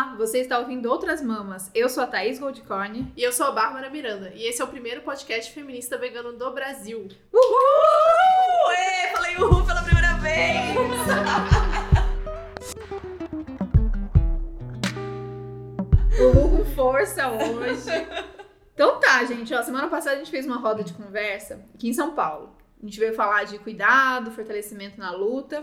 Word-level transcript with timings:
Olá, 0.00 0.14
você 0.16 0.38
está 0.38 0.58
ouvindo 0.58 0.90
Outras 0.90 1.20
Mamas. 1.20 1.70
Eu 1.74 1.86
sou 1.86 2.02
a 2.02 2.06
Thaís 2.06 2.38
Goldcorn. 2.38 3.12
E 3.14 3.22
eu 3.22 3.30
sou 3.30 3.44
a 3.44 3.52
Bárbara 3.52 3.90
Miranda. 3.90 4.32
E 4.34 4.46
esse 4.46 4.62
é 4.62 4.64
o 4.64 4.68
primeiro 4.68 5.02
podcast 5.02 5.52
feminista 5.52 5.98
vegano 5.98 6.32
do 6.32 6.50
Brasil. 6.54 7.06
Uhul! 7.30 8.72
Ê, 8.72 9.12
falei 9.14 9.36
uhul 9.36 9.62
pela 9.66 9.82
primeira 9.82 10.14
vez! 10.14 10.74
uhul 16.18 16.48
com 16.56 16.64
força 16.74 17.28
hoje. 17.28 17.90
Então 18.72 18.98
tá, 18.98 19.22
gente. 19.26 19.52
Ó, 19.52 19.62
semana 19.62 19.88
passada 19.88 20.16
a 20.16 20.18
gente 20.18 20.30
fez 20.30 20.46
uma 20.46 20.56
roda 20.56 20.82
de 20.82 20.94
conversa 20.94 21.62
aqui 21.74 21.90
em 21.90 21.92
São 21.92 22.14
Paulo. 22.14 22.56
A 22.82 22.86
gente 22.86 22.98
veio 22.98 23.14
falar 23.14 23.44
de 23.44 23.58
cuidado, 23.58 24.30
fortalecimento 24.30 24.98
na 24.98 25.10
luta. 25.10 25.62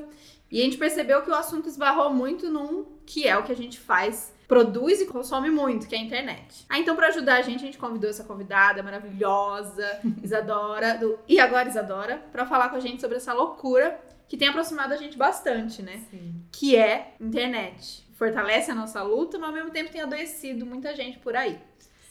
E 0.49 0.61
a 0.61 0.63
gente 0.63 0.77
percebeu 0.77 1.21
que 1.21 1.29
o 1.29 1.35
assunto 1.35 1.67
esbarrou 1.67 2.13
muito 2.13 2.49
num 2.49 2.85
que 3.05 3.27
é 3.27 3.37
o 3.37 3.43
que 3.43 3.51
a 3.51 3.55
gente 3.55 3.79
faz, 3.79 4.33
produz 4.47 5.01
e 5.01 5.05
consome 5.05 5.49
muito, 5.49 5.87
que 5.87 5.95
é 5.95 5.99
a 5.99 6.01
internet. 6.01 6.65
Ah, 6.69 6.77
então 6.79 6.95
para 6.95 7.07
ajudar 7.07 7.35
a 7.35 7.41
gente, 7.41 7.63
a 7.63 7.65
gente 7.65 7.77
convidou 7.77 8.09
essa 8.09 8.23
convidada 8.23 8.83
maravilhosa, 8.83 9.99
Isadora, 10.23 10.97
do 10.97 11.19
E 11.27 11.39
Agora 11.39 11.69
Isadora, 11.69 12.17
para 12.31 12.45
falar 12.45 12.69
com 12.69 12.75
a 12.75 12.79
gente 12.79 13.01
sobre 13.01 13.17
essa 13.17 13.33
loucura 13.33 13.99
que 14.27 14.35
tem 14.35 14.47
aproximado 14.47 14.93
a 14.93 14.97
gente 14.97 15.17
bastante, 15.17 15.81
né? 15.81 16.01
Sim. 16.09 16.43
Que 16.51 16.75
é 16.75 17.15
internet. 17.19 18.05
Fortalece 18.13 18.71
a 18.71 18.75
nossa 18.75 19.01
luta, 19.01 19.37
mas 19.37 19.49
ao 19.49 19.55
mesmo 19.55 19.71
tempo 19.71 19.91
tem 19.91 20.01
adoecido 20.01 20.65
muita 20.65 20.93
gente 20.95 21.17
por 21.19 21.35
aí. 21.35 21.57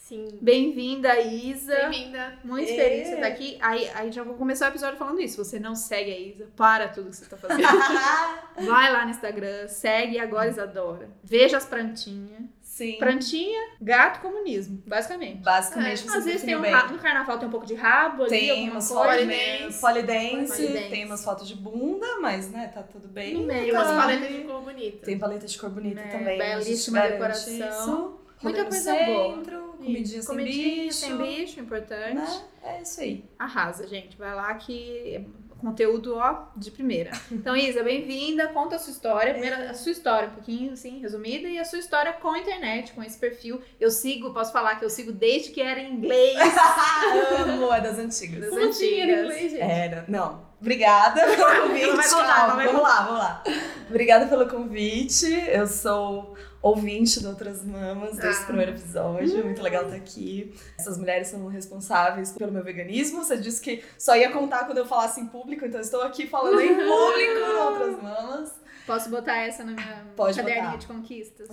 Sim. 0.08 0.38
Bem-vinda, 0.40 1.18
Isa. 1.20 1.74
Bem-vinda. 1.88 2.38
Muito 2.44 2.68
feliz 2.68 2.98
de 3.02 3.08
você 3.08 3.14
estar 3.16 3.26
aqui. 3.26 3.58
Aí, 3.60 3.90
aí 3.92 4.12
já 4.12 4.22
vou 4.22 4.34
começar 4.34 4.66
o 4.66 4.68
episódio 4.68 4.96
falando 4.96 5.20
isso. 5.20 5.44
Você 5.44 5.58
não 5.58 5.74
segue 5.74 6.12
a 6.12 6.20
Isa, 6.20 6.48
para 6.56 6.86
tudo 6.86 7.10
que 7.10 7.16
você 7.16 7.24
está 7.24 7.36
fazendo. 7.36 7.66
Vai 8.70 8.92
lá 8.92 9.04
no 9.04 9.10
Instagram, 9.10 9.66
segue 9.66 10.20
agora 10.20 10.48
Isadora. 10.48 11.10
Veja 11.24 11.56
as 11.56 11.66
plantinhas. 11.66 12.40
Sim. 12.62 12.98
Plantinha, 13.00 13.58
gato, 13.80 14.20
comunismo, 14.20 14.80
basicamente. 14.86 15.42
Basicamente, 15.42 16.02
É, 16.04 16.10
você 16.10 16.18
às 16.18 16.24
vezes 16.24 16.42
tem 16.42 16.54
um 16.56 16.60
bem. 16.60 16.70
rabo, 16.70 16.92
no 16.92 16.98
carnaval 17.00 17.38
tem 17.38 17.48
um 17.48 17.50
pouco 17.50 17.66
de 17.66 17.74
rabo 17.74 18.24
ali, 18.24 18.30
Tem 18.30 18.50
alguma 18.50 18.72
umas 18.72 18.88
coisa. 18.88 19.02
fotos 19.02 19.16
Polidense. 19.24 19.80
polidense, 19.80 20.56
Polidense. 20.62 20.88
tem 20.90 21.04
umas 21.06 21.24
fotos 21.24 21.48
de 21.48 21.54
bunda, 21.56 22.06
mas 22.20 22.50
né, 22.50 22.70
tá 22.72 22.82
tudo 22.82 23.08
bem. 23.08 23.34
No 23.34 23.44
meio, 23.44 23.68
E 23.68 23.72
umas 23.72 23.88
paletas 23.88 24.28
de 24.28 24.44
cor 24.44 24.60
bonita. 24.62 25.06
Tem 25.06 25.18
paleta 25.18 25.46
de 25.46 25.58
cor 25.58 25.70
bonita 25.70 26.00
Né, 26.02 26.08
também. 26.12 26.38
belíssima 26.38 26.98
garante 27.00 27.16
decoração. 27.18 27.68
Isso. 27.70 28.25
Muita 28.52 28.64
coisa 28.68 28.94
boa. 29.04 29.36
centro, 29.36 29.66
Comidinha 29.78 30.22
sem 30.22 30.26
Comidinha 30.36 30.84
bicho. 30.84 30.92
sem 30.94 31.16
bicho, 31.16 31.60
importante. 31.60 32.14
Né? 32.14 32.40
É 32.62 32.82
isso 32.82 33.00
aí. 33.00 33.24
Arrasa, 33.38 33.86
gente. 33.86 34.16
Vai 34.16 34.34
lá 34.34 34.52
que 34.54 35.14
é 35.14 35.24
conteúdo, 35.60 36.16
ó, 36.16 36.48
de 36.56 36.70
primeira. 36.70 37.10
Então, 37.30 37.56
Isa, 37.56 37.82
bem-vinda. 37.82 38.48
Conta 38.48 38.76
a 38.76 38.78
sua 38.78 38.90
história. 38.92 39.32
Primeiro, 39.32 39.56
a 39.70 39.74
sua 39.74 39.92
história, 39.92 40.28
um 40.28 40.32
pouquinho, 40.32 40.72
assim, 40.72 40.98
resumida. 41.00 41.48
E 41.48 41.58
a 41.58 41.64
sua 41.64 41.78
história 41.78 42.12
com 42.12 42.28
a 42.28 42.38
internet, 42.38 42.92
com 42.92 43.02
esse 43.02 43.18
perfil. 43.18 43.60
Eu 43.80 43.90
sigo, 43.90 44.32
posso 44.34 44.52
falar 44.52 44.76
que 44.76 44.84
eu 44.84 44.90
sigo 44.90 45.12
desde 45.12 45.50
que 45.50 45.60
era 45.62 45.80
em 45.80 45.94
inglês. 45.94 46.36
Amo, 47.48 47.72
é 47.72 47.80
das 47.80 47.98
antigas. 47.98 48.40
Das 48.40 48.50
Como 48.50 48.60
era 48.60 48.68
antigas. 48.70 49.20
inglês, 49.24 49.52
gente? 49.52 49.60
Era. 49.62 50.04
Não. 50.08 50.45
Obrigada 50.60 51.20
pelo 51.26 51.62
convite. 51.68 51.96
Vai 51.96 52.08
contar, 52.08 52.54
vai 52.56 52.66
vamos 52.66 52.82
lá, 52.82 53.02
vamos 53.02 53.18
lá. 53.20 53.42
Obrigada 53.88 54.26
pelo 54.26 54.48
convite. 54.48 55.26
Eu 55.48 55.66
sou 55.66 56.34
ouvinte 56.62 57.20
de 57.20 57.26
Outras 57.26 57.62
Mamas 57.64 58.16
desse 58.16 58.42
Ah. 58.42 58.46
primeiro 58.46 58.72
episódio. 58.72 59.44
Muito 59.44 59.62
legal 59.62 59.84
estar 59.84 59.96
aqui. 59.96 60.54
Essas 60.78 60.96
mulheres 60.98 61.28
são 61.28 61.46
responsáveis 61.46 62.32
pelo 62.32 62.50
meu 62.50 62.64
veganismo. 62.64 63.22
Você 63.22 63.36
disse 63.36 63.60
que 63.60 63.84
só 63.98 64.16
ia 64.16 64.32
contar 64.32 64.64
quando 64.64 64.78
eu 64.78 64.86
falasse 64.86 65.20
em 65.20 65.26
público, 65.26 65.64
então 65.66 65.80
estou 65.80 66.02
aqui 66.02 66.26
falando 66.26 66.58
em 66.60 66.68
público 66.74 67.40
no 67.52 67.60
Outras 67.64 68.02
Mamas. 68.02 68.52
Posso 68.86 69.10
botar 69.10 69.36
essa 69.36 69.62
na 69.62 69.72
minha 69.72 70.06
Pode 70.16 70.36
caderninha 70.36 70.64
botar. 70.70 70.76
de 70.78 70.86
conquistas? 70.86 71.48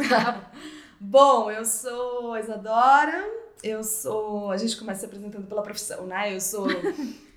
Bom, 1.00 1.52
eu 1.52 1.66
sou 1.66 2.34
a 2.34 2.40
Isadora. 2.40 3.24
Eu 3.62 3.84
sou. 3.84 4.52
A 4.52 4.58
gente 4.58 4.78
começa 4.78 5.02
se 5.02 5.06
apresentando 5.06 5.48
pela 5.48 5.62
profissão, 5.62 6.06
né? 6.06 6.34
Eu 6.34 6.40
sou 6.42 6.68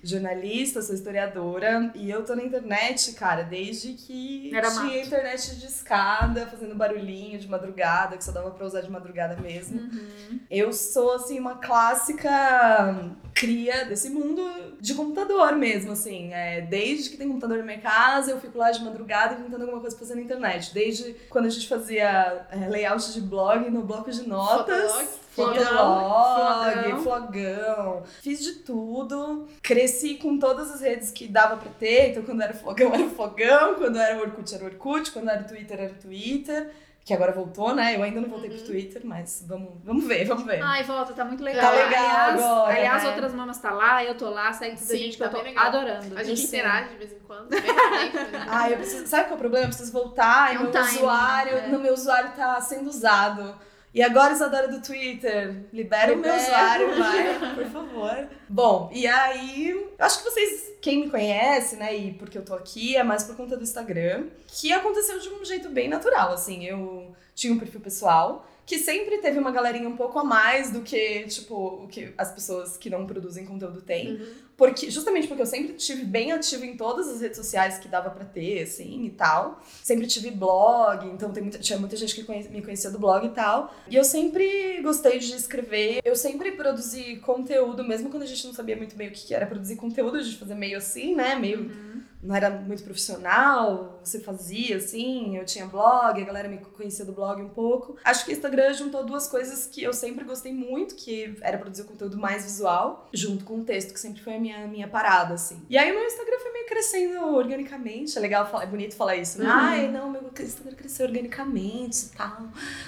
jornalista, 0.03 0.81
sou 0.81 0.93
historiadora 0.95 1.91
e 1.95 2.09
eu 2.09 2.23
tô 2.23 2.35
na 2.35 2.43
internet, 2.43 3.13
cara, 3.13 3.43
desde 3.43 3.93
que 3.93 4.55
Era 4.55 4.69
tinha 4.69 4.83
mato. 4.83 4.95
internet 5.07 5.55
de 5.55 5.65
escada, 5.65 6.45
fazendo 6.47 6.75
barulhinho 6.75 7.39
de 7.39 7.47
madrugada, 7.47 8.15
que 8.17 8.23
só 8.23 8.31
dava 8.31 8.51
pra 8.51 8.65
usar 8.65 8.81
de 8.81 8.91
madrugada 8.91 9.35
mesmo. 9.41 9.79
Uhum. 9.79 10.39
Eu 10.49 10.71
sou, 10.71 11.15
assim, 11.15 11.39
uma 11.39 11.55
clássica 11.55 13.11
cria 13.37 13.85
desse 13.85 14.09
mundo 14.09 14.41
de 14.79 14.95
computador 14.95 15.55
mesmo, 15.55 15.91
assim. 15.91 16.33
É, 16.33 16.61
desde 16.61 17.11
que 17.11 17.17
tem 17.17 17.27
computador 17.27 17.59
na 17.59 17.63
minha 17.63 17.79
casa, 17.79 18.31
eu 18.31 18.39
fico 18.39 18.57
lá 18.57 18.71
de 18.71 18.83
madrugada 18.83 19.35
inventando 19.35 19.61
alguma 19.61 19.79
coisa 19.79 19.95
pra 19.95 20.05
fazer 20.05 20.15
na 20.15 20.23
internet. 20.25 20.73
Desde 20.73 21.13
quando 21.29 21.45
a 21.45 21.49
gente 21.49 21.67
fazia 21.67 22.47
é, 22.51 22.67
layout 22.67 23.13
de 23.13 23.21
blog 23.21 23.69
no 23.69 23.83
bloco 23.83 24.09
de 24.09 24.27
notas. 24.27 24.91
Fotolog. 24.91 25.27
Fotolog, 25.37 27.03
Flogão. 27.03 27.03
flogão. 27.03 28.03
Fiz 28.23 28.39
de 28.39 28.53
tudo. 28.53 29.47
Cresci 29.61 30.15
com 30.15 30.39
todas 30.39 30.71
as 30.71 30.81
redes 30.81 31.11
que 31.11 31.27
dava 31.27 31.57
pra 31.57 31.69
ter. 31.69 32.09
Então, 32.09 32.23
quando 32.23 32.41
era 32.41 32.55
flogão, 32.55 32.91
era 32.91 33.07
flogão. 33.09 33.75
Quando 33.75 33.99
era 33.99 34.19
Orkut, 34.19 34.55
era 34.55 34.65
Orkut. 34.65 35.11
Quando 35.11 35.29
era 35.29 35.43
Twitter, 35.43 35.79
era 35.79 35.93
Twitter. 35.93 36.71
Que 37.07 37.13
agora 37.13 37.31
voltou, 37.31 37.73
né? 37.73 37.95
Eu 37.95 38.03
ainda 38.03 38.19
não 38.19 38.27
voltei 38.27 38.49
pro 38.49 38.59
Uhum. 38.59 38.65
Twitter, 38.65 39.01
mas 39.05 39.41
vamos, 39.47 39.69
vamos 39.81 40.03
ver, 40.05 40.25
vamos 40.25 40.43
ver. 40.43 40.61
Ai, 40.61 40.83
volta, 40.83 41.13
tá 41.13 41.23
muito 41.23 41.41
legal. 41.41 41.63
Tá 41.63 41.71
legal 41.71 41.87
aliás, 42.05 42.41
agora, 42.43 42.73
aliás 42.75 43.03
né? 43.03 43.09
outras 43.09 43.33
mamas 43.33 43.57
tá 43.59 43.71
lá, 43.71 44.03
eu 44.03 44.13
tô 44.15 44.29
lá, 44.29 44.51
segue 44.51 44.73
a 44.73 44.77
Sim, 44.77 44.97
gente 44.97 45.11
que 45.13 45.19
tá 45.19 45.25
eu 45.27 45.29
tô 45.31 45.41
legal. 45.41 45.65
adorando. 45.67 46.17
A 46.19 46.23
gente 46.23 46.41
Sim. 46.41 46.47
interage 46.47 46.89
de 46.89 46.97
vez 46.97 47.13
em 47.13 47.19
quando. 47.19 47.47
Mas- 47.49 48.47
Ah, 48.49 48.69
eu 48.69 48.75
preciso. 48.75 49.07
Sabe 49.07 49.23
qual 49.23 49.31
é 49.31 49.35
o 49.35 49.37
problema? 49.37 49.63
Eu 49.65 49.69
preciso 49.69 49.93
voltar 49.93 50.51
e 50.51 50.55
É 50.57 50.59
um 50.59 50.63
meu 50.63 50.71
timing, 50.73 50.95
usuário. 50.97 51.55
né? 51.55 51.67
No 51.67 51.79
meu 51.79 51.93
usuário 51.93 52.31
tá 52.35 52.59
sendo 52.59 52.89
usado. 52.89 53.55
E 53.97 54.03
agora, 54.03 54.31
Isadora 54.31 54.67
do 54.67 54.79
Twitter, 54.79 55.55
libera 55.73 56.13
o 56.13 56.17
meu 56.17 56.35
usuário, 56.35 56.95
vai, 56.95 57.55
por 57.55 57.65
favor. 57.65 58.27
Bom, 58.47 58.91
e 58.93 59.07
aí, 59.07 59.87
acho 59.97 60.19
que 60.19 60.29
vocês, 60.29 60.71
quem 60.79 61.05
me 61.05 61.09
conhece, 61.09 61.77
né, 61.77 61.97
e 61.97 62.13
porque 62.13 62.37
eu 62.37 62.45
tô 62.45 62.53
aqui, 62.53 62.95
é 62.95 63.01
mais 63.01 63.23
por 63.23 63.35
conta 63.35 63.57
do 63.57 63.63
Instagram, 63.63 64.27
que 64.47 64.71
aconteceu 64.71 65.17
de 65.17 65.29
um 65.29 65.43
jeito 65.43 65.69
bem 65.69 65.89
natural, 65.89 66.31
assim, 66.31 66.63
eu 66.63 67.11
tinha 67.33 67.51
um 67.51 67.57
perfil 67.57 67.79
pessoal, 67.81 68.47
que 68.67 68.77
sempre 68.77 69.17
teve 69.17 69.39
uma 69.39 69.49
galerinha 69.49 69.89
um 69.89 69.97
pouco 69.97 70.19
a 70.19 70.23
mais 70.23 70.69
do 70.69 70.81
que, 70.81 71.23
tipo, 71.23 71.55
o 71.55 71.87
que 71.87 72.13
as 72.15 72.31
pessoas 72.31 72.77
que 72.77 72.91
não 72.91 73.07
produzem 73.07 73.47
conteúdo 73.47 73.81
têm. 73.81 74.11
Uhum. 74.11 74.27
Porque, 74.57 74.89
justamente 74.89 75.27
porque 75.27 75.41
eu 75.43 75.45
sempre 75.45 75.73
tive 75.73 76.03
bem 76.03 76.31
ativo 76.31 76.65
em 76.65 76.75
todas 76.75 77.07
as 77.07 77.21
redes 77.21 77.37
sociais 77.37 77.77
que 77.77 77.87
dava 77.87 78.09
pra 78.09 78.25
ter, 78.25 78.63
assim, 78.63 79.05
e 79.05 79.09
tal. 79.11 79.61
Sempre 79.83 80.07
tive 80.07 80.31
blog, 80.31 81.05
então 81.05 81.31
muita, 81.31 81.59
tinha 81.59 81.77
muita 81.77 81.95
gente 81.95 82.15
que 82.15 82.23
conhe- 82.23 82.49
me 82.49 82.63
conhecia 82.63 82.89
do 82.89 82.97
blog 82.97 83.23
e 83.27 83.29
tal. 83.29 83.71
E 83.87 83.95
eu 83.95 84.03
sempre 84.03 84.81
gostei 84.81 85.19
de 85.19 85.31
escrever. 85.35 86.01
Eu 86.03 86.15
sempre 86.15 86.53
produzi 86.53 87.17
conteúdo, 87.17 87.83
mesmo 87.83 88.09
quando 88.09 88.23
a 88.23 88.25
gente 88.25 88.47
não 88.47 88.53
sabia 88.53 88.75
muito 88.75 88.95
bem 88.95 89.09
o 89.09 89.11
que 89.11 89.27
que 89.27 89.33
era 89.35 89.45
produzir 89.45 89.75
conteúdo, 89.75 90.17
a 90.17 90.23
gente 90.23 90.37
fazia 90.37 90.55
meio 90.55 90.77
assim, 90.79 91.13
né? 91.15 91.35
Meio 91.35 91.59
Uhum. 91.59 92.01
Não 92.21 92.35
era 92.35 92.49
muito 92.49 92.83
profissional, 92.83 93.99
você 94.03 94.19
fazia 94.19 94.77
assim, 94.77 95.37
eu 95.37 95.45
tinha 95.45 95.65
blog, 95.65 96.19
a 96.21 96.25
galera 96.25 96.47
me 96.49 96.57
conhecia 96.57 97.05
do 97.05 97.11
blog 97.11 97.41
um 97.41 97.49
pouco. 97.49 97.95
Acho 98.03 98.25
que 98.25 98.31
o 98.31 98.33
Instagram 98.33 98.73
juntou 98.73 99.03
duas 99.05 99.27
coisas 99.27 99.67
que 99.67 99.83
eu 99.83 99.93
sempre 99.93 100.23
gostei 100.25 100.51
muito, 100.51 100.95
que 100.95 101.35
era 101.41 101.57
produzir 101.57 101.83
conteúdo 101.83 102.17
mais 102.17 102.43
visual, 102.43 103.07
junto 103.13 103.45
com 103.45 103.59
o 103.59 103.63
texto, 103.63 103.93
que 103.93 103.99
sempre 103.99 104.21
foi 104.21 104.35
a 104.35 104.39
minha, 104.39 104.67
minha 104.67 104.87
parada, 104.87 105.35
assim. 105.35 105.61
E 105.69 105.77
aí 105.77 105.91
o 105.91 105.95
meu 105.95 106.05
Instagram 106.05 106.39
foi 106.39 106.51
meio 106.53 106.65
crescendo 106.65 107.25
organicamente, 107.35 108.17
é 108.17 108.21
legal, 108.21 108.49
falar, 108.49 108.63
é 108.63 108.67
bonito 108.67 108.95
falar 108.95 109.15
isso, 109.15 109.37
né? 109.39 109.45
Uhum. 109.45 109.51
Ai, 109.51 109.87
não, 109.87 110.09
meu 110.09 110.21
Instagram 110.39 110.75
cresceu 110.75 111.05
organicamente 111.05 112.05
e 112.07 112.09
tal. 112.17 112.47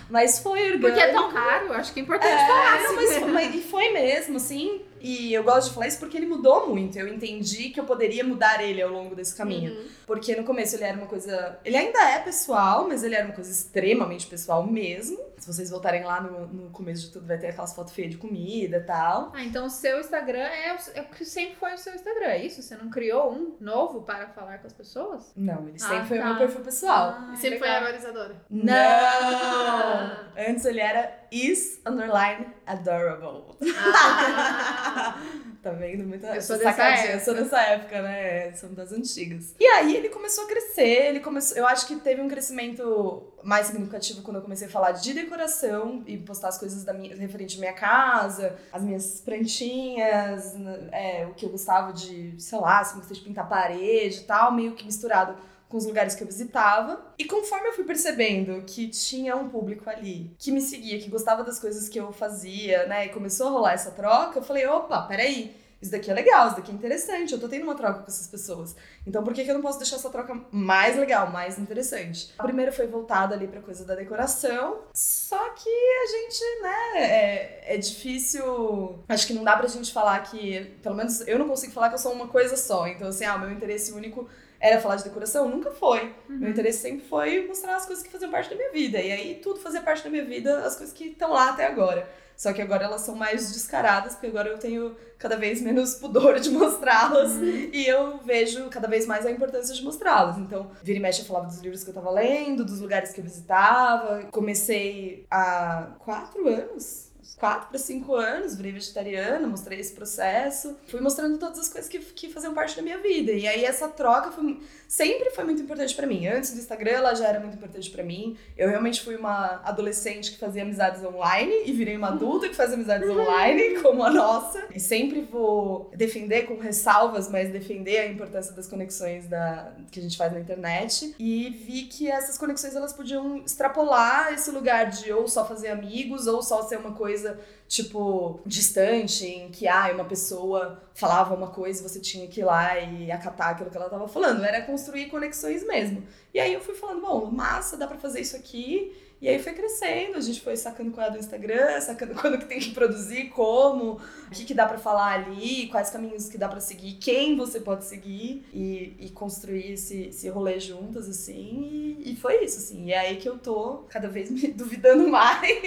Mas 0.09 0.39
foi 0.39 0.59
orgânico. 0.73 0.81
Porque 0.87 0.99
é 0.99 1.11
tão 1.13 1.31
caro, 1.31 1.73
acho 1.73 1.93
que 1.93 1.99
é 1.99 2.03
importante 2.03 2.31
É, 2.33 2.47
falar. 2.47 2.83
não, 2.83 2.95
mas, 2.95 3.31
mas- 3.31 3.55
e 3.55 3.61
foi 3.61 3.91
mesmo, 3.91 4.37
assim. 4.37 4.81
E 5.01 5.33
eu 5.33 5.43
gosto 5.43 5.69
de 5.69 5.73
falar 5.73 5.87
isso 5.87 5.99
porque 5.99 6.17
ele 6.17 6.25
mudou 6.25 6.67
muito. 6.67 6.97
Eu 6.97 7.07
entendi 7.07 7.69
que 7.69 7.79
eu 7.79 7.85
poderia 7.85 8.23
mudar 8.23 8.61
ele 8.63 8.81
ao 8.81 8.89
longo 8.89 9.15
desse 9.15 9.35
caminho. 9.35 9.71
Uhum. 9.73 9.87
Porque 10.05 10.35
no 10.35 10.43
começo 10.43 10.75
ele 10.75 10.83
era 10.83 10.97
uma 10.97 11.07
coisa. 11.07 11.57
Ele 11.63 11.77
ainda 11.77 11.99
é 12.11 12.19
pessoal, 12.19 12.87
mas 12.87 13.03
ele 13.03 13.15
era 13.15 13.25
uma 13.25 13.33
coisa 13.35 13.51
extremamente 13.51 14.27
pessoal 14.27 14.65
mesmo. 14.65 15.19
Se 15.37 15.47
vocês 15.47 15.69
voltarem 15.69 16.03
lá 16.03 16.19
no, 16.19 16.47
no 16.47 16.69
começo 16.69 17.03
de 17.07 17.11
tudo, 17.13 17.25
vai 17.25 17.37
ter 17.37 17.47
aquelas 17.47 17.73
fotos 17.73 17.93
feias 17.93 18.11
de 18.11 18.17
comida 18.17 18.75
e 18.77 18.81
tal. 18.83 19.31
Ah, 19.33 19.41
então 19.41 19.65
o 19.67 19.69
seu 19.69 19.99
Instagram 20.01 20.39
é 20.41 20.73
o, 20.75 20.77
é 20.99 21.01
o 21.01 21.05
que 21.05 21.23
sempre 21.23 21.55
foi 21.55 21.73
o 21.73 21.77
seu 21.77 21.93
Instagram, 21.95 22.25
é 22.25 22.45
isso? 22.45 22.61
Você 22.61 22.75
não 22.75 22.89
criou 22.89 23.31
um 23.31 23.55
novo 23.61 24.01
para 24.01 24.27
falar 24.27 24.57
com 24.57 24.67
as 24.67 24.73
pessoas? 24.73 25.31
Não, 25.37 25.65
ele 25.69 25.79
sempre 25.79 25.97
Ah, 25.99 26.05
foi 26.05 26.17
o 26.17 26.21
tá. 26.21 26.27
meu 26.27 26.37
perfil 26.39 26.61
pessoal. 26.61 27.15
Ah, 27.17 27.31
E 27.33 27.37
sempre 27.37 27.57
foi 27.57 27.69
legal. 27.69 27.85
a 27.85 27.95
Isadora. 27.95 28.35
Não! 28.49 30.17
Antes 30.49 30.65
ele 30.65 30.79
era 30.81 31.18
is 31.31 31.79
underline 31.85 32.47
adorable. 32.65 33.55
Ah. 33.75 35.21
Tá 35.61 35.71
vendo? 35.71 36.07
Muita 36.07 36.27
Eu 36.27 36.41
sou 36.41 36.55
essa 36.55 36.63
dessa 36.65 36.77
sacadinha. 36.77 37.05
Eu 37.05 37.11
época. 37.17 37.25
sou 37.25 37.33
dessa 37.33 37.61
época, 37.61 38.01
né? 38.01 38.51
São 38.53 38.73
das 38.73 38.93
antigas. 38.93 39.55
E 39.59 39.65
aí 39.65 39.93
ele 39.93 40.07
começou 40.07 40.45
a 40.45 40.47
crescer, 40.47 41.07
ele 41.07 41.19
começou. 41.19 41.57
Eu 41.57 41.67
acho 41.67 41.85
que 41.85 41.97
teve 41.97 42.21
um 42.21 42.29
crescimento 42.29 43.33
mais 43.43 43.67
significativo 43.67 44.21
quando 44.21 44.37
eu 44.37 44.41
comecei 44.41 44.67
a 44.67 44.69
falar 44.69 44.91
de 44.93 45.13
decoração 45.13 46.01
e 46.07 46.17
postar 46.17 46.47
as 46.47 46.57
coisas 46.57 46.85
da 46.85 46.93
minha, 46.93 47.13
referente 47.13 47.57
à 47.57 47.59
minha 47.59 47.73
casa, 47.73 48.57
as 48.71 48.81
minhas 48.81 49.19
plantinhas, 49.19 50.55
é, 50.93 51.27
o 51.29 51.33
que 51.33 51.45
eu 51.45 51.49
gostava 51.49 51.91
de, 51.91 52.35
sei 52.37 52.57
lá, 52.59 52.81
se 52.81 52.95
gostei 52.95 53.17
de 53.17 53.23
pintar 53.23 53.49
parede 53.49 54.19
e 54.19 54.23
tal, 54.23 54.53
meio 54.53 54.71
que 54.75 54.85
misturado 54.85 55.35
com 55.69 55.77
os 55.77 55.85
lugares 55.85 56.15
que 56.15 56.23
eu 56.23 56.27
visitava. 56.27 56.99
E 57.17 57.23
conforme 57.25 57.69
eu 57.69 57.73
fui 57.73 57.85
percebendo 57.85 58.63
que 58.63 58.87
tinha 58.89 59.35
um 59.35 59.47
público 59.47 59.89
ali 59.89 60.35
que 60.37 60.51
me 60.51 60.59
seguia, 60.59 60.99
que 60.99 61.09
gostava 61.09 61.43
das 61.43 61.59
coisas 61.59 61.87
que 61.87 61.99
eu 61.99 62.11
fazia, 62.11 62.87
né, 62.87 63.05
e 63.05 63.09
começou 63.09 63.47
a 63.47 63.51
rolar 63.51 63.73
essa 63.73 63.91
troca, 63.91 64.39
eu 64.39 64.43
falei: 64.43 64.65
opa, 64.65 65.03
peraí 65.03 65.55
isso 65.81 65.91
daqui 65.91 66.11
é 66.11 66.13
legal, 66.13 66.47
isso 66.47 66.57
daqui 66.57 66.71
é 66.71 66.73
interessante, 66.73 67.31
eu 67.31 67.39
tô 67.39 67.47
tendo 67.47 67.63
uma 67.63 67.75
troca 67.75 67.99
com 67.99 68.07
essas 68.07 68.27
pessoas. 68.27 68.75
Então 69.07 69.23
por 69.23 69.33
que, 69.33 69.45
que 69.45 69.49
eu 69.49 69.55
não 69.55 69.61
posso 69.61 69.79
deixar 69.79 69.95
essa 69.95 70.09
troca 70.09 70.37
mais 70.51 70.97
legal, 70.97 71.31
mais 71.31 71.57
interessante? 71.57 72.33
A 72.37 72.43
primeira 72.43 72.71
foi 72.71 72.85
voltada 72.85 73.33
ali 73.33 73.47
pra 73.47 73.61
coisa 73.61 73.85
da 73.85 73.95
decoração, 73.95 74.81
só 74.93 75.49
que 75.51 75.69
a 75.69 76.05
gente, 76.07 76.61
né, 76.61 77.01
é, 77.01 77.75
é 77.75 77.77
difícil. 77.77 78.99
Acho 79.07 79.25
que 79.25 79.33
não 79.33 79.43
dá 79.43 79.55
pra 79.55 79.67
gente 79.67 79.93
falar 79.93 80.19
que, 80.23 80.65
pelo 80.83 80.95
menos 80.95 81.25
eu 81.25 81.39
não 81.39 81.47
consigo 81.47 81.71
falar 81.71 81.87
que 81.87 81.95
eu 81.95 81.99
sou 81.99 82.11
uma 82.11 82.27
coisa 82.27 82.57
só. 82.57 82.85
Então, 82.87 83.07
assim, 83.07 83.23
ah, 83.23 83.37
meu 83.37 83.51
interesse 83.51 83.93
único 83.93 84.27
era 84.59 84.79
falar 84.79 84.97
de 84.97 85.03
decoração? 85.03 85.47
Nunca 85.47 85.71
foi. 85.71 86.13
Uhum. 86.29 86.37
Meu 86.37 86.49
interesse 86.49 86.79
sempre 86.79 87.05
foi 87.05 87.47
mostrar 87.47 87.75
as 87.75 87.85
coisas 87.85 88.03
que 88.03 88.11
faziam 88.11 88.29
parte 88.29 88.49
da 88.49 88.55
minha 88.55 88.71
vida. 88.71 88.99
E 88.99 89.11
aí 89.11 89.35
tudo 89.41 89.59
fazia 89.59 89.81
parte 89.81 90.03
da 90.03 90.09
minha 90.09 90.25
vida, 90.25 90.59
as 90.65 90.75
coisas 90.75 90.93
que 90.93 91.05
estão 91.05 91.31
lá 91.31 91.49
até 91.49 91.65
agora. 91.65 92.07
Só 92.35 92.53
que 92.53 92.61
agora 92.61 92.85
elas 92.85 93.01
são 93.01 93.15
mais 93.15 93.51
descaradas, 93.51 94.13
porque 94.13 94.27
agora 94.27 94.47
eu 94.47 94.57
tenho 94.57 94.95
cada 95.17 95.35
vez 95.35 95.61
menos 95.61 95.95
pudor 95.95 96.39
de 96.39 96.49
mostrá-las 96.51 97.33
uhum. 97.33 97.69
e 97.73 97.85
eu 97.85 98.17
vejo 98.19 98.69
cada 98.69 98.87
vez 98.87 99.05
mais 99.05 99.25
a 99.25 99.31
importância 99.31 99.75
de 99.75 99.83
mostrá-las. 99.83 100.37
Então, 100.37 100.71
vira 100.81 100.99
e 100.99 101.01
mexe 101.01 101.21
eu 101.21 101.25
falava 101.25 101.47
dos 101.47 101.59
livros 101.59 101.83
que 101.83 101.89
eu 101.89 101.93
tava 101.93 102.09
lendo, 102.09 102.63
dos 102.63 102.79
lugares 102.79 103.11
que 103.11 103.19
eu 103.19 103.25
visitava. 103.25 104.23
Comecei 104.31 105.25
há 105.29 105.95
quatro 105.99 106.47
anos 106.47 107.08
quatro 107.39 107.69
para 107.69 107.79
cinco 107.79 108.13
anos, 108.13 108.55
virei 108.55 108.73
vegetariana, 108.73 109.47
mostrei 109.47 109.79
esse 109.79 109.93
processo, 109.93 110.75
fui 110.87 110.99
mostrando 110.99 111.37
todas 111.37 111.57
as 111.57 111.69
coisas 111.69 111.89
que, 111.89 111.99
que 111.99 112.29
faziam 112.29 112.53
parte 112.53 112.75
da 112.75 112.81
minha 112.81 112.97
vida. 112.97 113.31
E 113.31 113.47
aí 113.47 113.63
essa 113.63 113.87
troca 113.87 114.29
foi, 114.31 114.59
sempre 114.87 115.29
foi 115.31 115.45
muito 115.45 115.61
importante 115.61 115.95
para 115.95 116.05
mim. 116.05 116.27
Antes 116.27 116.51
do 116.51 116.59
Instagram, 116.59 116.91
ela 116.91 117.15
já 117.15 117.27
era 117.27 117.39
muito 117.39 117.55
importante 117.55 117.89
para 117.89 118.03
mim. 118.03 118.37
Eu 118.57 118.69
realmente 118.69 119.01
fui 119.01 119.15
uma 119.15 119.61
adolescente 119.63 120.31
que 120.31 120.37
fazia 120.37 120.63
amizades 120.63 121.01
online 121.03 121.63
e 121.65 121.71
virei 121.71 121.95
uma 121.95 122.09
adulta 122.09 122.49
que 122.49 122.55
faz 122.55 122.73
amizades 122.73 123.09
online, 123.09 123.79
como 123.81 124.03
a 124.03 124.11
nossa. 124.11 124.67
E 124.75 124.79
sempre 124.79 125.21
vou 125.21 125.89
defender 125.95 126.43
com 126.43 126.57
ressalvas, 126.57 127.29
mas 127.29 127.49
defender 127.51 127.99
a 127.99 128.07
importância 128.07 128.53
das 128.53 128.67
conexões 128.67 129.27
da, 129.27 129.71
que 129.89 129.99
a 129.99 130.03
gente 130.03 130.17
faz 130.17 130.33
na 130.33 130.41
internet. 130.41 131.15
E 131.17 131.49
vi 131.49 131.83
que 131.83 132.11
essas 132.11 132.37
conexões 132.37 132.75
elas 132.75 132.91
podiam 132.91 133.37
extrapolar 133.37 134.33
esse 134.33 134.51
lugar 134.51 134.89
de 134.89 135.13
ou 135.13 135.27
só 135.27 135.45
fazer 135.45 135.69
amigos 135.69 136.27
ou 136.27 136.41
só 136.41 136.63
ser 136.63 136.77
uma 136.77 136.91
coisa 136.91 137.28
coisa, 137.29 137.39
tipo, 137.67 138.39
distante, 138.45 139.25
em 139.25 139.49
que, 139.49 139.67
ah, 139.67 139.91
uma 139.93 140.05
pessoa 140.05 140.81
falava 140.93 141.35
uma 141.35 141.47
coisa 141.47 141.79
e 141.79 141.83
você 141.83 141.99
tinha 141.99 142.27
que 142.27 142.41
ir 142.41 142.43
lá 142.43 142.79
e 142.79 143.11
acatar 143.11 143.49
aquilo 143.49 143.69
que 143.69 143.77
ela 143.77 143.89
tava 143.89 144.07
falando. 144.07 144.43
Era 144.43 144.61
construir 144.61 145.07
conexões 145.07 145.65
mesmo. 145.65 146.03
E 146.33 146.39
aí 146.39 146.53
eu 146.53 146.61
fui 146.61 146.75
falando, 146.75 147.01
bom, 147.01 147.25
massa, 147.25 147.77
dá 147.77 147.87
pra 147.87 147.97
fazer 147.97 148.21
isso 148.21 148.35
aqui 148.35 148.95
e 149.21 149.27
aí 149.27 149.37
foi 149.37 149.53
crescendo, 149.53 150.17
a 150.17 150.21
gente 150.21 150.39
foi 150.39 150.55
sacando 150.55 150.91
qual 150.91 151.07
é 151.07 151.11
do 151.11 151.17
Instagram, 151.17 151.79
sacando 151.81 152.15
quando 152.19 152.37
que 152.37 152.45
tem 152.45 152.59
que 152.59 152.71
produzir, 152.71 153.29
como, 153.29 153.93
o 154.27 154.31
que, 154.31 154.45
que 154.45 154.53
dá 154.53 154.65
para 154.65 154.77
falar 154.77 155.13
ali, 155.13 155.67
quais 155.67 155.89
caminhos 155.89 156.29
que 156.29 156.37
dá 156.37 156.47
para 156.47 156.61
seguir, 156.61 156.93
quem 156.93 157.35
você 157.35 157.59
pode 157.59 157.83
seguir 157.83 158.45
e, 158.53 158.95
e 158.97 159.09
construir 159.09 159.73
esse, 159.73 160.03
esse 160.03 160.29
rolê 160.29 160.59
juntas, 160.59 161.09
assim. 161.09 161.97
E, 161.99 162.13
e, 162.13 162.15
foi 162.15 162.45
isso, 162.45 162.59
assim. 162.59 162.85
E 162.85 162.93
é 162.93 162.99
aí 162.99 163.17
que 163.17 163.27
eu 163.27 163.37
tô 163.37 163.85
cada 163.89 164.07
vez 164.07 164.31
me 164.31 164.47
duvidando 164.53 165.07
mais, 165.09 165.59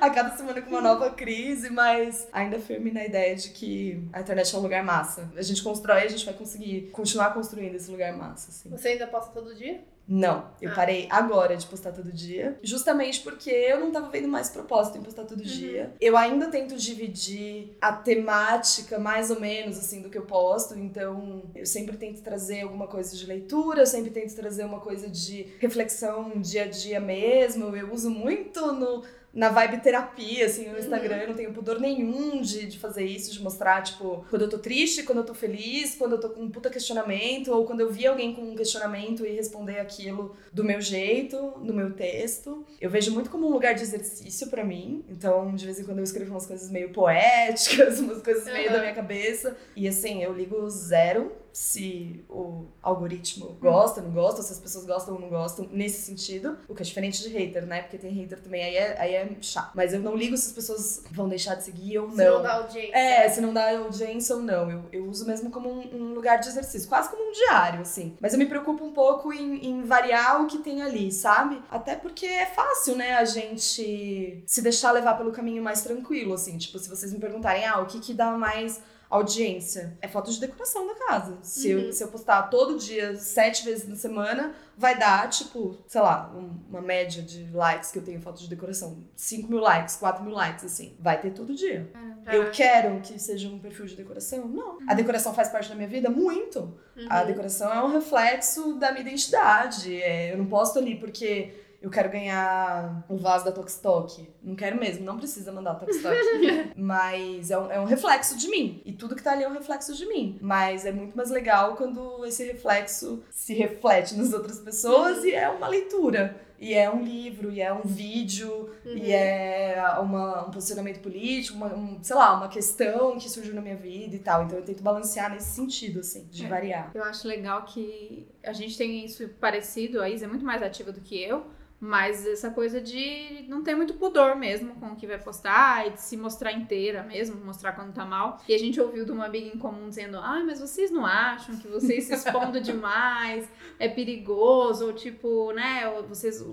a 0.00 0.10
cada 0.10 0.36
semana 0.36 0.60
com 0.60 0.70
uma 0.70 0.80
nova 0.80 1.10
crise, 1.10 1.70
mas 1.70 2.26
ainda 2.32 2.58
firme 2.58 2.90
na 2.90 3.04
ideia 3.04 3.36
de 3.36 3.50
que 3.50 4.02
a 4.12 4.20
internet 4.20 4.52
é 4.52 4.58
um 4.58 4.62
lugar 4.62 4.82
massa. 4.82 5.30
A 5.36 5.42
gente 5.42 5.62
constrói, 5.62 6.02
a 6.02 6.08
gente 6.08 6.24
vai 6.24 6.34
conseguir 6.34 6.90
continuar 6.90 7.32
construindo 7.34 7.76
esse 7.76 7.90
lugar 7.90 8.16
massa, 8.16 8.50
assim. 8.50 8.68
Você 8.70 8.88
ainda 8.88 9.06
posta 9.06 9.30
todo 9.32 9.54
dia? 9.54 9.80
Não, 10.12 10.50
eu 10.60 10.72
ah. 10.72 10.74
parei 10.74 11.06
agora 11.08 11.56
de 11.56 11.64
postar 11.66 11.92
todo 11.92 12.10
dia, 12.10 12.58
justamente 12.64 13.20
porque 13.20 13.48
eu 13.48 13.78
não 13.78 13.92
tava 13.92 14.08
vendo 14.08 14.26
mais 14.26 14.50
propósito 14.50 14.98
em 14.98 15.02
postar 15.02 15.22
todo 15.22 15.38
uhum. 15.38 15.46
dia. 15.46 15.94
Eu 16.00 16.16
ainda 16.16 16.48
tento 16.48 16.74
dividir 16.76 17.76
a 17.80 17.92
temática 17.92 18.98
mais 18.98 19.30
ou 19.30 19.38
menos 19.38 19.78
assim 19.78 20.02
do 20.02 20.10
que 20.10 20.18
eu 20.18 20.26
posto, 20.26 20.76
então 20.76 21.44
eu 21.54 21.64
sempre 21.64 21.96
tento 21.96 22.22
trazer 22.22 22.62
alguma 22.62 22.88
coisa 22.88 23.16
de 23.16 23.24
leitura, 23.24 23.82
eu 23.82 23.86
sempre 23.86 24.10
tento 24.10 24.34
trazer 24.34 24.64
uma 24.64 24.80
coisa 24.80 25.08
de 25.08 25.46
reflexão 25.60 26.40
dia 26.40 26.64
a 26.64 26.66
dia 26.66 26.98
mesmo. 26.98 27.76
Eu 27.76 27.92
uso 27.92 28.10
muito 28.10 28.72
no 28.72 29.04
na 29.32 29.48
vibe 29.48 29.80
terapia, 29.80 30.46
assim, 30.46 30.68
no 30.68 30.78
Instagram. 30.78 31.16
Uhum. 31.16 31.22
Eu 31.22 31.28
não 31.28 31.34
tenho 31.34 31.52
pudor 31.52 31.78
nenhum 31.78 32.40
de, 32.40 32.66
de 32.66 32.78
fazer 32.78 33.04
isso, 33.04 33.32
de 33.32 33.42
mostrar, 33.42 33.82
tipo, 33.82 34.24
quando 34.28 34.42
eu 34.42 34.48
tô 34.48 34.58
triste, 34.58 35.04
quando 35.04 35.18
eu 35.18 35.24
tô 35.24 35.34
feliz, 35.34 35.94
quando 35.94 36.12
eu 36.12 36.20
tô 36.20 36.30
com 36.30 36.42
um 36.42 36.50
puta 36.50 36.68
questionamento, 36.68 37.52
ou 37.52 37.64
quando 37.64 37.80
eu 37.80 37.90
vi 37.90 38.06
alguém 38.06 38.34
com 38.34 38.42
um 38.42 38.54
questionamento 38.56 39.24
e 39.24 39.30
responder 39.30 39.78
aquilo 39.78 40.34
do 40.52 40.64
meu 40.64 40.80
jeito, 40.80 41.54
no 41.60 41.72
meu 41.72 41.92
texto. 41.92 42.64
Eu 42.80 42.90
vejo 42.90 43.12
muito 43.12 43.30
como 43.30 43.46
um 43.46 43.52
lugar 43.52 43.74
de 43.74 43.82
exercício 43.82 44.48
para 44.48 44.64
mim. 44.64 45.04
Então, 45.08 45.54
de 45.54 45.64
vez 45.64 45.78
em 45.78 45.84
quando 45.84 45.98
eu 45.98 46.04
escrevo 46.04 46.32
umas 46.32 46.46
coisas 46.46 46.70
meio 46.70 46.90
poéticas, 46.90 48.00
umas 48.00 48.22
coisas 48.22 48.44
meio 48.44 48.66
uhum. 48.66 48.72
da 48.72 48.80
minha 48.80 48.94
cabeça. 48.94 49.56
E 49.76 49.86
assim, 49.86 50.22
eu 50.22 50.32
ligo 50.32 50.68
zero 50.68 51.32
se 51.52 52.24
o 52.28 52.66
algoritmo 52.82 53.56
gosta, 53.60 54.00
não 54.00 54.10
gosta, 54.10 54.42
se 54.42 54.52
as 54.52 54.58
pessoas 54.58 54.84
gostam 54.86 55.14
ou 55.14 55.20
não 55.20 55.28
gostam, 55.28 55.68
nesse 55.70 56.02
sentido. 56.02 56.58
O 56.68 56.74
que 56.74 56.82
é 56.82 56.84
diferente 56.84 57.22
de 57.22 57.28
hater, 57.28 57.66
né? 57.66 57.82
Porque 57.82 57.98
tem 57.98 58.12
hater 58.12 58.40
também, 58.40 58.62
aí 58.62 58.76
é, 58.76 59.00
aí 59.00 59.14
é 59.14 59.36
chato. 59.40 59.72
Mas 59.74 59.92
eu 59.92 60.00
não 60.00 60.16
ligo 60.16 60.36
se 60.36 60.48
as 60.48 60.52
pessoas 60.52 61.02
vão 61.10 61.28
deixar 61.28 61.56
de 61.56 61.64
seguir 61.64 61.98
ou 61.98 62.08
não. 62.08 62.16
Se 62.16 62.24
não 62.24 62.42
dá 62.42 62.54
audiência. 62.54 62.96
É, 62.96 63.28
se 63.28 63.40
não 63.40 63.52
dá 63.52 63.78
audiência 63.78 64.36
ou 64.36 64.42
não. 64.42 64.70
Eu, 64.70 64.84
eu 64.92 65.04
uso 65.06 65.26
mesmo 65.26 65.50
como 65.50 65.68
um, 65.68 65.94
um 65.94 66.14
lugar 66.14 66.38
de 66.38 66.48
exercício, 66.48 66.88
quase 66.88 67.10
como 67.10 67.28
um 67.28 67.32
diário, 67.32 67.80
assim. 67.80 68.16
Mas 68.20 68.32
eu 68.32 68.38
me 68.38 68.46
preocupo 68.46 68.84
um 68.84 68.92
pouco 68.92 69.32
em, 69.32 69.66
em 69.66 69.82
variar 69.82 70.42
o 70.42 70.46
que 70.46 70.58
tem 70.58 70.82
ali, 70.82 71.10
sabe? 71.10 71.60
Até 71.70 71.96
porque 71.96 72.26
é 72.26 72.46
fácil, 72.46 72.96
né, 72.96 73.14
a 73.14 73.24
gente 73.24 74.42
se 74.46 74.62
deixar 74.62 74.92
levar 74.92 75.14
pelo 75.14 75.32
caminho 75.32 75.62
mais 75.62 75.82
tranquilo, 75.82 76.34
assim. 76.34 76.56
Tipo, 76.58 76.78
se 76.78 76.88
vocês 76.88 77.12
me 77.12 77.18
perguntarem, 77.18 77.66
ah, 77.66 77.80
o 77.80 77.86
que 77.86 78.00
que 78.00 78.14
dá 78.14 78.32
mais 78.32 78.80
audiência. 79.10 79.98
É 80.00 80.06
foto 80.06 80.30
de 80.30 80.38
decoração 80.38 80.86
da 80.86 80.94
casa. 80.94 81.38
Se, 81.42 81.74
uhum. 81.74 81.80
eu, 81.80 81.92
se 81.92 82.02
eu 82.02 82.08
postar 82.08 82.44
todo 82.44 82.78
dia, 82.78 83.16
sete 83.16 83.64
vezes 83.64 83.88
na 83.88 83.96
semana, 83.96 84.54
vai 84.78 84.96
dar, 84.96 85.28
tipo, 85.28 85.76
sei 85.88 86.00
lá, 86.00 86.32
uma 86.68 86.80
média 86.80 87.20
de 87.20 87.50
likes 87.52 87.90
que 87.90 87.98
eu 87.98 88.04
tenho 88.04 88.20
foto 88.20 88.40
de 88.40 88.48
decoração. 88.48 89.04
5 89.16 89.50
mil 89.50 89.58
likes, 89.58 89.96
4 89.96 90.22
mil 90.24 90.32
likes, 90.32 90.64
assim. 90.64 90.96
Vai 91.00 91.20
ter 91.20 91.32
todo 91.32 91.52
dia. 91.52 91.90
Eu 92.32 92.52
quero 92.52 93.00
que 93.00 93.18
seja 93.18 93.48
um 93.48 93.58
perfil 93.58 93.86
de 93.86 93.96
decoração? 93.96 94.46
Não. 94.46 94.74
Uhum. 94.74 94.86
A 94.88 94.94
decoração 94.94 95.34
faz 95.34 95.48
parte 95.48 95.68
da 95.68 95.74
minha 95.74 95.88
vida? 95.88 96.08
Muito. 96.08 96.60
Uhum. 96.96 97.06
A 97.08 97.24
decoração 97.24 97.72
é 97.72 97.82
um 97.82 97.88
reflexo 97.88 98.74
da 98.74 98.92
minha 98.92 99.02
identidade. 99.02 100.00
É, 100.00 100.32
eu 100.32 100.38
não 100.38 100.46
posto 100.46 100.78
ali 100.78 100.94
porque 100.94 101.52
eu 101.80 101.90
quero 101.90 102.10
ganhar 102.10 103.04
o 103.08 103.16
vaso 103.16 103.44
da 103.44 103.52
Tokstok. 103.52 104.28
Não 104.42 104.54
quero 104.54 104.78
mesmo, 104.78 105.04
não 105.04 105.16
precisa 105.16 105.50
mandar 105.50 105.76
Tokstok. 105.76 106.14
Mas 106.76 107.50
é 107.50 107.58
um, 107.58 107.72
é 107.72 107.80
um 107.80 107.84
reflexo 107.84 108.36
de 108.36 108.48
mim. 108.48 108.82
E 108.84 108.92
tudo 108.92 109.16
que 109.16 109.22
tá 109.22 109.32
ali 109.32 109.44
é 109.44 109.48
um 109.48 109.52
reflexo 109.54 109.94
de 109.94 110.06
mim. 110.06 110.38
Mas 110.42 110.84
é 110.84 110.92
muito 110.92 111.16
mais 111.16 111.30
legal 111.30 111.76
quando 111.76 112.24
esse 112.26 112.44
reflexo 112.44 113.24
se 113.30 113.54
reflete 113.54 114.14
nas 114.14 114.32
outras 114.34 114.60
pessoas 114.60 115.24
e 115.24 115.32
é 115.32 115.48
uma 115.48 115.68
leitura. 115.68 116.38
E 116.58 116.74
é 116.74 116.90
um 116.90 117.02
livro, 117.02 117.50
e 117.50 117.58
é 117.58 117.72
um 117.72 117.80
vídeo, 117.80 118.68
uhum. 118.84 118.94
e 118.94 119.10
é 119.10 119.82
uma, 119.98 120.46
um 120.46 120.50
posicionamento 120.50 121.00
político, 121.00 121.56
uma, 121.56 121.74
um, 121.74 121.98
sei 122.04 122.14
lá, 122.14 122.36
uma 122.36 122.48
questão 122.48 123.16
que 123.16 123.30
surgiu 123.30 123.54
na 123.54 123.62
minha 123.62 123.76
vida 123.76 124.14
e 124.14 124.18
tal. 124.18 124.44
Então 124.44 124.58
eu 124.58 124.64
tento 124.64 124.82
balancear 124.82 125.32
nesse 125.32 125.54
sentido, 125.54 126.00
assim, 126.00 126.28
de 126.30 126.44
é. 126.44 126.48
variar. 126.48 126.90
Eu 126.94 127.02
acho 127.04 127.26
legal 127.26 127.64
que 127.64 128.28
a 128.44 128.52
gente 128.52 128.76
tem 128.76 129.02
isso 129.02 129.26
parecido, 129.40 130.02
a 130.02 130.10
Isa 130.10 130.26
é 130.26 130.28
muito 130.28 130.44
mais 130.44 130.62
ativa 130.62 130.92
do 130.92 131.00
que 131.00 131.18
eu. 131.18 131.46
Mas 131.80 132.26
essa 132.26 132.50
coisa 132.50 132.78
de 132.78 133.46
não 133.48 133.62
ter 133.62 133.74
muito 133.74 133.94
pudor 133.94 134.36
mesmo 134.36 134.74
com 134.74 134.88
o 134.88 134.96
que 134.96 135.06
vai 135.06 135.16
postar 135.16 135.86
e 135.86 135.90
de 135.92 136.02
se 136.02 136.14
mostrar 136.14 136.52
inteira 136.52 137.02
mesmo, 137.02 137.42
mostrar 137.42 137.72
quando 137.72 137.94
tá 137.94 138.04
mal. 138.04 138.38
E 138.46 138.54
a 138.54 138.58
gente 138.58 138.78
ouviu 138.78 139.06
de 139.06 139.12
uma 139.12 139.24
amiga 139.24 139.48
em 139.48 139.58
comum 139.58 139.88
dizendo: 139.88 140.18
ah, 140.18 140.42
mas 140.44 140.60
vocês 140.60 140.90
não 140.90 141.06
acham 141.06 141.56
que 141.56 141.66
vocês 141.66 142.04
se 142.04 142.12
expondo 142.12 142.60
demais 142.60 143.48
é 143.78 143.88
perigoso? 143.88 144.88
Ou 144.88 144.92
tipo, 144.92 145.52
né, 145.52 145.90
vocês, 146.06 146.44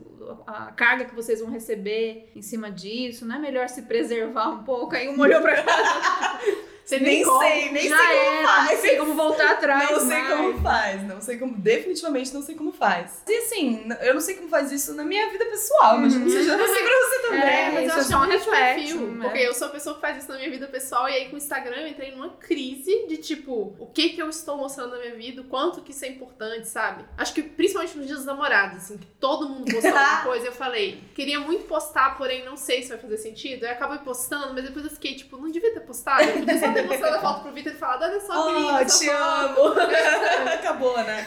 a 0.48 0.72
carga 0.72 1.03
que 1.03 1.13
vocês 1.13 1.41
vão 1.41 1.50
receber 1.50 2.31
em 2.34 2.41
cima 2.41 2.72
disso, 2.72 3.25
não 3.25 3.36
é 3.36 3.39
melhor 3.39 3.67
se 3.67 3.81
preservar 3.81 4.48
um 4.48 4.63
pouco? 4.63 4.96
Aí 4.96 5.10
um 5.10 5.19
olhou 5.19 5.41
pra 5.41 5.62
cá. 5.62 6.39
Você 6.88 7.01
nem 7.01 7.22
como, 7.22 7.39
sei, 7.41 7.69
nem 7.69 7.81
sei 7.84 7.89
como. 7.98 8.47
Não 8.71 8.81
sei 8.81 8.97
como 8.97 9.13
voltar 9.13 9.51
atrás. 9.51 9.91
Não 9.91 10.00
sei 10.00 10.24
como 10.24 10.62
faz, 10.62 11.03
não 11.03 11.21
sei 11.21 11.38
como, 11.38 11.57
definitivamente 11.57 12.33
não 12.33 12.41
sei 12.41 12.55
como 12.55 12.71
faz. 12.71 13.24
E 13.27 13.38
assim, 13.38 13.88
eu 14.01 14.13
não 14.13 14.21
sei 14.21 14.36
como 14.36 14.50
faz 14.50 14.71
isso 14.71 14.93
na 14.93 15.03
minha 15.03 15.29
vida 15.29 15.45
pessoal, 15.45 15.95
uhum. 15.95 16.01
imagina 16.01 16.25
que 16.25 16.31
eu 16.31 16.57
não 16.57 16.67
sei 16.67 16.83
pra 16.83 16.97
você 16.97 17.19
também. 17.21 17.41
É, 17.41 17.71
mas 17.71 17.88
eu 17.88 17.93
acho 17.93 18.07
que 18.07 18.13
é 18.13 18.17
um 18.17 18.21
reflexo. 18.21 19.00
Né? 19.00 19.24
Porque 19.24 19.39
eu 19.39 19.53
sou 19.53 19.67
a 19.67 19.71
pessoa 19.71 19.95
que 19.95 20.01
faz 20.01 20.17
isso 20.17 20.29
na 20.29 20.38
minha 20.38 20.50
vida 20.50 20.67
pessoal, 20.67 21.09
e 21.09 21.13
aí 21.13 21.29
com 21.29 21.36
o 21.36 21.38
Instagram 21.38 21.77
eu 21.77 21.88
entrei 21.88 22.12
numa 22.12 22.29
crise 22.29 23.07
de 23.07 23.17
tipo, 23.17 23.75
o 23.79 23.88
que 23.88 24.09
que 24.09 24.21
eu 24.21 24.29
estou 24.29 24.57
mostrando 24.57 24.91
na 24.91 25.00
minha 25.00 25.15
vida, 25.15 25.41
o 25.41 25.45
quanto 25.45 25.81
que 25.81 25.91
isso 25.91 26.05
é 26.05 26.09
importante, 26.09 26.67
sabe? 26.67 27.05
Acho 27.17 27.33
que 27.33 27.43
principalmente 27.43 27.97
nos 27.97 28.05
dias 28.05 28.19
dos 28.19 28.25
namorados, 28.25 28.77
assim, 28.77 28.97
que 28.97 29.07
todo 29.19 29.50
mundo 29.50 29.71
postou 29.71 29.91
alguma 29.97 30.24
coisa, 30.24 30.47
eu 30.47 30.51
falei, 30.51 31.03
queria 31.13 31.39
muito 31.39 31.65
postar, 31.65 32.17
porém 32.17 32.45
não 32.45 32.55
sei 32.55 32.83
se 32.83 32.89
vai 32.89 32.97
fazer 32.97 33.17
sentido. 33.17 33.65
Eu 33.65 33.71
acabei 33.71 34.00
postando, 34.00 34.53
mas 34.53 34.63
depois 34.63 34.86
eu 34.86 34.91
fiquei, 34.91 35.15
tipo, 35.15 35.38
não 35.38 35.50
devia 35.51 35.74
ter 35.74 35.81
postado, 35.81 36.24
eu 36.24 36.39
podia 36.39 36.59
só 36.59 36.71
ter 36.74 36.83
mostrado 36.83 37.15
a 37.15 37.19
foto 37.19 37.41
pro 37.43 37.53
Vitor 37.53 37.74
e 37.74 37.75
falado, 37.75 38.03
olha 38.03 38.19
só, 38.19 38.33
oh, 38.47 38.57
querida, 38.58 38.86
te 38.86 39.10
amo. 39.10 39.76
Acabou, 40.54 40.98
né? 40.98 41.26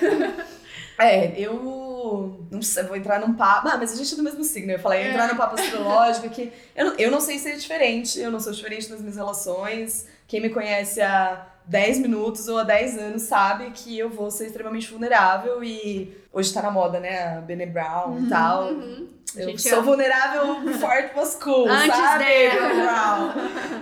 É, 0.98 1.32
eu 1.40 2.46
não 2.50 2.60
sei, 2.60 2.82
vou 2.82 2.96
entrar 2.96 3.20
num 3.20 3.34
papo. 3.34 3.68
Ah, 3.68 3.76
mas 3.76 3.92
a 3.92 3.96
gente 3.96 4.12
é 4.12 4.16
do 4.16 4.22
mesmo 4.22 4.44
signo. 4.44 4.72
Eu 4.72 4.78
falei, 4.78 5.02
é. 5.02 5.10
entrar 5.10 5.28
num 5.28 5.36
papo 5.36 5.58
astrológico 5.58 6.28
que 6.28 6.52
eu, 6.76 6.94
eu 6.96 7.10
não 7.10 7.20
sei 7.20 7.38
ser 7.38 7.56
diferente. 7.56 8.18
Eu 8.18 8.30
não 8.30 8.40
sou 8.40 8.52
diferente 8.52 8.90
nas 8.90 9.00
minhas 9.00 9.16
relações. 9.16 10.06
Quem 10.26 10.40
me 10.40 10.50
conhece 10.50 11.00
há 11.00 11.46
10 11.70 12.00
minutos 12.00 12.48
ou 12.48 12.58
há 12.58 12.64
10 12.64 12.98
anos 12.98 13.22
sabe 13.22 13.70
que 13.70 13.96
eu 13.96 14.10
vou 14.10 14.28
ser 14.28 14.46
extremamente 14.46 14.90
vulnerável 14.90 15.62
e 15.62 16.20
hoje 16.32 16.52
tá 16.52 16.60
na 16.60 16.70
moda, 16.70 16.98
né? 16.98 17.36
A 17.36 17.40
Bene 17.40 17.64
Brown 17.64 18.16
e 18.16 18.22
uhum, 18.22 18.28
tal. 18.28 18.64
Uhum. 18.72 19.08
Eu 19.36 19.56
sou 19.56 19.74
ama. 19.74 19.82
vulnerável 19.82 20.74
forte 20.80 21.38
cool, 21.40 21.68
Antes 21.70 21.96
sabe? 21.96 22.24
Dela. 22.24 23.34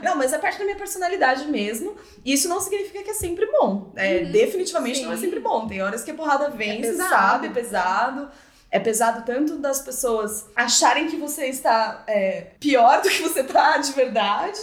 Não, 0.03 0.17
mas 0.17 0.35
é 0.35 0.39
parte 0.39 0.59
da 0.59 0.67
minha 0.67 0.77
personalidade 0.77 1.47
mesmo. 1.47 1.97
E 2.23 2.35
isso 2.35 2.47
não 2.47 2.61
significa 2.61 3.03
que 3.03 3.09
é 3.09 3.15
sempre 3.15 3.47
bom. 3.47 3.91
É, 3.97 4.19
uhum, 4.19 4.33
definitivamente 4.33 4.99
sim. 4.99 5.07
não 5.07 5.13
é 5.13 5.17
sempre 5.17 5.41
bom. 5.41 5.67
Tem 5.67 5.81
horas 5.81 6.05
que 6.05 6.11
a 6.11 6.15
porrada 6.15 6.51
vem, 6.51 6.85
é 6.85 6.93
você 6.93 6.99
sabe, 6.99 7.47
é 7.47 7.51
pesado. 7.51 8.29
É 8.71 8.79
pesado 8.79 9.25
tanto 9.25 9.57
das 9.57 9.81
pessoas 9.81 10.45
acharem 10.55 11.09
que 11.09 11.17
você 11.17 11.47
está 11.47 12.05
é, 12.07 12.49
pior 12.61 13.01
do 13.01 13.09
que 13.09 13.23
você 13.23 13.43
tá 13.43 13.79
de 13.79 13.93
verdade 13.93 14.61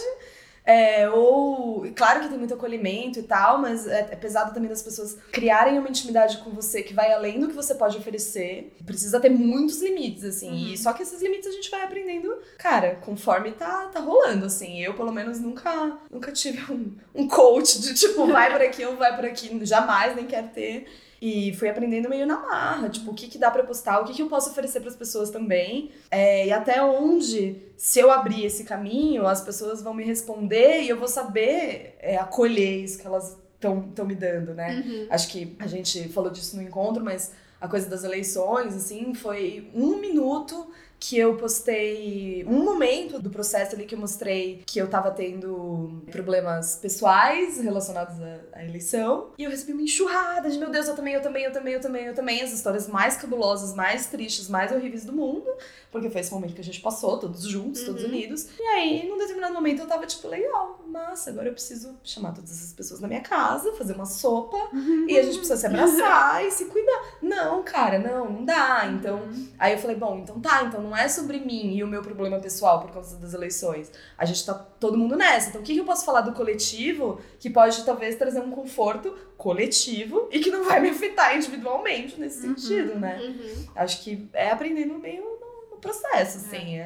é, 0.66 1.08
ou, 1.08 1.86
claro 1.94 2.22
que 2.22 2.28
tem 2.28 2.36
muito 2.36 2.52
acolhimento 2.52 3.20
e 3.20 3.22
tal, 3.22 3.58
mas 3.58 3.86
é, 3.86 4.00
é, 4.00 4.16
pesado 4.16 4.52
também 4.52 4.68
das 4.68 4.82
pessoas 4.82 5.16
criarem 5.30 5.78
uma 5.78 5.88
intimidade 5.88 6.38
com 6.38 6.50
você 6.50 6.82
que 6.82 6.92
vai 6.92 7.12
além 7.12 7.38
do 7.38 7.46
que 7.46 7.54
você 7.54 7.72
pode 7.72 7.96
oferecer. 7.96 8.74
Precisa 8.84 9.20
ter 9.20 9.28
muitos 9.28 9.80
limites, 9.80 10.24
assim. 10.24 10.50
Uhum. 10.50 10.72
E 10.72 10.76
só 10.76 10.92
que 10.92 11.04
esses 11.04 11.22
limites 11.22 11.46
a 11.46 11.52
gente 11.52 11.70
vai 11.70 11.84
aprendendo, 11.84 12.36
cara, 12.58 12.96
conforme 12.96 13.52
tá, 13.52 13.84
tá 13.92 14.00
rolando, 14.00 14.46
assim. 14.46 14.82
Eu, 14.82 14.94
pelo 14.94 15.12
menos, 15.12 15.38
nunca, 15.38 15.96
nunca 16.10 16.32
tive 16.32 16.60
um, 16.72 16.92
um 17.14 17.28
coach 17.28 17.80
de 17.80 17.94
tipo, 17.94 18.26
vai 18.26 18.50
por 18.50 18.60
aqui 18.60 18.84
ou 18.84 18.96
vai 18.96 19.14
por 19.14 19.24
aqui. 19.24 19.64
Jamais, 19.64 20.16
nem 20.16 20.26
quero 20.26 20.48
ter. 20.48 20.88
E 21.20 21.54
fui 21.54 21.68
aprendendo 21.68 22.08
meio 22.08 22.26
na 22.26 22.38
marra, 22.38 22.88
tipo, 22.88 23.10
o 23.10 23.14
que, 23.14 23.28
que 23.28 23.38
dá 23.38 23.50
para 23.50 23.62
postar, 23.64 24.00
o 24.00 24.04
que, 24.04 24.12
que 24.12 24.22
eu 24.22 24.28
posso 24.28 24.50
oferecer 24.50 24.80
para 24.80 24.90
as 24.90 24.96
pessoas 24.96 25.30
também. 25.30 25.90
É, 26.10 26.46
e 26.46 26.52
até 26.52 26.82
onde, 26.82 27.56
se 27.76 27.98
eu 27.98 28.10
abrir 28.10 28.44
esse 28.44 28.64
caminho, 28.64 29.26
as 29.26 29.40
pessoas 29.40 29.82
vão 29.82 29.94
me 29.94 30.04
responder 30.04 30.82
e 30.82 30.88
eu 30.88 30.98
vou 30.98 31.08
saber 31.08 31.96
é, 32.00 32.16
acolher 32.16 32.84
isso 32.84 32.98
que 32.98 33.06
elas 33.06 33.36
estão 33.54 34.04
me 34.04 34.14
dando, 34.14 34.54
né? 34.54 34.84
Uhum. 34.86 35.06
Acho 35.10 35.28
que 35.28 35.56
a 35.58 35.66
gente 35.66 36.08
falou 36.10 36.30
disso 36.30 36.56
no 36.56 36.62
encontro, 36.62 37.02
mas 37.02 37.32
a 37.60 37.66
coisa 37.66 37.88
das 37.88 38.04
eleições, 38.04 38.74
assim, 38.74 39.14
foi 39.14 39.70
um 39.74 39.96
minuto 39.96 40.70
que 40.98 41.18
eu 41.18 41.36
postei 41.36 42.44
um 42.46 42.64
momento 42.64 43.20
do 43.20 43.30
processo 43.30 43.74
ali 43.74 43.84
que 43.84 43.94
eu 43.94 43.98
mostrei 43.98 44.62
que 44.66 44.78
eu 44.78 44.88
tava 44.88 45.10
tendo 45.10 46.02
problemas 46.10 46.76
pessoais 46.76 47.60
relacionados 47.60 48.20
à, 48.20 48.40
à, 48.54 48.64
eleição. 48.64 49.30
E 49.38 49.44
eu 49.44 49.50
recebi 49.50 49.72
uma 49.72 49.82
enxurrada 49.82 50.50
de 50.50 50.58
meu 50.58 50.70
Deus, 50.70 50.88
eu 50.88 50.94
também, 50.94 51.14
eu 51.14 51.22
também, 51.22 51.44
eu 51.44 51.52
também, 51.52 51.74
eu 51.74 51.80
também, 51.80 52.04
eu 52.06 52.14
também. 52.14 52.42
As 52.42 52.52
histórias 52.52 52.88
mais 52.88 53.16
cabulosas, 53.16 53.74
mais 53.74 54.06
tristes, 54.06 54.48
mais 54.48 54.72
horríveis 54.72 55.04
do 55.04 55.12
mundo. 55.12 55.46
Porque 55.90 56.10
foi 56.10 56.20
esse 56.20 56.32
momento 56.32 56.54
que 56.54 56.60
a 56.60 56.64
gente 56.64 56.80
passou, 56.80 57.18
todos 57.18 57.42
juntos, 57.44 57.80
uhum. 57.82 57.86
todos 57.86 58.04
unidos. 58.04 58.48
E 58.58 58.62
aí, 58.62 59.08
num 59.08 59.18
determinado 59.18 59.54
momento, 59.54 59.80
eu 59.80 59.86
tava 59.86 60.06
tipo, 60.06 60.28
legal, 60.28 60.80
massa, 60.86 61.30
agora 61.30 61.48
eu 61.48 61.52
preciso 61.52 61.96
chamar 62.02 62.32
todas 62.32 62.50
essas 62.50 62.72
pessoas 62.72 63.00
na 63.00 63.08
minha 63.08 63.20
casa, 63.20 63.72
fazer 63.72 63.94
uma 63.94 64.06
sopa. 64.06 64.56
Uhum. 64.72 65.06
E 65.08 65.18
a 65.18 65.22
gente 65.22 65.38
precisa 65.38 65.56
se 65.56 65.66
abraçar 65.66 66.44
e 66.44 66.50
se 66.50 66.66
cuidar. 66.66 67.02
Não, 67.22 67.62
cara, 67.62 67.98
não, 67.98 68.30
não 68.30 68.44
dá. 68.44 68.86
Então, 68.86 69.18
uhum. 69.18 69.48
aí 69.58 69.72
eu 69.72 69.78
falei, 69.78 69.96
bom, 69.96 70.18
então 70.18 70.40
tá, 70.40 70.64
então 70.64 70.85
não 70.86 70.96
é 70.96 71.08
sobre 71.08 71.40
mim 71.40 71.74
e 71.74 71.82
o 71.82 71.86
meu 71.86 72.02
problema 72.02 72.38
pessoal 72.38 72.80
por 72.80 72.92
causa 72.92 73.16
das 73.16 73.34
eleições. 73.34 73.90
A 74.16 74.24
gente 74.24 74.46
tá 74.46 74.54
todo 74.54 74.96
mundo 74.96 75.16
nessa. 75.16 75.48
Então, 75.48 75.60
o 75.60 75.64
que, 75.64 75.74
que 75.74 75.80
eu 75.80 75.84
posso 75.84 76.04
falar 76.04 76.20
do 76.20 76.32
coletivo 76.32 77.20
que 77.40 77.50
pode 77.50 77.84
talvez 77.84 78.14
trazer 78.16 78.40
um 78.40 78.50
conforto 78.50 79.14
coletivo 79.36 80.28
e 80.30 80.38
que 80.38 80.50
não 80.50 80.64
vai 80.64 80.80
me 80.80 80.90
afetar 80.90 81.36
individualmente 81.36 82.18
nesse 82.18 82.46
uhum, 82.46 82.56
sentido, 82.56 82.98
né? 82.98 83.20
Uhum. 83.20 83.66
Acho 83.74 84.02
que 84.02 84.28
é 84.32 84.50
aprendendo 84.50 84.98
meio 84.98 85.35
processo, 85.76 86.38
assim, 86.38 86.78
é, 86.78 86.82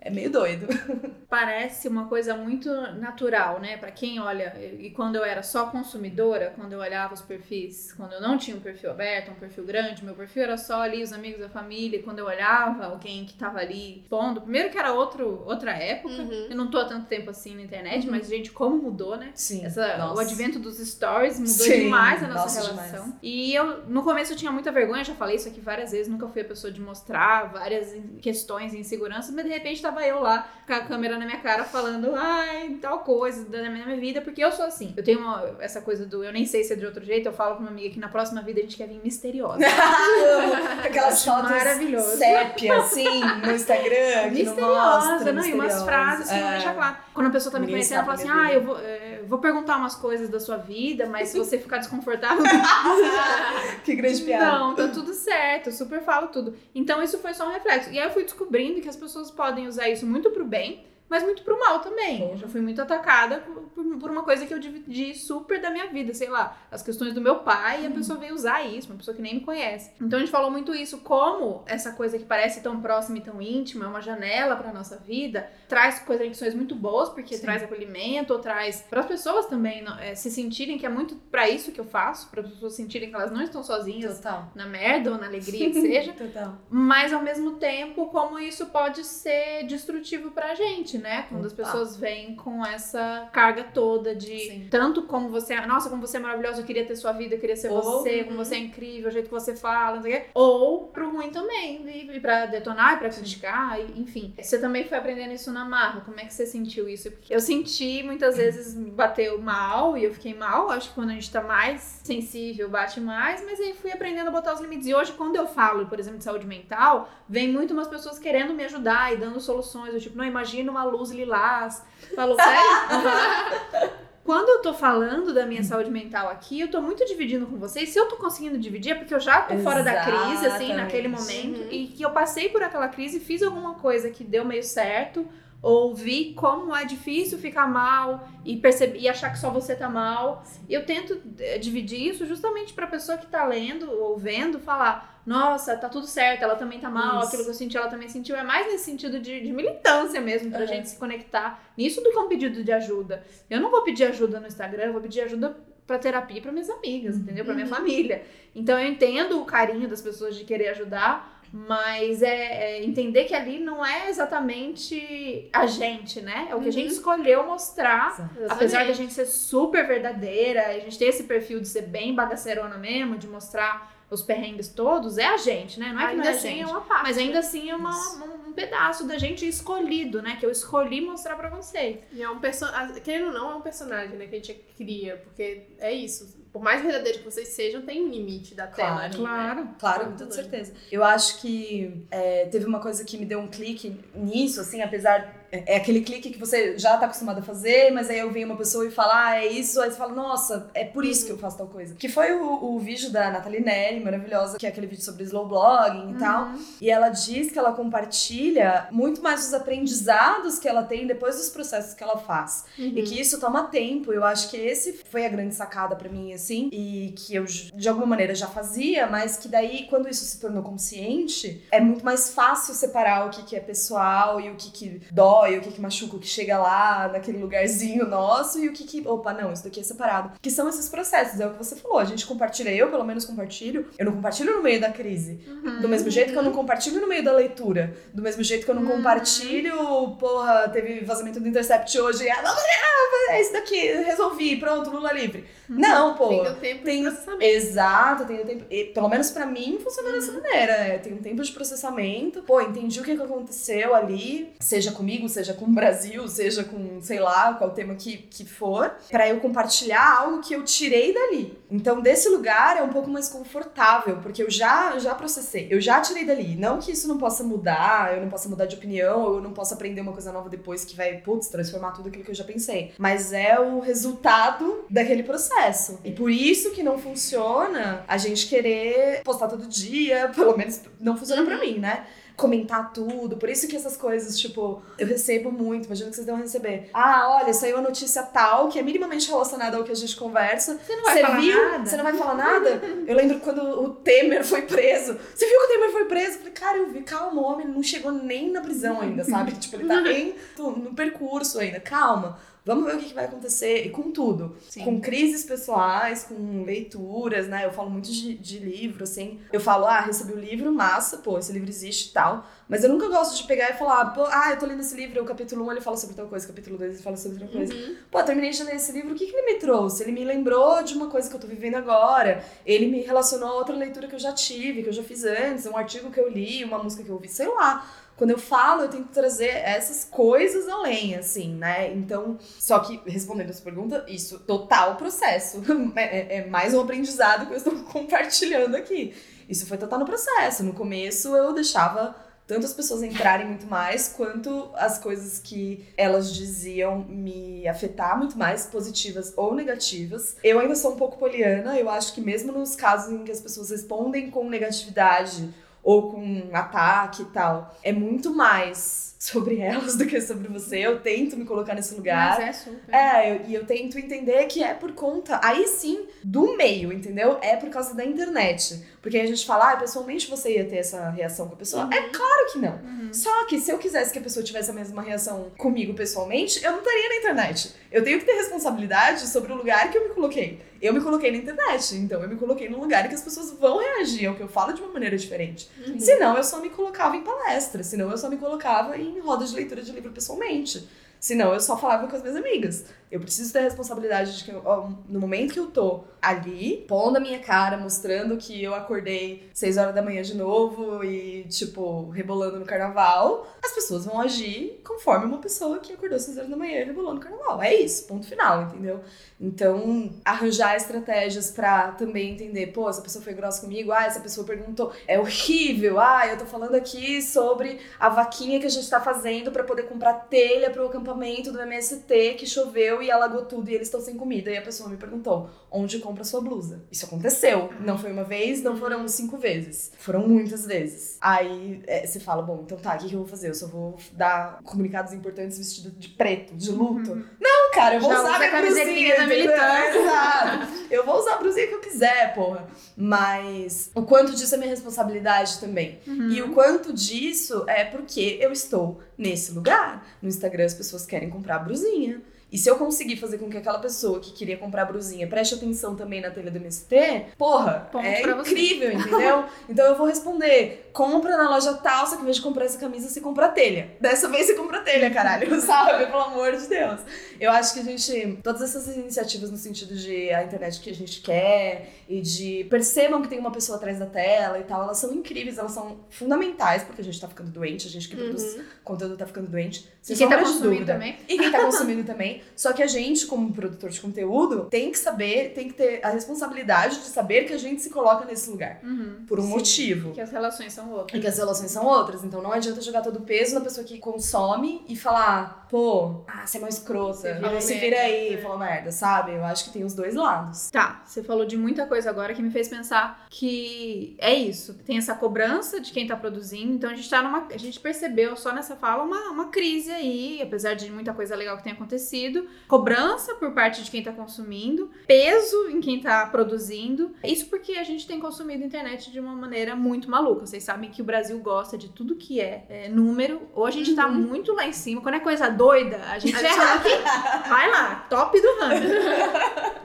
é, 0.00 0.08
é 0.08 0.10
meio 0.10 0.30
doido. 0.30 0.66
Parece 1.28 1.88
uma 1.88 2.06
coisa 2.06 2.34
muito 2.34 2.70
natural, 2.92 3.60
né? 3.60 3.76
Para 3.76 3.90
quem 3.90 4.18
olha, 4.18 4.54
e 4.78 4.90
quando 4.90 5.16
eu 5.16 5.24
era 5.24 5.42
só 5.42 5.66
consumidora, 5.66 6.52
quando 6.56 6.72
eu 6.72 6.78
olhava 6.78 7.12
os 7.14 7.20
perfis, 7.20 7.92
quando 7.92 8.14
eu 8.14 8.20
não 8.20 8.38
tinha 8.38 8.56
um 8.56 8.60
perfil 8.60 8.90
aberto, 8.90 9.30
um 9.30 9.34
perfil 9.34 9.64
grande, 9.64 10.04
meu 10.04 10.14
perfil 10.14 10.44
era 10.44 10.56
só 10.56 10.80
ali 10.80 11.02
os 11.02 11.12
amigos 11.12 11.40
da 11.40 11.48
família, 11.48 12.02
quando 12.02 12.20
eu 12.20 12.26
olhava 12.26 12.86
alguém 12.86 13.26
que 13.26 13.34
tava 13.34 13.58
ali 13.58 14.00
expondo, 14.00 14.40
primeiro 14.40 14.70
que 14.70 14.78
era 14.78 14.92
outro, 14.92 15.42
outra 15.46 15.72
época, 15.72 16.14
uhum. 16.14 16.46
eu 16.48 16.56
não 16.56 16.70
tô 16.70 16.78
há 16.78 16.86
tanto 16.86 17.06
tempo 17.06 17.30
assim 17.30 17.54
na 17.54 17.62
internet, 17.62 18.06
uhum. 18.06 18.12
mas 18.12 18.28
gente, 18.28 18.50
como 18.50 18.76
mudou, 18.76 19.16
né? 19.16 19.30
Sim. 19.34 19.64
Essa, 19.64 20.12
o 20.14 20.18
advento 20.18 20.58
dos 20.58 20.78
stories 20.78 21.38
mudou 21.38 21.52
Sim. 21.52 21.80
demais 21.82 22.22
a 22.22 22.28
nossa, 22.28 22.60
nossa 22.60 22.72
relação. 22.72 23.04
Demais. 23.04 23.18
E 23.22 23.54
eu, 23.54 23.86
no 23.86 24.02
começo 24.02 24.32
eu 24.32 24.36
tinha 24.36 24.50
muita 24.50 24.72
vergonha, 24.72 25.04
já 25.04 25.14
falei 25.14 25.36
isso 25.36 25.48
aqui 25.48 25.60
várias 25.60 25.92
vezes, 25.92 26.08
nunca 26.08 26.26
fui 26.28 26.42
a 26.42 26.44
pessoa 26.44 26.72
de 26.72 26.80
mostrar 26.80 27.52
várias 27.52 27.94
questões 28.28 28.74
e 28.74 28.78
inseguranças, 28.78 29.34
mas 29.34 29.42
de 29.42 29.50
repente 29.50 29.80
tava 29.80 30.06
eu 30.06 30.20
lá 30.20 30.46
com 30.66 30.74
a 30.74 30.80
câmera 30.80 31.16
na 31.16 31.24
minha 31.24 31.38
cara 31.38 31.64
falando, 31.64 32.14
ai, 32.14 32.76
tal 32.80 32.98
coisa 32.98 33.42
da 33.46 33.70
minha 33.70 33.96
vida, 33.96 34.20
porque 34.20 34.44
eu 34.44 34.52
sou 34.52 34.66
assim. 34.66 34.92
Eu 34.94 35.02
tenho 35.02 35.20
uma, 35.20 35.56
essa 35.60 35.80
coisa 35.80 36.04
do 36.04 36.22
eu 36.22 36.30
nem 36.30 36.44
sei 36.44 36.62
se 36.62 36.74
é 36.74 36.76
de 36.76 36.84
outro 36.84 37.02
jeito, 37.02 37.26
eu 37.26 37.32
falo 37.32 37.54
pra 37.54 37.62
uma 37.62 37.70
amiga 37.70 37.88
que 37.88 37.98
na 37.98 38.08
próxima 38.08 38.42
vida 38.42 38.60
a 38.60 38.62
gente 38.62 38.76
quer 38.76 38.86
vir 38.86 39.00
misteriosa. 39.02 39.60
Aquelas 40.84 41.24
fotos 41.24 41.50
maravilhosas. 41.50 42.18
sépia, 42.18 42.76
assim, 42.76 43.20
no 43.42 43.50
Instagram, 43.50 44.24
que 44.24 44.30
misteriosa, 44.30 44.60
não 44.60 45.12
mostra. 45.12 45.32
Não, 45.32 45.46
e 45.46 45.54
umas 45.54 45.82
frases 45.82 46.28
que 46.28 46.34
é. 46.34 46.40
não 46.42 46.50
deixa 46.50 46.74
claro. 46.74 46.96
Quando 47.14 47.26
a 47.28 47.30
pessoa 47.30 47.52
tá 47.52 47.58
me 47.58 47.66
conhecendo, 47.66 47.96
ela 47.96 48.04
fala 48.04 48.18
assim, 48.18 48.28
ah, 48.30 48.52
eu 48.52 48.62
vou, 48.62 48.78
é, 48.78 49.22
vou 49.26 49.38
perguntar 49.38 49.78
umas 49.78 49.94
coisas 49.94 50.28
da 50.28 50.38
sua 50.38 50.58
vida, 50.58 51.06
mas 51.06 51.30
se 51.30 51.38
você 51.38 51.56
ficar 51.58 51.78
desconfortável... 51.78 52.44
que 53.84 53.96
grande 53.96 54.20
piada. 54.22 54.58
Não, 54.58 54.74
tá 54.74 54.88
tudo 54.88 55.14
certo, 55.14 55.72
super 55.72 56.02
falo 56.02 56.28
tudo. 56.28 56.54
Então 56.74 57.02
isso 57.02 57.18
foi 57.18 57.32
só 57.32 57.48
um 57.48 57.52
reflexo. 57.52 57.90
E 57.90 57.98
aí 57.98 58.06
eu 58.06 58.10
fui 58.10 58.17
descobrindo 58.22 58.80
que 58.80 58.88
as 58.88 58.96
pessoas 58.96 59.30
podem 59.30 59.66
usar 59.66 59.88
isso 59.88 60.06
muito 60.06 60.30
pro 60.30 60.44
bem, 60.44 60.84
mas 61.08 61.22
muito 61.22 61.42
pro 61.42 61.58
mal 61.58 61.80
também. 61.80 62.30
Eu 62.30 62.36
já 62.36 62.48
fui 62.48 62.60
muito 62.60 62.80
atacada 62.80 63.38
por, 63.74 63.84
por, 63.98 64.10
uma 64.10 64.22
coisa 64.22 64.46
que 64.46 64.52
eu 64.52 64.58
dividi 64.58 65.14
super 65.14 65.60
da 65.60 65.70
minha 65.70 65.86
vida, 65.86 66.12
sei 66.12 66.28
lá, 66.28 66.56
as 66.70 66.82
questões 66.82 67.14
do 67.14 67.20
meu 67.20 67.36
pai, 67.36 67.84
e 67.84 67.86
a 67.86 67.90
pessoa 67.90 68.18
veio 68.18 68.34
usar 68.34 68.62
isso, 68.62 68.88
uma 68.88 68.98
pessoa 68.98 69.14
que 69.14 69.22
nem 69.22 69.36
me 69.36 69.40
conhece. 69.40 69.90
Então 70.00 70.18
a 70.18 70.20
gente 70.20 70.30
falou 70.30 70.50
muito 70.50 70.74
isso, 70.74 70.98
como 70.98 71.62
essa 71.66 71.92
coisa 71.92 72.18
que 72.18 72.24
parece 72.24 72.62
tão 72.62 72.80
próxima 72.80 73.18
e 73.18 73.20
tão 73.20 73.40
íntima, 73.40 73.84
é 73.84 73.88
uma 73.88 74.00
janela 74.00 74.56
pra 74.56 74.72
nossa 74.72 74.96
vida, 74.96 75.48
traz 75.68 76.00
conexões 76.00 76.54
muito 76.54 76.74
boas, 76.74 77.08
porque 77.08 77.36
Sim. 77.36 77.42
traz 77.42 77.62
acolhimento, 77.62 78.32
ou 78.32 78.38
traz 78.38 78.82
para 78.88 79.00
as 79.00 79.06
pessoas 79.06 79.46
também 79.46 79.84
é, 80.00 80.14
se 80.14 80.30
sentirem 80.30 80.78
que 80.78 80.86
é 80.86 80.88
muito 80.88 81.16
para 81.30 81.48
isso 81.48 81.72
que 81.72 81.80
eu 81.80 81.84
faço, 81.84 82.28
para 82.30 82.42
as 82.42 82.48
pessoas 82.48 82.74
sentirem 82.74 83.08
que 83.08 83.14
elas 83.14 83.30
não 83.30 83.42
estão 83.42 83.62
sozinhas 83.62 84.16
Total. 84.16 84.50
na 84.54 84.66
merda 84.66 85.12
ou 85.12 85.18
na 85.18 85.26
alegria 85.26 85.70
que 85.70 85.80
seja. 85.80 86.12
Total. 86.12 86.58
Mas 86.68 87.12
ao 87.12 87.22
mesmo 87.22 87.52
tempo, 87.52 88.06
como 88.06 88.38
isso 88.38 88.66
pode 88.66 89.04
ser 89.04 89.64
destrutivo 89.64 90.30
pra 90.30 90.54
gente, 90.54 90.97
né? 90.98 91.26
Quando 91.28 91.46
as 91.46 91.52
pessoas 91.52 91.96
vêm 91.96 92.34
com 92.34 92.64
essa 92.64 93.28
carga 93.32 93.64
toda 93.64 94.14
de 94.14 94.38
Sim. 94.38 94.68
tanto 94.70 95.02
como 95.02 95.28
você 95.28 95.54
é, 95.54 95.66
nossa, 95.66 95.88
como 95.88 96.06
você 96.06 96.16
é 96.16 96.20
maravilhosa, 96.20 96.60
eu 96.60 96.64
queria 96.64 96.84
ter 96.84 96.96
sua 96.96 97.12
vida, 97.12 97.34
eu 97.34 97.40
queria 97.40 97.56
ser 97.56 97.70
ou, 97.70 97.82
você, 97.82 98.24
como 98.24 98.36
você 98.36 98.56
é 98.56 98.58
incrível, 98.58 99.08
o 99.08 99.12
jeito 99.12 99.26
que 99.26 99.34
você 99.34 99.56
fala, 99.56 99.96
não 99.96 100.02
sei 100.02 100.12
o 100.12 100.16
quê. 100.16 100.26
Ou 100.34 100.88
pro 100.88 101.10
ruim 101.10 101.30
também, 101.30 101.86
e, 101.86 102.16
e 102.16 102.20
pra 102.20 102.46
detonar, 102.46 102.94
e 102.94 102.98
pra 102.98 103.08
criticar, 103.08 103.80
e, 103.80 104.00
enfim. 104.00 104.34
Você 104.40 104.58
também 104.58 104.84
foi 104.84 104.98
aprendendo 104.98 105.32
isso 105.32 105.52
na 105.52 105.64
marra, 105.64 106.00
como 106.02 106.18
é 106.18 106.24
que 106.24 106.34
você 106.34 106.46
sentiu 106.46 106.88
isso? 106.88 107.10
Porque 107.10 107.34
eu 107.34 107.40
senti 107.40 108.02
muitas 108.02 108.36
vezes 108.36 108.74
bateu 108.74 109.40
mal 109.40 109.96
e 109.96 110.04
eu 110.04 110.12
fiquei 110.12 110.34
mal, 110.34 110.70
acho 110.70 110.88
que 110.88 110.94
quando 110.94 111.10
a 111.10 111.14
gente 111.14 111.30
tá 111.30 111.42
mais 111.42 112.00
sensível, 112.02 112.68
bate 112.68 113.00
mais, 113.00 113.44
mas 113.44 113.60
aí 113.60 113.74
fui 113.74 113.92
aprendendo 113.92 114.28
a 114.28 114.30
botar 114.30 114.54
os 114.54 114.60
limites. 114.60 114.86
E 114.86 114.94
hoje, 114.94 115.12
quando 115.12 115.36
eu 115.36 115.46
falo, 115.46 115.86
por 115.86 115.98
exemplo, 115.98 116.18
de 116.18 116.24
saúde 116.24 116.46
mental, 116.46 117.08
vem 117.28 117.52
muito 117.52 117.72
umas 117.72 117.88
pessoas 117.88 118.18
querendo 118.18 118.54
me 118.54 118.64
ajudar 118.64 119.12
e 119.12 119.16
dando 119.16 119.40
soluções. 119.40 119.94
Eu, 119.94 120.00
tipo, 120.00 120.16
não 120.16 120.24
imagina 120.24 120.70
uma 120.70 120.84
luz 120.88 121.10
lilás. 121.10 121.82
Falou, 122.14 122.36
sério? 122.36 123.98
Quando 124.24 124.48
eu 124.50 124.60
tô 124.60 124.74
falando 124.74 125.32
da 125.32 125.46
minha 125.46 125.64
saúde 125.64 125.90
mental 125.90 126.28
aqui, 126.28 126.60
eu 126.60 126.70
tô 126.70 126.82
muito 126.82 127.02
dividindo 127.06 127.46
com 127.46 127.56
vocês. 127.56 127.88
Se 127.88 127.98
eu 127.98 128.06
tô 128.06 128.16
conseguindo 128.16 128.58
dividir, 128.58 128.92
é 128.92 128.94
porque 128.94 129.14
eu 129.14 129.20
já 129.20 129.40
tô 129.40 129.54
Exatamente. 129.54 129.64
fora 129.64 129.82
da 129.82 130.04
crise, 130.04 130.46
assim, 130.46 130.74
naquele 130.74 131.08
momento. 131.08 131.62
Uhum. 131.62 131.68
E 131.70 131.86
que 131.86 132.04
eu 132.04 132.10
passei 132.10 132.50
por 132.50 132.62
aquela 132.62 132.88
crise, 132.88 133.20
fiz 133.20 133.42
alguma 133.42 133.76
coisa 133.76 134.10
que 134.10 134.22
deu 134.22 134.44
meio 134.44 134.62
certo 134.62 135.26
ouvir 135.60 136.34
como 136.34 136.74
é 136.74 136.84
difícil 136.84 137.38
ficar 137.38 137.66
mal 137.66 138.28
e 138.44 138.56
perceber 138.56 138.98
e 138.98 139.08
achar 139.08 139.30
que 139.30 139.38
só 139.38 139.50
você 139.50 139.74
tá 139.74 139.88
mal. 139.88 140.42
Sim. 140.44 140.60
Eu 140.68 140.86
tento 140.86 141.20
eh, 141.38 141.58
dividir 141.58 142.00
isso 142.00 142.26
justamente 142.26 142.72
para 142.72 142.84
a 142.84 142.88
pessoa 142.88 143.18
que 143.18 143.26
tá 143.26 143.44
lendo 143.44 143.90
ou 143.90 144.16
vendo 144.16 144.58
falar: 144.58 145.17
"Nossa, 145.28 145.76
tá 145.76 145.88
tudo 145.88 146.06
certo, 146.06 146.42
ela 146.42 146.56
também 146.56 146.80
tá 146.80 146.90
mal, 146.90 147.18
isso. 147.18 147.28
aquilo 147.28 147.44
que 147.44 147.50
eu 147.50 147.54
senti, 147.54 147.76
ela 147.76 147.88
também 147.88 148.08
sentiu". 148.08 148.34
É 148.34 148.42
mais 148.42 148.66
nesse 148.66 148.84
sentido 148.84 149.20
de, 149.20 149.40
de 149.40 149.52
militância 149.52 150.20
mesmo 150.20 150.50
pra 150.50 150.60
uhum. 150.60 150.66
gente 150.66 150.88
se 150.88 150.96
conectar 150.96 151.62
nisso 151.76 152.02
do 152.02 152.10
que 152.10 152.18
um 152.18 152.28
pedido 152.28 152.64
de 152.64 152.72
ajuda. 152.72 153.24
Eu 153.48 153.60
não 153.60 153.70
vou 153.70 153.82
pedir 153.82 154.04
ajuda 154.04 154.40
no 154.40 154.46
Instagram, 154.46 154.84
eu 154.84 154.92
vou 154.92 155.02
pedir 155.02 155.20
ajuda 155.20 155.56
para 155.88 155.98
terapia 155.98 156.40
para 156.42 156.52
minhas 156.52 156.68
amigas, 156.68 157.16
entendeu? 157.16 157.44
Para 157.44 157.54
minha 157.54 157.66
uhum. 157.66 157.72
família. 157.72 158.22
Então 158.54 158.78
eu 158.78 158.86
entendo 158.86 159.40
o 159.40 159.46
carinho 159.46 159.88
das 159.88 160.02
pessoas 160.02 160.36
de 160.36 160.44
querer 160.44 160.68
ajudar, 160.68 161.40
mas 161.50 162.22
é, 162.22 162.28
é, 162.76 162.84
entender 162.84 163.24
que 163.24 163.34
ali 163.34 163.58
não 163.58 163.84
é 163.84 164.10
exatamente 164.10 165.48
a 165.50 165.66
gente, 165.66 166.20
né? 166.20 166.48
É 166.50 166.54
o 166.54 166.58
que 166.58 166.64
uhum. 166.64 166.68
a 166.68 166.72
gente 166.72 166.88
uhum. 166.88 166.92
escolheu 166.92 167.46
mostrar. 167.46 168.12
Exatamente. 168.12 168.52
Apesar 168.52 168.84
de 168.84 168.90
a 168.90 168.94
gente 168.94 169.14
ser 169.14 169.24
super 169.24 169.86
verdadeira, 169.86 170.66
a 170.66 170.78
gente 170.78 170.98
ter 170.98 171.06
esse 171.06 171.24
perfil 171.24 171.58
de 171.58 171.68
ser 171.68 171.82
bem 171.82 172.14
bagaceirona 172.14 172.76
mesmo, 172.76 173.16
de 173.16 173.26
mostrar 173.26 173.97
os 174.10 174.22
perrengues 174.22 174.68
todos, 174.68 175.18
é 175.18 175.26
a 175.26 175.36
gente, 175.36 175.78
né? 175.78 175.92
Não 175.92 176.00
é 176.00 176.04
que 176.04 176.10
ainda 176.12 176.22
não 176.22 176.30
é 176.30 176.34
assim 176.34 176.48
gente. 176.48 176.62
é 176.62 176.66
uma 176.66 176.80
parte. 176.80 177.02
Mas 177.02 177.18
ainda 177.18 177.38
assim 177.38 177.70
é 177.70 177.76
uma, 177.76 177.94
um, 178.24 178.48
um 178.48 178.52
pedaço 178.52 179.06
da 179.06 179.18
gente 179.18 179.46
escolhido, 179.46 180.22
né? 180.22 180.36
Que 180.40 180.46
eu 180.46 180.50
escolhi 180.50 181.00
mostrar 181.00 181.36
pra 181.36 181.50
vocês. 181.50 181.98
E 182.12 182.22
é 182.22 182.30
um 182.30 182.38
personagem. 182.38 183.00
Querendo 183.02 183.26
ou 183.26 183.32
não, 183.32 183.52
é 183.52 183.54
um 183.56 183.60
personagem, 183.60 184.16
né? 184.16 184.26
Que 184.26 184.36
a 184.36 184.38
gente 184.38 184.54
cria. 184.76 185.16
Porque 185.18 185.66
é 185.78 185.92
isso. 185.92 186.38
Por 186.50 186.62
mais 186.62 186.80
verdadeiro 186.80 187.18
que 187.18 187.24
vocês 187.24 187.48
sejam, 187.48 187.82
tem 187.82 188.02
um 188.02 188.08
limite 188.08 188.54
da 188.54 188.66
tela. 188.66 188.88
Claro. 188.88 189.04
ali, 189.04 189.18
né? 189.18 189.18
Claro. 189.18 189.68
Claro, 189.78 190.04
com 190.06 190.16
toda 190.16 190.30
certeza. 190.30 190.72
Eu 190.90 191.04
acho 191.04 191.40
que 191.40 192.06
é, 192.10 192.46
teve 192.46 192.64
uma 192.64 192.80
coisa 192.80 193.04
que 193.04 193.18
me 193.18 193.26
deu 193.26 193.38
um 193.38 193.48
clique 193.48 194.00
nisso, 194.14 194.60
assim, 194.60 194.80
apesar. 194.80 195.37
É 195.50 195.76
aquele 195.76 196.02
clique 196.02 196.30
que 196.30 196.38
você 196.38 196.78
já 196.78 196.96
tá 196.96 197.06
acostumado 197.06 197.38
a 197.38 197.42
fazer, 197.42 197.90
mas 197.90 198.10
aí 198.10 198.18
eu 198.18 198.30
venho 198.30 198.46
uma 198.46 198.56
pessoa 198.56 198.86
e 198.86 198.90
fala, 198.90 199.28
ah, 199.28 199.36
é 199.36 199.46
isso, 199.46 199.80
aí 199.80 199.90
você 199.90 199.96
fala, 199.96 200.12
nossa, 200.12 200.70
é 200.74 200.84
por 200.84 201.04
isso 201.04 201.24
que 201.24 201.32
eu 201.32 201.38
faço 201.38 201.56
tal 201.56 201.66
coisa. 201.66 201.94
Que 201.94 202.08
foi 202.08 202.32
o, 202.32 202.74
o 202.74 202.78
vídeo 202.78 203.10
da 203.10 203.30
Nathalie 203.30 203.60
Neri, 203.60 204.00
maravilhosa, 204.00 204.58
que 204.58 204.66
é 204.66 204.68
aquele 204.68 204.86
vídeo 204.86 205.04
sobre 205.04 205.24
slow 205.24 205.46
blogging 205.46 206.12
e 206.12 206.18
tal. 206.18 206.48
E 206.80 206.90
ela 206.90 207.08
diz 207.08 207.50
que 207.50 207.58
ela 207.58 207.72
compartilha 207.72 208.88
muito 208.90 209.22
mais 209.22 209.46
os 209.46 209.54
aprendizados 209.54 210.58
que 210.58 210.68
ela 210.68 210.82
tem 210.82 211.06
depois 211.06 211.36
dos 211.36 211.48
processos 211.48 211.94
que 211.94 212.02
ela 212.02 212.18
faz. 212.18 212.64
E 212.78 213.02
que 213.02 213.20
isso 213.20 213.40
toma 213.40 213.64
tempo. 213.64 214.12
Eu 214.12 214.24
acho 214.24 214.50
que 214.50 214.56
esse 214.56 214.92
foi 215.10 215.24
a 215.24 215.28
grande 215.28 215.54
sacada 215.54 215.96
pra 215.96 216.08
mim, 216.08 216.32
assim. 216.32 216.68
E 216.72 217.14
que 217.16 217.34
eu, 217.34 217.44
de 217.44 217.88
alguma 217.88 218.06
maneira, 218.06 218.34
já 218.34 218.46
fazia, 218.46 219.06
mas 219.06 219.36
que 219.36 219.48
daí, 219.48 219.86
quando 219.88 220.08
isso 220.08 220.24
se 220.24 220.38
tornou 220.40 220.62
consciente, 220.62 221.64
é 221.70 221.80
muito 221.80 222.04
mais 222.04 222.32
fácil 222.34 222.74
separar 222.74 223.26
o 223.26 223.30
que, 223.30 223.42
que 223.44 223.56
é 223.56 223.60
pessoal 223.60 224.40
e 224.40 224.50
o 224.50 224.54
que, 224.56 224.70
que 224.70 225.00
dói, 225.10 225.37
o 225.46 225.60
que, 225.60 225.70
que 225.72 225.80
machuca, 225.80 226.16
o 226.16 226.18
que 226.18 226.26
chega 226.26 226.58
lá 226.58 227.08
naquele 227.12 227.38
lugarzinho 227.38 228.06
nosso 228.06 228.58
e 228.58 228.68
o 228.68 228.72
que, 228.72 228.84
que. 228.84 229.06
Opa, 229.06 229.32
não, 229.32 229.52
isso 229.52 229.64
daqui 229.64 229.80
é 229.80 229.82
separado. 229.82 230.32
Que 230.42 230.50
são 230.50 230.68
esses 230.68 230.88
processos. 230.88 231.38
É 231.40 231.46
o 231.46 231.50
que 231.52 231.58
você 231.58 231.76
falou. 231.76 231.98
A 231.98 232.04
gente 232.04 232.26
compartilha, 232.26 232.70
eu 232.70 232.90
pelo 232.90 233.04
menos 233.04 233.24
compartilho. 233.24 233.86
Eu 233.98 234.06
não 234.06 234.12
compartilho 234.12 234.56
no 234.56 234.62
meio 234.62 234.80
da 234.80 234.90
crise. 234.90 235.34
Do 235.80 235.88
mesmo 235.88 236.10
jeito 236.10 236.32
que 236.32 236.38
eu 236.38 236.42
não 236.42 236.52
compartilho 236.52 237.00
no 237.00 237.06
meio 237.08 237.22
da 237.24 237.32
leitura. 237.32 237.94
Do 238.12 238.22
mesmo 238.22 238.42
jeito 238.42 238.64
que 238.64 238.70
eu 238.70 238.74
não 238.74 238.84
compartilho, 238.86 240.16
porra, 240.18 240.68
teve 240.68 241.00
vazamento 241.04 241.38
do 241.40 241.48
Intercept 241.48 241.98
hoje. 242.00 242.24
e, 242.24 242.30
Ah, 242.30 242.42
não, 242.42 242.54
não, 242.54 243.32
é 243.34 243.40
isso 243.40 243.52
daqui, 243.52 243.76
resolvi, 244.04 244.56
pronto, 244.56 244.90
Lula 244.90 245.12
livre. 245.12 245.44
Não, 245.68 246.14
pô. 246.14 246.28
Tem 246.28 246.40
o 246.48 246.54
tempo 246.56 246.84
tem- 246.84 247.02
de 247.02 247.10
processamento. 247.10 247.44
Exato, 247.44 248.24
tem 248.24 248.40
o 248.40 248.44
tempo. 248.44 248.64
e, 248.70 248.84
pelo 248.86 249.08
menos 249.08 249.30
pra 249.30 249.44
mim 249.46 249.78
funciona 249.82 250.12
dessa 250.12 250.32
maneira. 250.32 250.72
É, 250.72 250.98
tem 250.98 251.12
um 251.12 251.18
tempo 251.18 251.42
de 251.42 251.52
processamento. 251.52 252.42
Pô, 252.42 252.60
entendi 252.60 253.00
o 253.00 253.04
que, 253.04 253.14
que 253.14 253.22
aconteceu 253.22 253.94
ali, 253.94 254.52
seja 254.60 254.92
comigo, 254.92 255.27
seja 255.28 255.52
com 255.52 255.66
o 255.66 255.68
Brasil, 255.68 256.26
seja 256.28 256.64
com, 256.64 257.00
sei 257.00 257.20
lá, 257.20 257.54
qual 257.54 257.70
tema 257.70 257.94
que, 257.94 258.16
que 258.16 258.44
for, 258.44 258.92
pra 259.10 259.28
eu 259.28 259.40
compartilhar 259.40 260.18
algo 260.20 260.40
que 260.40 260.54
eu 260.54 260.64
tirei 260.64 261.12
dali. 261.12 261.58
Então, 261.70 262.00
desse 262.00 262.28
lugar 262.28 262.76
é 262.76 262.82
um 262.82 262.88
pouco 262.88 263.10
mais 263.10 263.28
confortável, 263.28 264.18
porque 264.22 264.42
eu 264.42 264.50
já, 264.50 264.98
já 264.98 265.14
processei, 265.14 265.68
eu 265.70 265.80
já 265.80 266.00
tirei 266.00 266.24
dali. 266.24 266.56
Não 266.56 266.78
que 266.78 266.92
isso 266.92 267.06
não 267.06 267.18
possa 267.18 267.44
mudar, 267.44 268.14
eu 268.14 268.22
não 268.22 268.28
possa 268.28 268.48
mudar 268.48 268.66
de 268.66 268.76
opinião, 268.76 269.34
eu 269.34 269.40
não 269.40 269.52
possa 269.52 269.74
aprender 269.74 270.00
uma 270.00 270.12
coisa 270.12 270.32
nova 270.32 270.48
depois 270.48 270.84
que 270.84 270.96
vai, 270.96 271.18
putz, 271.18 271.48
transformar 271.48 271.92
tudo 271.92 272.08
aquilo 272.08 272.24
que 272.24 272.30
eu 272.30 272.34
já 272.34 272.44
pensei. 272.44 272.92
Mas 272.98 273.32
é 273.32 273.58
o 273.58 273.80
resultado 273.80 274.84
daquele 274.88 275.22
processo. 275.22 275.98
E 276.04 276.12
por 276.12 276.30
isso 276.30 276.70
que 276.70 276.82
não 276.82 276.98
funciona 276.98 278.04
a 278.08 278.16
gente 278.16 278.46
querer 278.46 279.22
postar 279.22 279.48
todo 279.48 279.66
dia, 279.66 280.30
pelo 280.34 280.56
menos 280.56 280.80
não 281.00 281.16
funciona 281.16 281.44
pra 281.44 281.58
mim, 281.58 281.78
né? 281.78 282.06
Comentar 282.38 282.92
tudo, 282.92 283.36
por 283.36 283.48
isso 283.48 283.66
que 283.66 283.74
essas 283.74 283.96
coisas, 283.96 284.38
tipo, 284.38 284.80
eu 284.96 285.06
recebo 285.08 285.50
muito, 285.50 285.86
imagino 285.86 286.08
que 286.08 286.14
vocês 286.14 286.24
devem 286.24 286.42
receber. 286.42 286.88
Ah, 286.94 287.40
olha, 287.42 287.52
saiu 287.52 287.78
a 287.78 287.80
notícia 287.80 288.22
tal 288.22 288.68
que 288.68 288.78
é 288.78 288.82
minimamente 288.82 289.28
relacionada 289.28 289.76
ao 289.76 289.82
que 289.82 289.90
a 289.90 289.94
gente 289.96 290.16
conversa. 290.16 290.78
Você 290.78 290.94
não 290.94 291.02
vai 291.02 291.14
Você 291.14 291.20
falar 291.22 291.40
viu? 291.40 291.70
nada? 291.70 291.86
Você 291.86 291.96
não 291.96 292.04
vai 292.04 292.14
falar 292.14 292.34
nada? 292.36 292.68
Eu 293.08 293.16
lembro 293.16 293.40
quando 293.40 293.60
o 293.82 293.90
Temer 293.90 294.44
foi 294.44 294.62
preso. 294.62 295.18
Você 295.34 295.46
viu 295.48 295.58
que 295.58 295.64
o 295.64 295.68
Temer 295.68 295.90
foi 295.90 296.04
preso? 296.04 296.30
Eu 296.30 296.38
falei, 296.38 296.52
cara, 296.52 296.78
eu 296.78 296.90
vi, 296.90 297.02
calma, 297.02 297.42
o 297.42 297.44
homem 297.44 297.66
não 297.66 297.82
chegou 297.82 298.12
nem 298.12 298.52
na 298.52 298.60
prisão 298.60 299.00
ainda, 299.00 299.24
sabe? 299.24 299.50
tipo, 299.58 299.74
ele 299.74 299.88
tá 299.88 300.00
em, 300.12 300.36
no 300.58 300.94
percurso 300.94 301.58
ainda. 301.58 301.80
Calma. 301.80 302.38
Vamos 302.68 302.84
ver 302.84 302.96
o 302.96 302.98
que, 302.98 303.14
vai 303.14 303.24
acontecer. 303.24 303.86
E 303.86 303.88
com 303.88 304.12
tudo. 304.12 304.54
Sim. 304.68 304.84
Com 304.84 305.00
crises 305.00 305.42
pessoais, 305.42 306.24
com 306.24 306.64
leituras, 306.64 307.48
né? 307.48 307.64
Eu 307.64 307.72
falo 307.72 307.88
muito 307.88 308.12
de, 308.12 308.34
de 308.34 308.58
livro, 308.58 309.04
assim. 309.04 309.40
Eu 309.50 309.58
falo, 309.58 309.86
ah, 309.86 310.00
recebi 310.00 310.34
o 310.34 310.38
livro, 310.38 310.70
massa, 310.70 311.16
pô, 311.16 311.38
esse 311.38 311.50
livro 311.50 311.70
existe 311.70 312.10
e 312.10 312.12
tal. 312.12 312.46
Mas 312.68 312.84
eu 312.84 312.90
nunca 312.90 313.08
gosto 313.08 313.38
de 313.38 313.44
pegar 313.44 313.70
e 313.70 313.78
falar, 313.78 314.12
pô, 314.12 314.26
ah, 314.26 314.50
eu 314.50 314.58
tô 314.58 314.66
lendo 314.66 314.80
esse 314.80 314.94
livro, 314.94 315.22
o 315.22 315.24
capítulo 315.24 315.64
1 315.64 315.72
ele 315.72 315.80
fala 315.80 315.96
sobre 315.96 316.14
tal 316.14 316.26
coisa, 316.26 316.44
o 316.44 316.48
capítulo 316.48 316.76
2 316.76 316.92
ele 316.92 317.02
fala 317.02 317.16
sobre 317.16 317.42
outra 317.42 317.56
coisa. 317.56 317.72
Pô, 318.10 318.22
terminei 318.22 318.50
de 318.50 318.62
ler 318.62 318.76
esse 318.76 318.92
livro, 318.92 319.12
o 319.12 319.14
que, 319.14 319.24
que 319.24 319.34
ele 319.34 319.54
me 319.54 319.58
trouxe? 319.58 320.02
Ele 320.02 320.12
me 320.12 320.22
lembrou 320.22 320.82
de 320.82 320.92
uma 320.92 321.06
coisa 321.06 321.30
que 321.30 321.36
eu 321.36 321.40
tô 321.40 321.46
vivendo 321.46 321.76
agora. 321.76 322.44
Ele 322.66 322.86
me 322.86 323.00
relacionou 323.00 323.48
a 323.48 323.54
outra 323.54 323.74
leitura 323.74 324.08
que 324.08 324.14
eu 324.14 324.18
já 324.18 324.34
tive, 324.34 324.82
que 324.82 324.90
eu 324.90 324.92
já 324.92 325.02
fiz 325.02 325.24
antes, 325.24 325.64
um 325.64 325.74
artigo 325.74 326.10
que 326.10 326.20
eu 326.20 326.28
li, 326.28 326.62
uma 326.64 326.76
música 326.76 327.02
que 327.02 327.08
eu 327.08 327.14
ouvi, 327.14 327.28
sei 327.28 327.48
lá. 327.48 327.86
Quando 328.18 328.30
eu 328.32 328.38
falo, 328.38 328.82
eu 328.82 328.88
tento 328.88 329.08
trazer 329.10 329.46
essas 329.48 330.04
coisas 330.04 330.68
além, 330.68 331.14
assim, 331.14 331.54
né? 331.54 331.92
Então, 331.94 332.36
só 332.58 332.80
que, 332.80 333.00
respondendo 333.06 333.50
a 333.50 333.52
sua 333.52 333.64
pergunta, 333.64 334.04
isso, 334.08 334.40
total 334.40 334.96
processo. 334.96 335.62
É, 335.96 336.02
é- 336.02 336.36
é 336.38 336.46
mais 336.46 336.74
um 336.74 336.80
aprendizado 336.80 337.46
que 337.46 337.52
eu 337.52 337.56
estou 337.56 337.74
compartilhando 337.92 338.74
aqui. 338.74 339.14
Isso 339.48 339.66
foi 339.66 339.78
total 339.78 340.00
no 340.00 340.04
processo. 340.04 340.62
No 340.64 340.72
começo, 340.74 341.34
eu 341.36 341.52
deixava 341.54 342.14
tanto 342.46 342.64
as 342.64 342.72
pessoas 342.72 343.02
entrarem 343.02 343.46
muito 343.46 343.66
mais, 343.66 344.08
quanto 344.08 344.70
as 344.74 344.98
coisas 344.98 345.38
que 345.38 345.86
elas 345.98 346.34
diziam 346.34 347.00
me 347.06 347.68
afetar 347.68 348.16
muito 348.18 348.38
mais, 348.38 348.64
positivas 348.66 349.34
ou 349.36 349.54
negativas. 349.54 350.34
Eu 350.42 350.58
ainda 350.58 350.74
sou 350.74 350.92
um 350.94 350.96
pouco 350.96 351.18
poliana, 351.18 351.78
eu 351.78 351.90
acho 351.90 352.14
que 352.14 352.22
mesmo 352.22 352.50
nos 352.50 352.74
casos 352.74 353.12
em 353.12 353.22
que 353.22 353.30
as 353.30 353.40
pessoas 353.40 353.68
respondem 353.70 354.30
com 354.30 354.48
negatividade 354.48 355.52
ou 355.90 356.10
com 356.12 356.50
ataque 356.52 357.22
e 357.22 357.24
tal, 357.26 357.74
é 357.82 357.92
muito 357.92 358.34
mais 358.34 359.16
sobre 359.18 359.58
elas 359.62 359.96
do 359.96 360.04
que 360.06 360.20
sobre 360.20 360.46
você. 360.48 360.78
Eu 360.80 361.00
tento 361.00 361.34
me 361.36 361.44
colocar 361.46 361.74
nesse 361.74 361.94
lugar. 361.94 362.38
Mas 362.38 362.48
é 362.48 362.52
super. 362.52 362.94
É, 362.94 363.32
eu- 363.32 363.40
e 363.48 363.54
eu 363.54 363.64
tento 363.64 363.98
entender 363.98 364.44
que 364.46 364.62
é 364.62 364.74
por 364.74 364.92
conta, 364.92 365.40
aí 365.42 365.66
sim, 365.66 366.06
do 366.22 366.56
meio, 366.56 366.92
entendeu? 366.92 367.38
É 367.40 367.56
por 367.56 367.70
causa 367.70 367.94
da 367.94 368.04
internet. 368.04 368.84
Porque 369.00 369.16
aí 369.16 369.22
a 369.24 369.26
gente 369.26 369.46
fala, 369.46 369.72
ah, 369.72 369.76
pessoalmente 369.76 370.28
você 370.28 370.56
ia 370.56 370.64
ter 370.66 370.76
essa 370.76 371.08
reação 371.10 371.48
com 371.48 371.54
a 371.54 371.58
pessoa. 371.58 371.88
É 371.92 372.02
claro 372.10 372.52
que 372.52 372.58
não. 372.58 372.78
Só 373.12 373.46
que 373.46 373.58
se 373.58 373.70
eu 373.70 373.78
quisesse 373.78 374.12
que 374.12 374.18
a 374.18 374.22
pessoa 374.22 374.44
tivesse 374.44 374.70
a 374.70 374.74
mesma 374.74 375.00
reação 375.00 375.50
comigo 375.56 375.94
pessoalmente, 375.94 376.62
eu 376.62 376.72
não 376.72 376.80
estaria 376.80 377.08
na 377.08 377.16
internet. 377.16 377.74
Eu 377.90 378.04
tenho 378.04 378.18
que 378.18 378.26
ter 378.26 378.32
responsabilidade 378.32 379.26
sobre 379.26 379.52
o 379.52 379.56
lugar 379.56 379.90
que 379.90 379.96
eu 379.96 380.08
me 380.08 380.14
coloquei. 380.14 380.60
Eu 380.80 380.92
me 380.92 381.00
coloquei 381.00 381.30
na 381.30 381.38
internet, 381.38 381.96
então 381.96 382.22
eu 382.22 382.28
me 382.28 382.36
coloquei 382.36 382.68
num 382.68 382.80
lugar 382.80 383.04
em 383.04 383.08
que 383.08 383.14
as 383.14 383.22
pessoas 383.22 383.50
vão 383.52 383.78
reagir 383.78 384.26
ao 384.26 384.34
que 384.34 384.42
eu 384.42 384.48
falo 384.48 384.72
de 384.72 384.82
uma 384.82 384.92
maneira 384.92 385.16
diferente. 385.16 385.70
Senão 385.98 386.36
eu 386.36 386.44
só 386.44 386.60
me 386.60 386.68
colocava 386.70 387.16
em 387.16 387.22
palestra, 387.22 387.82
senão 387.82 388.10
eu 388.10 388.18
só 388.18 388.28
me 388.28 388.36
colocava 388.36 388.96
em 388.96 389.18
rodas 389.20 389.50
de 389.50 389.56
leitura 389.56 389.82
de 389.82 389.90
livro 389.90 390.12
pessoalmente. 390.12 390.86
Senão 391.18 391.52
eu 391.52 391.58
só 391.58 391.76
falava 391.76 392.06
com 392.06 392.14
as 392.14 392.22
minhas 392.22 392.36
amigas. 392.36 392.84
Eu 393.10 393.18
preciso 393.18 393.52
ter 393.52 393.62
responsabilidade 393.62 394.38
de 394.38 394.44
que 394.44 394.52
no 394.52 395.18
momento 395.18 395.52
que 395.52 395.58
eu 395.58 395.66
tô 395.66 396.04
ali, 396.20 396.84
pondo 396.88 397.16
a 397.16 397.20
minha 397.20 397.38
cara, 397.38 397.76
mostrando 397.76 398.36
que 398.36 398.62
eu 398.62 398.74
acordei 398.74 399.48
6 399.54 399.76
horas 399.76 399.94
da 399.94 400.02
manhã 400.02 400.22
de 400.22 400.36
novo 400.36 401.04
e, 401.04 401.44
tipo, 401.44 402.10
rebolando 402.10 402.58
no 402.58 402.64
carnaval, 402.64 403.46
as 403.62 403.72
pessoas 403.72 404.04
vão 404.04 404.20
agir 404.20 404.80
conforme 404.84 405.26
uma 405.26 405.38
pessoa 405.38 405.78
que 405.78 405.92
acordou 405.92 406.18
6 406.18 406.36
horas 406.36 406.50
da 406.50 406.56
manhã 406.56 406.80
e 406.80 406.84
rebolou 406.84 407.14
no 407.14 407.20
carnaval. 407.20 407.62
É 407.62 407.74
isso, 407.74 408.06
ponto 408.06 408.26
final, 408.26 408.62
entendeu? 408.62 409.00
Então, 409.40 410.10
arranjar 410.24 410.76
estratégias 410.76 411.50
pra 411.50 411.92
também 411.92 412.32
entender, 412.32 412.68
pô, 412.68 412.88
essa 412.88 413.00
pessoa 413.00 413.22
foi 413.22 413.34
grossa 413.34 413.60
comigo, 413.60 413.92
ah, 413.92 414.04
essa 414.04 414.20
pessoa 414.20 414.46
perguntou, 414.46 414.92
é 415.06 415.18
horrível, 415.18 416.00
ah, 416.00 416.26
eu 416.26 416.36
tô 416.36 416.44
falando 416.44 416.74
aqui 416.74 417.22
sobre 417.22 417.78
a 418.00 418.08
vaquinha 418.08 418.58
que 418.58 418.66
a 418.66 418.70
gente 418.70 418.88
tá 418.88 419.00
fazendo 419.00 419.52
pra 419.52 419.62
poder 419.62 419.84
comprar 419.84 420.14
telha 420.14 420.70
pro 420.70 420.86
acampamento 420.86 421.52
do 421.52 421.60
MST 421.60 422.34
que 422.34 422.46
choveu 422.46 423.02
e 423.02 423.10
alagou 423.10 423.44
tudo 423.44 423.70
e 423.70 423.74
eles 423.74 423.86
estão 423.86 424.00
sem 424.00 424.16
comida. 424.16 424.50
E 424.50 424.56
a 424.56 424.62
pessoa 424.62 424.88
me 424.88 424.96
perguntou, 424.96 425.48
onde 425.70 425.98
compra 426.08 426.24
sua 426.24 426.40
blusa? 426.40 426.82
Isso 426.90 427.04
aconteceu. 427.04 427.70
Não 427.80 427.98
foi 427.98 428.10
uma 428.10 428.24
vez, 428.24 428.62
não 428.62 428.74
foram 428.76 429.06
cinco 429.06 429.36
vezes. 429.36 429.92
Foram 429.98 430.26
muitas 430.26 430.64
vezes. 430.64 431.18
Aí 431.20 431.82
é, 431.86 432.06
você 432.06 432.18
fala, 432.18 432.40
bom, 432.42 432.62
então 432.64 432.78
tá, 432.78 432.94
o 432.94 432.98
que, 432.98 433.08
que 433.08 433.14
eu 433.14 433.18
vou 433.18 433.28
fazer? 433.28 433.50
Eu 433.50 433.54
só 433.54 433.66
vou 433.66 433.98
dar 434.12 434.60
comunicados 434.62 435.12
importantes 435.12 435.58
vestido 435.58 435.90
de 435.90 436.08
preto, 436.08 436.54
de 436.56 436.70
luto. 436.70 437.14
Não, 437.38 437.70
cara, 437.72 437.96
eu 437.96 438.00
vou 438.00 438.10
Já 438.10 438.20
usar 438.20 438.30
usa 438.30 438.38
minha 438.38 438.48
a 438.48 438.52
camisetinha 438.52 439.16
da 439.16 439.26
militância. 439.26 439.98
Exato. 440.00 440.72
Eu 440.90 441.04
vou 441.04 441.18
usar 441.18 441.34
a 441.34 441.38
blusinha 441.38 441.66
que 441.66 441.74
eu 441.74 441.80
quiser, 441.80 442.34
porra. 442.34 442.66
Mas 442.96 443.90
o 443.94 444.02
quanto 444.02 444.34
disso 444.34 444.54
é 444.54 444.58
minha 444.58 444.70
responsabilidade 444.70 445.58
também. 445.58 446.00
E 446.06 446.40
o 446.40 446.54
quanto 446.54 446.92
disso 446.92 447.64
é 447.68 447.84
porque 447.84 448.38
eu 448.40 448.50
estou 448.50 449.00
nesse 449.16 449.52
lugar. 449.52 450.06
No 450.22 450.28
Instagram 450.28 450.64
as 450.64 450.74
pessoas 450.74 451.04
querem 451.04 451.28
comprar 451.28 451.56
a 451.56 451.58
brusinha. 451.58 452.22
E 452.50 452.56
se 452.56 452.68
eu 452.70 452.76
conseguir 452.76 453.16
fazer 453.16 453.36
com 453.38 453.50
que 453.50 453.56
aquela 453.58 453.78
pessoa 453.78 454.20
que 454.20 454.32
queria 454.32 454.56
comprar 454.56 454.82
a 454.82 454.84
brusinha 454.86 455.26
preste 455.26 455.54
atenção 455.54 455.94
também 455.94 456.20
na 456.22 456.30
telha 456.30 456.50
do 456.50 456.56
MST, 456.56 457.26
porra, 457.36 457.88
Ponto 457.92 458.06
é 458.06 458.22
pra 458.22 458.34
você. 458.36 458.50
incrível, 458.52 458.92
entendeu? 458.92 459.44
então 459.68 459.84
eu 459.84 459.96
vou 459.96 460.06
responder: 460.06 460.88
compra 460.92 461.36
na 461.36 461.50
loja 461.50 461.74
tal, 461.74 462.06
só 462.06 462.12
que 462.12 462.16
ao 462.16 462.22
invés 462.22 462.36
de 462.36 462.42
comprar 462.42 462.64
essa 462.64 462.78
camisa, 462.78 463.08
você 463.08 463.20
compra 463.20 463.46
a 463.46 463.48
telha. 463.50 463.90
Dessa 464.00 464.28
vez 464.28 464.46
você 464.46 464.54
compra 464.54 464.78
a 464.78 464.82
telha, 464.82 465.10
caralho, 465.10 465.60
sabe? 465.60 466.06
Pelo 466.06 466.22
amor 466.22 466.56
de 466.56 466.66
Deus. 466.66 467.00
Eu 467.38 467.50
acho 467.50 467.74
que 467.74 467.80
a 467.80 467.84
gente. 467.84 468.38
Todas 468.42 468.62
essas 468.62 468.96
iniciativas 468.96 469.50
no 469.50 469.56
sentido 469.58 469.94
de 469.94 470.30
a 470.30 470.42
internet 470.42 470.80
que 470.80 470.90
a 470.90 470.94
gente 470.94 471.20
quer 471.20 471.90
e 472.08 472.20
de 472.22 472.64
percebam 472.70 473.20
que 473.20 473.28
tem 473.28 473.38
uma 473.38 473.50
pessoa 473.52 473.76
atrás 473.76 473.98
da 473.98 474.06
tela 474.06 474.58
e 474.58 474.62
tal, 474.62 474.82
elas 474.82 474.96
são 474.96 475.12
incríveis, 475.12 475.58
elas 475.58 475.72
são 475.72 475.98
fundamentais, 476.08 476.82
porque 476.82 477.02
a 477.02 477.04
gente 477.04 477.20
tá 477.20 477.28
ficando 477.28 477.50
doente, 477.50 477.86
a 477.86 477.90
gente 477.90 478.08
que 478.08 478.16
produz 478.16 478.58
conteúdo 478.82 479.16
tá 479.16 479.26
ficando 479.26 479.48
doente. 479.48 479.86
E 480.02 480.06
Sem 480.06 480.16
quem 480.16 480.28
tá 480.28 480.38
consumindo 480.38 480.70
dúvida. 480.70 480.92
também. 480.94 481.18
E 481.28 481.36
quem 481.36 481.52
tá 481.52 481.60
consumindo 481.60 482.04
também. 482.04 482.37
Só 482.56 482.72
que 482.72 482.82
a 482.82 482.86
gente, 482.86 483.26
como 483.26 483.52
produtor 483.52 483.90
de 483.90 484.00
conteúdo, 484.00 484.66
tem 484.70 484.90
que 484.90 484.98
saber, 484.98 485.52
tem 485.54 485.68
que 485.68 485.74
ter 485.74 486.04
a 486.04 486.10
responsabilidade 486.10 486.96
de 486.96 487.06
saber 487.06 487.44
que 487.44 487.52
a 487.52 487.58
gente 487.58 487.82
se 487.82 487.90
coloca 487.90 488.24
nesse 488.24 488.50
lugar. 488.50 488.80
Uhum. 488.82 489.24
Por 489.26 489.38
um 489.38 489.44
Sim. 489.44 489.48
motivo. 489.48 490.12
Que 490.12 490.20
as 490.20 490.30
relações 490.30 490.72
são 490.72 490.90
outras. 490.90 491.18
E 491.18 491.20
que 491.20 491.26
as 491.26 491.38
relações 491.38 491.70
são 491.70 491.86
outras. 491.86 492.24
Então 492.24 492.42
não 492.42 492.52
adianta 492.52 492.80
jogar 492.80 493.02
todo 493.02 493.16
o 493.18 493.22
peso 493.22 493.54
na 493.54 493.60
pessoa 493.60 493.84
que 493.86 493.98
consome 493.98 494.84
e 494.88 494.96
falar, 494.96 495.66
pô, 495.70 496.22
ah, 496.26 496.46
você 496.46 496.56
é 496.58 496.60
uma 496.60 496.68
escrota. 496.68 497.14
Você 497.14 497.34
vira 497.34 497.60
se 497.60 497.74
merda. 497.74 497.86
vira 497.86 498.00
aí, 498.00 498.34
É. 498.34 498.38
falou 498.38 498.58
merda, 498.58 498.90
sabe? 498.90 499.34
Eu 499.34 499.44
acho 499.44 499.64
que 499.64 499.70
tem 499.70 499.84
os 499.84 499.94
dois 499.94 500.14
lados. 500.14 500.70
Tá, 500.70 501.02
você 501.04 501.22
falou 501.22 501.44
de 501.44 501.56
muita 501.56 501.86
coisa 501.86 502.10
agora 502.10 502.34
que 502.34 502.42
me 502.42 502.50
fez 502.50 502.68
pensar 502.68 503.26
que 503.30 504.16
é 504.18 504.34
isso. 504.34 504.74
Tem 504.84 504.96
essa 504.98 505.14
cobrança 505.14 505.80
de 505.80 505.92
quem 505.92 506.06
tá 506.06 506.16
produzindo, 506.16 506.72
então 506.72 506.90
a 506.90 506.94
gente 506.94 507.08
tá 507.08 507.22
numa. 507.22 507.46
A 507.52 507.58
gente 507.58 507.78
percebeu 507.80 508.36
só 508.36 508.52
nessa 508.52 508.76
fala 508.76 509.02
uma, 509.02 509.30
uma 509.30 509.46
crise 509.48 509.90
aí, 509.90 510.40
apesar 510.42 510.74
de 510.74 510.90
muita 510.90 511.12
coisa 511.12 511.34
legal 511.36 511.56
que 511.56 511.64
tem 511.64 511.72
acontecido. 511.72 512.46
Cobrança 512.66 513.34
por 513.34 513.52
parte 513.52 513.82
de 513.82 513.90
quem 513.90 514.02
tá 514.02 514.12
consumindo, 514.12 514.90
peso 515.06 515.68
em 515.70 515.80
quem 515.80 516.00
tá 516.00 516.26
produzindo. 516.26 517.12
Isso 517.24 517.46
porque 517.46 517.72
a 517.72 517.84
gente 517.84 518.06
tem 518.06 518.20
consumido 518.20 518.64
internet 518.64 519.10
de 519.10 519.20
uma 519.20 519.34
maneira 519.34 519.74
muito 519.76 520.10
maluca. 520.10 520.46
Vocês 520.46 520.62
sabem 520.64 520.90
que 520.90 521.02
o 521.02 521.04
Brasil 521.04 521.38
gosta 521.40 521.76
de 521.76 521.88
tudo 521.88 522.16
que 522.16 522.40
é, 522.40 522.64
é, 522.68 522.88
número. 522.88 523.42
Ou 523.54 523.66
a 523.66 523.70
gente 523.70 523.94
tá 523.94 524.08
muito 524.08 524.52
lá 524.52 524.66
em 524.66 524.72
cima. 524.72 525.00
Quando 525.00 525.16
é 525.16 525.20
coisa 525.20 525.48
doida, 525.58 526.00
a 526.08 526.18
gente 526.18 526.34
é 526.34 526.48
ranking. 526.48 527.02
Vai 527.48 527.70
lá, 527.70 528.06
top 528.08 528.40
do 528.40 528.58
ranking. 528.60 528.88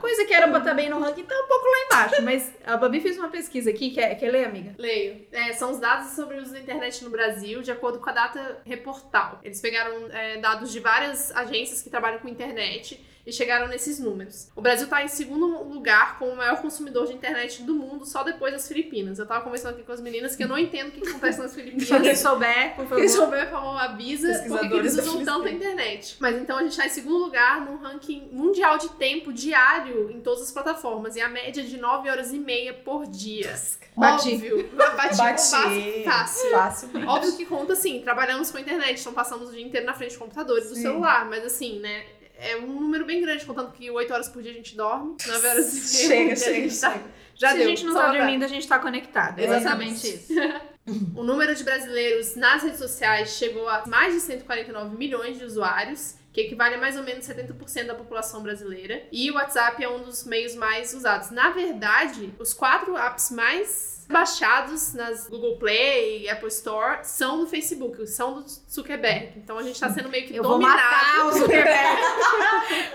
Coisa 0.00 0.24
que 0.24 0.32
era 0.32 0.48
pra 0.48 0.58
estar 0.58 0.74
bem 0.74 0.88
no 0.88 1.00
ranking, 1.00 1.24
tá 1.24 1.34
um 1.34 1.48
pouco 1.48 1.66
lá 1.66 1.86
embaixo. 1.86 2.22
Mas 2.22 2.52
a 2.64 2.76
Babi 2.76 3.00
fez 3.00 3.18
uma 3.18 3.28
pesquisa 3.28 3.70
aqui, 3.70 3.90
quer, 3.90 4.14
quer 4.14 4.30
ler, 4.30 4.46
amiga? 4.46 4.74
Leio. 4.78 5.26
É, 5.32 5.52
são 5.52 5.70
os 5.70 5.78
dados 5.78 6.12
sobre 6.12 6.38
o 6.38 6.42
uso 6.42 6.52
da 6.52 6.60
internet 6.60 7.02
no 7.04 7.10
Brasil, 7.10 7.60
de 7.60 7.70
acordo 7.70 7.98
com 7.98 8.08
a 8.08 8.12
data 8.12 8.62
Reportal. 8.64 9.40
Eles 9.42 9.60
pegaram 9.60 10.08
é, 10.10 10.38
dados 10.38 10.70
de 10.72 10.80
várias 10.80 11.34
agências 11.34 11.82
que 11.82 11.90
trabalham 11.90 12.18
com 12.20 12.28
internet 12.28 13.00
e 13.26 13.32
chegaram 13.32 13.66
nesses 13.68 13.98
números. 13.98 14.50
O 14.54 14.60
Brasil 14.60 14.84
está 14.84 15.02
em 15.02 15.08
segundo 15.08 15.64
lugar 15.64 16.18
como 16.18 16.32
o 16.32 16.36
maior 16.36 16.60
consumidor 16.60 17.06
de 17.06 17.14
internet 17.14 17.62
do 17.62 17.74
mundo, 17.74 18.04
só 18.04 18.22
depois 18.22 18.52
das 18.52 18.68
Filipinas. 18.68 19.18
Eu 19.18 19.26
tava 19.26 19.42
conversando 19.42 19.74
aqui 19.74 19.82
com 19.82 19.92
as 19.92 20.00
meninas 20.00 20.36
que 20.36 20.44
eu 20.44 20.48
não 20.48 20.58
entendo 20.58 20.88
o 20.88 20.90
que, 20.90 21.00
que 21.00 21.08
acontece 21.08 21.38
nas 21.38 21.54
Filipinas. 21.54 21.86
Se 21.86 21.94
alguém 21.94 22.14
souber, 22.14 22.74
por 22.76 22.84
favor. 22.84 22.98
Quem 22.98 23.08
souber, 23.08 23.44
por 23.46 23.52
favor, 23.52 23.80
avisa 23.80 24.44
porque 24.46 24.74
eles 24.74 24.98
usam 24.98 25.24
da 25.24 25.32
tanto 25.32 25.46
a 25.46 25.50
internet. 25.64 26.16
Mas 26.20 26.36
então 26.36 26.58
a 26.58 26.62
gente 26.62 26.76
tá 26.76 26.86
em 26.86 26.90
segundo 26.90 27.18
lugar 27.18 27.60
no 27.60 27.76
ranking 27.76 28.28
mundial 28.30 28.78
de 28.78 28.88
tempo 28.90 29.32
diário 29.32 30.10
em 30.10 30.20
todas 30.20 30.42
as 30.42 30.52
plataformas. 30.52 31.16
E 31.16 31.20
a 31.20 31.28
média 31.28 31.60
é 31.60 31.64
de 31.64 31.76
9 31.78 32.08
horas 32.10 32.32
e 32.32 32.38
meia 32.38 32.72
por 32.74 33.06
dia. 33.06 33.54
Bati. 33.96 34.34
Óbvio. 34.34 34.70
Bati. 34.74 34.96
Bati. 34.96 35.16
Fácil. 35.16 36.04
fácil. 36.04 36.50
Facilmente. 36.50 37.06
Óbvio 37.08 37.36
que 37.36 37.46
conta 37.46 37.72
assim, 37.72 38.00
trabalhamos 38.00 38.50
com 38.50 38.58
a 38.58 38.60
internet, 38.60 39.00
então 39.00 39.12
passamos 39.12 39.48
o 39.48 39.52
dia 39.52 39.62
inteiro 39.64 39.86
na 39.86 39.94
frente 39.94 40.14
do 40.14 40.18
computador 40.18 40.58
e 40.58 40.62
do 40.62 40.74
celular. 40.74 41.24
Mas 41.28 41.44
assim, 41.44 41.78
né? 41.80 42.04
É 42.36 42.56
um 42.56 42.66
número 42.66 43.04
bem 43.06 43.20
grande, 43.20 43.44
contando 43.46 43.70
que 43.70 43.88
8 43.90 44.12
horas 44.12 44.28
por 44.28 44.42
dia 44.42 44.50
a 44.50 44.54
gente 44.54 44.76
dorme, 44.76 45.16
9 45.24 45.46
horas 45.48 45.72
e 45.72 46.08
meia 46.08 46.08
Chega, 46.08 46.28
por 46.30 46.34
dia 46.34 46.36
chega, 46.36 46.54
gente 46.68 46.80
tá- 46.80 46.92
chega. 46.92 47.04
Já 47.36 47.48
Se 47.50 47.54
deu. 47.58 47.66
a 47.66 47.68
gente 47.68 47.84
não 47.84 47.94
tá 47.94 48.12
dormindo, 48.12 48.44
a 48.44 48.48
gente 48.48 48.66
tá 48.68 48.78
conectado. 48.78 49.38
É 49.38 49.44
Exatamente. 49.44 50.06
Exatamente 50.06 50.32
isso. 50.32 50.64
O 51.14 51.22
número 51.22 51.54
de 51.54 51.64
brasileiros 51.64 52.36
nas 52.36 52.62
redes 52.62 52.78
sociais 52.78 53.30
chegou 53.30 53.68
a 53.68 53.86
mais 53.86 54.12
de 54.12 54.20
149 54.20 54.96
milhões 54.96 55.38
de 55.38 55.44
usuários, 55.44 56.16
que 56.30 56.42
equivale 56.42 56.74
a 56.74 56.78
mais 56.78 56.96
ou 56.96 57.02
menos 57.02 57.26
70% 57.26 57.86
da 57.86 57.94
população 57.94 58.42
brasileira. 58.42 59.02
E 59.10 59.30
o 59.30 59.34
WhatsApp 59.34 59.82
é 59.82 59.88
um 59.88 60.02
dos 60.02 60.24
meios 60.24 60.54
mais 60.54 60.92
usados. 60.92 61.30
Na 61.30 61.50
verdade, 61.50 62.34
os 62.38 62.52
quatro 62.52 62.96
apps 62.98 63.30
mais 63.30 63.93
baixados 64.08 64.94
nas 64.94 65.28
Google 65.28 65.56
Play 65.56 66.22
e 66.22 66.28
Apple 66.28 66.48
Store 66.48 67.00
são 67.02 67.40
do 67.40 67.46
Facebook, 67.46 68.06
são 68.06 68.42
do 68.42 68.44
Zuckerberg. 68.70 69.32
Então 69.36 69.58
a 69.58 69.62
gente 69.62 69.78
tá 69.78 69.90
sendo 69.90 70.08
meio 70.08 70.26
que 70.26 70.36
Eu 70.36 70.42
vou 70.42 70.58
matar 70.58 71.24
dominado 71.30 71.48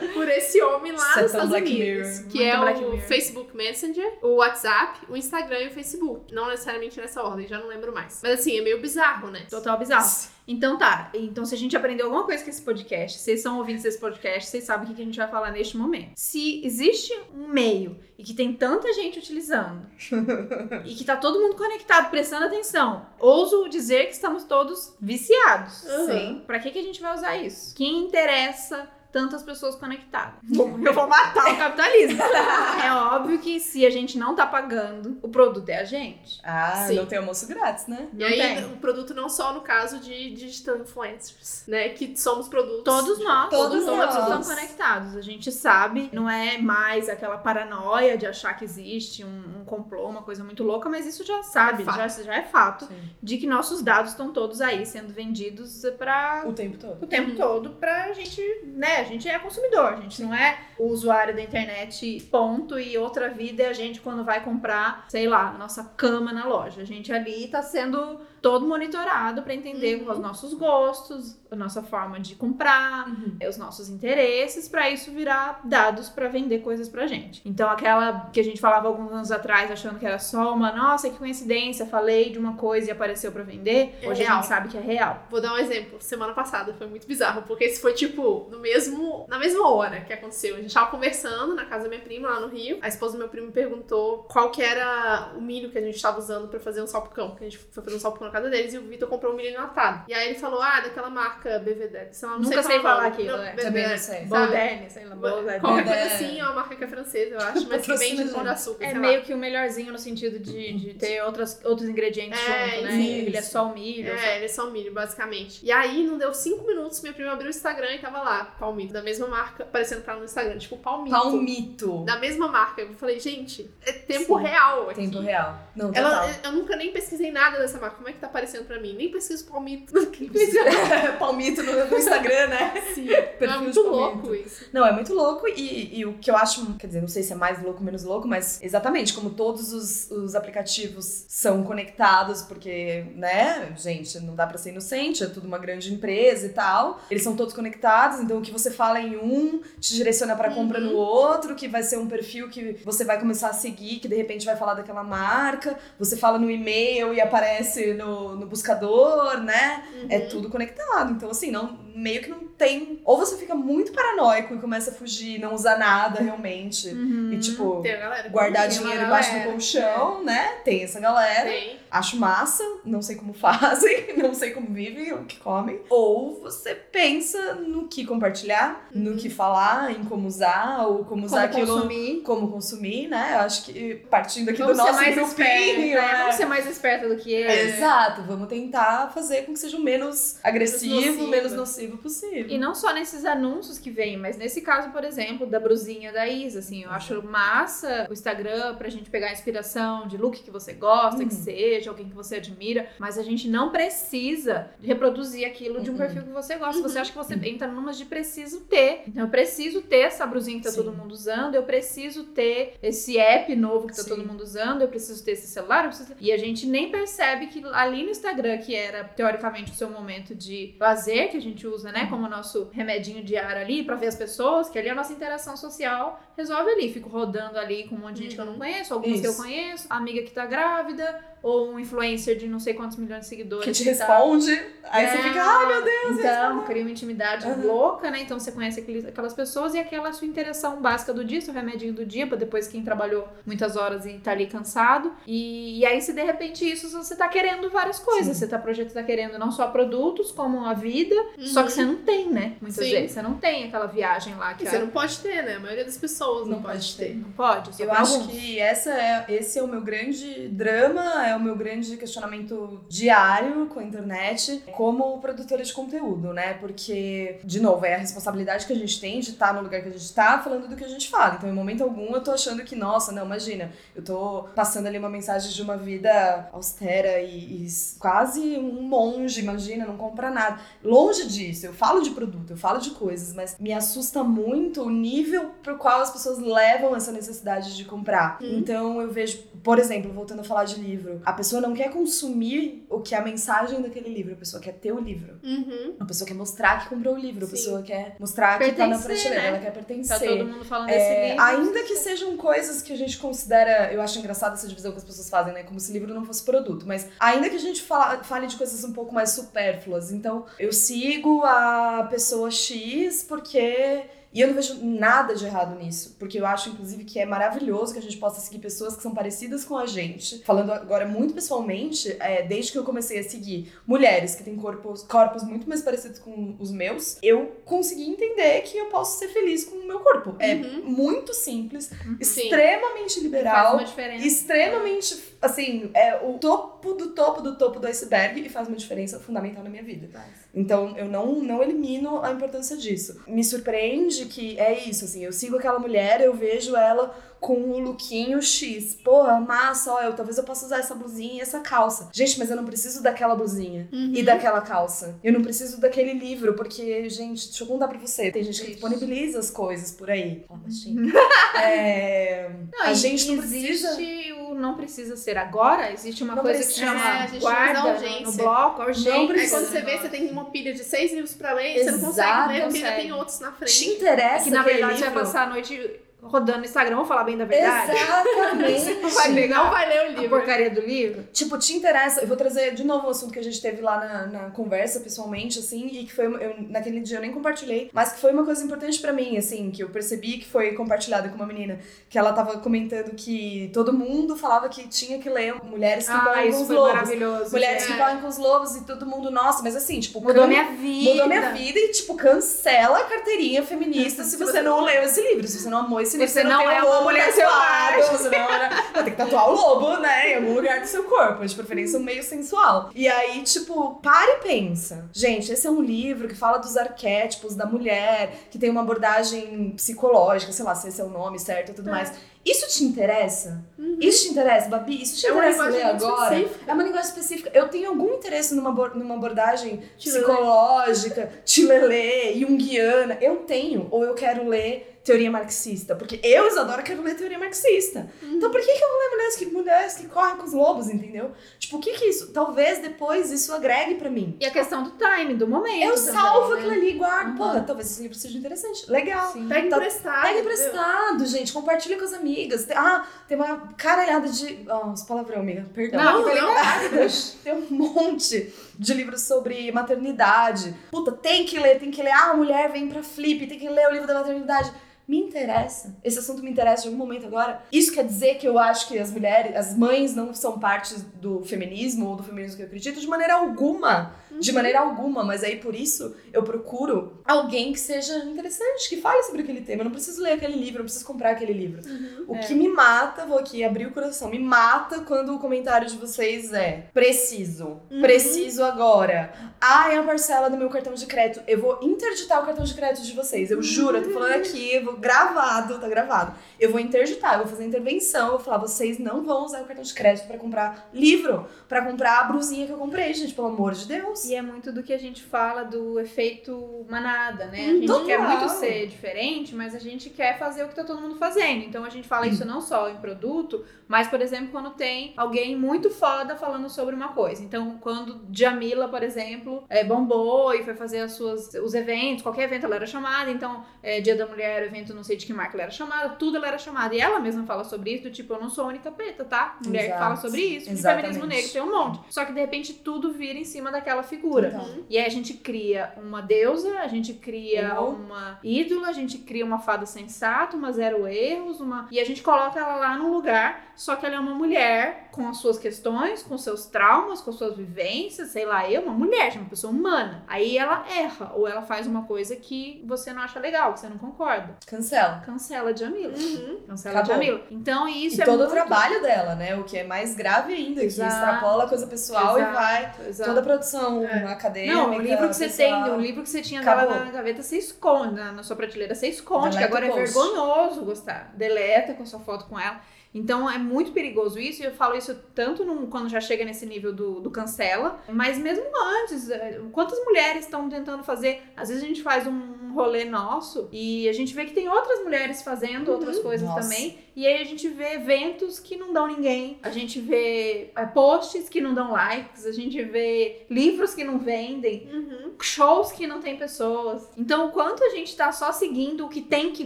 por 0.13 0.27
esse 0.29 0.61
homem 0.61 0.91
lá 0.91 1.13
é 1.17 1.21
nos 1.21 1.31
Estados 1.31 1.49
Black 1.49 1.67
Unidos, 1.67 2.07
Mirror. 2.07 2.31
que 2.31 2.37
Muito 2.37 2.49
é 2.49 2.57
Black 2.57 2.79
o 2.79 2.89
Mirror. 2.91 3.07
Facebook 3.07 3.57
Messenger, 3.57 4.17
o 4.21 4.35
WhatsApp, 4.35 4.99
o 5.09 5.17
Instagram 5.17 5.59
e 5.59 5.67
o 5.67 5.71
Facebook. 5.71 6.33
Não 6.33 6.47
necessariamente 6.47 6.99
nessa 6.99 7.23
ordem, 7.23 7.47
já 7.47 7.59
não 7.59 7.67
lembro 7.67 7.93
mais. 7.93 8.19
Mas 8.21 8.39
assim, 8.39 8.57
é 8.57 8.61
meio 8.61 8.79
bizarro, 8.79 9.29
né? 9.29 9.45
Total 9.49 9.77
bizarro. 9.77 10.07
Então 10.51 10.79
tá, 10.79 11.11
então 11.13 11.45
se 11.45 11.53
a 11.53 11.57
gente 11.57 11.77
aprendeu 11.77 12.07
alguma 12.07 12.23
coisa 12.23 12.43
com 12.43 12.49
esse 12.49 12.63
podcast, 12.63 13.19
vocês 13.19 13.39
são 13.39 13.59
ouvintes 13.59 13.83
desse 13.83 13.99
podcast, 13.99 14.49
vocês 14.49 14.63
sabem 14.63 14.91
o 14.91 14.95
que 14.95 15.01
a 15.03 15.05
gente 15.05 15.15
vai 15.19 15.27
falar 15.27 15.51
neste 15.51 15.77
momento. 15.77 16.13
Se 16.15 16.65
existe 16.65 17.13
um 17.35 17.47
meio 17.47 17.99
e 18.17 18.23
que 18.23 18.33
tem 18.33 18.51
tanta 18.51 18.91
gente 18.93 19.19
utilizando 19.19 19.85
e 20.85 20.95
que 20.95 21.05
tá 21.05 21.15
todo 21.15 21.39
mundo 21.39 21.55
conectado, 21.55 22.09
prestando 22.09 22.47
atenção, 22.47 23.05
ouso 23.19 23.69
dizer 23.69 24.07
que 24.07 24.13
estamos 24.13 24.43
todos 24.43 24.95
viciados. 24.99 25.83
Uhum. 25.83 26.05
Sim. 26.07 26.43
Pra 26.47 26.57
que, 26.57 26.71
que 26.71 26.79
a 26.79 26.83
gente 26.83 26.99
vai 26.99 27.13
usar 27.13 27.37
isso? 27.37 27.75
Quem 27.75 28.05
interessa 28.05 28.89
tantas 29.11 29.41
pessoas 29.43 29.75
conectadas? 29.75 30.35
Bom, 30.43 30.79
eu 30.85 30.93
vou 30.93 31.07
matar 31.07 31.53
o 31.53 31.57
capitalismo. 31.57 32.21
é 32.83 32.91
óbvio 32.93 33.39
que 33.39 33.59
se 33.59 33.85
a 33.85 33.89
gente 33.89 34.17
não 34.17 34.35
tá 34.35 34.45
pagando, 34.45 35.17
o 35.21 35.27
produto 35.29 35.67
é 35.69 35.79
a 35.79 35.83
gente. 35.83 36.39
Ah, 36.43 36.85
Sim. 36.87 36.95
não 36.95 37.05
tem 37.05 37.17
almoço 37.17 37.47
grátis, 37.47 37.87
né? 37.87 38.07
E 38.13 38.17
Não 38.17 38.27
aí, 38.27 38.37
tem. 38.37 38.65
o 38.65 38.77
produto 38.77 39.13
não 39.13 39.27
só 39.29 39.53
no 39.53 39.61
caso 39.61 39.99
de 39.99 40.31
digital 40.31 40.77
influencers, 40.77 41.63
né? 41.67 41.89
Que 41.89 42.15
somos 42.17 42.47
produtos. 42.47 42.83
Todos 42.83 43.19
nós, 43.19 43.49
Todos 43.49 43.85
todos, 43.85 43.97
nós. 43.97 44.15
estão 44.15 44.41
conectados. 44.55 45.15
A 45.15 45.21
gente 45.21 45.51
sabe, 45.51 46.09
não 46.13 46.29
é 46.29 46.57
mais 46.57 47.09
aquela 47.09 47.37
paranoia 47.37 48.17
de 48.17 48.25
achar 48.25 48.53
que 48.55 48.63
existe 48.65 49.23
um, 49.23 49.59
um 49.61 49.65
complô, 49.65 50.07
uma 50.07 50.21
coisa 50.21 50.43
muito 50.43 50.63
louca, 50.63 50.89
mas 50.89 51.05
isso 51.05 51.23
já 51.25 51.41
sabe, 51.43 51.83
É 51.83 51.85
fato. 51.85 51.97
já, 51.97 52.07
já 52.07 52.35
é 52.35 52.43
fato, 52.43 52.85
Sim. 52.85 53.09
de 53.21 53.37
que 53.37 53.47
nossos 53.47 53.81
dados 53.81 54.11
estão 54.11 54.31
todos 54.31 54.61
aí 54.61 54.85
sendo 54.85 55.13
vendidos 55.13 55.83
para 55.97 56.43
O 56.45 56.53
tempo 56.53 56.77
todo. 56.77 57.03
o 57.03 57.07
tempo 57.07 57.31
Uhum. 57.31 57.37
todo 57.37 57.69
pra 57.71 58.11
gente, 58.13 58.41
né? 58.65 58.98
A 58.99 59.03
gente 59.03 59.27
é 59.27 59.39
consumidor, 59.39 59.93
a 59.93 60.01
gente 60.01 60.21
não 60.21 60.33
é 60.33 60.57
o 60.77 60.87
usuário 60.87 61.35
da 61.35 61.41
internet, 61.41 62.27
ponto. 62.31 62.79
E 62.79 62.97
outra 62.97 63.29
vida 63.29 63.63
é 63.63 63.69
a 63.69 63.73
gente 63.73 64.01
quando 64.01 64.23
vai 64.23 64.43
comprar, 64.43 65.05
sei 65.09 65.27
lá, 65.27 65.49
a 65.49 65.57
nossa 65.57 65.83
cama 65.83 66.33
na 66.33 66.45
loja. 66.45 66.81
A 66.81 66.85
gente 66.85 67.11
ali 67.11 67.47
tá 67.47 67.61
sendo 67.61 68.19
todo 68.41 68.65
monitorado 68.65 69.41
pra 69.41 69.53
entender 69.53 70.01
Uhum. 70.03 70.11
os 70.11 70.19
nossos 70.19 70.53
gostos, 70.53 71.37
a 71.51 71.55
nossa 71.55 71.81
forma 71.83 72.19
de 72.19 72.35
comprar, 72.35 73.07
Uhum. 73.07 73.37
os 73.47 73.57
nossos 73.57 73.89
interesses, 73.89 74.67
pra 74.67 74.89
isso 74.89 75.11
virar 75.11 75.61
dados 75.63 76.09
pra 76.09 76.27
vender 76.27 76.59
coisas 76.59 76.87
pra 76.87 77.07
gente. 77.07 77.41
Então, 77.45 77.69
aquela 77.69 78.29
que 78.31 78.39
a 78.39 78.43
gente 78.43 78.59
falava 78.59 78.87
alguns 78.87 79.11
anos 79.11 79.31
atrás, 79.31 79.71
achando 79.71 79.99
que 79.99 80.05
era 80.05 80.19
só 80.19 80.53
uma, 80.53 80.71
nossa, 80.71 81.09
que 81.09 81.17
coincidência, 81.17 81.85
falei 81.85 82.29
de 82.29 82.37
uma 82.39 82.55
coisa 82.55 82.87
e 82.87 82.91
apareceu 82.91 83.31
pra 83.31 83.43
vender, 83.43 83.97
É 84.01 84.07
hoje 84.09 84.21
a 84.23 84.25
real. 84.27 84.37
gente 84.37 84.47
sabe 84.47 84.69
que 84.69 84.77
é 84.77 84.81
real. 84.81 85.25
Vou 85.29 85.41
dar 85.41 85.53
um 85.53 85.57
exemplo. 85.57 85.97
Semana 86.01 86.33
passada 86.33 86.73
foi 86.73 86.87
muito 86.87 87.07
bizarro, 87.07 87.41
porque 87.43 87.63
esse 87.65 87.81
foi 87.81 87.93
tipo 87.93 88.47
no 88.51 88.59
mesmo, 88.59 89.25
na 89.27 89.37
mesma 89.39 89.67
hora 89.69 90.01
que 90.01 90.13
aconteceu. 90.13 90.55
A 90.55 90.61
gente 90.61 90.73
tava 90.73 90.89
conversando 90.91 91.55
na 91.55 91.65
casa 91.65 91.83
da 91.83 91.89
minha 91.89 92.01
prima 92.01 92.29
lá 92.29 92.39
no 92.39 92.47
Rio. 92.47 92.77
A 92.81 92.87
esposa 92.87 93.13
do 93.13 93.19
meu 93.19 93.27
primo 93.29 93.51
perguntou 93.51 94.25
qual 94.31 94.49
que 94.51 94.61
era 94.61 95.31
o 95.35 95.41
milho 95.41 95.69
que 95.69 95.77
a 95.77 95.81
gente 95.81 96.01
tava 96.01 96.19
usando 96.19 96.47
pra 96.47 96.59
fazer 96.59 96.81
um 96.81 96.87
salpicão, 96.87 97.35
que 97.35 97.43
a 97.43 97.49
gente 97.49 97.57
foi 97.57 97.83
fazer 97.83 97.95
um 97.95 97.99
salpicão 97.99 98.28
na 98.29 98.33
casa 98.33 98.49
deles 98.49 98.73
e 98.73 98.77
o 98.77 98.81
Vitor 98.81 99.07
comprou 99.09 99.33
um 99.33 99.35
milho 99.35 99.49
enlatado. 99.49 100.05
E 100.07 100.13
aí 100.13 100.29
ele 100.29 100.39
falou: 100.39 100.61
"Ah, 100.61 100.79
daquela 100.81 101.09
marca 101.09 101.59
BVD". 101.59 102.09
Não 102.21 102.39
Nunca 102.39 102.61
sei, 102.61 102.71
sei 102.73 102.81
falar 102.81 103.03
o 103.03 103.07
aquilo, 103.07 103.37
é. 103.37 103.51
BVD, 103.51 103.61
Também 103.63 103.87
não 103.89 103.97
sei. 103.97 104.25
Balderne, 104.25 104.89
sei 104.89 105.05
lá, 105.05 105.15
Balderne. 105.15 105.59
Qualquer 105.59 105.85
coisa 105.85 106.03
assim, 106.03 106.39
é 106.39 106.43
uma 106.43 106.53
marca 106.53 106.75
que 106.75 106.83
é 106.83 106.87
francesa, 106.87 107.35
eu 107.35 107.39
acho, 107.39 107.67
mas 107.69 107.85
que 107.85 107.93
vende 107.95 108.25
pão 108.31 108.43
de 108.43 108.49
açúcar, 108.49 108.85
É 108.85 108.93
meio 108.93 109.21
que 109.23 109.33
o 109.33 109.37
melhorzinho 109.37 109.91
no 109.91 109.97
sentido 109.99 110.39
de, 110.39 110.73
de 110.73 110.93
ter 110.93 111.21
outras, 111.23 111.59
outros 111.63 111.87
ingredientes 111.89 112.39
É, 112.39 112.69
junto, 112.69 112.83
né? 112.83 112.91
isso. 112.99 113.27
Ele 113.27 113.37
é 113.37 113.41
só 113.41 113.65
o 113.65 113.73
milho. 113.73 114.11
É, 114.11 114.35
ele 114.37 114.45
é 114.45 114.47
só 114.47 114.69
milho, 114.69 114.93
basicamente. 114.93 115.65
E 115.65 115.71
aí, 115.71 116.05
não 116.05 116.17
deu 116.17 116.33
cinco 116.33 116.65
minutos, 116.65 117.01
minha 117.01 117.13
prima 117.13 117.31
abriu 117.33 117.47
o 117.47 117.49
Instagram 117.49 117.93
e 117.93 117.99
tava 117.99 118.21
lá, 118.21 118.45
palmito, 118.59 118.93
da 118.93 119.01
mesma 119.01 119.27
marca, 119.27 119.63
aparecendo 119.63 120.01
pra 120.03 120.13
ela 120.13 120.19
no 120.19 120.25
Instagram, 120.25 120.57
tipo, 120.57 120.77
palmito. 120.77 121.15
Palmito. 121.15 122.03
Da 122.05 122.17
mesma 122.17 122.47
marca. 122.47 122.81
Eu 122.81 122.93
falei, 122.93 123.19
gente, 123.19 123.69
é 123.85 123.91
tempo 123.91 124.37
Sim. 124.37 124.43
real 124.43 124.89
aqui. 124.89 125.01
Tempo 125.01 125.19
real. 125.19 125.59
Não. 125.75 125.91
Ela, 125.93 126.29
eu 126.43 126.51
nunca 126.51 126.75
nem 126.75 126.91
pesquisei 126.91 127.31
nada 127.31 127.57
dessa 127.57 127.79
marca. 127.79 127.95
Como 127.97 128.07
é 128.09 128.13
que 128.13 128.18
tá 128.19 128.27
aparecendo 128.27 128.65
pra 128.65 128.79
mim? 128.79 128.93
Nem 128.93 129.09
pesquiso 129.11 129.45
palmito. 129.45 129.93
Que? 130.11 130.29
Palmito 131.19 131.63
no, 131.63 131.85
no 131.85 131.97
Instagram, 131.97 132.47
né? 132.47 132.83
Sim. 132.93 133.07
Perfil 133.07 133.49
é 133.49 133.57
muito 133.57 133.81
louco 133.81 134.35
isso. 134.35 134.65
Não, 134.71 134.85
é 134.85 134.91
muito 134.91 135.13
louco 135.13 135.47
e, 135.47 135.99
e 135.99 136.05
o 136.05 136.13
que 136.13 136.29
eu 136.29 136.35
acho, 136.35 136.73
quer 136.75 136.87
dizer, 136.87 137.01
não 137.01 137.07
sei 137.07 137.23
se 137.23 137.33
é 137.33 137.35
mais 137.35 137.61
louco 137.61 137.79
ou 137.79 137.85
menos 137.85 138.03
louco, 138.03 138.27
mas 138.27 138.61
exatamente, 138.61 139.13
como 139.13 139.31
todos 139.31 139.73
os, 139.73 140.11
os 140.11 140.35
aplicativos 140.35 141.25
são 141.27 141.63
conectados, 141.63 142.41
porque, 142.41 143.05
né, 143.15 143.73
gente, 143.77 144.19
não 144.19 144.35
dá 144.35 144.45
pra 144.45 144.57
ser 144.57 144.71
inocente, 144.71 145.23
é 145.23 145.27
tudo 145.27 145.47
uma 145.47 145.57
grande 145.57 145.93
empresa 145.93 146.45
e 146.45 146.49
tal. 146.49 147.01
Eles 147.09 147.23
são 147.23 147.35
todos 147.35 147.53
conectados, 147.53 148.19
então 148.19 148.37
o 148.37 148.41
que 148.41 148.51
você 148.51 148.71
fala 148.71 148.99
em 148.99 149.17
um 149.17 149.61
te 149.79 149.95
direciona 149.95 150.35
pra 150.35 150.51
compra 150.51 150.79
no 150.79 150.95
outro, 150.95 151.55
que 151.55 151.67
vai 151.67 151.83
ser 151.83 151.97
um 151.97 152.07
perfil 152.07 152.49
que 152.49 152.77
você 152.83 153.03
vai 153.03 153.19
começar 153.19 153.49
a 153.49 153.53
seguir, 153.53 153.99
que 153.99 154.07
de 154.07 154.15
repente 154.15 154.45
vai 154.45 154.55
falar 154.55 154.73
daquela 154.73 155.03
marca. 155.03 155.77
Você 155.97 156.17
fala 156.17 156.37
no 156.37 156.49
e-mail 156.49 157.13
e 157.13 157.21
aparece 157.21 157.93
no, 157.93 158.08
no 158.35 158.45
buscador, 158.45 159.39
né? 159.41 159.83
É 160.09 160.19
tudo 160.21 160.49
conectado. 160.49 161.11
Então, 161.11 161.29
assim, 161.29 161.51
não, 161.51 161.77
meio 161.95 162.21
que 162.21 162.29
não 162.29 162.48
tem. 162.59 162.99
Ou 163.05 163.17
você 163.17 163.37
fica 163.37 163.55
muito 163.55 163.93
paranoico 163.93 164.53
e 164.53 164.59
começa 164.59 164.91
a 164.91 164.93
fugir, 164.93 165.39
não 165.39 165.55
usar 165.55 165.77
nada 165.79 166.21
realmente. 166.21 166.89
E, 166.89 167.39
tipo, 167.39 167.81
guardar 168.29 168.67
dinheiro 168.67 169.05
embaixo 169.05 169.33
do 169.33 169.45
colchão, 169.45 170.23
né? 170.23 170.57
Tem 170.65 170.83
essa 170.83 170.99
galera. 170.99 171.49
Tem. 171.49 171.79
Acho 171.89 172.17
massa, 172.17 172.63
não 172.85 173.01
sei 173.01 173.15
como 173.15 173.33
fazem, 173.33 174.15
não 174.17 174.33
sei 174.35 174.51
como 174.51 174.71
vivem, 174.73 175.13
o 175.13 175.23
que 175.25 175.37
comem. 175.37 175.79
Ou 175.89 176.39
você 176.41 176.75
pensa 176.75 177.55
no 177.55 177.87
que 177.87 178.05
compartilhar, 178.05 178.87
no 178.93 179.15
que 179.15 179.29
falar, 179.29 179.91
em 179.91 180.03
como 180.03 180.27
usar, 180.27 180.85
ou 180.85 181.05
como 181.05 181.25
usar 181.25 181.47
Como 181.49 181.63
aquilo. 181.63 181.75
consumir. 181.77 182.21
Como 182.21 182.51
consumir, 182.51 183.07
né? 183.07 183.31
Eu 183.35 183.39
acho 183.39 183.63
que 183.63 183.95
partindo 184.09 184.49
aqui 184.49 184.59
Vamos 184.59 184.77
do 184.77 184.83
nosso 184.83 184.93
mais 184.93 185.15
grupinho, 185.15 185.29
esperta, 185.29 185.79
né? 185.79 185.95
né? 186.13 186.19
Vamos 186.19 186.35
ser 186.35 186.45
mais 186.45 186.67
esperta 186.69 187.07
do 187.07 187.15
que 187.15 187.31
ele. 187.31 187.51
Exato, 187.71 188.21
vamos 188.23 188.49
tentar 188.49 189.11
fazer 189.13 189.45
com 189.45 189.53
que 189.53 189.59
seja 189.59 189.77
o 189.77 189.81
menos 189.81 190.37
agressivo, 190.43 190.95
nocivo. 190.95 191.27
menos 191.27 191.53
nocivo 191.53 191.97
possível. 191.97 192.48
E 192.49 192.57
não 192.57 192.73
só 192.75 192.93
nesses 192.93 193.25
anúncios 193.25 193.77
que 193.77 193.89
vêm, 193.91 194.17
mas 194.17 194.37
nesse 194.37 194.61
caso, 194.61 194.89
por 194.91 195.03
exemplo, 195.03 195.45
da 195.47 195.59
brusinha 195.59 196.11
da 196.11 196.27
Isa, 196.27 196.59
assim, 196.59 196.83
eu 196.83 196.91
acho 196.91 197.21
massa 197.23 198.07
o 198.09 198.13
Instagram 198.13 198.75
pra 198.75 198.89
gente 198.89 199.09
pegar 199.09 199.31
inspiração 199.31 200.07
de 200.07 200.17
look 200.17 200.41
que 200.41 200.51
você 200.51 200.73
gosta, 200.73 201.23
que 201.25 201.33
seja, 201.33 201.89
alguém 201.89 202.07
que 202.09 202.15
você 202.15 202.35
admira, 202.37 202.87
mas 202.99 203.17
a 203.17 203.23
gente 203.23 203.47
não 203.47 203.71
precisa 203.71 204.69
reproduzir 204.81 205.45
aquilo 205.45 205.81
de 205.81 205.89
um 205.89 205.93
Uhum. 205.93 205.99
perfil 205.99 206.23
que 206.23 206.29
você 206.29 206.55
gosta. 206.55 206.81
Você 206.81 206.97
acha 206.99 207.11
que 207.11 207.17
você 207.17 207.33
entra 207.35 207.67
numas 207.67 207.97
de 207.97 208.05
preciso 208.05 208.61
ter. 208.61 209.03
Então 209.07 209.23
eu 209.23 209.29
preciso 209.29 209.81
ter 209.81 209.99
essa 210.01 210.25
brusinha 210.25 210.57
que 210.57 210.63
tá 210.63 210.71
Sim. 210.71 210.83
todo 210.83 210.93
mundo 210.95 211.11
usando, 211.11 211.55
eu 211.55 211.63
preciso 211.63 212.23
ter 212.25 212.75
esse 212.81 213.17
app 213.17 213.53
novo 213.55 213.87
que 213.87 213.95
tá 213.95 214.03
Sim. 214.03 214.09
todo 214.09 214.25
mundo 214.25 214.41
usando, 214.41 214.81
eu 214.81 214.87
preciso 214.87 215.23
ter 215.23 215.31
esse 215.33 215.47
celular, 215.47 215.83
eu 215.85 215.89
preciso... 215.89 216.13
E 216.19 216.31
a 216.31 216.37
gente 216.37 216.65
nem 216.65 216.89
percebe 216.91 217.47
que 217.47 217.63
ali 217.73 218.03
no 218.03 218.09
Instagram, 218.09 218.57
que 218.59 218.73
era 218.75 219.03
teoricamente 219.03 219.71
o 219.71 219.75
seu 219.75 219.89
momento 219.89 220.33
de 220.33 220.75
lazer, 220.79 221.29
que 221.29 221.37
a 221.37 221.41
gente 221.41 221.67
usa, 221.67 221.91
né, 221.91 222.07
como 222.09 222.27
nosso 222.27 222.38
remedinho 222.71 223.23
diário 223.23 223.61
ali 223.61 223.83
pra 223.83 223.95
ver 223.95 224.07
as 224.07 224.15
pessoas, 224.15 224.69
que 224.69 224.77
ali 224.77 224.89
a 224.89 224.95
nossa 224.95 225.13
interação 225.13 225.55
social 225.57 226.19
resolve 226.37 226.69
ali. 226.71 226.91
Fico 226.91 227.09
rodando 227.09 227.57
ali 227.57 227.87
com 227.87 227.95
um 227.95 227.99
monte 227.99 228.15
de 228.17 228.23
gente 228.23 228.35
que 228.35 228.41
eu 228.41 228.45
não 228.45 228.57
conheço, 228.57 228.93
algumas 228.93 229.19
que 229.19 229.27
eu 229.27 229.31
Isso. 229.31 229.41
conheço, 229.41 229.87
a 229.89 229.97
amiga 229.97 230.21
que 230.23 230.31
tá 230.31 230.45
grávida, 230.45 231.23
ou 231.41 231.71
um 231.71 231.79
influencer 231.79 232.37
de 232.37 232.47
não 232.47 232.59
sei 232.59 232.73
quantos 232.73 232.97
milhões 232.97 233.21
de 233.21 233.27
seguidores. 233.27 233.65
Que 233.65 233.71
te 233.71 233.83
responde, 233.83 234.51
aí 234.83 235.07
você 235.07 235.17
É, 235.17 235.23
fica, 235.23 235.41
ai 235.43 235.65
meu 235.67 235.83
Deus, 235.83 236.19
Então, 236.19 236.63
cria 236.63 236.81
uma 236.81 236.91
intimidade 236.91 237.45
Aham. 237.47 237.63
louca, 237.65 238.11
né? 238.11 238.21
Então 238.21 238.39
você 238.39 238.51
conhece 238.51 238.79
aqueles- 238.79 239.05
aquelas 239.05 239.33
pessoas 239.33 239.73
e 239.73 239.79
aquela 239.79 240.11
sua 240.13 240.27
interação 240.27 240.81
básica 240.81 241.13
do 241.13 241.23
dia, 241.23 241.39
seu 241.41 241.53
remedinho 241.53 241.93
do 241.93 242.05
dia, 242.05 242.27
pra 242.27 242.37
depois 242.37 242.67
quem 242.67 242.83
trabalhou 242.83 243.27
muitas 243.45 243.75
horas 243.75 244.05
e 244.05 244.13
tá 244.19 244.31
ali 244.31 244.47
cansado. 244.47 245.13
E, 245.25 245.79
e 245.79 245.85
aí, 245.85 246.01
se 246.01 246.13
de 246.13 246.23
repente 246.23 246.69
isso, 246.69 246.89
você 246.91 247.15
tá 247.15 247.27
querendo 247.27 247.69
várias 247.69 247.99
coisas. 247.99 248.27
Sim. 248.27 248.33
Você 248.33 248.47
tá 248.47 248.57
projeto 248.59 248.93
tá 248.93 249.03
querendo 249.03 249.37
não 249.39 249.51
só 249.51 249.67
produtos, 249.67 250.31
como 250.31 250.65
a 250.65 250.73
vida, 250.73 251.15
só 251.39 251.63
que 251.63 251.71
você 251.71 251.83
não 251.85 251.95
tem, 251.97 252.29
né? 252.29 252.53
Muitas 252.61 252.83
Sim. 252.85 252.91
vezes. 252.91 253.11
Você 253.11 253.21
não 253.21 253.35
tem 253.35 253.65
aquela 253.65 253.85
viagem 253.85 254.35
lá 254.35 254.53
que 254.53 254.63
E 254.63 254.67
você 254.67 254.77
não 254.79 254.89
pode 254.89 255.19
ter, 255.19 255.43
né? 255.43 255.55
A 255.55 255.59
maioria 255.59 255.85
das 255.85 255.97
pessoas 255.97 256.47
não, 256.47 256.57
Não 256.57 256.61
pode 256.63 256.69
pode 256.79 256.95
ter. 256.97 257.15
não 257.15 257.31
pode. 257.31 257.75
só 257.75 257.83
Eu 257.83 257.91
acho 257.91 258.13
alguns. 258.15 258.31
que 258.31 258.59
essa 258.59 258.89
é, 258.91 259.25
esse 259.29 259.57
é 259.59 259.63
o 259.63 259.67
meu 259.67 259.81
grande 259.81 260.47
drama, 260.49 261.27
é 261.29 261.35
o 261.35 261.39
meu 261.39 261.55
grande 261.55 261.95
questionamento 261.97 262.81
diário 262.89 263.67
com 263.67 263.79
a 263.79 263.83
internet 263.83 264.63
como 264.71 265.19
produtora 265.19 265.63
de 265.63 265.73
conteúdo, 265.73 266.33
né? 266.33 266.55
Porque, 266.55 267.39
de 267.43 267.59
novo, 267.59 267.85
é 267.85 267.95
a 267.95 267.97
responsabilidade 267.97 268.65
que 268.65 268.73
a 268.73 268.75
gente 268.75 268.99
tem 268.99 269.19
de 269.19 269.31
estar 269.31 269.53
no 269.53 269.61
lugar 269.61 269.81
que 269.81 269.89
a 269.89 269.91
gente 269.91 270.13
tá 270.13 270.39
falando 270.39 270.67
do 270.67 270.75
que 270.75 270.83
a 270.83 270.87
gente 270.87 271.09
fala. 271.09 271.35
Então, 271.35 271.49
em 271.49 271.53
momento 271.53 271.83
algum, 271.83 272.13
eu 272.13 272.21
tô 272.21 272.31
achando 272.31 272.63
que, 272.63 272.75
nossa, 272.75 273.11
não, 273.11 273.25
imagina, 273.25 273.71
eu 273.95 274.03
tô 274.03 274.45
passando 274.55 274.87
ali 274.87 274.97
uma 274.97 275.09
mensagem 275.09 275.51
de 275.51 275.61
uma 275.61 275.77
vida 275.77 276.49
austera 276.51 277.21
e, 277.21 277.65
e 277.65 277.67
quase 277.99 278.57
um 278.57 278.81
monge, 278.81 279.41
imagina, 279.41 279.85
não 279.85 279.97
compra 279.97 280.29
nada. 280.29 280.59
Longe 280.83 281.27
disso, 281.27 281.65
eu 281.65 281.73
falo 281.73 282.01
de 282.01 282.11
produto, 282.11 282.51
eu 282.51 282.57
falo 282.57 282.79
de 282.79 282.91
coisas, 282.91 283.33
mas 283.33 283.55
me 283.59 283.73
assusta 283.73 284.23
muito 284.23 284.83
o 284.83 284.89
nível 284.89 285.51
pro 285.61 285.77
qual 285.77 286.01
as 286.01 286.11
pessoas 286.11 286.39
levam 286.39 286.95
essa 286.95 287.11
necessidade 287.11 287.75
de 287.75 287.85
comprar. 287.85 288.37
Então 288.41 289.01
eu 289.01 289.11
vejo, 289.11 289.39
por 289.63 289.79
exemplo, 289.79 290.11
voltando 290.11 290.41
a 290.41 290.43
falar 290.43 290.65
de 290.65 290.75
livro, 290.75 291.18
a 291.25 291.33
pessoa 291.33 291.61
não 291.61 291.73
quer 291.73 291.89
consumir 291.91 292.85
o 292.89 292.99
que 293.01 293.13
é 293.15 293.17
a 293.17 293.21
mensagem 293.21 293.81
daquele 293.81 294.09
livro, 294.13 294.33
a 294.33 294.37
pessoa 294.37 294.61
quer 294.61 294.73
ter 294.73 294.91
o 294.91 294.99
livro. 294.99 295.39
Uhum. 295.43 295.95
A 295.99 296.05
pessoa 296.05 296.27
quer 296.27 296.33
mostrar 296.33 296.83
que 296.83 296.89
comprou 296.89 297.15
o 297.15 297.17
livro, 297.17 297.43
a 297.43 297.47
Sim. 297.47 297.51
pessoa 297.51 297.81
quer 297.81 298.15
mostrar 298.19 298.59
que 298.59 298.71
tá 298.73 298.87
na 298.87 298.97
Pertencer, 298.97 299.05
prateleira, 299.31 299.41
né? 299.41 299.47
ela 299.49 299.59
quer 299.59 299.65
Tá 299.67 299.71
pertencer. 299.71 300.19
todo 300.37 300.45
mundo 300.47 300.65
falando 300.65 300.87
desse 300.87 300.99
É, 300.99 301.27
livro. 301.29 301.43
ainda 301.43 301.83
que 301.83 301.95
sejam 301.95 302.35
coisas 302.37 302.81
que 302.81 302.93
a 302.93 302.97
gente 302.97 303.17
considera, 303.17 303.91
eu 303.93 304.01
acho 304.01 304.17
engraçada 304.19 304.55
essa 304.55 304.67
divisão 304.67 304.91
que 304.91 304.97
as 304.97 305.03
pessoas 305.03 305.29
fazem, 305.29 305.53
né? 305.53 305.63
Como 305.63 305.79
se 305.79 305.91
livro 305.91 306.13
não 306.13 306.25
fosse 306.25 306.43
produto, 306.43 306.85
mas 306.87 307.07
ainda 307.19 307.49
que 307.49 307.55
a 307.55 307.59
gente 307.59 307.81
fala, 307.81 308.23
fale 308.23 308.47
de 308.47 308.55
coisas 308.55 308.83
um 308.83 308.93
pouco 308.93 309.13
mais 309.13 309.31
supérfluas. 309.31 310.11
Então, 310.11 310.45
eu 310.57 310.71
sigo 310.73 311.43
a 311.43 312.07
pessoa 312.09 312.49
X 312.51 313.23
porque. 313.27 314.03
E 314.31 314.41
eu 314.41 314.47
não 314.47 314.53
vejo 314.53 314.75
nada 314.85 315.33
de 315.33 315.43
errado 315.43 315.75
nisso, 315.75 316.15
porque 316.19 316.39
eu 316.39 316.45
acho, 316.45 316.69
inclusive, 316.69 317.03
que 317.03 317.17
é 317.19 317.25
maravilhoso 317.25 317.93
que 317.93 317.99
a 317.99 318.01
gente 318.01 318.17
possa 318.17 318.39
seguir 318.39 318.59
pessoas 318.59 318.95
que 318.95 319.01
são 319.01 319.11
parecidas 319.11 319.65
com 319.65 319.75
a 319.75 319.87
gente. 319.87 320.43
Falando 320.43 320.71
agora 320.71 321.07
muito 321.07 321.33
pessoalmente, 321.33 322.15
é, 322.19 322.43
desde 322.43 322.71
que 322.71 322.77
eu 322.77 322.83
comecei 322.83 323.17
a 323.19 323.23
seguir 323.23 323.73
mulheres 323.87 324.35
que 324.35 324.43
têm 324.43 324.55
corpos, 324.55 325.01
corpos 325.01 325.43
muito 325.43 325.67
mais 325.67 325.81
parecidos 325.81 326.19
com 326.19 326.55
os 326.59 326.71
meus, 326.71 327.17
eu 327.23 327.59
consegui 327.65 328.07
entender 328.07 328.61
que 328.61 328.77
eu 328.77 328.85
posso 328.85 329.17
ser 329.17 329.29
feliz 329.29 329.65
com 329.65 329.75
o 329.77 329.87
meu 329.87 329.99
corpo. 330.01 330.35
É 330.37 330.53
Uhum. 330.53 330.83
muito 330.85 331.33
simples, 331.33 331.85
Sim. 331.85 332.17
extremamente 332.19 333.13
Faz 333.15 333.23
liberal, 333.23 333.73
uma 333.77 333.83
diferença. 333.83 334.27
extremamente, 334.27 335.17
assim, 335.41 335.89
é 335.95 336.15
o 336.23 336.37
topo 336.37 336.93
do 336.93 337.09
topo 337.13 337.41
do 337.41 337.57
topo 337.57 337.79
do 337.79 337.87
iceberg 337.87 338.41
e 338.45 338.49
faz 338.49 338.67
uma 338.67 338.77
diferença 338.77 339.19
fundamental 339.19 339.63
na 339.63 339.69
minha 339.71 339.83
vida. 339.83 340.07
Então, 340.53 340.97
eu 340.97 341.07
não, 341.07 341.35
não 341.41 341.61
elimino 341.61 342.23
a 342.23 342.31
importância 342.31 342.75
disso. 342.75 343.21
Me 343.27 343.43
surpreende 343.43 344.25
que 344.25 344.59
é 344.59 344.87
isso, 344.87 345.05
assim, 345.05 345.23
eu 345.23 345.31
sigo 345.31 345.57
aquela 345.57 345.79
mulher, 345.79 346.21
eu 346.21 346.33
vejo 346.33 346.75
ela 346.75 347.15
com 347.39 347.53
o 347.53 347.79
lookinho 347.79 348.41
X. 348.41 348.95
Porra, 349.03 349.39
massa, 349.39 349.93
ó, 349.93 350.01
eu, 350.01 350.13
talvez 350.13 350.37
eu 350.37 350.43
possa 350.43 350.65
usar 350.65 350.79
essa 350.79 350.93
blusinha 350.93 351.35
e 351.35 351.41
essa 351.41 351.59
calça. 351.59 352.09
Gente, 352.13 352.37
mas 352.37 352.49
eu 352.49 352.55
não 352.57 352.65
preciso 352.65 353.01
daquela 353.01 353.35
blusinha 353.35 353.87
Uhum. 353.91 354.11
e 354.15 354.21
daquela 354.23 354.61
calça. 354.61 355.17
Eu 355.23 355.31
não 355.33 355.41
preciso 355.41 355.79
daquele 355.79 356.13
livro, 356.13 356.53
porque, 356.53 357.09
gente, 357.09 357.47
deixa 357.47 357.63
eu 357.63 357.67
contar 357.67 357.87
pra 357.87 357.97
você. 357.97 358.31
Tem 358.31 358.43
gente 358.43 358.61
que 358.61 358.71
disponibiliza 358.71 359.39
as 359.39 359.49
coisas 359.49 359.91
por 359.91 360.09
aí. 360.09 360.45
Baixinho. 360.49 361.11
é, 361.55 362.49
Não, 362.73 362.83
a 362.85 362.93
gente 362.93 363.27
não 363.27 363.35
existe 363.43 363.87
precisa. 363.87 364.43
o 364.43 364.55
não 364.55 364.75
precisa 364.75 365.15
ser 365.15 365.37
agora, 365.37 365.91
existe 365.91 366.23
uma 366.23 366.35
Não 366.35 366.43
coisa 366.43 366.57
precisa. 366.59 366.79
que 366.81 366.85
chama 366.91 367.23
É, 367.25 367.39
guarda 367.39 367.99
no 368.25 368.31
bloco, 368.33 368.81
urgência. 368.83 369.11
Não 369.13 369.21
Aí 369.21 369.27
precisa. 369.27 369.55
quando 369.57 369.67
você 369.69 369.81
vê, 369.81 369.97
você 369.97 370.09
tem 370.09 370.29
uma 370.29 370.45
pilha 370.51 370.73
de 370.73 370.83
seis 370.83 371.11
livros 371.13 371.33
pra 371.33 371.53
ler 371.53 371.77
e 371.77 371.83
você 371.83 371.91
não 371.91 371.99
consegue 371.99 372.27
Exato, 372.29 372.49
ler 372.49 372.61
porque 372.63 372.77
ainda 372.77 372.91
tem 373.01 373.11
outros 373.13 373.39
na 373.39 373.51
frente. 373.51 373.73
Te 373.77 373.85
interessa 373.89 374.43
que 374.45 374.51
na 374.51 374.63
verdade 374.63 374.93
você 374.95 374.99
vai 375.05 375.09
livro? 375.09 375.19
passar 375.23 375.43
a 375.43 375.49
noite 375.49 375.99
rodando 376.21 376.59
no 376.59 376.65
Instagram, 376.65 376.95
vamos 376.95 377.07
falar 377.07 377.23
bem 377.23 377.37
da 377.37 377.45
verdade? 377.45 377.91
Exatamente. 377.91 378.93
Não 379.01 379.09
vai 379.09 379.33
pegar 379.33 379.63
Não 379.63 379.69
vai 379.71 379.87
ler 379.89 379.99
o 379.99 380.05
a 380.05 380.07
livro. 380.09 380.29
porcaria 380.29 380.69
do 380.69 380.81
livro? 380.81 381.23
Tipo, 381.31 381.57
te 381.57 381.73
interessa. 381.73 382.21
Eu 382.21 382.27
vou 382.27 382.35
trazer 382.37 382.73
de 382.73 382.83
novo 382.83 383.07
um 383.07 383.09
assunto 383.09 383.31
que 383.33 383.39
a 383.39 383.43
gente 383.43 383.61
teve 383.61 383.81
lá 383.81 383.97
na, 383.99 384.27
na 384.27 384.49
conversa, 384.51 384.99
pessoalmente, 384.99 385.59
assim, 385.59 385.87
e 385.87 386.05
que 386.05 386.13
foi. 386.13 386.25
Eu, 386.25 386.55
naquele 386.69 386.99
dia 387.01 387.17
eu 387.17 387.21
nem 387.21 387.31
compartilhei, 387.31 387.89
mas 387.93 388.13
que 388.13 388.19
foi 388.19 388.31
uma 388.31 388.43
coisa 388.43 388.63
importante 388.63 388.99
pra 388.99 389.13
mim, 389.13 389.37
assim, 389.37 389.71
que 389.71 389.81
eu 389.83 389.89
percebi 389.89 390.37
que 390.39 390.45
foi 390.47 390.73
compartilhada 390.73 391.29
com 391.29 391.35
uma 391.35 391.45
menina, 391.45 391.79
que 392.09 392.17
ela 392.17 392.33
tava 392.33 392.57
comentando 392.59 393.15
que 393.15 393.69
todo 393.73 393.93
mundo 393.93 394.35
falava 394.35 394.67
que 394.69 394.87
tinha 394.87 395.19
que 395.19 395.29
ler 395.29 395.55
Mulheres 395.63 396.05
que 396.07 396.11
Ah, 396.11 396.19
Correm 396.19 396.51
com 396.51 396.61
os 396.61 396.67
foi 396.67 396.75
Lobos. 396.75 396.93
maravilhoso. 396.93 397.51
Mulheres 397.51 397.83
gente. 397.83 397.91
que 397.93 397.97
correm 397.97 398.17
com 398.21 398.27
os 398.27 398.37
lobos 398.37 398.75
e 398.75 398.83
todo 398.85 399.05
mundo, 399.05 399.31
nossa, 399.31 399.63
mas 399.63 399.75
assim, 399.75 399.99
tipo, 399.99 400.19
Mudou 400.19 400.43
can- 400.43 400.47
minha 400.47 400.65
vida. 400.71 401.09
Mudou 401.11 401.27
minha 401.27 401.51
vida 401.51 401.79
e, 401.79 401.91
tipo, 401.91 402.15
cancela 402.15 402.99
a 402.99 403.03
carteirinha 403.05 403.63
feminista 403.63 404.23
se 404.25 404.37
você 404.37 404.61
não 404.61 404.83
leu 404.83 405.03
esse 405.03 405.21
livro, 405.21 405.47
se 405.47 405.59
você 405.59 405.69
não 405.69 405.79
amou 405.79 405.99
esse 406.01 406.08
livro 406.17 406.33
Você 406.33 406.43
não 406.43 406.59
tem 406.59 406.77
é 406.77 406.83
um 406.83 406.87
uma 406.87 407.01
mulher 407.01 407.31
selvagem. 407.31 408.01
Você 408.11 408.29
não 408.29 408.37
é... 408.37 408.69
Vai 408.93 409.03
ter 409.03 409.11
que 409.11 409.17
tatuar 409.17 409.49
o 409.49 409.53
lobo, 409.55 409.97
né? 409.97 410.31
Em 410.31 410.35
algum 410.35 410.53
lugar 410.55 410.79
do 410.81 410.87
seu 410.87 411.03
corpo. 411.03 411.45
De 411.45 411.55
preferência 411.55 411.99
um 411.99 412.03
meio 412.03 412.23
sensual. 412.23 412.89
E 412.95 413.07
aí, 413.07 413.41
tipo, 413.43 413.95
para 414.01 414.31
e 414.33 414.37
pensa. 414.41 415.09
Gente, 415.13 415.51
esse 415.51 415.65
é 415.67 415.69
um 415.71 415.81
livro 415.81 416.27
que 416.27 416.35
fala 416.35 416.57
dos 416.57 416.75
arquétipos 416.77 417.55
da 417.55 417.65
mulher, 417.65 418.33
que 418.49 418.57
tem 418.57 418.69
uma 418.69 418.81
abordagem 418.81 419.71
psicológica, 419.75 420.51
sei 420.51 420.65
lá 420.65 420.75
se 420.75 420.87
esse 420.87 421.01
é 421.01 421.03
o 421.03 421.09
nome 421.09 421.39
certo 421.39 421.71
e 421.71 421.73
tudo 421.73 421.89
É. 421.89 421.91
mais. 421.91 422.13
Isso 422.45 422.67
te 422.67 422.83
interessa? 422.83 423.63
Isso 423.99 424.23
te 424.25 424.31
interessa, 424.31 424.69
Babi? 424.69 425.01
Isso 425.01 425.17
te 425.19 425.27
É 425.27 425.29
interessa 425.31 425.65
ler 425.65 425.83
agora? 425.83 426.35
específica. 426.35 426.71
É 426.71 426.73
uma 426.73 426.83
linguagem 426.83 427.09
específica. 427.09 427.51
Eu 427.53 427.67
tenho 427.67 427.89
algum 427.89 428.13
interesse 428.13 428.55
numa, 428.55 428.71
numa 428.71 429.15
abordagem 429.15 429.81
Tilelê. 429.97 430.19
psicológica, 430.23 431.31
tilelê, 431.45 432.33
junguiana. 432.39 433.17
Eu 433.21 433.37
tenho, 433.37 433.87
ou 433.91 434.03
eu 434.03 434.13
quero 434.13 434.47
ler 434.47 434.95
teoria 435.03 435.31
marxista. 435.31 435.95
Porque 435.95 436.19
eu, 436.23 436.47
Isadora, 436.47 436.81
quero 436.83 437.01
ler 437.01 437.15
teoria 437.15 437.39
marxista. 437.39 438.07
Então 438.21 438.51
por 438.51 438.59
que, 438.61 438.67
que 438.73 438.83
eu 438.83 438.87
não 438.87 438.97
leio 438.99 439.11
mulheres 439.11 439.35
que, 439.35 439.45
mulheres 439.47 439.93
que 439.95 440.07
correm 440.07 440.37
com 440.37 440.43
os 440.43 440.53
lobos, 440.53 440.87
entendeu? 440.89 441.31
Tipo, 441.57 441.77
o 441.77 441.79
que 441.79 441.93
que 441.93 442.05
isso... 442.05 442.31
Talvez 442.31 442.79
depois 442.79 443.31
isso 443.31 443.51
agregue 443.53 443.95
pra 443.95 444.09
mim. 444.09 444.37
E 444.39 444.45
a 444.45 444.51
questão 444.51 444.83
do 444.83 444.91
time, 444.91 445.33
do 445.33 445.47
momento. 445.47 445.83
Eu 445.83 445.95
também, 445.95 446.13
salvo 446.13 446.49
né? 446.53 446.59
aquilo 446.59 446.71
ali 446.73 446.89
e 446.91 446.93
guardo. 446.93 447.29
Uhum. 447.29 447.37
Porra, 447.37 447.61
talvez 447.61 447.89
esse 447.91 448.01
livro 448.03 448.17
seja 448.17 448.37
interessante. 448.37 448.89
Legal. 448.91 449.31
Sim. 449.31 449.47
Pega 449.47 449.69
Tá- 449.69 449.77
emprestado. 449.77 450.21
Pega 450.21 450.39
emprestado, 450.41 451.25
gente. 451.25 451.53
Compartilha 451.53 451.97
com 451.97 452.05
as 452.05 452.13
amigas. 452.33 452.65
Tem- 452.65 452.77
Ah, 452.77 453.05
tem 453.27 453.37
uma 453.37 453.57
caralhada 453.77 454.27
de. 454.29 454.65
Oh, 454.69 454.89
os 454.91 455.03
palavrão, 455.03 455.39
amiga. 455.41 455.65
Perdão. 455.73 456.03
Não, 456.03 456.21
Não, 456.25 456.35
não. 456.35 457.07
Tem 457.43 457.53
um 457.53 457.67
monte 457.69 458.53
de 458.77 458.93
livros 458.93 459.21
sobre 459.23 459.71
maternidade. 459.71 460.73
Puta, 460.91 461.11
tem 461.11 461.45
que 461.45 461.59
ler, 461.59 461.79
tem 461.79 461.91
que 461.91 462.01
ler. 462.01 462.11
Ah, 462.11 462.31
a 462.31 462.33
mulher 462.35 462.71
vem 462.71 462.87
pra 462.87 463.03
flip, 463.03 463.45
tem 463.47 463.59
que 463.59 463.69
ler 463.69 463.87
o 463.87 463.91
livro 463.91 464.07
da 464.07 464.13
maternidade. 464.15 464.71
Me 465.07 465.17
interessa. 465.17 465.95
Esse 466.03 466.19
assunto 466.19 466.43
me 466.43 466.51
interessa 466.51 466.83
de 466.83 466.89
algum 466.89 466.99
momento 466.99 467.25
agora. 467.25 467.63
Isso 467.71 467.91
quer 467.91 468.05
dizer 468.05 468.35
que 468.35 468.47
eu 468.47 468.59
acho 468.59 468.87
que 468.87 468.99
as 468.99 469.09
mulheres, 469.11 469.55
as 469.55 469.75
mães 469.75 470.15
não 470.15 470.35
são 470.35 470.59
parte 470.59 470.93
do 471.15 471.43
feminismo 471.43 472.09
ou 472.09 472.15
do 472.15 472.21
feminismo 472.21 472.57
que 472.57 472.61
eu 472.61 472.67
acredito 472.67 472.99
de 473.01 473.07
maneira 473.07 473.33
alguma. 473.33 474.13
De 474.37 474.51
maneira 474.51 474.79
alguma, 474.81 475.23
mas 475.23 475.43
aí 475.43 475.55
por 475.57 475.73
isso 475.75 476.15
eu 476.31 476.43
procuro 476.43 477.19
alguém 477.25 477.73
que 477.73 477.79
seja 477.79 478.15
interessante, 478.25 478.87
que 478.89 478.97
fale 479.01 479.23
sobre 479.23 479.41
aquele 479.41 479.61
tema. 479.61 479.81
Eu 479.81 479.85
não 479.85 479.91
preciso 479.91 480.21
ler 480.21 480.33
aquele 480.33 480.53
livro, 480.53 480.75
eu 480.75 480.79
não 480.79 480.85
preciso 480.85 481.05
comprar 481.05 481.31
aquele 481.31 481.53
livro. 481.53 481.81
O 482.27 482.35
É. 482.35 482.39
que 482.39 482.53
me 482.53 482.67
mata, 482.69 483.25
vou 483.25 483.37
aqui 483.39 483.63
abrir 483.63 483.87
o 483.87 483.91
coração, 483.91 484.29
me 484.29 484.39
mata 484.39 484.99
quando 485.01 485.33
o 485.35 485.39
comentário 485.39 485.87
de 485.87 485.97
vocês 485.97 486.53
é 486.53 486.85
preciso, 486.93 487.79
Uhum. 487.89 488.01
preciso 488.01 488.63
agora. 488.63 489.33
Ah, 489.59 489.91
é 489.91 489.97
a 489.97 490.03
parcela 490.03 490.49
do 490.49 490.57
meu 490.57 490.69
cartão 490.69 490.93
de 490.93 491.05
crédito. 491.05 491.43
Eu 491.47 491.59
vou 491.59 491.79
interditar 491.81 492.41
o 492.41 492.45
cartão 492.45 492.63
de 492.63 492.73
crédito 492.73 493.03
de 493.05 493.13
vocês. 493.13 493.51
Eu 493.51 493.61
juro, 493.61 493.97
eu 493.97 494.03
tô 494.03 494.11
falando 494.11 494.33
aqui, 494.33 494.75
eu 494.75 494.85
vou 494.85 494.97
gravado, 494.97 495.79
tá 495.79 495.87
gravado. 495.87 496.35
Eu 496.59 496.71
vou 496.71 496.79
interditar, 496.79 497.33
eu 497.33 497.39
vou 497.39 497.47
fazer 497.47 497.65
intervenção, 497.65 498.27
eu 498.27 498.31
vou 498.33 498.39
falar, 498.39 498.57
vocês 498.59 498.97
não 498.99 499.23
vão 499.23 499.43
usar 499.45 499.61
o 499.61 499.65
cartão 499.65 499.83
de 499.83 499.93
crédito 499.93 500.27
pra 500.27 500.37
comprar 500.37 500.89
livro, 500.93 501.45
pra 501.67 501.83
comprar 501.83 502.19
a 502.19 502.23
brusinha 502.25 502.65
que 502.65 502.71
eu 502.71 502.77
comprei, 502.77 503.13
gente, 503.13 503.33
pelo 503.33 503.47
amor 503.47 503.73
de 503.73 503.85
Deus. 503.85 504.18
E 504.25 504.35
é 504.35 504.41
muito 504.41 504.71
do 504.71 504.83
que 504.83 504.93
a 504.93 504.97
gente 504.97 505.21
fala 505.23 505.63
do 505.63 505.99
efeito 505.99 506.85
manada, 506.89 507.45
né? 507.45 507.59
A 507.59 507.69
Hum, 507.69 507.75
gente 507.77 507.87
total. 507.87 508.05
quer 508.05 508.19
muito 508.19 508.49
ser 508.49 508.87
diferente, 508.87 509.55
mas 509.55 509.75
a 509.75 509.79
gente 509.79 510.09
quer 510.09 510.37
fazer 510.37 510.63
o 510.63 510.67
que 510.67 510.75
tá 510.75 510.83
todo 510.83 511.01
mundo 511.01 511.15
fazendo. 511.15 511.63
Então 511.65 511.83
a 511.85 511.89
gente 511.89 512.07
fala 512.07 512.27
isso 512.27 512.45
não 512.45 512.61
só 512.61 512.89
em 512.89 512.97
produto, 512.97 513.63
mas, 513.87 514.07
por 514.07 514.21
exemplo, 514.21 514.49
quando 514.51 514.71
tem 514.71 515.13
alguém 515.17 515.55
muito 515.55 515.89
foda 515.89 516.35
falando 516.35 516.69
sobre 516.69 516.95
uma 516.95 517.09
coisa. 517.09 517.43
Então, 517.43 517.77
quando 517.81 518.21
Jamila, 518.31 518.87
por 518.87 519.01
exemplo, 519.01 519.63
é, 519.69 519.83
bombou 519.83 520.53
e 520.53 520.63
foi 520.63 520.75
fazer 520.75 520.99
as 520.99 521.13
suas, 521.13 521.53
os 521.55 521.73
eventos, 521.73 522.21
qualquer 522.21 522.43
evento 522.43 522.65
ela 522.65 522.75
era 522.75 522.85
chamada. 522.85 523.31
Então, 523.31 523.63
é, 523.81 523.99
Dia 523.99 524.15
da 524.15 524.27
Mulher, 524.27 524.63
evento 524.63 524.93
não 524.93 525.03
sei 525.03 525.17
de 525.17 525.25
que 525.25 525.33
marca 525.33 525.55
ela 525.55 525.63
era 525.63 525.71
chamada, 525.71 526.09
tudo 526.09 526.37
ela 526.37 526.47
era 526.47 526.57
chamada. 526.59 526.93
E 526.93 526.99
ela 526.99 527.19
mesma 527.19 527.43
fala 527.45 527.63
sobre 527.63 527.91
isso, 527.95 528.03
do 528.03 528.11
tipo, 528.11 528.33
eu 528.33 528.39
não 528.39 528.49
sou 528.49 528.65
a 528.65 528.67
única 528.67 528.91
preta, 528.91 529.25
tá? 529.25 529.57
Mulher 529.65 529.85
Exato. 529.85 529.93
que 529.97 530.03
fala 530.03 530.15
sobre 530.17 530.41
isso. 530.41 530.69
Exatamente. 530.69 531.01
Feminismo 531.07 531.25
negro 531.27 531.51
tem 531.51 531.61
um 531.61 531.71
monte. 531.71 531.99
Só 532.13 532.25
que, 532.25 532.33
de 532.33 532.39
repente, 532.39 532.73
tudo 532.73 533.11
vira 533.11 533.39
em 533.39 533.43
cima 533.45 533.71
daquela 533.71 534.03
figura. 534.09 534.51
Total. 534.51 534.67
E 534.89 534.97
aí 534.97 535.05
a 535.05 535.09
gente 535.09 535.33
cria 535.35 535.93
uma 535.97 536.21
deusa, 536.21 536.79
a 536.79 536.87
gente 536.87 537.13
cria 537.13 537.79
Uhum. 537.79 538.05
uma 538.05 538.39
ídola, 538.43 538.87
a 538.89 538.93
gente 538.93 539.17
cria 539.19 539.45
uma 539.45 539.59
fada 539.59 539.85
sensata, 539.85 540.57
uma 540.57 540.71
zero 540.71 541.07
erros, 541.07 541.61
uma. 541.61 541.87
E 541.91 541.99
a 541.99 542.05
gente 542.05 542.21
coloca 542.21 542.59
ela 542.59 542.75
lá 542.75 542.97
num 542.97 543.11
lugar, 543.11 543.68
só 543.79 543.95
que 543.95 544.05
ela 544.05 544.15
é 544.15 544.19
uma 544.19 544.33
mulher 544.33 545.07
com 545.09 545.25
as 545.29 545.37
suas 545.37 545.57
questões, 545.57 546.21
com 546.21 546.37
seus 546.37 546.65
traumas, 546.65 547.21
com 547.21 547.31
suas 547.31 547.55
vivências, 547.55 548.27
sei 548.27 548.45
lá, 548.45 548.69
eu, 548.69 548.81
uma 548.81 548.91
mulher, 548.91 549.31
uma 549.37 549.47
pessoa 549.49 549.71
humana. 549.71 550.21
Aí 550.27 550.57
ela 550.57 550.85
erra, 550.93 551.31
ou 551.33 551.47
ela 551.47 551.61
faz 551.61 551.87
uma 551.87 552.03
coisa 552.03 552.35
que 552.35 552.83
você 552.85 553.13
não 553.13 553.21
acha 553.21 553.39
legal, 553.39 553.71
que 553.73 553.79
você 553.79 553.87
não 553.87 553.97
concorda. 553.97 554.57
Cancela. 554.67 555.23
Cancela 555.25 555.69
a 555.69 555.73
Jamila. 555.73 556.13
Uhum. 556.13 556.59
Cancela 556.67 556.99
Acabou. 556.99 557.15
a 557.15 557.19
Jamila. 557.19 557.41
Então 557.49 557.87
isso 557.87 558.19
e 558.19 558.21
é 558.21 558.25
todo 558.25 558.39
muito... 558.39 558.49
o 558.49 558.53
trabalho 558.53 559.01
dela, 559.01 559.35
né? 559.35 559.55
O 559.55 559.63
que 559.63 559.77
é 559.77 559.85
mais 559.85 560.13
grave 560.13 560.53
ainda, 560.53 560.83
Exato. 560.83 561.09
que 561.09 561.15
extrapola 561.15 561.63
a 561.63 561.69
coisa 561.69 561.87
pessoal 561.87 562.37
Exato, 562.37 562.51
e 562.51 562.53
vai 562.53 562.93
exato. 563.07 563.29
toda 563.29 563.39
a 563.39 563.43
produção 563.43 564.03
É. 564.03 564.25
acadêmica. 564.25 564.73
Não, 564.75 564.89
o 564.89 565.01
livro 565.01 565.29
que 565.29 565.33
você 565.35 565.45
pessoal. 565.45 565.83
tem, 565.85 565.93
o 565.93 566.01
livro 566.01 566.21
que 566.21 566.29
você 566.29 566.41
tinha 566.41 566.59
Acabou. 566.59 566.99
na 566.99 567.11
gaveta, 567.11 567.41
você 567.41 567.57
esconde, 567.57 568.15
na, 568.15 568.33
na 568.33 568.43
sua 568.43 568.57
prateleira, 568.57 568.93
você 568.93 569.07
esconde, 569.07 569.55
Deleta 569.55 569.59
que 569.59 569.63
agora 569.63 569.85
o 569.85 569.97
é 569.97 570.03
vergonhoso 570.03 570.81
gostar. 570.83 571.31
Deleta 571.33 571.93
com 571.93 572.05
sua 572.05 572.19
foto 572.19 572.43
com 572.45 572.59
ela. 572.59 572.81
Então 573.13 573.49
é 573.49 573.57
muito 573.57 573.91
perigoso 573.91 574.39
isso, 574.39 574.61
e 574.61 574.65
eu 574.65 574.71
falo 574.71 574.95
isso 574.95 575.15
tanto 575.33 575.65
quando 575.87 576.09
já 576.09 576.21
chega 576.21 576.45
nesse 576.45 576.65
nível 576.65 576.93
do, 576.93 577.19
do 577.19 577.31
cancela, 577.31 577.99
mas 578.07 578.37
mesmo 578.37 578.65
antes. 579.01 579.29
é, 579.29 579.59
Quantas 579.71 580.03
mulheres 580.05 580.45
estão 580.45 580.69
tentando 580.69 581.03
fazer? 581.03 581.41
Às 581.57 581.69
vezes 581.69 581.83
a 581.83 581.87
gente 581.87 582.03
faz 582.03 582.27
um 582.27 582.73
rolê 582.73 583.05
nosso 583.05 583.67
e 583.71 584.07
a 584.07 584.13
gente 584.13 584.33
vê 584.33 584.45
que 584.45 584.53
tem 584.53 584.69
outras 584.69 585.03
mulheres 585.03 585.41
fazendo 585.41 585.91
outras 585.91 586.19
coisas 586.19 586.47
Nossa. 586.47 586.61
também. 586.61 586.97
E 587.19 587.27
aí 587.27 587.41
a 587.41 587.45
gente 587.45 587.67
vê 587.67 587.95
eventos 587.95 588.59
que 588.59 588.77
não 588.77 588.93
dão 588.93 589.05
ninguém, 589.07 589.57
a 589.61 589.69
gente 589.69 589.99
vê 589.99 590.71
é, 590.73 590.85
posts 590.85 591.49
que 591.49 591.59
não 591.59 591.73
dão 591.73 591.91
likes, 591.91 592.45
a 592.45 592.53
gente 592.53 592.81
vê 592.81 593.41
livros 593.49 593.93
que 593.93 594.05
não 594.05 594.17
vendem 594.19 594.87
Uhum. 594.89 595.31
shows 595.41 595.91
que 595.91 596.07
não 596.07 596.21
tem 596.21 596.37
pessoas. 596.37 597.09
Então, 597.17 597.47
o 597.47 597.51
quanto 597.51 597.83
a 597.83 597.89
gente 597.89 598.15
tá 598.15 598.31
só 598.31 598.53
seguindo 598.53 599.05
o 599.05 599.09
que 599.09 599.19
tem 599.21 599.51
que 599.51 599.65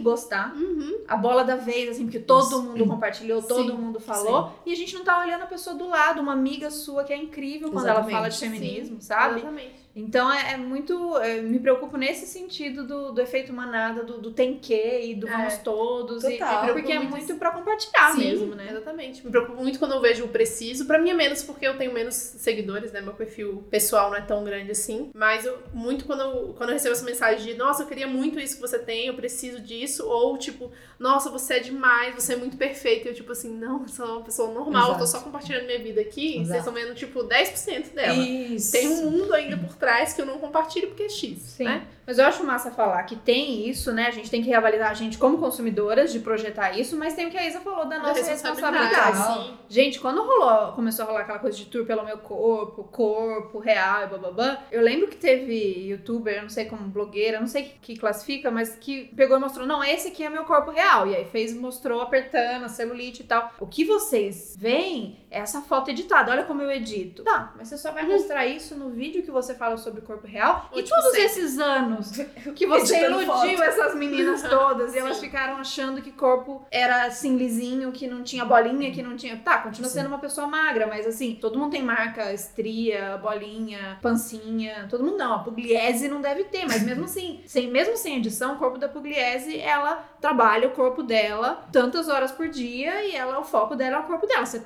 gostar, 0.00 0.52
Uhum. 0.56 1.04
a 1.06 1.16
bola 1.16 1.44
da 1.44 1.54
vez, 1.54 1.90
assim, 1.90 2.04
porque 2.06 2.18
todo 2.18 2.60
mundo 2.60 2.84
compartilhou, 2.86 3.40
todo 3.40 3.70
Sim, 3.70 3.78
mundo 3.78 4.00
falou, 4.00 4.50
e 4.66 4.72
a 4.72 4.76
gente 4.76 4.92
não 4.94 5.04
tá 5.04 5.20
olhando 5.20 5.42
a 5.42 5.46
pessoa 5.46 5.76
do 5.76 5.86
lado, 5.88 6.20
uma 6.20 6.32
amiga 6.32 6.72
sua 6.72 7.04
que 7.04 7.12
é 7.12 7.16
incrível 7.16 7.70
quando 7.70 7.86
ela 7.86 8.02
fala 8.02 8.28
de 8.28 8.34
Exatamente, 8.34 8.60
feminismo, 8.60 8.96
sabe? 9.00 9.36
Exatamente. 9.40 9.84
Então 9.96 10.32
é, 10.32 10.54
é 10.54 10.56
muito. 10.56 11.16
é, 11.18 11.40
me 11.40 11.60
preocupo 11.60 11.96
nesse 11.96 12.26
sentido 12.26 12.84
do, 12.84 13.12
do 13.12 13.20
efeito 13.20 13.52
manada, 13.52 14.02
do, 14.02 14.20
do 14.20 14.32
tem 14.32 14.58
que 14.58 14.74
e 14.74 15.14
do 15.14 15.28
É, 15.28 15.30
vamos 15.36 15.58
todos. 15.58 16.24
E, 16.24 16.32
total. 16.36 16.72
porque 16.72 16.90
é 16.92 16.98
Muito 16.98 17.36
pra 17.44 17.50
compartilhar 17.50 18.12
Sim, 18.12 18.20
mesmo, 18.20 18.54
né? 18.54 18.68
Exatamente. 18.70 19.22
Me 19.22 19.30
preocupo 19.30 19.62
muito 19.62 19.78
quando 19.78 19.92
eu 19.92 20.00
vejo 20.00 20.24
o 20.24 20.28
preciso. 20.28 20.86
Pra 20.86 20.98
mim 20.98 21.10
é 21.10 21.14
menos 21.14 21.42
porque 21.42 21.66
eu 21.66 21.76
tenho 21.76 21.92
menos 21.92 22.14
seguidores, 22.14 22.90
né? 22.90 23.02
Meu 23.02 23.12
perfil 23.12 23.62
pessoal 23.70 24.08
não 24.08 24.16
é 24.16 24.22
tão 24.22 24.42
grande 24.42 24.70
assim. 24.70 25.10
Mas 25.14 25.44
eu, 25.44 25.58
muito 25.74 26.06
quando 26.06 26.20
eu, 26.20 26.54
quando 26.56 26.70
eu 26.70 26.74
recebo 26.74 26.94
essa 26.94 27.04
mensagem 27.04 27.44
de 27.52 27.54
nossa, 27.54 27.82
eu 27.82 27.86
queria 27.86 28.06
muito 28.06 28.40
isso 28.40 28.54
que 28.54 28.62
você 28.62 28.78
tem, 28.78 29.08
eu 29.08 29.14
preciso 29.14 29.60
disso. 29.60 30.08
Ou 30.08 30.38
tipo, 30.38 30.72
nossa, 30.98 31.28
você 31.28 31.54
é 31.54 31.60
demais, 31.60 32.14
você 32.14 32.32
é 32.32 32.36
muito 32.36 32.56
perfeito. 32.56 33.06
E 33.06 33.10
eu, 33.10 33.14
tipo 33.14 33.32
assim, 33.32 33.52
não, 33.52 33.82
eu 33.82 33.88
sou 33.88 34.06
uma 34.06 34.22
pessoa 34.22 34.50
normal, 34.50 34.92
eu 34.92 34.98
tô 34.98 35.04
Exato. 35.04 35.18
só 35.18 35.20
compartilhando 35.20 35.66
minha 35.66 35.78
vida 35.78 36.00
aqui. 36.00 36.36
Exato. 36.36 36.46
Vocês 36.46 36.58
estão 36.60 36.72
vendo, 36.72 36.94
tipo, 36.94 37.24
10% 37.24 37.92
dela. 37.92 38.14
Isso. 38.14 38.72
Tem 38.72 38.88
um 38.88 39.10
mundo 39.10 39.34
ainda 39.34 39.58
por 39.58 39.76
trás 39.76 40.14
que 40.14 40.22
eu 40.22 40.26
não 40.26 40.38
compartilho 40.38 40.88
porque 40.88 41.02
é 41.02 41.08
X, 41.10 41.38
Sim. 41.42 41.64
né? 41.64 41.86
Mas 42.06 42.18
eu 42.18 42.26
acho 42.26 42.44
massa 42.44 42.70
falar 42.70 43.02
que 43.04 43.16
tem 43.16 43.68
isso, 43.68 43.92
né? 43.92 44.06
A 44.06 44.10
gente 44.10 44.30
tem 44.30 44.42
que 44.42 44.48
reavaliar 44.48 44.90
a 44.90 44.94
gente 44.94 45.18
como 45.18 45.38
consumidoras 45.38 46.12
de 46.12 46.20
projetar 46.20 46.78
isso, 46.78 46.96
mas 46.96 47.14
tem 47.14 47.26
o 47.26 47.30
que 47.30 47.38
a 47.38 47.46
Isa 47.46 47.60
falou 47.60 47.86
da 47.86 47.98
nossa 47.98 48.30
responsabilidade. 48.30 49.16
sim. 49.16 49.54
Gente, 49.68 49.98
quando 50.00 50.22
rolou, 50.22 50.72
começou 50.72 51.04
a 51.04 51.08
rolar 51.08 51.20
aquela 51.20 51.38
coisa 51.38 51.56
de 51.56 51.64
tour 51.66 51.86
pelo 51.86 52.04
meu 52.04 52.18
corpo, 52.18 52.84
corpo 52.84 53.58
real 53.58 54.04
e 54.04 54.06
bababá, 54.06 54.62
eu 54.70 54.82
lembro 54.82 55.08
que 55.08 55.16
teve 55.16 55.88
youtuber, 55.88 56.42
não 56.42 56.48
sei 56.48 56.66
como 56.66 56.88
blogueira, 56.88 57.40
não 57.40 57.46
sei 57.46 57.64
que, 57.64 57.94
que 57.94 57.96
classifica, 57.96 58.50
mas 58.50 58.76
que 58.76 59.04
pegou 59.16 59.36
e 59.36 59.40
mostrou, 59.40 59.66
não, 59.66 59.82
esse 59.82 60.08
aqui 60.08 60.22
é 60.22 60.28
meu 60.28 60.44
corpo 60.44 60.70
real. 60.70 61.06
E 61.06 61.16
aí 61.16 61.24
fez, 61.24 61.54
mostrou 61.54 62.00
apertando 62.00 62.64
a 62.64 62.68
celulite 62.68 63.22
e 63.22 63.24
tal. 63.24 63.52
O 63.58 63.66
que 63.66 63.84
vocês 63.84 64.54
veem 64.58 65.24
é 65.30 65.38
essa 65.38 65.60
foto 65.62 65.90
editada. 65.90 66.30
Olha 66.30 66.44
como 66.44 66.62
eu 66.62 66.70
edito. 66.70 67.22
Tá, 67.24 67.52
mas 67.56 67.68
você 67.68 67.78
só 67.78 67.90
vai 67.90 68.04
mostrar 68.06 68.46
isso 68.46 68.76
no 68.76 68.90
vídeo 68.90 69.22
que 69.22 69.30
você 69.30 69.54
fala 69.54 69.76
sobre 69.76 70.00
o 70.00 70.04
corpo 70.04 70.26
real. 70.26 70.68
E 70.74 70.82
todos 70.82 71.14
esses 71.14 71.58
anos 71.58 71.93
que 72.54 72.66
você 72.66 72.94
Editando 72.96 73.22
iludiu 73.22 73.56
foto. 73.58 73.62
essas 73.62 73.94
meninas 73.94 74.42
todas 74.48 74.94
e 74.94 74.98
elas 74.98 75.18
ficaram 75.18 75.56
achando 75.56 76.00
que 76.02 76.10
corpo 76.12 76.66
era 76.70 77.04
assim 77.06 77.36
lisinho, 77.36 77.92
que 77.92 78.06
não 78.06 78.22
tinha 78.22 78.44
bolinha, 78.44 78.92
que 78.92 79.02
não 79.02 79.16
tinha. 79.16 79.36
Tá, 79.38 79.58
continua 79.58 79.88
Sim. 79.88 79.98
sendo 80.00 80.08
uma 80.08 80.18
pessoa 80.18 80.46
magra, 80.46 80.86
mas 80.86 81.06
assim, 81.06 81.36
todo 81.40 81.58
mundo 81.58 81.72
tem 81.72 81.82
marca, 81.82 82.32
estria, 82.32 83.16
bolinha, 83.18 83.98
pancinha, 84.02 84.86
todo 84.88 85.04
mundo 85.04 85.16
não. 85.18 85.34
A 85.34 85.38
Pugliese 85.40 86.08
não 86.08 86.20
deve 86.20 86.44
ter, 86.44 86.64
mas 86.66 86.82
mesmo 86.82 87.04
assim, 87.04 87.42
sem, 87.46 87.68
mesmo 87.70 87.96
sem 87.96 88.16
edição, 88.18 88.54
o 88.54 88.58
corpo 88.58 88.78
da 88.78 88.88
Pugliese, 88.88 89.58
ela 89.58 89.96
trabalha 90.20 90.68
o 90.68 90.70
corpo 90.72 91.02
dela 91.02 91.64
tantas 91.72 92.08
horas 92.08 92.32
por 92.32 92.48
dia 92.48 93.04
e 93.04 93.14
ela, 93.14 93.38
o 93.38 93.44
foco 93.44 93.74
dela 93.76 93.96
é 93.96 94.00
o 94.00 94.04
corpo 94.04 94.26
dela. 94.26 94.46
Você, 94.46 94.62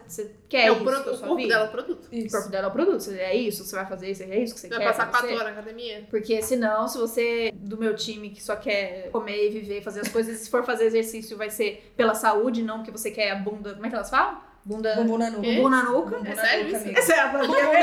quer 0.48 0.66
É, 0.68 0.72
isso 0.72 0.80
o, 0.80 0.84
pro- 0.84 1.00
o 1.00 1.18
corpo 1.18 1.36
vida? 1.36 1.48
dela 1.48 1.64
é 1.64 1.68
o 1.68 1.70
produto. 1.70 2.08
O 2.12 2.30
corpo 2.30 2.48
dela 2.48 2.66
é 2.66 2.68
o 2.68 2.72
produto. 2.72 3.00
Você- 3.00 3.18
É 3.18 3.34
isso, 3.36 3.64
você 3.64 3.74
vai 3.76 3.86
fazer 3.86 4.10
isso, 4.10 4.22
é 4.22 4.38
isso 4.38 4.54
que 4.54 4.60
você 4.60 4.68
Vai 4.68 4.78
quer. 4.78 4.84
passar 4.86 5.10
pra 5.10 5.18
quatro 5.20 5.34
horas 5.34 5.44
na 5.44 5.50
academia. 5.60 6.06
Porque 6.10 6.40
senão, 6.42 6.86
se 6.88 6.96
você 6.98 7.17
você 7.18 7.52
do 7.54 7.76
meu 7.76 7.96
time 7.96 8.30
que 8.30 8.42
só 8.42 8.54
quer 8.54 9.10
comer 9.10 9.46
e 9.46 9.50
viver, 9.50 9.82
fazer 9.82 10.00
as 10.00 10.08
coisas, 10.08 10.38
se 10.38 10.50
for 10.50 10.64
fazer 10.64 10.84
exercício 10.84 11.36
vai 11.36 11.50
ser 11.50 11.92
pela 11.96 12.14
saúde, 12.14 12.62
não 12.62 12.82
que 12.82 12.90
você 12.90 13.10
quer 13.10 13.32
a 13.32 13.34
bunda. 13.34 13.74
Como 13.74 13.84
é 13.84 13.88
que 13.88 13.94
elas 13.94 14.08
falam? 14.08 14.40
Bunda. 14.68 14.94
Bumbum 14.96 15.16
na 15.16 15.30
nuca. 15.30 15.42
Bumbum 15.48 15.68
na 15.70 15.82
nuca. 15.84 16.20
É 16.28 16.34
sério 16.34 16.66
isso? 16.76 16.88
Essa 16.98 17.14
é 17.14 17.20
a 17.20 17.26
Bumbum 17.28 17.46
na 17.54 17.62
nuca! 17.62 17.78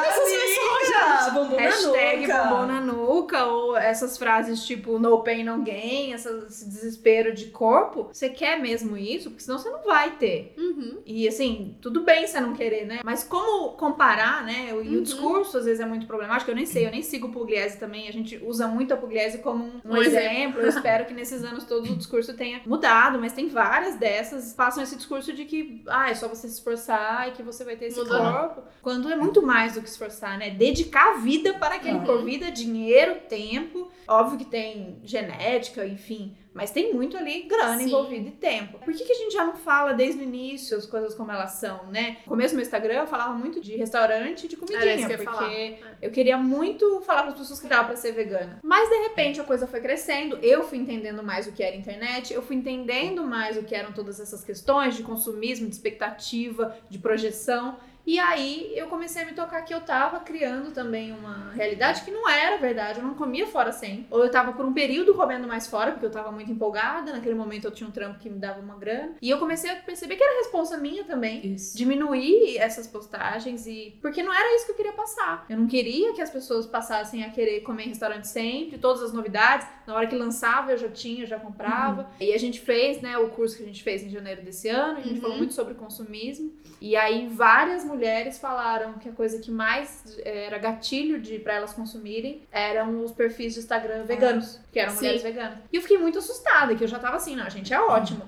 Amiga! 0.00 1.30
Bumbum 1.32 1.56
na 1.56 1.62
Hashtag 1.62 2.22
nuca! 2.26 2.42
bumbum 2.44 2.66
na 2.66 2.80
nuca, 2.80 3.44
ou 3.46 3.76
essas 3.76 4.16
frases 4.18 4.64
tipo 4.64 4.98
no 4.98 5.22
pain, 5.22 5.44
no 5.44 5.62
gain, 5.62 6.12
esse 6.12 6.68
desespero 6.68 7.32
de 7.34 7.46
corpo. 7.46 8.08
Você 8.12 8.28
quer 8.28 8.58
mesmo 8.60 8.96
isso? 8.96 9.30
Porque 9.30 9.42
senão 9.42 9.58
você 9.58 9.68
não 9.70 9.82
vai 9.84 10.12
ter. 10.16 10.54
Uhum. 10.56 10.98
E 11.04 11.26
assim, 11.26 11.76
tudo 11.80 12.02
bem 12.04 12.26
você 12.26 12.40
não 12.40 12.54
querer, 12.54 12.86
né? 12.86 13.00
Mas 13.04 13.24
como 13.24 13.72
comparar, 13.72 14.44
né? 14.44 14.68
E 14.70 14.72
Uhum. 14.90 14.98
o 14.98 15.02
discurso 15.02 15.58
às 15.58 15.64
vezes 15.64 15.80
é 15.80 15.86
muito 15.86 16.06
problemático. 16.06 16.50
Eu 16.50 16.54
nem 16.56 16.66
sei, 16.66 16.86
eu 16.86 16.90
nem 16.90 17.02
sigo 17.02 17.28
o 17.28 17.32
Pugliese 17.32 17.78
também. 17.78 18.08
A 18.08 18.12
gente 18.12 18.36
usa 18.44 18.66
muito 18.66 18.92
a 18.94 18.96
Pugliese 18.96 19.38
como 19.38 19.64
um, 19.64 19.80
um 19.84 19.92
Um 19.94 19.96
exemplo. 20.02 20.60
Eu 20.60 20.68
espero 20.68 21.04
que 21.06 21.14
nesses 21.14 21.42
anos 21.44 21.64
todos 21.64 21.90
o 21.90 21.96
discurso 21.96 22.34
tenha 22.34 22.60
mudado, 22.66 23.18
mas 23.18 23.32
tem 23.32 23.48
várias 23.48 23.96
dessas 23.96 24.52
passam 24.52 24.82
esse 24.82 24.96
discurso 24.96 25.32
de 25.32 25.44
que 25.44 25.79
ah, 25.86 26.10
é 26.10 26.14
só 26.14 26.28
você 26.28 26.48
se 26.48 26.54
esforçar 26.54 27.28
e 27.28 27.32
que 27.32 27.42
você 27.42 27.64
vai 27.64 27.76
ter 27.76 27.86
esse 27.86 27.98
Mudou, 27.98 28.22
não. 28.22 28.32
corpo. 28.32 28.62
Quando 28.82 29.08
é 29.10 29.16
muito 29.16 29.42
mais 29.42 29.74
do 29.74 29.82
que 29.82 29.88
esforçar, 29.88 30.38
né? 30.38 30.50
Dedicar 30.50 31.14
a 31.14 31.18
vida 31.18 31.54
para 31.54 31.76
aquele 31.76 31.98
Uhum. 31.98 32.04
corpo, 32.04 32.24
vida, 32.24 32.50
dinheiro, 32.50 33.20
tempo. 33.28 33.90
Óbvio 34.08 34.38
que 34.38 34.44
tem 34.44 34.98
genética, 35.04 35.86
enfim. 35.86 36.36
Mas 36.52 36.70
tem 36.70 36.92
muito 36.92 37.16
ali 37.16 37.42
grana 37.42 37.78
Sim. 37.78 37.84
envolvida 37.84 38.28
e 38.28 38.32
tempo. 38.32 38.78
Por 38.78 38.92
que, 38.92 39.04
que 39.04 39.12
a 39.12 39.16
gente 39.16 39.32
já 39.32 39.44
não 39.44 39.54
fala 39.54 39.92
desde 39.92 40.20
o 40.20 40.22
início 40.22 40.76
as 40.76 40.86
coisas 40.86 41.14
como 41.14 41.30
elas 41.30 41.52
são, 41.52 41.86
né? 41.86 42.18
No 42.24 42.30
começo 42.30 42.54
do 42.54 42.56
meu 42.56 42.64
Instagram 42.64 42.94
eu 42.94 43.06
falava 43.06 43.32
muito 43.34 43.60
de 43.60 43.76
restaurante 43.76 44.44
e 44.44 44.48
de 44.48 44.56
comidinha, 44.56 45.08
eu 45.08 45.24
porque. 45.24 45.44
É. 45.44 45.78
eu 46.02 46.10
queria 46.10 46.36
muito 46.36 47.00
falar 47.02 47.22
para 47.22 47.32
as 47.32 47.38
pessoas 47.38 47.60
que 47.60 47.68
dava 47.68 47.88
pra 47.88 47.96
ser 47.96 48.12
vegana. 48.12 48.58
Mas 48.62 48.88
de 48.88 48.96
repente 49.08 49.40
a 49.40 49.44
coisa 49.44 49.66
foi 49.66 49.80
crescendo, 49.80 50.38
eu 50.42 50.64
fui 50.64 50.78
entendendo 50.78 51.22
mais 51.22 51.46
o 51.46 51.52
que 51.52 51.62
era 51.62 51.76
internet, 51.76 52.32
eu 52.32 52.42
fui 52.42 52.56
entendendo 52.56 53.24
mais 53.24 53.56
o 53.56 53.62
que 53.62 53.74
eram 53.74 53.92
todas 53.92 54.18
essas 54.18 54.42
questões 54.42 54.96
de 54.96 55.02
consumismo, 55.02 55.68
de 55.68 55.74
expectativa, 55.74 56.76
de 56.88 56.98
projeção. 56.98 57.78
E 58.06 58.18
aí 58.18 58.72
eu 58.76 58.86
comecei 58.88 59.22
a 59.22 59.26
me 59.26 59.32
tocar 59.32 59.62
que 59.62 59.72
eu 59.74 59.80
tava 59.80 60.20
criando 60.20 60.72
também 60.72 61.12
uma 61.12 61.50
realidade 61.52 62.02
que 62.02 62.10
não 62.10 62.28
era 62.28 62.56
verdade. 62.56 62.98
Eu 62.98 63.04
não 63.04 63.14
comia 63.14 63.46
fora 63.46 63.72
sem. 63.72 64.06
Ou 64.10 64.24
eu 64.24 64.30
tava 64.30 64.52
por 64.52 64.64
um 64.64 64.72
período 64.72 65.14
comendo 65.14 65.46
mais 65.46 65.66
fora, 65.66 65.92
porque 65.92 66.06
eu 66.06 66.10
tava 66.10 66.30
muito 66.32 66.50
empolgada. 66.50 67.12
Naquele 67.12 67.34
momento 67.34 67.66
eu 67.66 67.70
tinha 67.70 67.88
um 67.88 67.92
trampo 67.92 68.18
que 68.18 68.28
me 68.30 68.38
dava 68.38 68.60
uma 68.60 68.76
grana. 68.76 69.12
E 69.20 69.28
eu 69.30 69.38
comecei 69.38 69.70
a 69.70 69.76
perceber 69.76 70.16
que 70.16 70.24
era 70.24 70.38
responsa 70.38 70.76
minha 70.78 71.04
também 71.04 71.46
Isso. 71.54 71.76
diminuir 71.76 72.56
essas 72.58 72.86
postagens 72.86 73.66
e 73.66 73.98
porque 74.00 74.22
não 74.22 74.32
era 74.32 74.56
isso 74.56 74.66
que 74.66 74.72
eu 74.72 74.76
queria 74.76 74.92
passar. 74.92 75.44
Eu 75.48 75.58
não 75.58 75.66
queria 75.66 76.12
que 76.12 76.22
as 76.22 76.30
pessoas 76.30 76.66
passassem 76.66 77.24
a 77.24 77.30
querer 77.30 77.60
comer 77.60 77.84
em 77.84 77.88
restaurante 77.88 78.26
sempre, 78.28 78.78
todas 78.78 79.02
as 79.02 79.12
novidades. 79.12 79.66
Na 79.86 79.94
hora 79.94 80.06
que 80.06 80.16
lançava 80.16 80.72
eu 80.72 80.76
já 80.78 80.88
tinha, 80.88 81.22
eu 81.24 81.26
já 81.26 81.38
comprava. 81.38 82.10
E 82.20 82.32
a 82.32 82.38
gente 82.38 82.60
fez, 82.60 83.00
né, 83.00 83.18
o 83.18 83.28
curso 83.30 83.56
que 83.56 83.62
a 83.62 83.66
gente 83.66 83.82
fez 83.82 84.02
em 84.02 84.08
janeiro 84.10 84.42
desse 84.42 84.68
ano, 84.68 84.98
a 84.98 85.02
gente 85.02 85.14
Uhum. 85.16 85.20
falou 85.20 85.36
muito 85.36 85.52
sobre 85.54 85.74
consumismo. 85.74 86.52
E 86.80 86.96
aí 86.96 87.28
várias 87.28 87.84
mulheres 87.90 88.38
falaram 88.38 88.94
que 88.94 89.08
a 89.08 89.12
coisa 89.12 89.38
que 89.38 89.50
mais 89.50 90.18
eh, 90.24 90.46
era 90.46 90.58
gatilho 90.58 91.20
de 91.20 91.38
para 91.38 91.54
elas 91.54 91.72
consumirem 91.72 92.42
eram 92.50 93.04
os 93.04 93.12
perfis 93.12 93.54
de 93.54 93.60
Instagram 93.60 94.04
veganos, 94.04 94.58
que 94.72 94.78
eram 94.78 94.90
Sim. 94.92 94.96
mulheres 94.98 95.22
veganas. 95.22 95.58
E 95.72 95.76
eu 95.76 95.82
fiquei 95.82 95.98
muito 95.98 96.18
assustada, 96.18 96.74
que 96.74 96.82
eu 96.84 96.88
já 96.88 96.98
tava 96.98 97.16
assim, 97.16 97.36
não, 97.36 97.48
gente, 97.50 97.72
é 97.74 97.80
ótimo. 97.80 98.22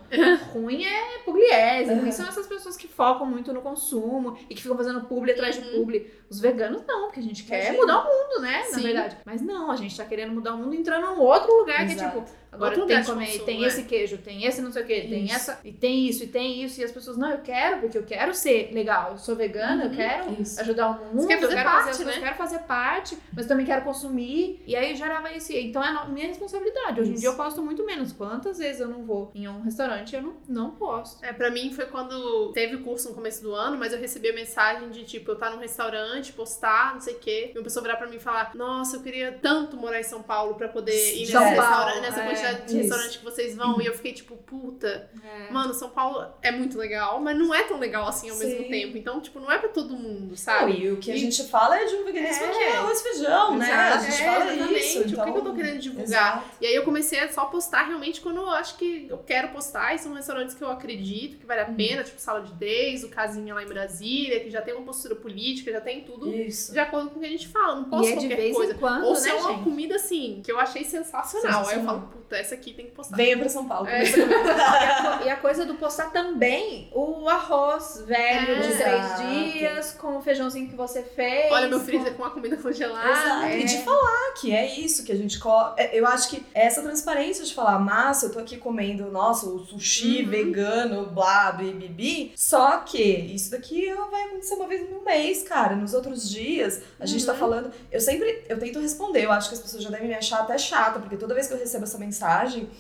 Ruim 0.53 0.85
é 0.85 1.19
pugliese, 1.25 1.95
ruim 1.95 2.13
são 2.13 2.27
essas 2.29 2.47
pessoas 2.47 2.77
que 2.77 2.87
focam 2.89 3.27
muito 3.27 3.53
no 3.53 3.63
consumo 3.63 4.37
e 4.51 4.55
que 4.55 4.63
ficam 4.63 4.77
fazendo 4.77 5.03
publi 5.03 5.33
atrás 5.33 5.57
de 5.57 5.63
Uhum. 5.69 5.81
publi. 5.81 6.13
Os 6.29 6.41
veganos 6.41 6.83
não, 6.87 7.03
porque 7.07 7.21
a 7.21 7.23
gente 7.23 7.45
quer 7.45 7.65
Imagina. 7.75 7.79
mudar 7.79 8.01
o 8.01 8.05
mundo, 8.05 8.41
né? 8.43 8.59
Na 8.71 8.79
Sim. 8.79 8.83
verdade. 8.83 9.17
Mas 9.25 9.41
não, 9.43 9.71
a 9.71 9.77
gente 9.77 9.97
tá 9.97 10.05
querendo 10.05 10.33
mudar 10.33 10.55
o 10.55 10.59
mundo 10.59 10.75
entrando 10.75 11.07
num 11.07 11.21
outro 11.21 11.53
lugar 11.59 11.85
que 11.87 11.93
é 11.93 11.95
Exato. 11.95 12.21
tipo, 12.23 12.42
agora 12.53 12.73
Outro 12.73 12.87
tem 12.87 13.01
que 13.01 13.07
comer, 13.07 13.27
consumo, 13.27 13.45
tem 13.47 13.65
é. 13.65 13.67
esse 13.67 13.83
queijo, 13.85 14.19
tem 14.19 14.45
esse 14.45 14.61
não 14.63 14.71
sei 14.71 14.83
o 14.83 14.87
que, 14.87 15.01
tem 15.01 15.25
Isso. 15.25 15.35
essa, 15.35 15.61
e 15.65 15.73
tem 15.73 16.07
isso, 16.07 16.25
e 16.25 16.27
tem 16.27 16.63
isso, 16.63 16.81
e 16.81 16.85
as 16.85 16.93
pessoas, 16.93 17.17
não, 17.17 17.31
eu 17.31 17.39
quero, 17.39 17.81
porque 17.81 17.99
eu 17.99 18.05
quero 18.05 18.35
ser 18.35 18.71
legal, 18.73 19.13
eu 19.13 19.19
sou 19.19 19.35
vegana, 19.35 19.85
eu 19.85 19.89
Uhum. 19.91 19.97
quero 19.97 20.43
Isso. 20.43 20.61
ajudar 20.61 20.91
o 20.91 21.05
mundo, 21.15 21.31
eu 21.31 21.39
quero 21.49 21.65
parte, 21.65 21.87
fazer 21.89 22.05
né? 22.05 22.17
eu 22.17 22.21
quero 22.21 22.37
fazer 22.37 22.59
parte, 22.61 23.19
mas 23.35 23.47
também 23.47 23.65
quero 23.67 23.83
consumir. 23.83 24.63
E 24.67 24.77
aí 24.77 24.95
gerava 24.95 25.33
esse. 25.33 25.59
Então 25.59 25.83
é 25.83 26.09
minha 26.09 26.27
responsabilidade. 26.29 27.01
Hoje 27.01 27.11
em 27.11 27.13
Isso. 27.15 27.21
dia 27.23 27.31
eu 27.31 27.37
posto 27.37 27.63
muito 27.63 27.85
menos. 27.87 28.13
Quantas 28.13 28.59
vezes 28.59 28.81
eu 28.81 28.89
não 28.89 29.05
vou 29.05 29.31
em 29.35 29.49
um 29.49 29.63
restaurante 29.63 30.15
eu 30.15 30.23
não, 30.23 30.35
não 30.49 30.71
posto. 30.73 31.25
É, 31.25 31.33
pra 31.33 31.51
mim 31.51 31.73
foi 31.73 31.87
quando 31.87 32.53
teve 32.53 32.77
o 32.77 32.83
curso 32.83 33.09
no 33.09 33.15
começo 33.15 33.43
do 33.43 33.55
ano, 33.55 33.77
mas 33.79 33.93
eu 33.93 33.99
recebi 33.99 34.31
a 34.31 34.35
mensagem 34.35 34.91
de 34.91 35.05
tipo, 35.05 35.31
eu 35.31 35.35
estar 35.35 35.51
num 35.51 35.59
restaurante, 35.59 36.33
postar, 36.33 36.95
não 36.95 37.01
sei 37.01 37.15
o 37.15 37.19
quê, 37.19 37.53
e 37.55 37.59
uma 37.59 37.65
pessoa 37.65 37.83
virar 37.83 37.97
pra 37.97 38.07
mim 38.07 38.17
e 38.17 38.21
falar: 38.21 38.53
Nossa, 38.55 38.97
eu 38.97 39.03
queria 39.03 39.39
tanto 39.41 39.77
morar 39.77 40.01
em 40.01 40.05
São 40.05 40.23
Paulo 40.23 40.55
pra 40.55 40.69
poder 40.69 40.93
ir 41.17 41.27
São 41.27 41.41
nesse 41.43 41.57
Paulo, 41.57 41.71
restaurante, 41.87 42.01
nessa 42.03 42.21
é, 42.21 42.27
quantidade 42.27 42.42
de 42.53 42.65
isso. 42.67 42.77
restaurante 42.77 43.19
que 43.19 43.25
vocês 43.25 43.57
vão. 43.57 43.81
E 43.81 43.87
eu 43.87 43.95
fiquei 43.95 44.13
tipo, 44.13 44.37
puta, 44.37 45.11
É. 45.25 45.51
mano, 45.53 45.73
São 45.75 45.89
Paulo 45.91 46.27
é 46.43 46.51
muito 46.51 46.77
legal, 46.79 47.21
mas 47.21 47.37
não 47.39 47.55
é 47.55 47.63
tão 47.65 47.79
legal 47.79 48.07
assim 48.09 48.31
ao 48.31 48.37
Sim. 48.37 48.47
mesmo 48.47 48.69
tempo. 48.69 48.97
Então, 48.99 49.21
tipo, 49.21 49.39
não 49.41 49.51
é 49.51 49.59
pra 49.59 49.69
todo 49.69 49.95
mundo, 49.97 50.31
Não, 50.31 50.37
sabe? 50.37 50.73
e 50.81 50.91
o 50.91 50.97
que 50.99 51.11
a 51.11 51.15
E- 51.15 51.19
gente 51.19 51.45
fala 51.45 51.79
é 51.81 51.85
de 51.85 51.95
um 51.95 52.05
veganismo 52.05 52.45
É. 52.45 52.49
que 52.51 52.59
é 52.59 52.77
arroz 52.79 53.01
e 53.01 53.03
feijão, 53.03 53.57
né? 53.59 53.71
A 53.73 53.99
gente 53.99 54.23
É, 54.23 54.25
fala 54.25 54.53
exatamente. 54.53 54.81
isso. 54.81 55.01
O 55.01 55.05
que 55.05 55.11
Então... 55.13 55.33
que 55.33 55.39
eu 55.39 55.43
tô 55.45 55.55
querendo 55.55 55.79
divulgar? 55.79 56.05
Exato. 56.05 56.45
E 56.61 56.67
aí 56.67 56.75
eu 56.75 56.85
comecei 56.85 57.21
a 57.21 57.33
só 57.33 57.45
postar 57.47 57.85
realmente 57.85 58.21
quando 58.21 58.39
eu 58.39 58.49
acho 58.51 58.77
que 58.77 59.07
eu 59.09 59.19
quero 59.19 59.49
postar. 59.49 59.95
E 59.95 59.99
são 59.99 60.13
restaurantes 60.15 60.55
que 60.55 60.63
eu 60.63 60.71
acredito 60.71 61.39
que 61.39 61.47
vale 61.47 61.61
a 61.61 61.67
pena, 61.67 62.03
tipo 62.03 62.21
Sala 62.21 62.41
de 62.43 62.53
10, 62.55 63.05
o 63.05 63.09
Casinha 63.09 63.55
lá 63.55 63.63
em 63.63 63.67
Brasília, 63.67 64.41
que 64.41 64.51
já 64.51 64.61
tem 64.63 64.75
uma 64.75 64.85
postura 64.85 65.15
política, 65.17 65.71
já 65.73 65.81
tem 65.81 66.03
tudo 66.03 66.33
Isso. 66.35 66.73
de 66.73 66.79
acordo 66.79 67.11
com 67.11 67.17
o 67.17 67.21
que 67.21 67.27
a 67.27 67.31
gente 67.31 67.49
fala. 67.49 67.77
Não 67.77 67.85
posso 67.85 68.05
E 68.09 68.13
é 68.13 68.17
de 68.17 68.21
qualquer 68.21 68.37
vez 68.37 68.55
coisa. 68.57 68.73
em 68.73 68.77
quando, 68.79 69.05
Ou 69.05 69.13
né, 69.15 69.19
se 69.21 69.29
é 69.29 69.35
uma 69.35 69.51
gente? 69.53 69.65
comida 69.65 69.97
assim, 69.97 70.41
que 70.45 70.51
eu 70.53 70.59
achei 70.59 70.85
sensacional. 70.85 71.23
Aí 71.51 71.59
eu 71.61 71.65
Sensacional. 71.65 71.95
falo, 72.01 72.09
puta, 72.13 72.32
essa 72.35 72.55
aqui 72.55 72.73
tem 72.73 72.87
que 72.87 72.93
postar. 72.93 73.17
Venha 73.17 73.39
pra 73.39 73.49
São 73.49 73.67
Paulo. 73.67 73.89
É. 73.89 74.03
E 74.05 74.09
a, 74.15 75.19
co- 75.19 75.25
e 75.25 75.31
a 75.31 75.37
coisa 75.37 75.65
do 75.67 75.75
postar 75.75 76.11
também 76.13 76.89
o 76.93 77.29
arroz 77.29 78.03
velho 78.07 78.53
É. 78.53 78.61
de 78.61 78.77
três 78.77 79.05
Exato. 79.05 79.23
dias, 79.27 79.93
com 79.93 80.17
o 80.19 80.23
feijãozinho 80.23 80.69
que 80.69 80.77
você 80.77 81.03
fez. 81.03 81.51
Olha 81.53 81.69
meu 81.69 81.79
com- 81.79 81.85
freezer 81.87 82.15
com 82.15 82.25
a 82.25 82.31
comida 82.31 82.57
congelada. 82.57 83.09
Exato. 83.11 83.45
é. 83.47 83.59
E 83.61 83.65
de 83.65 83.79
falar 83.79 84.33
que 84.41 84.53
é 84.55 84.67
isso, 84.79 85.05
que 85.05 85.13
a 85.13 85.17
gente. 85.17 85.39
Co... 85.39 85.75
é, 85.77 85.99
Eu 85.99 86.07
acho 86.07 86.29
que 86.31 86.45
é 86.55 86.67
essa 86.67 86.83
transparência 86.83 87.45
de 87.45 87.55
falar, 87.55 87.79
massa, 87.79 88.27
eu 88.27 88.33
tô 88.33 88.39
aqui 88.39 88.57
comendo, 88.57 89.11
nossa, 89.11 89.47
o 89.47 89.59
sushi 89.67 90.23
Uhum. 90.23 90.31
vegano, 90.31 91.07
blá, 91.07 91.53
bibibi. 91.53 92.33
Só 92.37 92.79
que 92.79 93.03
isso 93.03 93.51
daqui 93.51 93.93
vai 94.11 94.23
acontecer 94.25 94.55
uma 94.55 94.67
vez 94.67 94.89
no 94.91 95.03
mês, 95.05 95.43
cara. 95.43 95.75
Nos 95.77 95.95
outros 95.95 96.29
dias, 96.29 96.81
a 96.99 97.07
gente 97.07 97.25
tá 97.25 97.33
Uhum. 97.33 97.39
falando. 97.39 97.73
Eu 97.91 98.01
sempre. 98.01 98.45
Eu 98.49 98.59
tento 98.59 98.81
responder, 98.81 99.25
eu 99.25 99.33
acho 99.33 99.49
que 99.49 99.55
as 99.55 99.61
pessoas 99.61 99.83
já 99.83 99.91
devem 99.91 100.09
me 100.09 100.15
achar 100.15 100.41
até 100.41 100.57
chata, 100.59 100.99
porque 101.01 101.17
toda 101.17 101.35
vez 101.35 101.47
que 101.47 101.55
eu 101.55 101.59
recebo 101.59 101.85
essa 101.85 101.99
mensagem, 101.99 102.22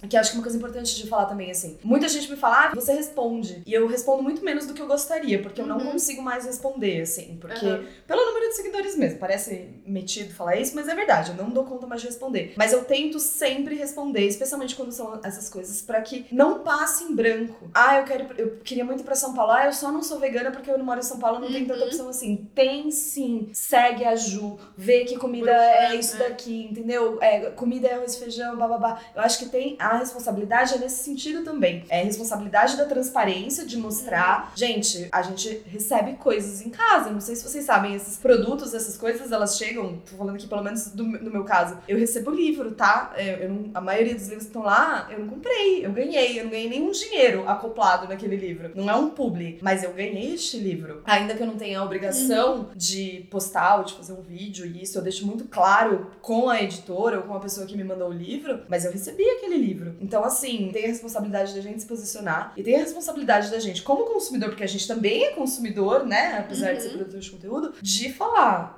que 0.08 0.16
acho 0.16 0.30
que 0.30 0.36
é 0.36 0.38
uma 0.38 0.42
coisa 0.42 0.56
importante 0.58 0.94
de 0.96 1.06
falar 1.08 1.26
também, 1.26 1.50
assim. 1.50 1.78
Muita 1.82 2.08
gente 2.08 2.30
me 2.30 2.36
fala, 2.36 2.66
ah, 2.66 2.74
você 2.74 2.92
responde. 2.92 3.62
E 3.66 3.72
eu 3.72 3.86
respondo 3.86 4.22
muito 4.22 4.44
menos 4.44 4.66
do 4.66 4.74
que 4.74 4.80
eu 4.82 4.86
gostaria, 4.86 5.40
porque 5.42 5.60
eu 5.60 5.66
não 5.66 5.78
Uhum. 5.78 5.92
consigo 5.92 6.22
mais 6.22 6.44
responder, 6.44 7.00
assim. 7.02 7.36
Porque 7.40 7.66
Aham. 7.66 7.84
pelo 8.06 8.20
seguidores 8.56 8.96
mesmo. 8.96 9.18
Parece 9.18 9.68
metido 9.86 10.32
falar 10.34 10.56
isso, 10.56 10.74
mas 10.74 10.88
é 10.88 10.94
verdade. 10.94 11.30
Eu 11.30 11.36
não 11.36 11.50
dou 11.50 11.64
conta 11.64 11.86
mais 11.86 12.00
de 12.00 12.06
responder. 12.08 12.54
Mas 12.56 12.72
eu 12.72 12.84
tento 12.84 13.18
sempre 13.18 13.74
responder, 13.74 14.26
especialmente 14.26 14.74
quando 14.74 14.92
são 14.92 15.20
essas 15.24 15.48
coisas, 15.48 15.82
pra 15.82 16.00
que 16.02 16.26
não 16.32 16.60
passe 16.60 17.04
em 17.04 17.14
branco. 17.14 17.68
Ah, 17.74 17.98
eu 17.98 18.04
quero. 18.04 18.26
Eu 18.38 18.58
queria 18.64 18.84
muito 18.84 19.00
ir 19.00 19.04
pra 19.04 19.14
São 19.14 19.34
Paulo. 19.34 19.52
Ah, 19.52 19.66
eu 19.66 19.72
só 19.72 19.90
não 19.92 20.02
sou 20.02 20.18
vegana 20.18 20.50
porque 20.50 20.70
eu 20.70 20.78
não 20.78 20.84
moro 20.84 21.00
em 21.00 21.04
São 21.04 21.18
Paulo, 21.18 21.38
não 21.40 21.50
tem 21.50 21.64
tanta 21.64 21.80
Uhum. 21.80 21.86
opção 21.86 22.08
assim. 22.08 22.48
Tem 22.54 22.90
sim. 22.90 23.48
Segue 23.52 24.04
a 24.04 24.14
Ju, 24.16 24.58
vê 24.76 25.04
que 25.04 25.16
comida 25.16 25.50
é 25.52 25.94
isso 25.96 26.16
é. 26.16 26.28
daqui, 26.28 26.64
entendeu? 26.70 27.18
É, 27.20 27.50
comida 27.50 27.88
é 27.88 27.94
arroz 27.94 28.14
e 28.14 28.18
feijão, 28.20 28.56
bababá. 28.56 29.00
Eu 29.14 29.22
acho 29.22 29.38
que 29.38 29.46
tem 29.46 29.76
a 29.78 29.98
responsabilidade 29.98 30.74
é 30.74 30.78
nesse 30.78 31.02
sentido 31.04 31.42
também. 31.44 31.84
É 31.88 32.00
a 32.00 32.04
responsabilidade 32.04 32.76
da 32.76 32.84
transparência, 32.84 33.64
de 33.64 33.76
mostrar. 33.76 34.52
Gente, 34.54 35.08
a 35.10 35.22
gente 35.22 35.62
recebe 35.66 36.14
coisas 36.14 36.60
em 36.64 36.70
casa. 36.70 37.10
Não 37.10 37.20
sei 37.20 37.34
se 37.36 37.42
vocês 37.42 37.64
sabem, 37.64 37.94
esses 37.94 38.16
produtos, 38.42 38.74
essas 38.74 38.96
coisas, 38.96 39.32
elas 39.32 39.56
chegam. 39.56 39.98
Tô 40.10 40.16
falando 40.16 40.36
aqui, 40.36 40.46
pelo 40.46 40.62
menos 40.62 40.88
do, 40.88 41.04
no 41.04 41.30
meu 41.30 41.44
caso. 41.44 41.78
Eu 41.88 41.98
recebo 41.98 42.30
livro, 42.30 42.72
tá? 42.72 43.14
Eu, 43.16 43.24
eu 43.24 43.48
não- 43.48 43.70
a 43.74 43.80
maioria 43.80 44.14
dos 44.14 44.24
livros 44.24 44.44
que 44.44 44.50
estão 44.50 44.62
lá, 44.62 45.08
eu 45.10 45.20
não 45.20 45.28
comprei. 45.28 45.84
Eu 45.84 45.92
ganhei. 45.92 46.38
Eu 46.38 46.44
não 46.44 46.50
ganhei 46.50 46.68
nenhum 46.68 46.90
dinheiro 46.90 47.48
acoplado 47.48 48.08
naquele 48.08 48.36
livro. 48.36 48.70
Não 48.74 48.90
é 48.90 48.94
um 48.94 49.10
publi, 49.10 49.58
mas 49.62 49.82
eu 49.82 49.92
ganhei 49.92 50.34
este 50.34 50.58
livro. 50.58 51.02
Ainda 51.04 51.34
que 51.34 51.42
eu 51.42 51.46
não 51.46 51.56
tenha 51.56 51.80
a 51.80 51.84
obrigação 51.84 52.70
de 52.74 53.26
postar 53.30 53.78
ou 53.78 53.84
de 53.84 53.94
fazer 53.94 54.12
um 54.12 54.22
vídeo, 54.22 54.66
e 54.66 54.82
isso 54.82 54.98
eu 54.98 55.02
deixo 55.02 55.26
muito 55.26 55.44
claro 55.44 56.10
com 56.20 56.48
a 56.48 56.62
editora 56.62 57.18
ou 57.18 57.22
com 57.24 57.34
a 57.34 57.40
pessoa 57.40 57.66
que 57.66 57.76
me 57.76 57.84
mandou 57.84 58.08
o 58.08 58.12
livro, 58.12 58.62
mas 58.68 58.84
eu 58.84 58.92
recebi 58.92 59.12
recebi 59.12 59.28
aquele 59.30 59.56
livro. 59.56 59.94
Então, 60.00 60.24
assim, 60.24 60.70
tem 60.72 60.84
a 60.84 60.88
responsabilidade 60.88 61.54
da 61.54 61.60
gente 61.60 61.82
se 61.82 61.86
posicionar 61.86 62.52
e 62.56 62.62
tem 62.62 62.76
a 62.76 62.78
responsabilidade 62.78 63.50
da 63.50 63.58
gente, 63.58 63.82
como 63.82 64.04
consumidor, 64.04 64.50
porque 64.50 64.64
a 64.64 64.68
gente 64.68 64.86
também 64.86 65.24
é 65.24 65.30
consumidor, 65.30 66.06
né? 66.06 66.38
Apesar 66.38 66.70
uhum. 66.70 66.76
de 66.76 66.82
ser 66.82 66.88
uhum. 66.88 66.96
produtor 66.98 67.20
de 67.20 67.30
conteúdo, 67.30 67.74
de 67.80 68.12
falar. 68.12 68.31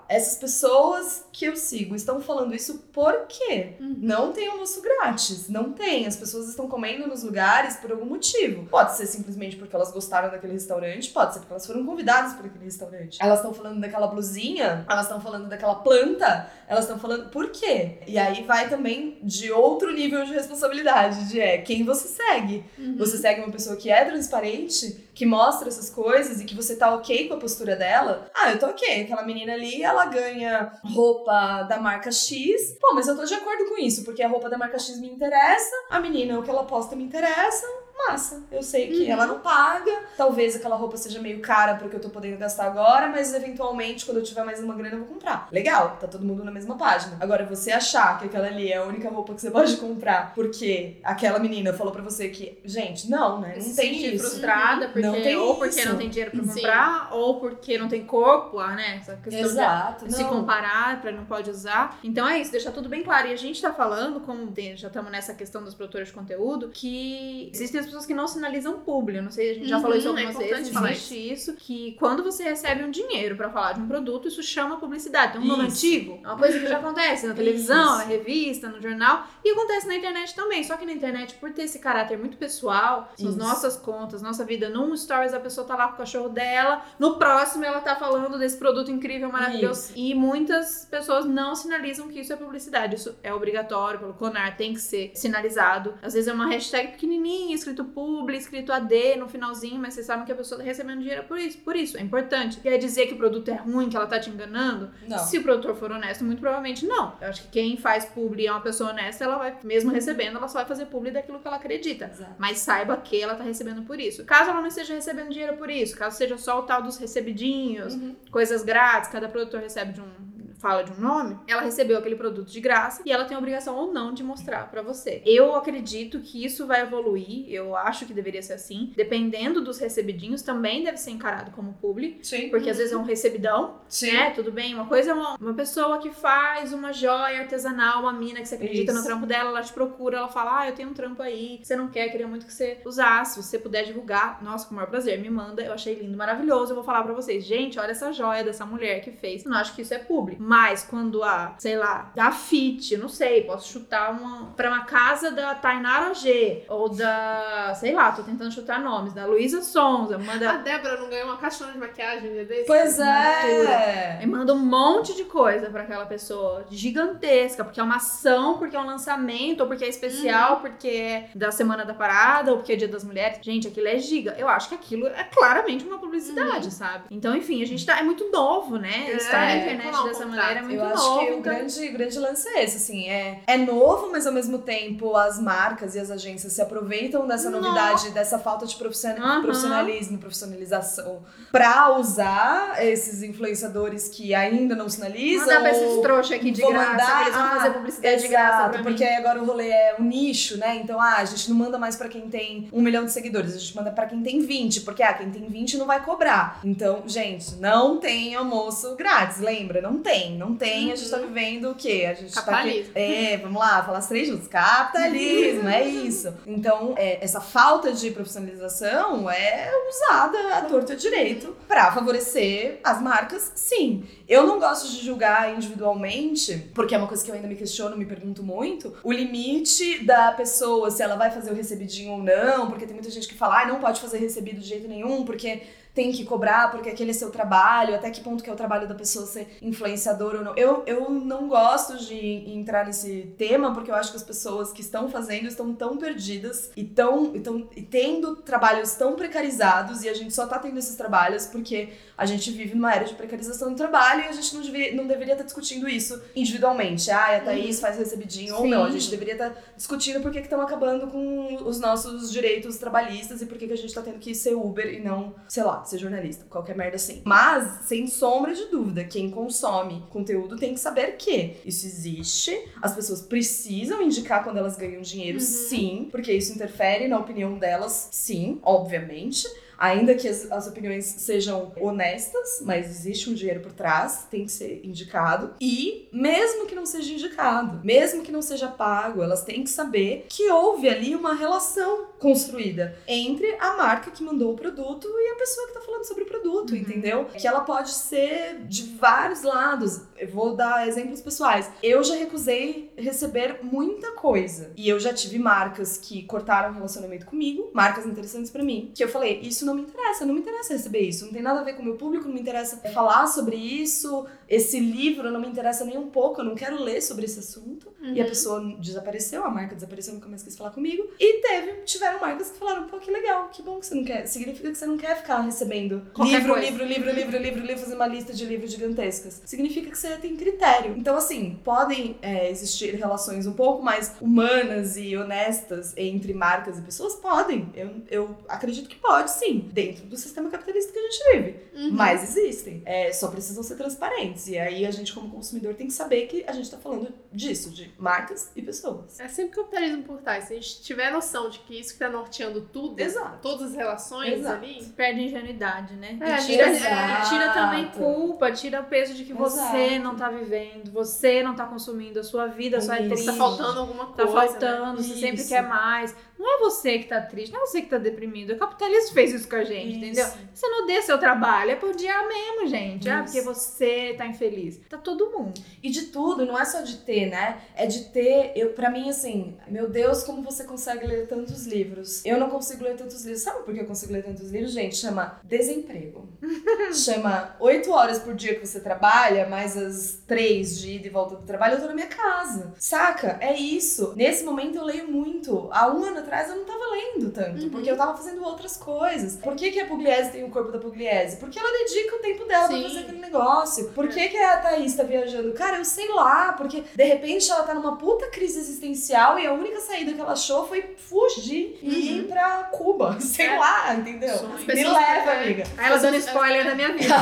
Essas 0.09 0.37
pessoas 0.37 1.25
que 1.33 1.45
eu 1.45 1.57
sigo 1.57 1.95
estão 1.95 2.21
falando 2.21 2.55
isso 2.55 2.79
por 2.93 3.27
quê? 3.27 3.75
Uhum. 3.81 3.97
Não 3.99 4.33
tem 4.33 4.49
almoço 4.49 4.83
grátis. 4.83 5.49
Não 5.49 5.73
tem. 5.73 6.07
As 6.07 6.17
pessoas 6.17 6.49
estão 6.49 6.69
comendo 6.69 7.07
nos 7.07 7.23
lugares 7.23 7.77
por 7.77 7.91
algum 7.91 8.05
motivo. 8.05 8.67
Pode 8.67 8.97
ser 8.97 9.07
simplesmente 9.07 9.57
porque 9.57 9.75
elas 9.75 9.91
gostaram 9.91 10.31
daquele 10.31 10.53
restaurante, 10.53 11.11
pode 11.11 11.33
ser 11.33 11.41
porque 11.41 11.53
elas 11.53 11.67
foram 11.67 11.85
convidadas 11.85 12.35
para 12.35 12.47
aquele 12.47 12.65
restaurante. 12.65 13.19
Elas 13.21 13.39
estão 13.39 13.55
falando 13.55 13.81
daquela 13.81 14.07
blusinha, 14.07 14.85
elas 14.89 15.07
estão 15.07 15.21
falando 15.21 15.49
daquela 15.49 15.77
planta, 15.77 16.51
elas 16.69 16.85
estão 16.85 16.99
falando 16.99 17.31
por 17.31 17.51
quê? 17.51 17.99
E 18.07 18.19
aí 18.19 18.43
vai 18.45 18.69
também 18.69 19.19
de 19.23 19.51
outro 19.51 19.93
nível 19.93 20.25
de 20.25 20.33
responsabilidade, 20.33 21.29
de 21.29 21.41
é 21.41 21.59
quem 21.59 21.85
você 21.85 22.09
segue. 22.09 22.65
Uhum. 22.79 22.97
Você 22.97 23.17
segue 23.19 23.41
uma 23.41 23.51
pessoa 23.51 23.77
que 23.77 23.91
é 23.91 24.05
transparente, 24.05 25.09
que 25.15 25.25
mostra 25.25 25.69
essas 25.69 25.89
coisas 25.89 26.41
e 26.41 26.45
que 26.45 26.55
você 26.55 26.77
tá 26.77 26.93
ok 26.95 27.29
com 27.29 27.35
a 27.35 27.39
postura 27.39 27.77
dela. 27.77 28.29
Ah, 28.35 28.51
eu 28.51 28.59
tô 28.59 28.67
ok. 28.67 29.03
Aquela 29.03 29.23
menina 29.23 29.53
ali, 29.53 29.83
ela 29.83 30.07
ganha 30.07 30.73
roupa 30.85 31.63
da 31.63 31.79
marca 31.79 32.11
X. 32.11 32.77
Pô, 32.81 32.95
mas 32.95 33.07
eu 33.07 33.17
tô 33.17 33.25
de 33.25 33.35
acordo 33.35 33.67
com 33.67 33.79
isso, 33.79 34.05
porque 34.05 34.23
a 34.23 34.29
roupa 34.29 34.51
da 34.51 34.59
marca 34.59 34.79
X 34.79 34.99
me 34.99 35.09
interessa, 35.09 35.75
a 35.91 36.01
menina, 36.01 36.39
o 36.39 36.43
que 36.43 36.51
ela 36.51 36.65
posta 36.65 36.97
me 36.97 37.05
interessa 37.05 37.67
massa. 37.97 38.43
Eu 38.51 38.63
sei 38.63 38.89
que 38.89 39.05
uhum. 39.05 39.11
ela 39.11 39.27
não 39.27 39.41
paga, 39.41 39.91
talvez 40.17 40.57
aquela 40.57 40.77
roupa 40.77 40.97
seja 40.97 41.21
meio 41.21 41.41
cara 41.41 41.75
porque 41.77 41.97
eu 41.97 42.01
tô 42.01 42.11
podendo 42.11 42.37
gastar 42.37 42.67
agora, 42.67 43.09
mas 43.09 43.33
eventualmente 43.33 44.05
quando 44.05 44.19
eu 44.19 44.23
tiver 44.23 44.45
mais 44.45 44.63
uma 44.63 44.75
grana 44.75 44.97
eu 44.97 45.01
vou 45.01 45.09
comprar. 45.09 45.49
Legal, 45.51 45.97
tá 46.01 46.07
todo 46.07 46.25
mundo 46.25 46.45
na 46.45 46.51
mesma 46.51 46.77
página. 46.77 47.17
Agora, 47.21 47.45
você 47.45 47.73
achar 47.73 48.19
que 48.19 48.27
aquela 48.27 48.47
ali 48.47 48.71
é 48.71 48.77
a 48.77 48.85
única 48.85 49.09
roupa 49.09 49.35
que 49.35 49.41
você 49.41 49.51
pode 49.53 49.77
comprar 49.77 50.35
porque 50.35 50.97
aquela 51.03 51.39
menina 51.39 51.73
falou 51.73 51.93
pra 51.93 52.03
você 52.03 52.29
que, 52.29 52.59
gente, 52.65 53.09
não, 53.09 53.41
né? 53.41 53.55
Não 53.57 53.75
tem 53.75 54.15
isso. 54.15 54.29
frustrada 54.29 54.89
porque, 54.89 55.07
não 55.07 55.13
tem 55.15 55.37
ou 55.37 55.57
porque 55.57 55.81
isso. 55.81 55.89
não 55.89 55.97
tem 55.97 56.09
dinheiro 56.09 56.31
pra 56.31 56.41
comprar, 56.41 57.09
Sim. 57.09 57.17
ou 57.17 57.41
porque 57.41 57.79
não 57.79 57.89
tem 57.89 58.05
corpo 58.05 58.57
lá, 58.57 58.75
né? 58.75 58.97
Essa 58.97 59.17
questão 59.17 59.41
Exato, 59.41 60.07
de 60.07 60.15
se 60.15 60.25
comparar 60.25 61.01
pra 61.01 61.13
não 61.13 61.25
pode 61.25 61.51
usar. 61.51 61.99
Então 62.03 62.29
é 62.29 62.41
isso, 62.41 62.51
deixar 62.51 62.73
tudo 62.73 62.89
bem 62.89 63.03
claro. 63.03 63.29
E 63.29 63.33
a 63.33 63.37
gente 63.37 63.61
tá 63.61 63.73
falando, 63.73 64.21
como 64.21 64.53
já 64.77 64.89
estamos 64.89 65.11
nessa 65.11 65.35
questão 65.35 65.63
dos 65.63 65.75
produtores 65.75 66.09
de 66.09 66.15
conteúdo, 66.15 66.69
que 66.69 67.51
existem 67.53 67.84
as 67.85 67.87
pessoas 67.87 68.07
que 68.07 68.15
não 68.15 68.27
sinalizam 68.27 68.81
público. 68.81 69.23
Não 69.23 69.31
sei, 69.31 69.51
a 69.51 69.55
gente 69.55 69.69
já 69.69 69.77
uhum, 69.77 69.83
falou 69.83 69.97
isso 69.97 70.09
algumas 70.09 70.37
é 70.37 70.39
vezes. 70.39 70.77
Existe 70.77 71.33
isso. 71.33 71.55
Que 71.55 71.97
quando 71.99 72.23
você 72.23 72.43
recebe 72.43 72.83
um 72.83 72.91
dinheiro 72.91 73.37
para 73.37 73.51
falar 73.51 73.73
de 73.73 73.81
um 73.81 73.87
produto, 73.87 74.29
isso 74.29 74.43
chama 74.43 74.79
publicidade. 74.79 75.33
Tem 75.33 75.41
um 75.41 75.47
nome 75.47 75.65
antigo. 75.65 76.21
É 76.23 76.27
uma 76.27 76.37
coisa 76.37 76.59
que 76.59 76.67
já 76.67 76.79
acontece 76.79 77.27
na 77.27 77.35
televisão, 77.35 77.85
isso. 77.85 77.99
na 77.99 78.05
revista, 78.05 78.69
no 78.69 78.81
jornal. 78.81 79.27
E 79.45 79.51
acontece 79.51 79.87
na 79.87 79.97
internet 79.97 80.35
também. 80.35 80.65
Só 80.65 80.77
que 80.77 80.87
na 80.87 80.93
internet, 80.93 81.35
por 81.35 81.53
ter 81.53 81.63
esse 81.63 81.79
caráter 81.79 82.19
muito 82.19 82.37
pessoal, 82.37 83.13
são 83.17 83.29
as 83.29 83.37
nossas 83.37 83.77
contas, 83.77 84.23
nossa 84.23 84.45
vida. 84.45 84.69
Num 84.69 84.97
stories 84.97 85.35
a 85.35 85.41
pessoa 85.41 85.67
tá 85.67 85.77
lá 85.77 85.89
com 85.89 85.95
o 85.95 85.99
cachorro 85.99 86.29
dela. 86.29 86.83
No 86.99 87.17
próximo 87.19 87.65
ela 87.65 87.81
tá 87.81 87.97
falando 87.97 88.39
desse 88.39 88.57
produto 88.57 88.91
incrível, 88.91 89.31
maravilhoso. 89.31 89.91
Isso. 89.91 89.93
E 89.97 90.15
muitas 90.15 90.87
pessoas 90.91 91.25
não 91.25 91.55
sinalizam 91.55 92.09
que 92.09 92.21
isso 92.21 92.33
é 92.33 92.37
publicidade. 92.37 92.97
Isso 92.97 93.15
é 93.23 93.33
obrigatório 93.33 93.99
pelo 93.99 94.15
CONAR, 94.15 94.57
tem 94.57 94.75
que 94.75 94.81
ser 94.81 95.13
sinalizado. 95.15 95.95
Às 96.03 96.15
vezes 96.15 96.29
é 96.29 96.33
uma 96.33 96.47
hashtag 96.47 96.93
pequenininha, 96.93 97.55
escrito 97.55 97.74
público 97.83 98.05
publi 98.25 98.39
escrito 98.39 98.73
AD 98.73 99.17
no 99.17 99.29
finalzinho, 99.29 99.79
mas 99.79 99.95
vocês 99.95 100.07
sabem 100.07 100.25
que 100.25 100.33
a 100.33 100.35
pessoa 100.35 100.59
tá 100.59 100.65
recebendo 100.65 101.01
dinheiro 101.01 101.25
por 101.25 101.39
isso. 101.39 101.59
Por 101.59 101.77
isso, 101.77 101.97
é 101.99 102.01
importante. 102.01 102.59
Quer 102.61 102.79
dizer 102.79 103.07
que 103.07 103.15
o 103.15 103.17
produto 103.17 103.49
é 103.49 103.55
ruim, 103.55 103.89
que 103.89 103.97
ela 103.97 104.07
tá 104.07 104.19
te 104.19 104.31
enganando? 104.31 104.91
Não. 105.07 105.19
Se 105.19 105.39
o 105.39 105.43
produtor 105.43 105.75
for 105.75 105.91
honesto, 105.91 106.25
muito 106.25 106.41
provavelmente 106.41 106.87
não. 106.87 107.15
Eu 107.21 107.29
acho 107.29 107.43
que 107.43 107.49
quem 107.49 107.77
faz 107.77 108.05
publi 108.05 108.47
é 108.47 108.51
uma 108.51 108.61
pessoa 108.61 108.91
honesta, 108.91 109.25
ela 109.25 109.37
vai, 109.37 109.57
mesmo 109.63 109.91
recebendo, 109.93 110.39
ela 110.39 110.49
só 110.49 110.59
vai 110.59 110.67
fazer 110.67 110.87
publi 110.87 111.11
daquilo 111.11 111.39
que 111.39 111.47
ela 111.47 111.57
acredita. 111.57 112.07
Exato. 112.07 112.35
Mas 112.39 112.59
saiba 112.59 112.97
que 112.97 113.21
ela 113.21 113.35
tá 113.35 113.45
recebendo 113.45 113.83
por 113.83 114.01
isso. 114.01 114.25
Caso 114.25 114.51
ela 114.51 114.61
não 114.61 114.69
esteja 114.69 114.95
recebendo 114.95 115.31
dinheiro 115.31 115.57
por 115.57 115.71
isso, 115.71 115.97
caso 115.97 116.17
seja 116.17 116.39
só 116.39 116.61
o 116.61 116.63
tal 116.63 116.83
dos 116.83 116.97
recebidinhos, 116.97 117.95
uhum. 117.95 118.15
coisas 118.31 118.63
grátis, 118.63 119.11
cada 119.11 119.29
produtor 119.29 119.61
recebe 119.61 119.93
de 119.93 120.01
um 120.01 120.34
fala 120.65 120.83
de 120.83 120.93
um 120.93 120.99
nome, 120.99 121.39
ela 121.47 121.61
recebeu 121.61 121.99
aquele 121.99 122.17
produto 122.17 122.51
de 122.51 122.59
graça 122.59 123.03
e 123.05 123.13
ela 123.13 123.27
tem 123.27 123.37
a 123.37 123.39
obrigação 123.39 123.77
ou 123.77 123.93
não 123.93 124.15
de 124.15 124.25
mostrar 124.25 124.71
para 124.71 124.81
você. 124.81 125.21
Eu 125.27 125.55
acredito 125.55 126.21
que 126.21 126.43
isso 126.43 126.67
vai 126.67 126.81
evoluir, 126.81 127.53
eu 127.53 127.77
acho 127.77 128.07
que 128.07 128.15
deveria 128.15 128.41
ser 128.41 128.55
assim. 128.55 128.91
Dependendo 128.97 129.61
dos 129.61 129.79
recebidinhos, 129.79 130.41
também 130.41 130.83
deve 130.83 130.97
ser 130.97 131.11
encarado 131.11 131.51
como 131.51 131.75
publi. 131.75 132.19
Sim. 132.23 132.49
Porque 132.49 132.71
às 132.71 132.79
vezes 132.79 132.95
é 132.95 132.97
um 132.97 133.03
recebidão, 133.03 133.81
Sim. 133.87 134.13
né? 134.13 134.31
Tudo 134.31 134.51
bem. 134.51 134.75
Uma 134.75 134.87
coisa 134.87 135.11
é 135.11 135.15
uma, 135.15 135.37
uma 135.37 135.53
pessoa 135.53 135.99
que 135.99 136.11
faz 136.11 136.73
uma 136.73 136.95
joia 136.95 137.41
artesanal, 137.41 138.01
uma 138.01 138.13
mina 138.15 138.41
que 138.41 138.49
você 138.49 138.55
acredita 138.55 138.91
isso. 138.91 139.01
no 139.01 139.07
trampo 139.07 139.27
dela, 139.27 139.51
ela 139.51 139.63
te 139.63 139.73
procura, 139.73 140.17
ela 140.17 140.29
fala: 140.29 140.61
Ah, 140.61 140.69
eu 140.71 140.75
tenho 140.75 140.89
um 140.89 140.95
trampo 140.95 141.21
aí, 141.21 141.61
você 141.63 141.77
não 141.77 141.89
quer, 141.89 142.09
queria 142.09 142.27
muito 142.27 142.47
que 142.47 142.53
você 142.53 142.79
usasse. 142.87 143.43
Se 143.43 143.51
você 143.51 143.59
puder 143.59 143.85
divulgar, 143.85 144.43
nossa, 144.43 144.67
com 144.67 144.73
o 144.73 144.77
maior 144.77 144.89
prazer, 144.89 145.21
me 145.21 145.29
manda. 145.29 145.63
Eu 145.63 145.75
achei 145.75 145.95
lindo, 145.95 146.17
maravilhoso. 146.17 146.73
Eu 146.73 146.77
vou 146.77 146.85
falar 146.85 147.03
para 147.03 147.13
vocês, 147.13 147.45
gente, 147.45 147.79
olha 147.79 147.91
essa 147.91 148.11
joia 148.13 148.43
dessa 148.43 148.65
mulher 148.65 149.03
que 149.03 149.11
fez. 149.11 149.45
Eu 149.45 149.51
não 149.51 149.59
acho 149.59 149.75
que 149.75 149.83
isso 149.83 149.93
é 149.93 149.99
publi. 149.99 150.39
Mas 150.55 150.85
quando 150.85 151.21
a, 151.25 151.57
sei 151.59 151.77
lá, 151.77 152.13
da 152.15 152.31
FIT, 152.31 152.97
não 152.97 153.09
sei, 153.09 153.43
posso 153.43 153.73
chutar 153.73 154.13
uma 154.13 154.53
para 154.55 154.69
uma 154.69 154.85
casa 154.85 155.33
da 155.33 155.53
Tainara 155.53 156.15
G 156.15 156.63
ou 156.69 156.89
da, 156.89 157.75
sei 157.75 157.93
lá, 157.93 158.13
tô 158.13 158.23
tentando 158.23 158.55
chutar 158.55 158.81
nomes, 158.81 159.13
da 159.13 159.27
Luísa 159.27 159.63
Sonza, 159.63 160.17
manda 160.17 160.49
A 160.49 160.57
Débora 160.59 161.01
não 161.01 161.11
ganhou 161.11 161.27
uma 161.27 161.39
caixona 161.39 161.73
de 161.73 161.79
maquiagem 161.79 162.31
um 162.31 162.45
desse? 162.45 162.69
Pois 162.69 163.01
é. 163.01 164.21
E 164.23 164.27
manda 164.27 164.55
um 164.55 164.59
monte 164.61 165.17
de 165.17 165.25
coisa 165.25 165.69
para 165.71 165.83
aquela 165.83 166.07
pessoa, 166.07 166.65
gigantesca, 166.71 167.65
porque 167.65 167.81
é 167.81 167.83
uma 167.83 167.97
ação, 167.97 168.57
porque 168.57 168.77
é 168.77 168.81
um 168.81 168.87
lançamento, 168.87 169.63
ou 169.63 169.67
porque 169.67 169.85
é 169.85 169.89
especial, 169.89 170.55
uhum. 170.55 170.61
porque 170.61 170.87
é 170.89 171.31
da 171.35 171.51
semana 171.51 171.85
da 171.85 171.95
parada, 171.95 172.53
ou 172.53 172.59
porque 172.59 172.75
é 172.75 172.77
dia 172.77 172.87
das 172.87 173.03
mulheres. 173.03 173.41
Gente, 173.43 173.67
aquilo 173.67 173.89
é 173.89 173.99
giga. 173.99 174.37
Eu 174.39 174.49
acho 174.49 174.69
que 174.69 174.77
aquilo 174.77 175.09
é 175.09 175.25
claramente 175.25 175.85
uma 175.85 175.99
publicidade, 175.99 176.67
uhum. 176.67 176.71
sabe? 176.71 177.07
Então, 177.11 177.35
enfim, 177.35 177.61
a 177.61 177.67
gente 177.67 177.85
tá 177.85 177.99
é 177.99 178.05
muito 178.05 178.31
novo, 178.31 178.77
né? 178.77 179.11
É, 179.11 179.17
Estar 179.17 179.41
na 179.41 179.57
internet 179.57 180.05
dessa 180.05 180.25
maneira 180.25 180.44
é 180.53 180.63
muito 180.63 180.75
eu 180.75 180.85
acho 180.85 181.19
que 181.19 181.25
então... 181.25 181.39
o 181.39 181.43
grande, 181.43 181.89
grande 181.89 182.19
lance 182.19 182.49
é 182.49 182.65
esse, 182.65 182.77
assim, 182.77 183.09
é, 183.09 183.41
é 183.47 183.57
novo, 183.57 184.11
mas 184.11 184.27
ao 184.27 184.33
mesmo 184.33 184.59
tempo 184.59 185.17
as 185.17 185.41
marcas 185.41 185.95
e 185.95 185.99
as 185.99 186.11
agências 186.11 186.53
se 186.53 186.63
aproveitam 186.63 187.27
dessa 187.27 187.51
novidade, 187.51 188.11
dessa 188.11 188.39
falta 188.39 188.67
de 188.67 188.77
profissionalismo, 188.77 189.35
uhum. 189.35 189.43
profissionalismo 189.43 190.19
profissionalização, 190.19 191.23
pra 191.51 191.97
usar 191.97 192.83
esses 192.85 193.23
influenciadores 193.23 194.09
que 194.09 194.35
ainda 194.35 194.75
não 194.75 194.89
sinalizam. 194.89 195.47
Mandar 195.47 195.61
pra 195.61 195.71
esses 195.71 196.01
trouxas 196.01 196.37
aqui 196.37 196.51
de 196.51 196.61
graça, 196.61 196.91
mandar, 196.91 197.23
eles 197.23 197.35
vão 197.35 197.49
fazer 197.51 197.71
publicidade 197.71 198.15
exato, 198.15 198.23
de 198.23 198.29
graça 198.29 198.83
porque 198.83 199.05
agora 199.05 199.43
o 199.43 199.45
rolê 199.45 199.69
é 199.69 199.97
o 199.99 200.03
nicho, 200.03 200.57
né? 200.59 200.77
Então, 200.77 201.01
ah, 201.01 201.17
a 201.19 201.25
gente 201.25 201.49
não 201.51 201.57
manda 201.57 201.79
mais 201.79 201.97
pra 201.97 202.09
quem 202.09 202.29
tem 202.29 202.69
um 202.73 202.81
milhão 202.81 203.05
de 203.05 203.13
seguidores, 203.13 203.55
a 203.55 203.59
gente 203.59 203.77
manda 203.77 203.91
pra 203.91 204.07
quem 204.07 204.23
tem 204.23 204.41
20, 204.41 204.83
porque, 204.83 205.03
ah, 205.03 205.13
quem 205.15 205.31
tem 205.31 205.47
20 205.47 205.77
não 205.79 205.87
vai 205.87 206.03
cobrar. 206.05 206.61
Então, 206.65 207.03
gente, 207.07 207.57
não 207.57 207.99
tem 207.99 208.35
almoço 208.35 208.95
grátis, 208.97 209.39
lembra? 209.39 209.81
Não 209.81 209.99
tem, 209.99 210.34
não 210.35 210.55
tem 210.55 210.93
a 210.93 210.97
gente 210.97 211.11
tá 211.11 211.19
uhum. 211.19 211.27
vivendo 211.27 211.71
o 211.71 211.75
quê? 211.75 212.07
A 212.09 212.15
gente 212.15 212.33
Capitalismo. 212.33 212.93
tá. 212.93 213.01
É, 213.01 213.37
vamos 213.37 213.59
lá, 213.59 213.83
falar 213.83 213.99
as 213.99 214.09
três 214.09 214.29
juntos. 214.29 214.49
Capitalismo, 214.49 215.69
é 215.69 215.85
isso. 215.87 216.35
Então, 216.47 216.95
é, 216.97 217.23
essa 217.25 217.41
falta 217.41 217.93
de 217.93 218.11
profissionalização 218.11 219.31
é 219.31 219.71
usada 219.89 220.57
à 220.57 220.63
torta 220.63 220.97
direito 220.97 221.57
para 221.67 221.93
favorecer 221.93 222.81
as 222.83 223.01
marcas, 223.01 223.53
sim. 223.55 224.05
Eu 224.29 224.47
não 224.47 224.59
gosto 224.59 224.91
de 224.91 225.05
julgar 225.05 225.55
individualmente, 225.55 226.71
porque 226.75 226.95
é 226.95 226.99
uma 226.99 227.07
coisa 227.07 227.25
que 227.25 227.31
eu 227.31 227.35
ainda 227.35 227.49
me 227.49 227.57
questiono, 227.57 227.97
me 227.97 228.07
pergunto 228.07 228.43
muito, 228.43 228.95
o 229.03 229.13
limite 229.13 230.05
da 230.05 230.33
pessoa, 230.33 230.91
se 230.91 231.03
ela 231.03 231.17
vai 231.17 231.31
fazer 231.31 231.51
o 231.51 231.55
recebidinho 231.55 232.13
ou 232.13 232.19
não, 232.19 232.69
porque 232.69 232.87
tem 232.87 232.95
muita 232.95 233.11
gente 233.11 233.29
que 233.29 233.35
fala, 233.35 233.63
ah, 233.63 233.67
não 233.67 233.81
pode 233.81 234.01
fazer 234.01 234.19
recebido 234.19 234.61
de 234.61 234.69
jeito 234.69 234.89
nenhum, 234.89 235.25
porque 235.25 235.63
tem 235.95 236.11
que 236.11 236.25
cobrar 236.25 236.73
porque 236.73 236.91
aquele 236.91 237.13
é 237.13 237.15
seu 237.15 237.31
trabalho, 237.31 237.95
até 237.95 238.11
que 238.11 238.21
ponto 238.21 238.43
que 238.43 238.51
é 238.51 238.53
o 238.53 238.57
trabalho 238.57 238.89
da 238.89 238.95
pessoa 238.95 239.25
ser 239.27 239.57
influenciador 239.63 240.35
ou 240.35 240.43
não. 240.43 240.57
Eu, 240.57 240.83
eu 240.87 241.09
não 241.09 241.49
gosto 241.49 241.97
de 241.99 242.17
entrar 242.51 242.85
nesse 242.85 243.33
tema 243.39 243.73
porque 243.73 243.91
eu 243.91 243.95
acho 243.95 244.11
que 244.11 244.17
as 244.17 244.23
pessoas 244.23 244.73
que 244.73 244.81
estão 244.81 245.09
fazendo 245.09 245.47
estão 245.47 245.73
tão 245.73 245.97
perdidas 245.97 246.71
e, 246.77 246.83
tão, 246.83 247.35
e, 247.37 247.41
tão, 247.41 247.69
e 247.77 247.83
tendo 247.83 248.37
trabalhos 248.37 248.95
tão 248.95 249.15
precarizados 249.15 250.03
e 250.03 250.09
a 250.09 250.15
gente 250.15 250.35
só 250.35 250.47
tá 250.47 250.59
tendo 250.59 250.79
esses 250.79 250.97
trabalhos 250.97 251.47
porque 251.47 251.91
a 252.19 252.27
gente 252.27 252.51
vive 252.51 252.75
numa 252.75 252.93
era 252.93 253.05
de 253.05 253.15
precarização 253.15 253.71
do 253.71 253.77
trabalho 253.77 254.23
e 254.23 254.29
a 254.29 254.33
gente 254.33 254.53
não, 254.55 254.63
devia, 254.63 254.95
não 254.95 255.07
deveria 255.07 255.35
estar 255.35 255.45
discutindo 255.45 255.89
isso 255.89 256.21
individualmente. 256.35 257.11
Ah, 257.11 257.37
a 257.37 257.41
Thaís 257.41 257.77
uhum. 257.77 257.83
faz 257.83 257.99
recebidinho 257.99 258.57
Sim. 258.57 258.63
ou 258.63 258.67
não. 258.67 258.85
A 258.85 258.91
gente 258.91 259.09
deveria 259.11 259.35
estar 259.35 259.55
discutindo 259.77 260.21
por 260.21 260.33
que 260.33 260.41
estão 260.41 260.61
acabando 260.61 261.07
com 261.07 261.55
os 261.65 261.79
nossos 261.79 262.33
direitos 262.33 262.79
trabalhistas 262.79 263.41
e 263.43 263.47
por 263.47 263.57
que, 263.57 263.69
que 263.69 263.73
a 263.73 263.77
gente 263.77 263.95
tá 263.95 264.03
tendo 264.03 264.19
que 264.19 264.35
ser 264.35 264.55
Uber 264.55 264.93
e 264.93 265.01
não, 265.01 265.35
sei 265.49 265.63
lá, 265.63 265.84
ser 265.89 265.99
jornalista, 265.99 266.45
qualquer 266.49 266.77
merda 266.77 266.97
assim. 266.97 267.23
Mas, 267.25 267.87
sem 267.87 268.07
sombra 268.07 268.55
de 268.55 268.67
dúvida, 268.67 269.05
quem 269.05 269.31
consome 269.31 270.05
conteúdo 270.11 270.57
tem 270.57 270.75
que 270.75 270.81
saber 270.81 271.17
que 271.17 271.57
isso 271.65 271.87
existe, 271.87 272.57
as 272.83 272.95
pessoas 272.95 273.23
precisam 273.23 274.03
indicar 274.03 274.43
quando 274.45 274.59
elas 274.59 274.77
ganham 274.77 275.03
dinheiro, 275.03 275.39
uhum. 275.39 275.45
sim, 275.45 276.09
porque 276.11 276.33
isso 276.33 276.53
interfere 276.53 277.09
na 277.09 277.19
opinião 277.19 277.59
delas, 277.59 278.09
sim, 278.11 278.61
obviamente. 278.63 279.47
Ainda 279.79 280.15
que 280.15 280.29
as, 280.29 280.51
as 280.51 280.67
opiniões 280.67 281.05
sejam 281.05 281.73
honestas, 281.81 282.63
mas 282.63 282.87
existe 282.89 283.31
um 283.31 283.35
dinheiro 283.35 283.61
por 283.61 283.73
trás, 283.73 284.27
tem 284.31 284.45
que 284.45 284.53
ser 284.53 284.81
indicado. 284.85 285.55
E 285.61 286.09
mesmo 286.13 286.67
que 286.67 286.75
não 286.75 286.87
seja 286.87 287.13
indicado, 287.13 287.81
mesmo 287.85 288.23
que 288.23 288.33
não 288.33 288.43
seja 288.43 288.69
pago, 288.69 289.23
elas 289.23 289.45
têm 289.45 289.65
que 289.65 289.71
saber 289.71 290.27
que 290.29 290.51
houve 290.51 290.89
ali 290.89 291.15
uma 291.15 291.35
relação 291.35 292.07
construída 292.19 292.97
entre 293.07 293.55
a 293.61 293.77
marca 293.77 294.11
que 294.11 294.23
mandou 294.23 294.53
o 294.53 294.57
produto 294.57 295.07
e 295.07 295.33
a 295.33 295.37
pessoa 295.37 295.67
que 295.67 295.75
tá 295.75 295.81
falando 295.81 296.05
sobre 296.05 296.25
o 296.25 296.27
produto, 296.27 296.71
uhum. 296.71 296.77
entendeu? 296.77 297.25
Que 297.27 297.47
ela 297.47 297.61
pode 297.61 297.91
ser 297.91 298.61
de 298.67 298.85
vários 298.97 299.43
lados. 299.43 300.03
Eu 300.17 300.29
vou 300.29 300.57
dar 300.57 300.89
exemplos 300.89 301.21
pessoais. 301.21 301.71
Eu 301.83 302.03
já 302.03 302.15
recusei 302.15 302.93
receber 302.97 303.59
muita 303.63 304.13
coisa. 304.13 304.73
E 304.77 304.89
eu 304.89 304.99
já 304.99 305.13
tive 305.13 305.39
marcas 305.39 305.97
que 305.97 306.23
cortaram 306.23 306.71
o 306.71 306.75
relacionamento 306.75 307.27
comigo, 307.27 307.71
marcas 307.73 308.07
interessantes 308.07 308.51
para 308.51 308.63
mim, 308.63 308.91
que 308.95 309.03
eu 309.03 309.09
falei, 309.09 309.41
isso 309.41 309.67
não 309.67 309.74
me 309.75 309.83
interessa, 309.83 310.25
não 310.25 310.35
me 310.35 310.41
interessa 310.41 310.73
receber 310.73 311.01
isso, 311.01 311.27
não 311.27 311.33
tem 311.33 311.43
nada 311.43 311.61
a 311.61 311.65
ver 311.65 311.75
com 311.75 311.83
o 311.83 311.85
meu 311.85 311.97
público, 311.97 312.27
não 312.27 312.35
me 312.35 312.41
interessa 312.41 312.77
falar 312.91 313.27
sobre 313.27 313.57
isso, 313.57 314.27
esse 314.49 314.79
livro 314.79 315.31
não 315.31 315.41
me 315.41 315.49
interessa 315.49 315.85
nem 315.85 315.99
um 315.99 316.09
pouco, 316.09 316.41
eu 316.41 316.45
não 316.45 316.55
quero 316.55 316.83
ler 316.83 317.01
sobre 317.01 317.25
esse 317.25 317.39
assunto. 317.39 317.93
Uhum. 318.01 318.13
E 318.13 318.21
a 318.21 318.25
uhum. 318.25 318.29
pessoa 318.29 318.77
desapareceu, 318.79 319.45
a 319.45 319.51
marca 319.51 319.75
desapareceu, 319.75 320.15
nunca 320.15 320.29
mais 320.29 320.43
quis 320.43 320.57
falar 320.57 320.71
comigo. 320.71 321.09
E 321.19 321.41
teve, 321.41 321.73
tiveram 321.85 322.21
marcas 322.21 322.51
que 322.51 322.59
falaram, 322.59 322.87
pô, 322.87 322.99
que 322.99 323.11
legal, 323.11 323.49
que 323.49 323.63
bom 323.63 323.79
que 323.79 323.87
você 323.87 323.95
não 323.95 324.05
quer. 324.05 324.27
Significa 324.27 324.71
que 324.71 324.77
você 324.77 324.87
não 324.87 324.97
quer 324.97 325.17
ficar 325.17 325.41
recebendo 325.41 326.03
Qualquer 326.13 326.39
livro, 326.39 326.53
coisa. 326.53 326.69
livro, 326.69 326.85
livro, 326.85 327.11
livro, 327.11 327.39
livro, 327.39 327.61
livro, 327.61 327.79
fazer 327.79 327.95
uma 327.95 328.07
lista 328.07 328.33
de 328.33 328.45
livros 328.45 328.71
gigantescas. 328.71 329.43
Significa 329.45 329.91
que 329.91 329.99
você 329.99 330.17
tem 330.17 330.37
critério. 330.37 330.95
Então, 330.97 331.17
assim, 331.17 331.59
podem 331.65 332.17
é, 332.21 332.51
existir 332.51 332.95
relações 332.95 333.47
um 333.47 333.53
pouco 333.53 333.83
mais 333.83 334.13
humanas 334.21 334.97
e 334.97 335.17
honestas 335.17 335.93
entre 335.97 336.35
marcas 336.35 336.79
e 336.79 336.83
pessoas? 336.83 337.15
Podem. 337.15 337.71
Eu, 337.75 337.91
eu 338.11 338.37
acredito 338.49 338.89
que 338.89 338.97
pode, 338.97 339.31
sim, 339.31 339.69
dentro 339.73 340.07
do 340.07 340.17
sistema 340.17 340.51
capitalista 340.51 340.93
que 340.93 340.99
a 340.99 341.03
gente 341.03 341.33
vive. 341.33 341.57
Uhum. 341.75 341.91
Mas 341.93 342.23
existem. 342.23 342.83
É, 342.85 343.13
só 343.13 343.29
precisam 343.29 343.63
ser 343.63 343.77
transparentes. 343.77 344.34
E 344.47 344.59
aí 344.59 344.87
a 344.87 344.91
gente, 344.91 345.13
como 345.13 345.31
consumidor, 345.31 345.75
tem 345.75 345.87
que 345.87 345.93
saber 345.93 346.27
que 346.27 346.45
a 346.47 346.53
gente 346.53 346.71
tá 346.71 346.79
falando 346.79 347.13
disso, 347.33 347.71
de 347.71 347.93
marcas 347.99 348.51
e 348.55 348.63
pessoas. 348.63 349.19
É 349.21 349.29
sempre 349.29 349.57
capitalismo 349.57 350.03
por 350.03 350.21
trás. 350.21 350.45
Se 350.45 350.53
a 350.53 350.57
gente 350.57 350.83
tiver 350.83 351.11
noção 351.11 351.49
de 351.49 351.59
que 351.61 351.79
isso 351.79 351.93
que 351.93 351.99
tá 351.99 352.09
norteando 352.09 352.63
tudo, 352.63 352.99
Exato. 353.01 353.39
todas 353.43 353.71
as 353.71 353.75
relações 353.75 354.35
Exato. 354.35 354.57
ali. 354.57 354.85
Perde 354.97 355.23
ingenuidade, 355.23 355.95
né? 355.95 356.19
É, 356.21 356.39
e, 356.39 356.47
tira, 356.47 356.73
e 356.73 357.29
tira 357.29 357.53
também 357.53 357.89
culpa, 357.91 358.53
tira 358.53 358.81
o 358.81 358.85
peso 358.85 359.15
de 359.15 359.25
que 359.25 359.33
Exato. 359.33 359.51
você 359.51 359.99
não 359.99 360.17
tá 360.17 360.31
vivendo, 360.31 360.91
você 360.91 361.43
não 361.43 361.55
tá 361.55 361.67
consumindo, 361.67 362.21
a 362.21 362.25
sua 362.25 362.47
vida 362.47 362.81
só 362.81 362.95
é 362.95 363.09
triste. 363.09 363.27
Tá 363.27 363.33
faltando 363.33 363.81
alguma 363.81 364.07
tá 364.07 364.27
coisa. 364.27 364.33
Tá 364.33 364.49
faltando, 364.49 364.97
né? 365.01 365.09
você 365.09 365.15
sempre 365.15 365.45
quer 365.45 365.63
mais. 365.63 366.15
Não 366.39 366.57
é 366.57 366.59
você 366.59 366.99
que 366.99 367.07
tá 367.07 367.21
triste, 367.21 367.53
não 367.53 367.63
é 367.63 367.67
você 367.67 367.81
que 367.81 367.89
tá 367.89 367.97
deprimido. 367.97 368.53
O 368.53 368.59
capitalismo 368.59 369.15
fez 369.15 369.33
isso 369.33 369.49
com 369.49 369.57
a 369.57 369.65
gente, 369.65 369.89
isso. 369.89 369.97
entendeu? 369.97 370.27
Você 370.53 370.67
não 370.69 370.83
odeia 370.83 371.03
seu 371.03 371.19
trabalho, 371.19 371.71
é 371.71 371.77
por 371.77 371.91
odiar 371.91 372.27
mesmo, 372.27 372.67
gente. 372.67 373.09
Isso. 373.09 373.11
Ah, 373.11 373.23
porque 373.23 373.41
você 373.41 374.15
tá 374.17 374.24
infeliz. 374.27 374.81
Tá 374.89 374.99
todo 374.99 375.31
mundo. 375.31 375.61
E 375.83 375.91
de 375.91 376.07
tudo, 376.07 376.47
não 376.47 376.59
é 376.59 376.65
só 376.65 376.83
de 376.83 376.97
ter, 376.99 377.27
né? 377.27 377.61
É 377.77 377.87
de 377.87 378.05
ter, 378.07 378.53
eu, 378.55 378.71
pra 378.71 378.91
mim, 378.91 379.09
assim, 379.09 379.57
meu 379.69 379.89
Deus, 379.89 380.23
como 380.23 380.43
você 380.43 380.65
consegue 380.65 381.07
ler 381.07 381.27
tantos 381.27 381.67
livros? 381.67 382.25
Eu 382.25 382.39
não 382.39 382.49
consigo 382.49 382.85
ler 382.85 382.97
tantos 382.97 383.25
livros. 383.25 383.43
Sabe 383.43 383.65
por 383.65 383.75
que 383.75 383.81
eu 383.81 383.87
consigo 383.87 384.13
ler 384.13 384.25
tantos 384.25 384.51
livros, 384.51 384.73
gente? 384.73 384.97
Chama 384.97 385.41
desemprego. 385.45 386.29
Chama 386.95 387.57
oito 387.61 387.91
horas 387.91 388.19
por 388.19 388.35
dia 388.35 388.55
que 388.55 388.67
você 388.67 388.81
trabalha, 388.81 389.49
mais 389.49 389.77
as 389.77 390.23
três 390.27 390.79
de 390.79 390.97
ida 390.97 391.07
e 391.07 391.11
volta 391.11 391.37
do 391.37 391.43
trabalho, 391.43 391.75
eu 391.75 391.81
tô 391.81 391.87
na 391.87 391.95
minha 391.95 392.07
casa. 392.07 392.73
Saca? 392.79 393.39
É 393.41 393.55
isso. 393.55 394.13
Nesse 394.17 394.45
momento 394.45 394.77
eu 394.77 394.85
leio 394.85 395.11
muito. 395.11 395.69
Há 395.73 395.93
um 395.93 396.05
ano 396.05 396.19
atrás 396.19 396.49
eu 396.49 396.57
não 396.57 396.65
tava 396.65 396.85
lendo 396.91 397.31
tanto, 397.31 397.63
uhum. 397.63 397.71
porque 397.71 397.91
eu 397.91 397.97
tava 397.97 398.17
fazendo 398.17 398.43
outras 398.45 398.77
coisas. 398.77 399.37
Por 399.37 399.55
que, 399.55 399.71
que 399.71 399.81
a 399.81 399.87
Pugliese 399.87 400.33
tem 400.33 400.45
o 400.45 400.51
corpo 400.51 400.73
da 400.73 400.79
Pugliese? 400.79 401.37
Porque 401.37 401.59
ela 401.59 401.71
dedica 401.85 402.17
o 402.17 402.19
tempo 402.19 402.45
dela 402.45 402.69
Sim. 402.69 402.81
pra 402.81 402.89
fazer 402.89 403.01
aquele 403.01 403.21
negócio. 403.21 403.91
Por 403.91 404.09
que, 404.15 404.29
que 404.29 404.37
a 404.37 404.57
Thaís 404.59 404.95
tá 404.95 405.03
viajando? 405.03 405.53
Cara, 405.53 405.79
eu 405.79 405.85
sei 405.85 406.09
lá, 406.09 406.53
porque 406.53 406.85
de 406.95 407.05
repente 407.05 407.51
ela 407.51 407.65
tá 407.65 407.75
numa 407.75 407.97
puta 407.97 408.29
crise 408.29 408.59
existencial 408.59 409.39
e 409.39 409.47
a 409.47 409.53
única 409.53 409.81
saída 409.81 410.13
que 410.13 410.21
ela 410.21 410.33
achou 410.33 410.67
foi 410.67 410.95
fugir 410.97 411.79
e 411.83 411.89
uhum. 411.89 411.95
ir 411.95 412.29
pra 412.29 412.65
Cuba. 412.73 413.19
Sei 413.21 413.47
é. 413.47 413.59
lá, 413.59 413.95
entendeu? 413.95 414.35
Me 414.67 414.85
leva, 414.85 415.33
amiga. 415.33 415.65
Aí 415.77 415.87
ela 415.87 415.99
dando 415.99 416.17
spoiler 416.17 416.65
da 416.65 416.75
minha 416.75 416.93
vida. 416.95 417.15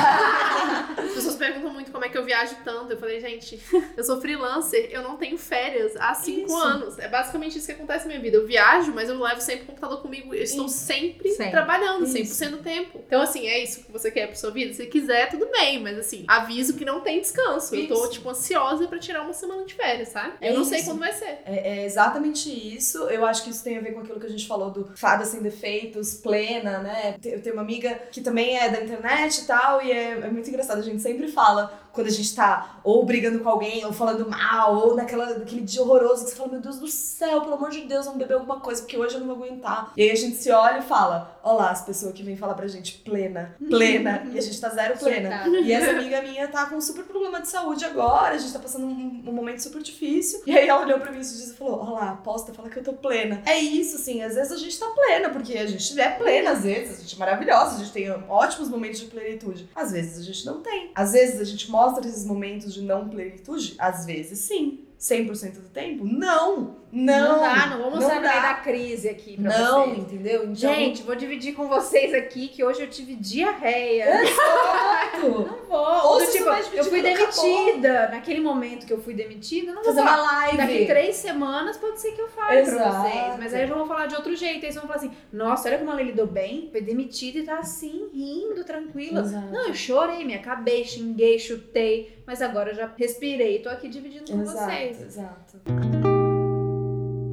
As 0.98 1.12
pessoas 1.12 1.36
perguntam 1.36 1.72
muito 1.72 1.90
como 1.90 2.04
é 2.04 2.08
que 2.08 2.16
eu 2.16 2.24
viajo 2.24 2.56
tanto. 2.64 2.92
Eu 2.92 2.98
falei, 2.98 3.20
gente, 3.20 3.60
eu 3.96 4.04
sou 4.04 4.20
freelancer, 4.20 4.88
eu 4.90 5.02
não 5.02 5.16
tenho 5.16 5.38
férias 5.38 5.94
há 5.98 6.14
cinco 6.14 6.46
isso. 6.46 6.56
anos. 6.56 6.98
É 6.98 7.08
basicamente 7.08 7.58
isso 7.58 7.66
que 7.66 7.72
acontece 7.72 8.04
na 8.04 8.10
minha 8.10 8.20
vida. 8.20 8.36
Eu 8.36 8.46
viajo, 8.46 8.92
mas 8.92 9.08
eu 9.08 9.18
levo 9.18 9.40
sempre 9.40 9.64
o 9.64 9.66
computador 9.66 10.00
comigo. 10.00 10.34
Eu 10.34 10.42
estou 10.42 10.68
sempre, 10.68 11.30
sempre. 11.30 11.50
trabalhando, 11.50 12.04
isso. 12.04 12.44
100% 12.44 12.50
do 12.50 12.58
tempo. 12.58 13.02
Então, 13.06 13.22
assim, 13.22 13.46
é 13.46 13.62
isso 13.62 13.84
que 13.84 13.92
você 13.92 14.10
quer 14.10 14.26
pra 14.26 14.36
sua 14.36 14.50
vida? 14.50 14.72
Se 14.72 14.86
quiser, 14.86 15.28
tudo 15.30 15.48
bem, 15.50 15.80
mas 15.80 15.98
assim, 15.98 16.24
aviso 16.28 16.74
que 16.74 16.81
não 16.84 17.00
tem 17.00 17.20
descanso. 17.20 17.74
Isso. 17.74 17.92
Eu 17.92 17.96
tô, 17.96 18.08
tipo, 18.08 18.28
ansiosa 18.30 18.86
pra 18.86 18.98
tirar 18.98 19.22
uma 19.22 19.32
semana 19.32 19.64
de 19.64 19.74
férias, 19.74 20.08
sabe? 20.08 20.34
É 20.40 20.50
eu 20.50 20.54
não 20.54 20.62
isso. 20.62 20.70
sei 20.70 20.82
quando 20.82 20.98
vai 20.98 21.12
ser. 21.12 21.38
É, 21.44 21.80
é, 21.80 21.84
exatamente 21.84 22.48
isso. 22.50 22.98
Eu 23.04 23.24
acho 23.24 23.44
que 23.44 23.50
isso 23.50 23.62
tem 23.62 23.78
a 23.78 23.80
ver 23.80 23.92
com 23.92 24.00
aquilo 24.00 24.20
que 24.20 24.26
a 24.26 24.30
gente 24.30 24.46
falou 24.46 24.70
do 24.70 24.96
fada 24.96 25.24
sem 25.24 25.40
defeitos, 25.40 26.14
plena, 26.14 26.78
né? 26.78 27.16
Eu 27.24 27.42
tenho 27.42 27.54
uma 27.54 27.62
amiga 27.62 27.94
que 28.10 28.20
também 28.20 28.58
é 28.58 28.68
da 28.68 28.82
internet 28.82 29.42
e 29.42 29.44
tal, 29.44 29.82
e 29.82 29.90
é, 29.90 30.10
é 30.12 30.28
muito 30.28 30.48
engraçado. 30.48 30.78
A 30.78 30.82
gente 30.82 31.02
sempre 31.02 31.28
fala 31.28 31.82
quando 31.92 32.06
a 32.06 32.10
gente 32.10 32.34
tá 32.34 32.80
ou 32.84 33.04
brigando 33.04 33.40
com 33.40 33.48
alguém, 33.48 33.84
ou 33.84 33.92
falando 33.92 34.28
mal, 34.28 34.74
ou 34.76 34.96
naquela, 34.96 35.38
naquele 35.38 35.60
dia 35.60 35.82
horroroso 35.82 36.24
que 36.24 36.30
você 36.30 36.36
fala, 36.36 36.50
meu 36.50 36.60
Deus 36.60 36.78
do 36.78 36.88
céu, 36.88 37.40
pelo 37.42 37.54
amor 37.54 37.70
de 37.70 37.82
Deus, 37.82 38.04
vamos 38.06 38.18
beber 38.18 38.34
alguma 38.34 38.60
coisa, 38.60 38.82
porque 38.82 38.96
hoje 38.96 39.14
eu 39.14 39.20
não 39.20 39.26
vou 39.28 39.36
aguentar. 39.36 39.92
E 39.96 40.02
aí 40.02 40.10
a 40.10 40.16
gente 40.16 40.36
se 40.36 40.50
olha 40.50 40.78
e 40.78 40.82
fala, 40.82 41.38
olá, 41.42 41.70
as 41.70 41.84
pessoas 41.84 42.12
que 42.12 42.22
vêm 42.22 42.36
falar 42.36 42.54
pra 42.54 42.66
gente 42.66 42.98
plena, 42.98 43.56
plena, 43.68 44.26
e 44.32 44.38
a 44.38 44.42
gente 44.42 44.60
tá 44.60 44.68
zero 44.70 44.98
plena. 44.98 45.46
E 45.62 45.72
essa 45.72 45.90
amiga 45.90 46.22
minha 46.22 46.48
tá 46.48 46.66
com 46.66 46.76
um 46.76 46.80
super 46.80 47.04
problema 47.04 47.40
de 47.40 47.48
saúde 47.48 47.84
agora, 47.84 48.34
a 48.34 48.38
gente 48.38 48.52
tá 48.52 48.58
passando 48.58 48.86
um, 48.86 49.22
um 49.26 49.32
momento 49.32 49.62
super 49.62 49.82
difícil. 49.82 50.42
E 50.46 50.56
aí 50.56 50.68
ela 50.68 50.82
olhou 50.82 50.98
pra 50.98 51.12
mim 51.12 51.20
esses 51.20 51.36
dias 51.36 51.50
e 51.50 51.54
falou, 51.54 51.78
olá, 51.78 52.10
aposta, 52.10 52.52
fala 52.52 52.68
que 52.68 52.78
eu 52.78 52.84
tô 52.84 52.92
plena. 52.92 53.42
É 53.46 53.58
isso, 53.58 53.96
assim, 53.96 54.22
às 54.22 54.34
vezes 54.34 54.52
a 54.52 54.56
gente 54.56 54.78
tá 54.78 54.86
plena, 54.86 55.30
porque 55.30 55.56
a 55.56 55.66
gente 55.66 56.00
é 56.00 56.10
plena 56.10 56.50
às 56.50 56.64
vezes, 56.64 56.98
a 56.98 57.02
gente 57.02 57.14
é 57.14 57.18
maravilhosa, 57.18 57.76
a 57.76 57.78
gente 57.78 57.92
tem 57.92 58.10
ótimos 58.28 58.68
momentos 58.68 59.00
de 59.00 59.06
plenitude. 59.06 59.68
Às 59.74 59.92
vezes 59.92 60.18
a 60.18 60.22
gente 60.22 60.44
não 60.46 60.60
tem. 60.60 60.90
Às 60.94 61.12
vezes 61.12 61.40
a 61.40 61.44
gente 61.44 61.70
mostra 61.82 62.08
esses 62.08 62.24
momentos 62.24 62.72
de 62.72 62.82
não 62.82 63.08
plenitude? 63.08 63.74
Às 63.78 64.06
vezes 64.06 64.38
sim. 64.38 64.86
100% 64.98 65.54
do 65.54 65.68
tempo? 65.68 66.04
Não! 66.04 66.81
Não! 66.92 67.36
Não 67.36 67.40
dá, 67.40 67.66
não 67.68 67.90
vamos 67.90 68.04
sair 68.04 68.20
da 68.20 68.54
crise 68.54 69.08
aqui 69.08 69.40
pra 69.40 69.58
não, 69.58 69.86
vocês. 69.86 69.98
entendeu? 69.98 70.42
Então... 70.42 70.54
Gente, 70.54 71.02
vou 71.02 71.14
dividir 71.14 71.54
com 71.54 71.66
vocês 71.66 72.12
aqui 72.12 72.48
que 72.48 72.62
hoje 72.62 72.82
eu 72.82 72.90
tive 72.90 73.14
diarreia. 73.14 74.22
Exato! 74.22 75.22
não 75.48 75.64
vou. 75.66 76.12
Ou 76.12 76.26
tipo, 76.26 76.50
eu 76.74 76.84
fui 76.84 77.00
demitida. 77.00 77.92
Acabou. 77.94 78.16
Naquele 78.16 78.40
momento 78.40 78.86
que 78.86 78.92
eu 78.92 79.00
fui 79.00 79.14
demitida, 79.14 79.72
não 79.72 79.82
vou 79.82 79.94
fazer 79.94 80.02
uma 80.02 80.16
live. 80.16 80.56
Daqui 80.58 80.84
três 80.84 81.16
semanas 81.16 81.78
pode 81.78 81.98
ser 81.98 82.12
que 82.12 82.20
eu 82.20 82.28
fale 82.28 82.58
Exato. 82.58 82.76
pra 82.76 83.02
vocês. 83.02 83.38
Mas 83.38 83.54
aí 83.54 83.66
eu 83.66 83.74
vou 83.74 83.86
falar 83.86 84.04
de 84.04 84.14
outro 84.14 84.36
jeito. 84.36 84.56
Aí 84.56 84.72
vocês 84.72 84.74
vão 84.74 84.84
falar 84.84 84.96
assim, 84.96 85.12
nossa, 85.32 85.68
olha 85.68 85.78
como 85.78 85.92
ela 85.92 86.02
lidou 86.02 86.26
bem. 86.26 86.68
Foi 86.70 86.82
demitida 86.82 87.38
e 87.38 87.42
tá 87.44 87.58
assim, 87.58 88.10
rindo, 88.12 88.64
tranquila. 88.64 89.20
Exato. 89.20 89.50
Não, 89.50 89.68
eu 89.68 89.74
chorei, 89.74 90.26
me 90.26 90.34
acabei, 90.34 90.84
xinguei, 90.84 91.38
chutei. 91.38 92.22
Mas 92.26 92.42
agora 92.42 92.72
eu 92.72 92.74
já 92.74 92.92
respirei 92.98 93.56
e 93.56 93.58
tô 93.60 93.70
aqui 93.70 93.88
dividindo 93.88 94.30
com 94.30 94.42
exato, 94.42 94.70
vocês. 94.70 95.00
Exato. 95.00 96.11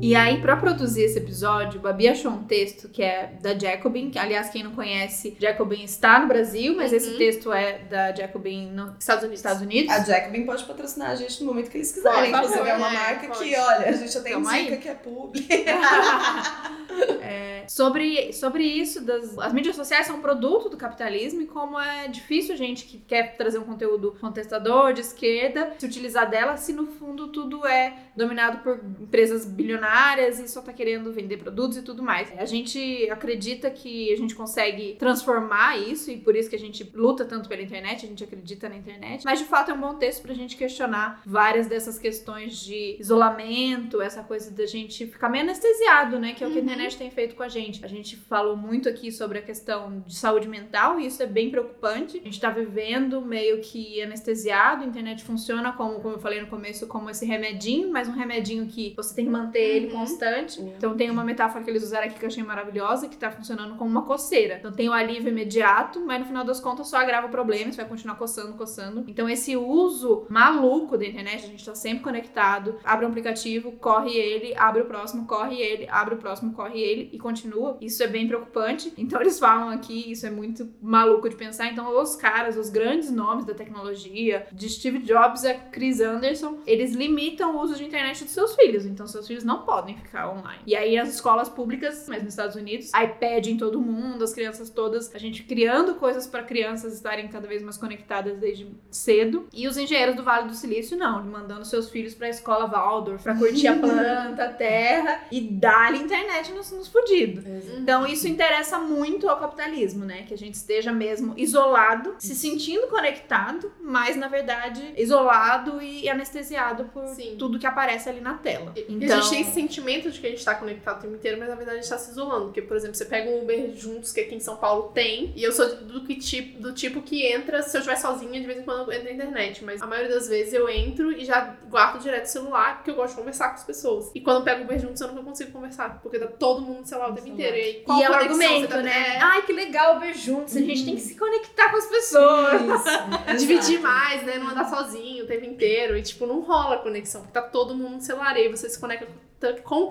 E 0.01 0.15
aí, 0.15 0.41
para 0.41 0.55
produzir 0.55 1.03
esse 1.03 1.17
episódio, 1.17 1.79
Babi 1.81 2.07
achou 2.07 2.31
um 2.31 2.43
texto 2.43 2.87
que 2.87 3.03
é 3.03 3.33
da 3.41 3.57
Jacobin, 3.57 4.09
que, 4.09 4.17
aliás, 4.17 4.49
quem 4.49 4.63
não 4.63 4.71
conhece, 4.71 5.35
Jacobin 5.37 5.83
está 5.83 6.19
no 6.19 6.27
Brasil, 6.27 6.73
mas 6.75 6.91
uhum. 6.91 6.97
esse 6.97 7.17
texto 7.17 7.51
é 7.51 7.79
da 7.79 8.15
Jacobin 8.15 8.71
nos 8.71 8.93
Estados 8.97 9.23
Unidos. 9.23 9.39
Estados 9.39 9.61
Unidos. 9.61 9.93
A 9.93 10.03
Jacobin 10.03 10.45
pode 10.45 10.63
patrocinar 10.63 11.11
a 11.11 11.15
gente 11.15 11.41
no 11.41 11.47
momento 11.47 11.69
que 11.69 11.77
eles 11.77 11.91
quiserem. 11.91 12.31
Pode, 12.31 12.45
Inclusive, 12.45 12.69
é 12.69 12.75
uma 12.75 12.89
marca 12.89 13.27
pode. 13.27 13.39
que, 13.39 13.55
olha, 13.57 13.89
a 13.89 13.91
gente 13.91 14.13
já 14.13 14.21
tem 14.21 14.31
Calma 14.31 14.57
dica 14.57 14.73
aí. 14.73 14.77
que 14.77 14.87
é 14.87 14.95
pública. 14.95 15.53
é, 17.21 17.65
sobre, 17.67 18.31
sobre 18.31 18.63
isso, 18.63 19.03
das, 19.03 19.37
as 19.37 19.51
mídias 19.51 19.75
sociais 19.75 20.07
são 20.07 20.17
um 20.17 20.21
produto 20.21 20.69
do 20.69 20.77
capitalismo 20.77 21.41
e 21.41 21.45
como 21.45 21.77
é 21.77 22.07
difícil 22.07 22.53
a 22.53 22.57
gente 22.57 22.85
que 22.85 22.99
quer 22.99 23.35
trazer 23.35 23.59
um 23.59 23.63
conteúdo 23.63 24.15
contestador, 24.21 24.93
de 24.93 25.01
esquerda, 25.01 25.73
se 25.77 25.85
utilizar 25.85 26.29
dela, 26.29 26.55
se 26.55 26.71
no 26.71 26.87
fundo 26.87 27.27
tudo 27.27 27.67
é 27.67 27.93
dominado 28.15 28.59
por 28.59 28.79
empresas 29.01 29.45
bilionárias 29.45 29.88
áreas 29.89 30.39
e 30.39 30.47
só 30.47 30.61
tá 30.61 30.71
querendo 30.71 31.11
vender 31.11 31.37
produtos 31.37 31.77
e 31.77 31.81
tudo 31.81 32.03
mais. 32.03 32.31
A 32.37 32.45
gente 32.45 33.09
acredita 33.09 33.69
que 33.69 34.11
a 34.13 34.15
gente 34.15 34.35
consegue 34.35 34.95
transformar 34.99 35.77
isso 35.77 36.11
e 36.11 36.17
por 36.17 36.35
isso 36.35 36.49
que 36.49 36.55
a 36.55 36.59
gente 36.59 36.89
luta 36.93 37.25
tanto 37.25 37.49
pela 37.49 37.61
internet, 37.61 38.05
a 38.05 38.09
gente 38.09 38.23
acredita 38.23 38.69
na 38.69 38.75
internet. 38.75 39.25
Mas 39.25 39.39
de 39.39 39.45
fato 39.45 39.71
é 39.71 39.73
um 39.73 39.79
bom 39.79 39.95
texto 39.95 40.21
pra 40.21 40.33
gente 40.33 40.55
questionar 40.55 41.21
várias 41.25 41.67
dessas 41.67 41.97
questões 41.97 42.57
de 42.59 42.97
isolamento, 42.99 44.01
essa 44.01 44.23
coisa 44.23 44.51
da 44.51 44.65
gente 44.65 45.07
ficar 45.07 45.29
meio 45.29 45.43
anestesiado, 45.43 46.19
né? 46.19 46.33
Que 46.33 46.43
é 46.43 46.47
o 46.47 46.51
que 46.51 46.57
a 46.57 46.61
uhum. 46.61 46.67
internet 46.67 46.97
tem 46.97 47.09
feito 47.09 47.35
com 47.35 47.43
a 47.43 47.49
gente. 47.49 47.83
A 47.83 47.87
gente 47.87 48.15
falou 48.15 48.55
muito 48.55 48.87
aqui 48.87 49.11
sobre 49.11 49.39
a 49.39 49.41
questão 49.41 50.03
de 50.05 50.15
saúde 50.15 50.47
mental 50.47 50.99
e 50.99 51.07
isso 51.07 51.21
é 51.23 51.27
bem 51.27 51.49
preocupante. 51.49 52.19
A 52.19 52.23
gente 52.23 52.39
tá 52.39 52.49
vivendo 52.49 53.21
meio 53.21 53.59
que 53.61 54.01
anestesiado, 54.01 54.83
a 54.83 54.87
internet 54.87 55.23
funciona 55.23 55.71
como, 55.71 55.99
como 55.99 56.15
eu 56.15 56.19
falei 56.19 56.41
no 56.41 56.47
começo, 56.47 56.87
como 56.87 57.09
esse 57.09 57.25
remedinho, 57.25 57.91
mas 57.91 58.07
um 58.07 58.13
remedinho 58.13 58.65
que 58.67 58.93
você 58.95 59.15
tem 59.15 59.25
que 59.25 59.31
manter 59.31 59.78
ele 59.79 59.87
Uhum. 59.93 59.99
constante. 59.99 60.61
Então 60.61 60.95
tem 60.95 61.09
uma 61.09 61.23
metáfora 61.23 61.63
que 61.63 61.69
eles 61.69 61.83
usaram 61.83 62.05
aqui 62.07 62.17
que 62.19 62.25
eu 62.25 62.27
achei 62.27 62.43
maravilhosa, 62.43 63.07
que 63.07 63.17
tá 63.17 63.31
funcionando 63.31 63.75
como 63.75 63.89
uma 63.89 64.03
coceira. 64.03 64.57
Então 64.59 64.71
tem 64.71 64.87
o 64.89 64.93
alívio 64.93 65.29
imediato, 65.29 65.99
mas 66.05 66.19
no 66.19 66.25
final 66.25 66.43
das 66.43 66.59
contas 66.59 66.87
só 66.87 66.97
agrava 66.97 67.27
o 67.27 67.29
problema, 67.29 67.71
você 67.71 67.77
vai 67.77 67.89
continuar 67.89 68.15
coçando, 68.15 68.53
coçando. 68.53 69.03
Então 69.07 69.29
esse 69.29 69.55
uso 69.55 70.25
maluco 70.29 70.97
da 70.97 71.05
internet, 71.05 71.45
a 71.45 71.47
gente 71.47 71.65
tá 71.65 71.75
sempre 71.75 72.03
conectado, 72.03 72.77
abre 72.83 73.05
um 73.05 73.09
aplicativo, 73.09 73.71
corre 73.73 74.11
ele, 74.11 74.53
abre 74.57 74.81
o 74.81 74.85
próximo, 74.85 75.25
corre 75.25 75.55
ele, 75.55 75.87
abre 75.89 76.15
o 76.15 76.17
próximo, 76.17 76.53
corre 76.53 76.79
ele 76.79 77.09
e 77.11 77.17
continua. 77.17 77.77
Isso 77.81 78.01
é 78.03 78.07
bem 78.07 78.27
preocupante. 78.27 78.93
Então 78.97 79.19
eles 79.21 79.39
falam 79.39 79.69
aqui, 79.69 80.11
isso 80.11 80.25
é 80.25 80.29
muito 80.29 80.69
maluco 80.81 81.29
de 81.29 81.35
pensar. 81.35 81.67
Então 81.71 81.99
os 82.01 82.15
caras, 82.15 82.57
os 82.57 82.69
grandes 82.69 83.11
nomes 83.11 83.45
da 83.45 83.53
tecnologia, 83.53 84.47
de 84.51 84.69
Steve 84.69 84.99
Jobs 84.99 85.45
a 85.45 85.53
Chris 85.53 85.99
Anderson, 86.01 86.59
eles 86.65 86.93
limitam 86.93 87.55
o 87.55 87.61
uso 87.61 87.75
de 87.75 87.83
internet 87.85 88.23
dos 88.23 88.33
seus 88.33 88.55
filhos. 88.55 88.85
Então 88.85 89.07
seus 89.07 89.27
filhos 89.27 89.43
não 89.43 89.63
podem 89.69 89.95
ficar 89.95 90.31
online. 90.31 90.63
E 90.65 90.75
aí 90.75 90.97
as 90.97 91.09
escolas 91.09 91.47
públicas, 91.47 92.07
mas 92.09 92.23
nos 92.23 92.33
Estados 92.33 92.55
Unidos, 92.55 92.87
iPad 92.87 93.45
em 93.45 93.55
todo 93.55 93.79
mundo, 93.79 94.23
as 94.23 94.33
crianças 94.33 94.71
todas, 94.71 95.13
a 95.13 95.19
gente 95.19 95.43
criando 95.43 95.93
coisas 95.93 96.25
para 96.25 96.41
crianças 96.41 96.95
estarem 96.95 97.27
cada 97.27 97.47
vez 97.47 97.61
mais 97.61 97.77
conectadas 97.77 98.39
desde 98.39 98.67
cedo. 98.89 99.47
E 99.53 99.67
os 99.67 99.77
engenheiros 99.77 100.15
do 100.15 100.23
Vale 100.23 100.47
do 100.47 100.55
Silício 100.55 100.97
não, 100.97 101.23
mandando 101.23 101.63
seus 101.65 101.87
filhos 101.87 102.15
pra 102.15 102.27
escola 102.27 102.65
Waldorf, 102.65 103.21
pra 103.21 103.35
curtir 103.35 103.67
a 103.67 103.75
planta, 103.77 104.45
a 104.45 104.53
terra 104.53 105.21
e 105.31 105.39
dar-lhe 105.39 105.99
internet 105.99 106.51
nos, 106.51 106.71
nos 106.71 106.87
fudidos. 106.87 107.45
Então 107.77 108.07
isso 108.07 108.27
interessa 108.27 108.79
muito 108.79 109.29
ao 109.29 109.39
capitalismo, 109.39 110.03
né? 110.03 110.23
Que 110.23 110.33
a 110.33 110.37
gente 110.37 110.55
esteja 110.55 110.91
mesmo 110.91 111.35
isolado, 111.37 112.15
se 112.17 112.33
sentindo 112.33 112.87
conectado, 112.87 113.71
mas 113.79 114.15
na 114.15 114.27
verdade 114.27 114.95
isolado 114.97 115.79
e 115.79 116.09
anestesiado 116.09 116.85
por 116.85 117.07
Sim. 117.09 117.35
tudo 117.37 117.59
que 117.59 117.67
aparece 117.67 118.09
ali 118.09 118.19
na 118.19 118.33
tela. 118.33 118.73
E 118.75 118.85
Então, 118.89 119.19
a 119.19 119.21
gente 119.21 119.29
tem 119.29 119.41
esse 119.41 119.58
sentimento 119.59 120.09
de 120.09 120.19
que 120.19 120.27
a 120.27 120.29
gente 120.29 120.43
tá 120.43 120.55
conectado 120.55 120.99
o 120.99 121.01
tempo 121.01 121.15
inteiro, 121.15 121.37
mas 121.37 121.49
na 121.49 121.55
verdade 121.55 121.79
a 121.79 121.81
gente 121.81 121.89
tá 121.89 121.97
se 121.97 122.11
isolando. 122.11 122.45
Porque, 122.45 122.61
por 122.61 122.77
exemplo, 122.77 122.95
você 122.95 123.05
pega 123.05 123.29
um 123.29 123.41
Uber 123.41 123.71
juntos, 123.75 124.11
que 124.11 124.21
aqui 124.21 124.35
em 124.35 124.39
São 124.39 124.55
Paulo 124.57 124.91
tem, 124.93 125.33
e 125.35 125.43
eu 125.43 125.51
sou 125.51 125.75
do, 125.75 126.03
que 126.05 126.15
tipo, 126.15 126.61
do 126.61 126.73
tipo 126.73 127.01
que 127.01 127.25
entra, 127.25 127.61
se 127.61 127.75
eu 127.75 127.79
estiver 127.79 127.97
sozinha, 127.97 128.39
de 128.39 128.45
vez 128.45 128.59
em 128.59 128.63
quando 128.63 128.91
eu 128.91 128.93
entro 128.93 129.05
na 129.05 129.11
internet. 129.11 129.63
Mas 129.63 129.81
a 129.81 129.87
maioria 129.87 130.13
das 130.13 130.27
vezes 130.27 130.53
eu 130.53 130.69
entro 130.69 131.11
e 131.11 131.25
já 131.25 131.55
guardo 131.69 132.01
direto 132.01 132.25
o 132.25 132.29
celular, 132.29 132.77
porque 132.77 132.91
eu 132.91 132.95
gosto 132.95 133.11
de 133.11 133.17
conversar 133.19 133.49
com 133.49 133.55
as 133.55 133.63
pessoas. 133.63 134.11
E 134.15 134.21
quando 134.21 134.37
eu 134.37 134.43
pego 134.43 134.61
o 134.61 134.63
Uber 134.63 134.79
juntos, 134.79 135.01
eu 135.01 135.07
nunca 135.09 135.23
consigo 135.23 135.51
conversar, 135.51 135.99
porque 136.01 136.17
tá 136.17 136.27
todo 136.27 136.61
mundo 136.61 136.79
no 136.79 136.85
celular 136.87 137.11
o 137.11 137.15
tempo 137.15 137.27
inteiro. 137.27 137.55
E, 137.55 137.61
aí, 137.61 137.73
qual 137.81 137.99
e 137.99 138.03
é 138.03 138.09
o 138.09 138.13
você 138.13 138.19
argumento, 138.19 138.67
tá- 138.69 138.81
né? 138.81 139.15
É, 139.15 139.19
Ai, 139.21 139.41
que 139.43 139.53
legal 139.53 139.99
ver 139.99 140.13
juntos. 140.13 140.55
A 140.55 140.59
gente 140.59 140.85
tem 140.85 140.95
que 140.95 141.01
se 141.01 141.15
conectar 141.15 141.69
com 141.69 141.77
as 141.77 141.85
pessoas. 141.87 142.61
Isso. 142.61 143.37
dividir 143.37 143.79
mais, 143.79 144.23
né? 144.23 144.37
Não 144.37 144.49
andar 144.49 144.69
sozinho 144.69 145.23
o 145.23 145.27
tempo 145.27 145.45
inteiro. 145.45 145.97
E, 145.97 146.01
tipo, 146.01 146.25
não 146.25 146.41
rola 146.41 146.77
conexão, 146.77 147.21
porque 147.21 147.33
tá 147.33 147.41
todo 147.41 147.75
mundo 147.75 147.95
no 147.95 148.01
celular. 148.01 148.35
E 148.37 148.41
aí 148.43 148.49
você 148.49 148.69
se 148.69 148.79
conecta 148.79 149.05
com 149.05 149.28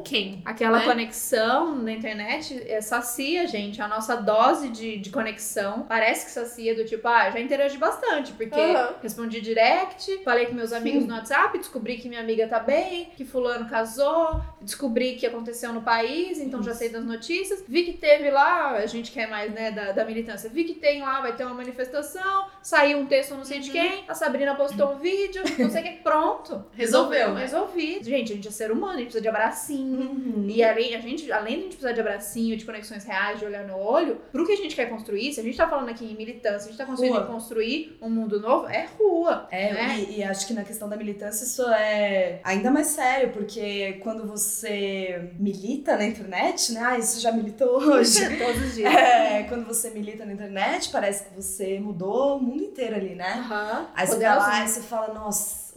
quem? 0.05 0.43
Aquela 0.45 0.79
né? 0.79 0.85
conexão 0.85 1.75
na 1.75 1.93
internet 1.93 2.63
é, 2.67 2.81
sacia, 2.81 3.47
gente. 3.47 3.81
A 3.81 3.89
nossa 3.89 4.17
dose 4.17 4.69
de, 4.69 4.99
de 4.99 5.11
conexão 5.11 5.83
parece 5.89 6.27
que 6.27 6.31
sacia 6.33 6.75
do 6.75 6.85
tipo, 6.85 7.07
ah, 7.09 7.31
já 7.31 7.41
interagi 7.41 7.79
bastante, 7.79 8.33
porque 8.33 8.59
Aham. 8.59 8.95
respondi 9.03 9.41
direct, 9.41 10.23
falei 10.25 10.47
com 10.47 10.55
meus 10.55 10.73
amigos 10.73 11.07
no 11.07 11.15
WhatsApp, 11.15 11.57
descobri 11.59 11.97
que 11.97 12.09
minha 12.09 12.21
amiga 12.21 12.47
tá 12.47 12.59
bem, 12.59 13.11
que 13.17 13.25
fulano 13.25 13.69
casou, 13.69 14.41
descobri 14.61 15.15
que 15.15 15.27
aconteceu 15.27 15.73
no 15.73 15.83
país, 15.83 16.39
então 16.41 16.63
já 16.63 16.75
sei 16.75 16.89
das 16.89 17.05
notícias. 17.05 17.65
Vi 17.67 17.85
que 17.85 17.93
teve 17.95 18.31
lá, 18.31 18.73
a 18.73 18.87
gente 18.87 19.11
quer 19.13 19.29
mais, 19.29 19.53
né, 19.53 19.71
da, 19.71 19.93
da 19.93 20.05
militância, 20.05 20.51
vi 20.51 20.65
que 20.65 20.75
tem 20.75 21.01
lá, 21.03 21.21
vai 21.21 21.35
ter 21.35 21.45
uma 21.45 21.55
manifestação, 21.55 22.47
saiu 22.63 22.99
um 22.99 23.07
texto 23.07 23.35
não 23.35 23.45
sei 23.45 23.61
de 23.61 23.69
Uhum. 23.69 23.73
quem, 23.73 24.05
a 24.09 24.15
Sabrina 24.15 24.55
postou 24.55 24.95
um 24.95 24.99
vídeo, 24.99 25.43
não 25.59 25.71
sei 25.71 25.81
o 25.83 25.85
que, 25.85 25.91
pronto. 26.03 26.65
Resolveu, 26.75 27.35
né? 27.35 27.43
Resolvi. 27.43 27.99
Gente, 28.03 28.33
a 28.33 28.37
gente 28.37 28.49
é 28.49 28.51
ser 28.51 28.71
humano, 28.71 28.95
a 28.95 28.97
gente 28.97 29.05
precisa 29.05 29.23
de 29.23 29.29
abracinho. 29.39 30.01
Uhum. 30.01 30.47
E 30.49 30.63
além, 30.63 30.95
a 30.95 31.01
gente, 31.01 31.31
além 31.31 31.55
de 31.55 31.59
a 31.59 31.63
gente 31.63 31.77
precisar 31.77 31.93
de 31.93 32.01
abracinho, 32.01 32.57
de 32.57 32.65
conexões 32.65 33.05
reais, 33.05 33.39
de 33.39 33.45
olhar 33.45 33.65
no 33.67 33.77
olho, 33.77 34.21
pro 34.33 34.45
que 34.45 34.53
a 34.53 34.57
gente 34.57 34.75
quer 34.75 34.87
construir, 34.87 35.33
se 35.33 35.41
a 35.41 35.43
gente 35.43 35.57
tá 35.57 35.69
falando 35.69 35.89
aqui 35.89 36.05
em 36.05 36.17
militância, 36.17 36.67
a 36.67 36.69
gente 36.69 36.77
tá 36.77 36.85
conseguindo 36.85 37.25
construir 37.27 37.97
um 38.03 38.11
mundo 38.11 38.41
novo, 38.41 38.67
é 38.69 38.89
rua. 38.99 39.47
É, 39.51 39.73
né? 39.73 40.07
e, 40.09 40.19
e 40.19 40.25
acho 40.25 40.47
que 40.47 40.53
na 40.53 40.65
questão 40.65 40.89
da 40.89 40.97
militância 40.97 41.45
isso 41.45 41.63
é 41.63 42.41
ainda 42.43 42.71
mais 42.71 42.89
sério, 42.89 43.31
porque 43.31 43.99
quando 44.03 44.27
você 44.27 45.31
milita 45.39 45.97
na 45.97 46.05
internet, 46.05 46.73
né? 46.73 46.81
Ah, 46.85 46.99
isso 46.99 47.21
já 47.21 47.31
militou 47.31 47.81
hoje. 47.81 48.19
Todos 48.39 48.63
os 48.63 48.75
dias. 48.75 48.93
É, 48.93 49.45
quando 49.45 49.67
você 49.67 49.91
milita 49.91 50.25
na 50.25 50.33
internet, 50.33 50.91
parece 50.91 51.25
que 51.25 51.35
você 51.35 51.79
mudou 51.79 52.39
o 52.39 52.43
mundo 52.43 52.65
inteiro 52.65 52.97
ali, 52.97 53.15
né? 53.15 53.35
Aham. 53.39 53.89
Aí 53.95 54.07
você 54.07 54.17
vai 54.17 54.37
lá 54.37 54.45
Poderoso. 54.45 54.65
e 54.65 54.69
você 54.69 54.81
fala, 54.83 55.15
nossa, 55.15 55.68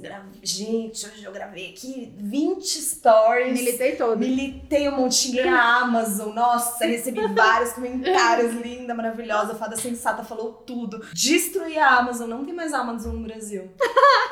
gente, 0.44 1.06
hoje 1.06 1.24
eu 1.24 1.32
gravei 1.32 1.72
aqui 1.72 2.14
20 2.18 2.64
stories. 2.64 3.54
Militei 3.54 3.96
todo. 3.96 4.18
Militei 4.18 4.90
um 4.90 4.98
montinho 4.98 5.46
na 5.46 5.80
Amazon. 5.82 6.34
Nossa, 6.34 6.86
recebi 6.86 7.22
vários 7.34 7.74
comentários. 7.74 8.54
Linda, 8.54 8.94
maravilhosa. 8.94 9.56
Fada 9.56 9.76
sensata 9.76 10.24
falou 10.24 10.54
tudo. 10.66 11.06
Destruí 11.14 11.78
a 11.78 11.98
Amazon. 12.00 12.30
Não 12.30 12.46
tem 12.46 12.54
mais 12.54 12.74
Amazon 12.74 13.16
no 13.16 13.24
Brasil. 13.24 13.70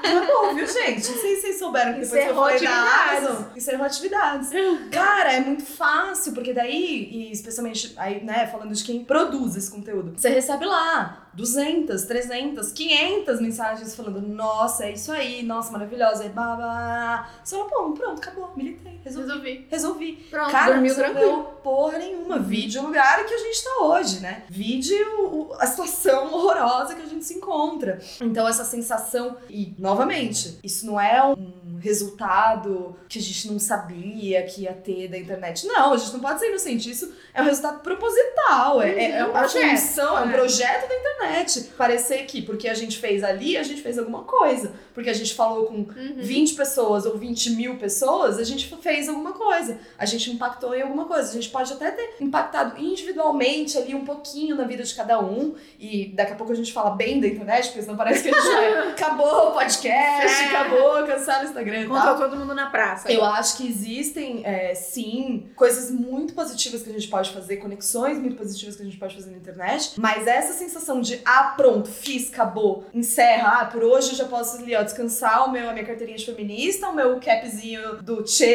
Tá 0.02 0.26
bom, 0.26 0.56
viu, 0.56 0.66
gente? 0.66 1.12
Não 1.12 1.22
sei 1.22 1.36
se 1.36 1.42
vocês 1.42 1.60
souberam 1.60 1.94
que 1.94 2.00
depois 2.00 2.12
que 2.12 2.18
eu 2.18 2.24
Encerrou 2.24 2.46
falei 2.46 2.60
da. 2.60 3.18
Amazon. 3.18 3.44
Encerrou 3.56 3.86
atividades. 3.86 4.50
Cara, 4.92 5.34
é 5.34 5.40
muito 5.42 5.66
fácil, 5.66 6.34
porque 6.34 6.54
daí, 6.54 7.10
e 7.12 7.32
especialmente 7.32 7.94
aí, 7.98 8.24
né, 8.24 8.48
falando 8.48 8.74
de 8.74 8.84
quem 8.84 9.04
produz 9.04 9.56
esse 9.56 9.70
conteúdo, 9.70 10.14
você 10.18 10.30
recebe 10.30 10.66
lá 10.66 11.29
200, 11.34 12.04
300, 12.04 12.72
500 12.72 13.40
mensagens 13.42 13.96
falando, 13.96 14.22
nossa, 14.22 14.86
é 14.86 14.94
isso 14.94 15.12
aí, 15.12 15.44
nossa, 15.44 15.72
maravilhosa, 15.72 16.26
é 16.26 16.30
babá. 16.30 17.30
Você 17.44 17.56
fala, 17.56 17.70
pô, 17.70 17.92
pronto, 17.92 18.20
acabou, 18.22 18.52
militei, 18.56 19.00
resolvi. 19.04 19.30
Resolvi. 19.30 19.68
Resolvi. 19.70 20.14
Pronto, 20.30 20.52
Cara, 20.52 20.74
dormiu 20.74 20.94
não 20.96 21.04
tranquilo. 21.04 21.44
porra 21.64 21.98
nenhuma. 22.00 22.40
Vide 22.40 22.80
o 22.80 22.84
lugar 22.84 23.26
que 23.26 23.34
a 23.34 23.38
gente 23.38 23.64
tá 23.64 23.84
hoje, 23.84 24.20
né? 24.20 24.44
Vide 24.50 24.94
o- 24.94 25.50
o- 25.50 25.54
a 25.60 25.66
situação 25.68 26.32
horrorosa 26.34 26.96
que 26.96 27.02
a 27.02 27.06
gente 27.06 27.24
se 27.26 27.36
encontra. 27.36 28.00
Então, 28.22 28.48
essa 28.48 28.64
sensação. 28.64 29.38
E, 29.50 29.74
novamente, 29.78 30.60
isso 30.64 30.86
não 30.86 31.00
é 31.00 31.24
um 31.24 31.36
resultado 31.80 32.96
que 33.08 33.20
a 33.20 33.22
gente 33.22 33.52
não 33.52 33.60
sabia 33.60 34.44
que 34.44 34.64
ia 34.64 34.74
ter 34.74 35.08
da 35.08 35.18
internet. 35.18 35.66
Não, 35.66 35.94
a 35.94 35.98
gente 35.98 36.14
não 36.14 36.20
pode 36.20 36.40
ser 36.40 36.50
inocente. 36.50 36.92
Isso 36.92 37.12
é 37.34 37.42
um 37.42 37.46
resultado 37.46 37.80
proposital. 37.82 38.82
É, 38.82 38.92
é, 38.92 39.12
é 39.12 39.26
um 39.26 39.32
projeto, 39.32 39.78
função, 39.78 40.18
é 40.18 40.22
um 40.22 40.30
é. 40.30 40.34
projeto 40.34 40.88
da 40.88 40.96
internet. 40.96 41.64
Parecer 41.78 42.26
que 42.26 42.42
porque 42.42 42.68
a 42.68 42.74
gente 42.74 42.98
fez 43.00 43.24
ali, 43.24 43.58
a 43.58 43.64
gente 43.64 43.82
fez 43.82 43.98
alguma 43.98 44.24
coisa. 44.24 44.74
Porque 45.00 45.10
a 45.10 45.14
gente 45.14 45.34
falou 45.34 45.66
com 45.68 45.76
Uhum. 45.76 46.16
20 46.18 46.56
pessoas 46.56 47.06
ou 47.06 47.18
20 47.18 47.52
mil 47.52 47.78
pessoas, 47.78 48.38
a 48.38 48.44
gente 48.44 48.68
fez 48.82 49.08
alguma 49.08 49.32
coisa. 49.32 49.80
A 49.98 50.06
gente 50.06 50.30
impactou 50.30 50.76
em 50.76 50.82
alguma 50.82 51.06
coisa. 51.06 51.30
A 51.30 51.34
gente 51.34 51.48
pode 51.50 51.72
até 51.72 51.90
ter 51.92 52.16
impactado 52.20 52.78
individualmente 52.78 53.78
ali 53.78 53.96
um 53.96 54.04
pouquinho 54.04 54.58
na 54.58 54.66
vida 54.66 54.84
de 54.84 54.94
cada 54.94 55.18
um. 55.22 55.56
E 55.80 56.12
daqui 56.14 56.34
a 56.34 56.36
pouco 56.36 56.52
a 56.52 56.56
gente 56.56 56.74
fala 56.74 56.90
bem 56.92 57.22
da 57.22 57.28
internet, 57.28 57.68
porque 57.68 57.82
senão 57.82 57.96
parece 57.96 58.24
que 58.24 58.30
a 58.30 58.40
gente 58.42 58.52
vai. 58.54 58.90
acabou 58.92 59.50
o 59.50 59.52
podcast, 59.54 60.44
É. 60.44 60.46
acabou, 60.48 61.06
cancela 61.06 61.44
o 61.44 61.46
Instagram. 61.46 61.82
Encontrou 61.86 62.18
todo 62.18 62.36
mundo 62.36 62.54
na 62.54 62.70
praça. 62.70 63.10
Eu 63.10 63.24
acho 63.24 63.56
que 63.56 63.66
existem, 63.68 64.42
é, 64.46 64.76
sim, 64.76 65.48
coisas 65.56 65.90
muito 65.92 66.34
positivas 66.34 66.84
que 66.84 66.90
a 66.90 66.94
gente 66.94 67.08
pode 67.08 67.32
fazer, 67.32 67.56
conexões 67.58 68.18
muito 68.20 68.36
positivas 68.36 68.76
que 68.76 68.82
a 68.82 68.86
gente 68.86 68.98
pode 68.98 69.16
fazer 69.16 69.32
na 69.32 69.38
internet, 69.38 69.94
mas 69.98 70.28
essa 70.28 70.52
sensação 70.54 71.00
de, 71.00 71.22
ah, 71.26 71.54
pronto, 71.56 71.90
fiz, 71.90 72.30
acabou, 72.32 72.84
encerra, 72.94 73.62
ah, 73.62 73.66
por 73.66 73.82
hoje 73.84 74.10
eu 74.12 74.16
já 74.16 74.26
posso 74.26 74.58
ali, 74.58 74.76
ó, 74.76 74.84
descansar 74.90 75.48
o 75.48 75.52
meu, 75.52 75.70
a 75.70 75.74
minha 75.74 75.86
carteirinha 75.86 76.18
de 76.18 76.26
feminista, 76.26 76.90
o 76.90 76.96
meu 76.96 77.20
capzinho 77.20 78.02
do 78.02 78.26
Che 78.28 78.46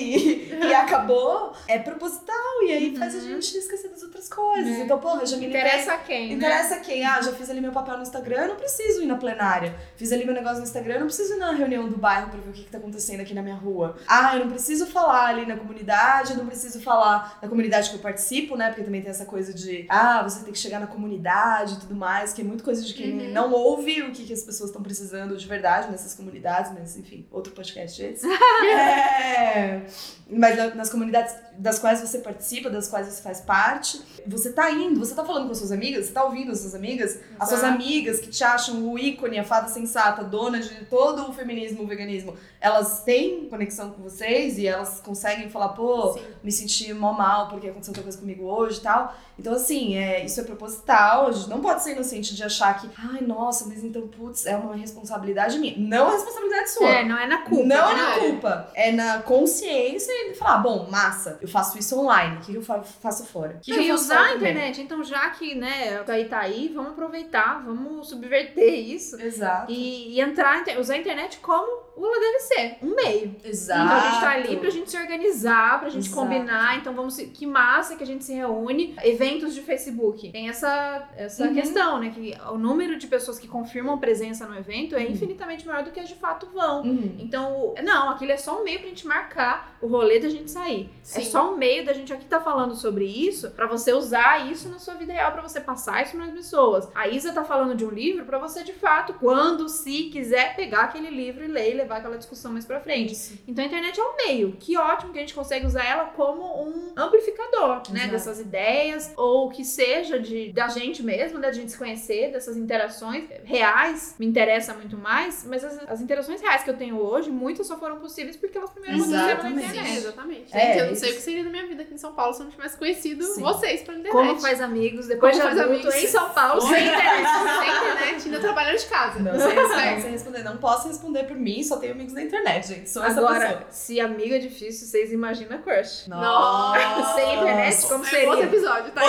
e, 0.00 0.50
e 0.62 0.74
acabou, 0.74 1.52
é 1.66 1.78
proposital, 1.78 2.36
e 2.66 2.72
aí 2.72 2.96
faz 2.96 3.14
a 3.14 3.20
gente 3.20 3.56
esquecer 3.56 3.88
das 3.88 4.02
outras 4.02 4.28
coisas. 4.28 4.78
É. 4.78 4.80
Então, 4.80 4.98
porra, 4.98 5.26
já 5.26 5.36
me 5.36 5.46
Interessa 5.48 5.94
a 5.94 5.98
quem, 5.98 6.28
né? 6.28 6.34
Interessa 6.34 6.76
quem? 6.80 7.04
Ah, 7.04 7.20
já 7.22 7.32
fiz 7.32 7.48
ali 7.50 7.60
meu 7.60 7.72
papel 7.72 7.96
no 7.96 8.02
Instagram, 8.02 8.42
eu 8.42 8.48
não 8.48 8.56
preciso 8.56 9.02
ir 9.02 9.06
na 9.06 9.16
plenária. 9.16 9.74
Fiz 9.96 10.12
ali 10.12 10.24
meu 10.24 10.34
negócio 10.34 10.58
no 10.58 10.64
Instagram, 10.64 10.94
eu 10.94 11.00
não 11.00 11.06
preciso 11.06 11.34
ir 11.34 11.38
na 11.38 11.52
reunião 11.52 11.88
do 11.88 11.96
bairro 11.96 12.28
pra 12.30 12.38
ver 12.38 12.50
o 12.50 12.52
que, 12.52 12.64
que 12.64 12.70
tá 12.70 12.78
acontecendo 12.78 13.20
aqui 13.20 13.34
na 13.34 13.42
minha 13.42 13.54
rua. 13.56 13.96
Ah, 14.06 14.36
eu 14.36 14.40
não 14.44 14.50
preciso 14.50 14.86
falar 14.86 15.26
ali 15.26 15.46
na 15.46 15.56
comunidade, 15.56 16.32
eu 16.32 16.36
não 16.38 16.46
preciso 16.46 16.80
falar 16.80 17.38
na 17.40 17.48
comunidade 17.48 17.88
que 17.90 17.96
eu 17.96 18.00
participo, 18.00 18.56
né? 18.56 18.68
Porque 18.68 18.82
também 18.82 19.00
tem 19.00 19.10
essa 19.10 19.24
coisa 19.24 19.52
de, 19.54 19.86
ah, 19.88 20.22
você 20.22 20.44
tem 20.44 20.52
que 20.52 20.58
chegar 20.58 20.78
na 20.80 20.86
comunidade 20.86 21.74
e 21.74 21.80
tudo 21.80 21.94
mais, 21.94 22.32
que 22.32 22.42
é 22.42 22.44
muito 22.44 22.62
coisa 22.62 22.82
de 22.84 22.92
quem 22.94 23.08
Uhum. 23.08 23.32
não 23.32 23.52
ouve 23.52 24.02
o 24.02 24.12
que, 24.12 24.24
que 24.24 24.32
as 24.32 24.42
pessoas 24.42 24.68
estão 24.70 24.82
precisando 24.82 25.36
de 25.36 25.46
verdade 25.46 25.77
nessas 25.86 26.14
comunidades, 26.14 26.72
mas 26.72 26.96
enfim, 26.96 27.26
outro 27.30 27.52
podcast 27.52 28.02
esse. 28.02 28.26
é. 28.66 29.82
Mas 30.30 30.74
nas 30.74 30.90
comunidades 30.90 31.34
das 31.56 31.78
quais 31.78 32.00
você 32.00 32.18
participa, 32.18 32.68
das 32.68 32.86
quais 32.86 33.06
você 33.06 33.22
faz 33.22 33.40
parte, 33.40 34.00
você 34.26 34.52
tá 34.52 34.70
indo, 34.70 35.00
você 35.00 35.14
tá 35.14 35.24
falando 35.24 35.48
com 35.48 35.54
suas 35.54 35.72
amigas, 35.72 36.06
você 36.06 36.12
tá 36.12 36.24
ouvindo 36.24 36.52
as 36.52 36.60
suas 36.60 36.74
amigas, 36.74 37.16
Exato. 37.16 37.36
as 37.40 37.48
suas 37.48 37.64
amigas 37.64 38.20
que 38.20 38.28
te 38.28 38.44
acham 38.44 38.86
o 38.88 38.98
ícone, 38.98 39.38
a 39.38 39.44
fada 39.44 39.68
sensata, 39.68 40.22
dona 40.22 40.60
de 40.60 40.84
todo 40.84 41.28
o 41.28 41.32
feminismo, 41.32 41.82
o 41.82 41.86
veganismo, 41.86 42.36
elas 42.60 43.02
têm 43.02 43.48
conexão 43.48 43.90
com 43.90 44.02
vocês 44.02 44.58
e 44.58 44.66
elas 44.66 45.00
conseguem 45.00 45.48
falar, 45.48 45.70
pô, 45.70 46.12
Sim. 46.12 46.20
me 46.42 46.52
senti 46.52 46.92
mó 46.92 47.12
mal 47.12 47.48
porque 47.48 47.68
aconteceu 47.68 47.92
outra 47.92 48.02
coisa 48.02 48.18
comigo 48.18 48.44
hoje 48.44 48.78
e 48.78 48.82
tal. 48.82 49.14
Então, 49.38 49.54
assim, 49.54 49.96
é, 49.96 50.24
isso 50.24 50.40
é 50.40 50.44
proposital, 50.44 51.28
a 51.28 51.32
gente 51.32 51.48
não 51.48 51.60
pode 51.60 51.82
ser 51.82 51.92
inocente 51.92 52.34
de 52.34 52.42
achar 52.42 52.78
que, 52.80 52.88
ai, 52.98 53.20
nossa, 53.22 53.66
mas 53.66 53.82
então, 53.82 54.06
putz, 54.08 54.46
é 54.46 54.56
uma 54.56 54.76
responsabilidade 54.76 55.58
minha. 55.58 55.74
Não 55.78 56.08
é 56.08 56.12
responsabilidade 56.12 56.70
sua. 56.70 56.88
É, 56.88 57.04
não 57.04 57.18
é 57.18 57.26
na 57.26 57.38
culpa. 57.42 57.64
Não 57.64 57.90
é 57.90 57.94
na 57.94 58.08
né? 58.10 58.18
culpa. 58.18 58.70
É 58.74 58.92
na 58.92 59.22
consciência 59.22 60.17
falar, 60.34 60.58
bom, 60.58 60.88
massa, 60.90 61.38
eu 61.40 61.48
faço 61.48 61.78
isso 61.78 61.98
online, 61.98 62.36
o 62.36 62.40
que 62.40 62.54
eu 62.54 62.62
faço 62.62 63.26
fora? 63.26 63.60
Que 63.62 63.72
que 63.72 63.80
e 63.80 63.92
usar 63.92 64.26
a 64.26 64.34
internet. 64.34 64.80
Então, 64.80 65.02
já 65.02 65.30
que, 65.30 65.54
né, 65.54 66.04
aí 66.06 66.24
tá 66.26 66.40
aí, 66.40 66.70
vamos 66.74 66.92
aproveitar, 66.92 67.64
vamos 67.64 68.08
subverter 68.08 68.74
isso. 68.74 69.20
Exato. 69.20 69.70
E, 69.70 70.14
e 70.14 70.20
entrar, 70.20 70.64
usar 70.78 70.94
a 70.94 70.98
internet 70.98 71.38
como 71.38 71.87
ela 72.04 72.20
deve 72.20 72.38
ser 72.40 72.78
um 72.82 72.94
meio. 72.94 73.36
Exato. 73.44 73.82
Então 73.82 73.96
a 73.96 74.10
gente 74.10 74.20
tá 74.20 74.30
ali 74.30 74.56
pra 74.56 74.70
gente 74.70 74.90
se 74.90 74.96
organizar, 74.96 75.80
pra 75.80 75.88
gente 75.88 76.06
Exato. 76.06 76.20
combinar. 76.20 76.78
Então 76.78 76.94
vamos 76.94 77.14
se, 77.14 77.26
que 77.26 77.46
massa 77.46 77.96
que 77.96 78.02
a 78.02 78.06
gente 78.06 78.24
se 78.24 78.32
reúne. 78.32 78.94
Eventos 79.02 79.54
de 79.54 79.62
Facebook. 79.62 80.30
Tem 80.30 80.48
essa, 80.48 81.08
essa 81.16 81.46
uhum. 81.46 81.54
questão, 81.54 81.98
né? 81.98 82.10
Que 82.10 82.36
o 82.50 82.58
número 82.58 82.98
de 82.98 83.06
pessoas 83.06 83.38
que 83.38 83.48
confirmam 83.48 83.98
presença 83.98 84.46
no 84.46 84.56
evento 84.56 84.94
é 84.94 85.04
uhum. 85.04 85.12
infinitamente 85.12 85.66
maior 85.66 85.84
do 85.84 85.90
que 85.90 86.00
as 86.00 86.08
de 86.08 86.14
fato 86.14 86.48
vão. 86.52 86.82
Uhum. 86.82 87.16
Então, 87.18 87.74
não, 87.82 88.10
aquilo 88.10 88.32
é 88.32 88.36
só 88.36 88.60
um 88.60 88.64
meio 88.64 88.80
pra 88.80 88.88
gente 88.88 89.06
marcar 89.06 89.76
o 89.80 89.86
rolê 89.86 90.18
da 90.18 90.28
gente 90.28 90.50
sair. 90.50 90.90
É 90.92 90.98
Sim. 91.02 91.20
É 91.20 91.24
só 91.24 91.52
um 91.52 91.56
meio 91.56 91.84
da 91.84 91.92
gente 91.92 92.12
aqui 92.12 92.24
tá 92.24 92.40
falando 92.40 92.74
sobre 92.74 93.04
isso, 93.04 93.50
para 93.50 93.66
você 93.66 93.92
usar 93.92 94.50
isso 94.50 94.68
na 94.68 94.78
sua 94.78 94.94
vida 94.94 95.12
real, 95.12 95.32
para 95.32 95.42
você 95.42 95.60
passar 95.60 96.02
isso 96.02 96.16
para 96.16 96.26
as 96.26 96.32
pessoas. 96.32 96.88
A 96.94 97.08
Isa 97.08 97.32
tá 97.32 97.44
falando 97.44 97.74
de 97.74 97.84
um 97.84 97.90
livro 97.90 98.24
para 98.24 98.38
você 98.38 98.62
de 98.62 98.72
fato, 98.72 99.14
quando 99.14 99.68
se 99.68 100.04
quiser 100.04 100.54
pegar 100.56 100.82
aquele 100.82 101.10
livro 101.10 101.44
e 101.44 101.48
ler 101.48 101.72
e 101.72 101.74
levar 101.74 101.87
aquela 101.96 102.16
discussão 102.18 102.52
mais 102.52 102.64
para 102.64 102.80
frente. 102.80 103.12
Isso. 103.12 103.38
Então 103.46 103.64
a 103.64 103.66
internet 103.66 103.98
é 103.98 104.02
um 104.02 104.16
meio. 104.16 104.52
Que 104.60 104.76
ótimo 104.76 105.12
que 105.12 105.18
a 105.18 105.22
gente 105.22 105.34
consegue 105.34 105.66
usar 105.66 105.84
ela 105.84 106.06
como 106.06 106.42
um 106.62 106.92
amplificador, 106.96 107.68
né, 107.68 107.74
Exato. 107.74 107.92
né, 107.92 108.06
dessas 108.08 108.40
ideias 108.40 109.12
ou 109.16 109.48
que 109.48 109.64
seja 109.64 110.18
de 110.18 110.52
da 110.52 110.68
gente 110.68 111.02
mesmo, 111.02 111.38
da 111.38 111.50
gente 111.52 111.72
se 111.72 111.78
conhecer, 111.78 112.30
dessas 112.32 112.56
interações 112.56 113.24
reais. 113.44 114.14
Me 114.18 114.26
interessa 114.26 114.74
muito 114.74 114.96
mais, 114.96 115.44
mas 115.48 115.64
as, 115.64 115.78
as 115.88 116.00
interações 116.00 116.40
reais 116.40 116.62
que 116.62 116.70
eu 116.70 116.76
tenho 116.76 116.98
hoje, 116.98 117.30
muitas 117.30 117.66
só 117.66 117.78
foram 117.78 117.98
possíveis 117.98 118.36
porque 118.36 118.56
elas 118.58 118.70
primeiro 118.70 118.96
aconteceram 118.96 119.42
na 119.42 119.50
internet. 119.50 119.96
Exatamente. 119.96 120.56
É, 120.56 120.80
eu 120.80 120.86
não 120.88 120.94
sei 120.94 121.12
o 121.12 121.14
que 121.14 121.20
seria 121.20 121.44
da 121.44 121.50
minha 121.50 121.66
vida 121.66 121.82
aqui 121.82 121.94
em 121.94 121.98
São 121.98 122.12
Paulo 122.14 122.32
se 122.34 122.40
eu 122.40 122.44
não 122.44 122.50
tivesse 122.52 122.76
conhecido 122.76 123.24
Sim. 123.24 123.42
vocês 123.42 123.82
pela 123.82 123.98
internet. 123.98 124.28
Como 124.28 124.40
faz 124.40 124.60
amigos 124.60 125.06
depois 125.06 125.36
Como 125.38 125.54
de 125.54 125.60
adulto 125.60 125.88
amigos. 125.88 125.94
em 125.94 126.06
São 126.06 126.30
Paulo 126.30 126.60
sem 126.60 126.86
internet. 126.86 127.26
sem 127.58 127.70
internet, 127.70 128.24
ainda 128.26 128.40
trabalhando 128.40 128.78
de 128.78 128.86
casa. 128.86 129.18
Não, 129.20 129.38
sem 129.38 129.54
responder, 129.54 130.00
sem 130.00 130.10
responder. 130.10 130.42
Não 130.44 130.56
posso 130.58 130.88
responder 130.88 131.24
por 131.24 131.36
mim, 131.36 131.62
só 131.62 131.77
tenho 131.78 131.92
amigos 131.92 132.12
na 132.12 132.22
internet, 132.22 132.68
gente. 132.68 132.90
Sou 132.90 133.02
essa 133.04 133.18
Agora, 133.18 133.48
pessoa. 133.48 133.66
se 133.70 134.00
amigo 134.00 134.34
é 134.34 134.38
difícil, 134.38 134.86
vocês 134.86 135.12
imaginam 135.12 135.58
crush. 135.62 136.08
Nossa. 136.08 137.14
sem 137.14 137.34
internet, 137.34 137.86
como 137.86 138.04
seria? 138.04 138.26
É 138.26 138.28
outro 138.28 138.44
episódio, 138.44 138.92
tá? 138.92 139.02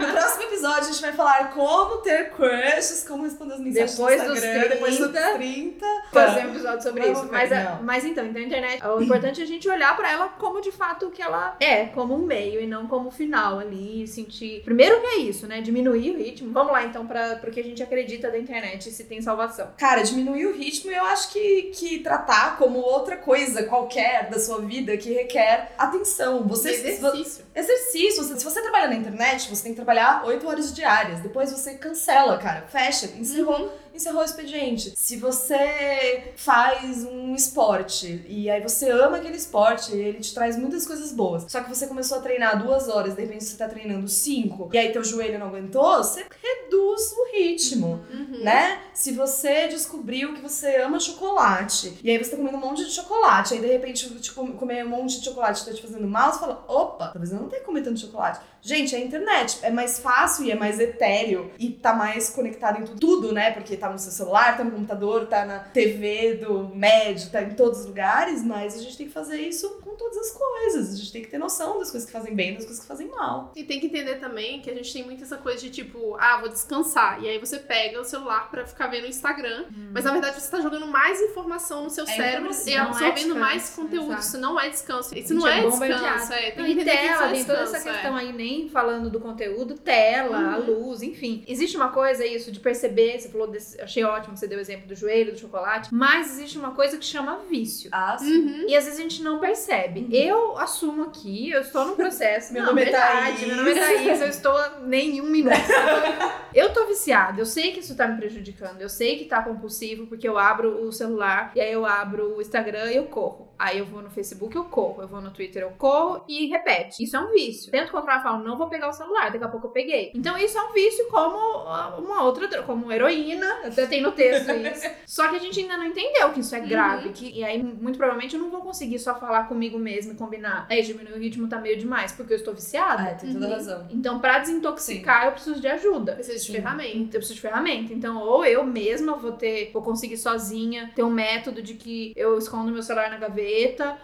no 0.00 0.12
próximo 0.12 0.42
episódio, 0.44 0.80
a 0.88 0.92
gente 0.92 1.00
vai 1.00 1.12
falar 1.12 1.50
como 1.52 1.98
ter 1.98 2.30
crushes, 2.30 3.04
como 3.06 3.24
responder 3.24 3.54
as 3.54 3.60
mensagens 3.60 3.96
depois 3.96 4.22
no 4.22 4.34
Instagram, 4.34 4.60
dos 4.60 4.68
30, 4.68 4.74
depois 4.74 4.98
dos 4.98 5.10
30. 5.10 5.86
Fazer 6.12 6.46
um 6.46 6.50
episódio 6.50 6.82
sobre 6.82 7.10
isso. 7.10 7.28
Mas, 7.30 7.52
a, 7.52 7.78
mas 7.82 8.04
então, 8.04 8.26
então 8.26 8.42
a 8.42 8.44
internet, 8.44 8.86
o 8.86 9.02
importante 9.02 9.40
é 9.40 9.44
a 9.44 9.46
gente 9.46 9.68
olhar 9.68 9.96
pra 9.96 10.10
ela 10.10 10.28
como 10.28 10.60
de 10.60 10.72
fato 10.72 11.06
o 11.06 11.10
que 11.10 11.22
ela 11.22 11.56
é, 11.60 11.86
como 11.86 12.14
um 12.14 12.24
meio 12.26 12.60
e 12.60 12.66
não 12.66 12.86
como 12.86 13.10
final 13.10 13.58
ali, 13.58 14.06
sentir. 14.06 14.62
Primeiro 14.64 15.00
que 15.00 15.06
é 15.06 15.16
isso, 15.18 15.46
né? 15.46 15.60
Diminuir 15.60 16.10
o 16.10 16.18
ritmo. 16.18 16.52
Vamos 16.52 16.72
lá 16.72 16.84
então 16.84 17.06
para 17.06 17.40
o 17.46 17.50
que 17.50 17.60
a 17.60 17.64
gente 17.64 17.82
acredita 17.82 18.30
da 18.30 18.38
internet 18.38 18.90
se 18.90 19.04
tem 19.04 19.20
salvação. 19.20 19.68
Cara, 19.76 20.02
diminuir 20.02 20.46
o 20.46 20.52
ritmo 20.52 20.90
eu 20.90 21.04
acho 21.04 21.32
que, 21.32 21.70
que 21.74 21.98
tratar 21.98 22.56
como 22.56 22.78
outra 22.78 23.16
coisa 23.16 23.64
qualquer 23.64 24.30
da 24.30 24.38
sua 24.38 24.60
vida 24.60 24.96
que 24.96 25.12
requer 25.12 25.72
atenção. 25.76 26.46
Você, 26.46 26.70
exercício. 26.70 27.44
Exercício. 27.54 28.24
Se 28.24 28.44
você 28.44 28.62
trabalha 28.62 28.88
na 28.88 28.94
internet, 28.94 29.48
você 29.48 29.62
tem 29.62 29.72
que 29.72 29.76
trabalhar 29.76 30.24
8 30.24 30.46
horas 30.46 30.72
diárias. 30.72 31.20
Depois 31.20 31.50
você 31.50 31.74
cancela, 31.74 32.38
cara. 32.38 32.66
Fecha, 32.66 33.06
encerrou. 33.18 33.60
Uhum 33.60 33.83
encerrou 33.94 34.22
o 34.22 34.24
expediente. 34.24 34.92
Se 34.96 35.16
você 35.16 36.32
faz 36.36 37.04
um 37.04 37.34
esporte 37.34 38.24
e 38.28 38.50
aí 38.50 38.60
você 38.60 38.90
ama 38.90 39.18
aquele 39.18 39.36
esporte, 39.36 39.94
ele 39.94 40.18
te 40.18 40.34
traz 40.34 40.56
muitas 40.56 40.86
coisas 40.86 41.12
boas. 41.12 41.46
Só 41.48 41.62
que 41.62 41.68
você 41.68 41.86
começou 41.86 42.18
a 42.18 42.20
treinar 42.20 42.60
duas 42.62 42.88
horas, 42.88 43.14
de 43.14 43.22
repente 43.22 43.44
você 43.44 43.56
tá 43.56 43.68
treinando 43.68 44.08
cinco, 44.08 44.68
e 44.72 44.78
aí 44.78 44.92
teu 44.92 45.04
joelho 45.04 45.38
não 45.38 45.46
aguentou, 45.48 45.98
você 45.98 46.26
reduz 46.42 47.12
o 47.12 47.36
ritmo, 47.36 48.04
uhum. 48.12 48.42
né? 48.42 48.80
Se 48.92 49.12
você 49.12 49.68
descobriu 49.68 50.34
que 50.34 50.40
você 50.40 50.76
ama 50.76 50.98
chocolate, 50.98 51.98
e 52.02 52.10
aí 52.10 52.18
você 52.18 52.32
tá 52.32 52.36
comendo 52.36 52.56
um 52.56 52.60
monte 52.60 52.84
de 52.84 52.90
chocolate, 52.90 53.54
aí 53.54 53.60
de 53.60 53.66
repente 53.66 54.08
tipo, 54.20 54.46
comer 54.54 54.84
um 54.84 54.90
monte 54.90 55.20
de 55.20 55.24
chocolate 55.24 55.64
tá 55.64 55.72
te 55.72 55.82
fazendo 55.82 56.06
mal, 56.08 56.32
você 56.32 56.40
fala, 56.40 56.64
opa, 56.66 57.08
talvez 57.08 57.32
eu 57.32 57.38
não 57.38 57.48
tenha 57.48 57.62
comer 57.62 57.82
tanto 57.82 58.00
chocolate. 58.00 58.40
Gente, 58.60 58.96
a 58.96 58.98
internet 58.98 59.58
é 59.62 59.70
mais 59.70 59.98
fácil 59.98 60.46
e 60.46 60.50
é 60.50 60.54
mais 60.54 60.80
etéreo 60.80 61.50
e 61.58 61.68
tá 61.68 61.92
mais 61.92 62.30
conectado 62.30 62.80
em 62.80 62.86
tudo, 62.96 63.30
né? 63.30 63.50
Porque 63.50 63.76
tá 63.84 63.92
no 63.92 63.98
seu 63.98 64.12
celular, 64.12 64.56
tá 64.56 64.64
no 64.64 64.70
computador, 64.70 65.26
tá 65.26 65.44
na 65.44 65.58
TV 65.58 66.36
do 66.36 66.68
médio, 66.74 67.30
tá 67.30 67.42
em 67.42 67.54
todos 67.54 67.80
os 67.80 67.86
lugares, 67.86 68.42
mas 68.42 68.74
a 68.74 68.78
gente 68.78 68.96
tem 68.96 69.06
que 69.06 69.12
fazer 69.12 69.36
isso 69.36 69.68
com 69.94 69.96
todas 69.96 70.18
as 70.18 70.30
coisas. 70.32 70.92
A 70.92 70.96
gente 70.96 71.12
tem 71.12 71.22
que 71.22 71.28
ter 71.28 71.38
noção 71.38 71.78
das 71.78 71.90
coisas 71.90 72.04
que 72.04 72.12
fazem 72.12 72.34
bem 72.34 72.50
e 72.50 72.54
das 72.54 72.64
coisas 72.64 72.80
que 72.80 72.86
fazem 72.86 73.08
mal. 73.08 73.52
E 73.54 73.64
tem 73.64 73.80
que 73.80 73.86
entender 73.86 74.16
também 74.16 74.60
que 74.60 74.70
a 74.70 74.74
gente 74.74 74.92
tem 74.92 75.04
muito 75.04 75.22
essa 75.22 75.36
coisa 75.36 75.60
de 75.60 75.70
tipo, 75.70 76.16
ah, 76.18 76.38
vou 76.38 76.48
descansar. 76.48 77.22
E 77.22 77.28
aí 77.28 77.38
você 77.38 77.58
pega 77.58 78.00
o 78.00 78.04
celular 78.04 78.50
para 78.50 78.66
ficar 78.66 78.88
vendo 78.88 79.04
o 79.04 79.06
Instagram, 79.06 79.66
hum. 79.70 79.90
mas 79.92 80.04
na 80.04 80.12
verdade 80.12 80.40
você 80.40 80.50
tá 80.50 80.60
jogando 80.60 80.86
mais 80.86 81.20
informação 81.20 81.84
no 81.84 81.90
seu 81.90 82.04
é 82.04 82.08
cérebro 82.08 82.50
e 82.66 82.72
é 82.72 82.78
absorvendo 82.78 83.36
é 83.36 83.38
mais 83.38 83.70
conteúdo. 83.70 84.12
Exato. 84.12 84.22
Isso 84.22 84.38
não 84.38 84.60
é 84.60 84.68
descanso. 84.68 85.16
Isso 85.16 85.34
não 85.34 85.46
é, 85.46 85.60
é 85.60 85.68
descanso. 85.68 86.32
É, 86.32 86.50
tem 86.50 86.64
que 86.64 86.72
entender 86.72 86.90
tela, 86.90 87.28
que 87.28 87.34
tem 87.34 87.44
toda 87.44 87.60
essa 87.60 87.80
questão 87.80 88.16
aí, 88.16 88.32
nem 88.32 88.68
falando 88.68 89.08
do 89.08 89.20
conteúdo, 89.20 89.74
tela, 89.74 90.38
uhum. 90.38 90.54
a 90.54 90.56
luz, 90.56 91.02
enfim. 91.02 91.44
Existe 91.46 91.76
uma 91.76 91.90
coisa 91.90 92.26
isso 92.26 92.50
de 92.50 92.60
perceber, 92.60 93.18
você 93.18 93.28
falou 93.28 93.46
desse, 93.46 93.80
achei 93.80 94.02
ótimo 94.04 94.34
que 94.34 94.40
você 94.40 94.46
deu 94.46 94.58
o 94.58 94.60
exemplo 94.60 94.86
do 94.86 94.94
joelho, 94.94 95.32
do 95.32 95.38
chocolate, 95.38 95.88
mas 95.92 96.32
existe 96.32 96.58
uma 96.58 96.72
coisa 96.72 96.98
que 96.98 97.04
chama 97.04 97.40
vício. 97.48 97.90
Ah, 97.92 98.16
sim. 98.18 98.38
Uhum. 98.38 98.66
E 98.68 98.76
às 98.76 98.84
vezes 98.84 98.98
a 98.98 99.02
gente 99.02 99.22
não 99.22 99.38
percebe. 99.38 99.83
Uhum. 99.88 100.08
Eu 100.10 100.58
assumo 100.58 101.04
aqui, 101.04 101.50
eu 101.50 101.60
estou 101.60 101.86
no 101.86 101.96
processo. 101.96 102.52
meu 102.54 102.62
não, 102.62 102.70
nome 102.70 102.82
é 102.82 102.90
Thaís. 102.90 103.40
Meu 103.46 103.56
nome 103.56 103.72
é 103.72 103.74
Thaís, 103.74 104.20
eu 104.20 104.28
estou 104.28 104.58
nenhum 104.82 105.26
minuto. 105.26 105.56
eu 106.54 106.72
tô 106.72 106.86
viciada, 106.86 107.40
eu 107.40 107.46
sei 107.46 107.72
que 107.72 107.80
isso 107.80 107.96
tá 107.96 108.06
me 108.06 108.16
prejudicando, 108.16 108.80
eu 108.80 108.88
sei 108.88 109.18
que 109.18 109.24
tá 109.24 109.42
compulsivo, 109.42 110.06
porque 110.06 110.28
eu 110.28 110.38
abro 110.38 110.86
o 110.86 110.92
celular 110.92 111.52
e 111.54 111.60
aí 111.60 111.72
eu 111.72 111.84
abro 111.84 112.36
o 112.36 112.40
Instagram 112.40 112.90
e 112.90 112.96
eu 112.96 113.04
corro. 113.04 113.53
Aí 113.58 113.78
eu 113.78 113.86
vou 113.86 114.02
no 114.02 114.10
Facebook, 114.10 114.54
eu 114.56 114.64
corro. 114.64 115.02
Eu 115.02 115.08
vou 115.08 115.20
no 115.20 115.30
Twitter, 115.30 115.62
eu 115.62 115.70
corro 115.70 116.24
e 116.28 116.46
repete. 116.46 117.02
Isso 117.02 117.16
é 117.16 117.20
um 117.20 117.30
vício. 117.30 117.70
Tento 117.70 117.90
controlar, 117.90 118.22
falo, 118.22 118.42
não 118.42 118.56
vou 118.56 118.68
pegar 118.68 118.88
o 118.88 118.92
celular. 118.92 119.30
Daqui 119.30 119.44
a 119.44 119.48
pouco 119.48 119.68
eu 119.68 119.70
peguei. 119.70 120.12
Então 120.14 120.36
isso 120.36 120.56
é 120.58 120.62
um 120.62 120.72
vício 120.72 121.06
como 121.08 121.64
uma 121.98 122.22
outra, 122.22 122.62
como 122.62 122.90
heroína. 122.92 123.60
Até 123.64 123.86
tem 123.86 124.02
no 124.02 124.12
texto 124.12 124.50
isso. 124.52 124.90
Só 125.06 125.28
que 125.28 125.36
a 125.36 125.38
gente 125.38 125.60
ainda 125.60 125.76
não 125.76 125.86
entendeu 125.86 126.32
que 126.32 126.40
isso 126.40 126.54
é 126.54 126.60
grave. 126.60 127.08
Uhum. 127.08 127.12
Que, 127.12 127.30
e 127.38 127.44
aí, 127.44 127.62
muito 127.62 127.96
provavelmente, 127.96 128.34
eu 128.34 128.40
não 128.40 128.50
vou 128.50 128.60
conseguir 128.60 128.98
só 128.98 129.14
falar 129.18 129.44
comigo 129.44 129.78
mesmo 129.78 130.12
e 130.12 130.16
combinar. 130.16 130.66
Aí 130.68 130.82
diminuir 130.82 131.14
o 131.14 131.18
ritmo 131.18 131.48
tá 131.48 131.60
meio 131.60 131.78
demais, 131.78 132.12
porque 132.12 132.32
eu 132.32 132.36
estou 132.36 132.54
viciada. 132.54 133.02
É, 133.02 133.14
tem 133.14 133.32
toda 133.32 133.46
uhum. 133.46 133.52
razão. 133.52 133.86
Então, 133.90 134.20
pra 134.20 134.38
desintoxicar, 134.38 135.20
Sim. 135.20 135.26
eu 135.26 135.32
preciso 135.32 135.60
de 135.60 135.68
ajuda. 135.68 136.14
Preciso 136.14 136.46
de 136.46 136.52
ferramenta. 136.52 137.16
Eu 137.16 137.20
preciso 137.20 137.34
de 137.34 137.40
ferramenta. 137.40 137.92
Então, 137.92 138.18
ou 138.18 138.44
eu 138.44 138.64
mesma 138.64 139.16
vou 139.16 139.32
ter, 139.32 139.70
vou 139.72 139.82
conseguir 139.82 140.16
sozinha 140.16 140.90
ter 140.94 141.02
um 141.02 141.10
método 141.10 141.62
de 141.62 141.74
que 141.74 142.12
eu 142.16 142.38
escondo 142.38 142.72
meu 142.72 142.82
celular 142.82 143.10
na 143.10 143.18
gaveta, 143.18 143.43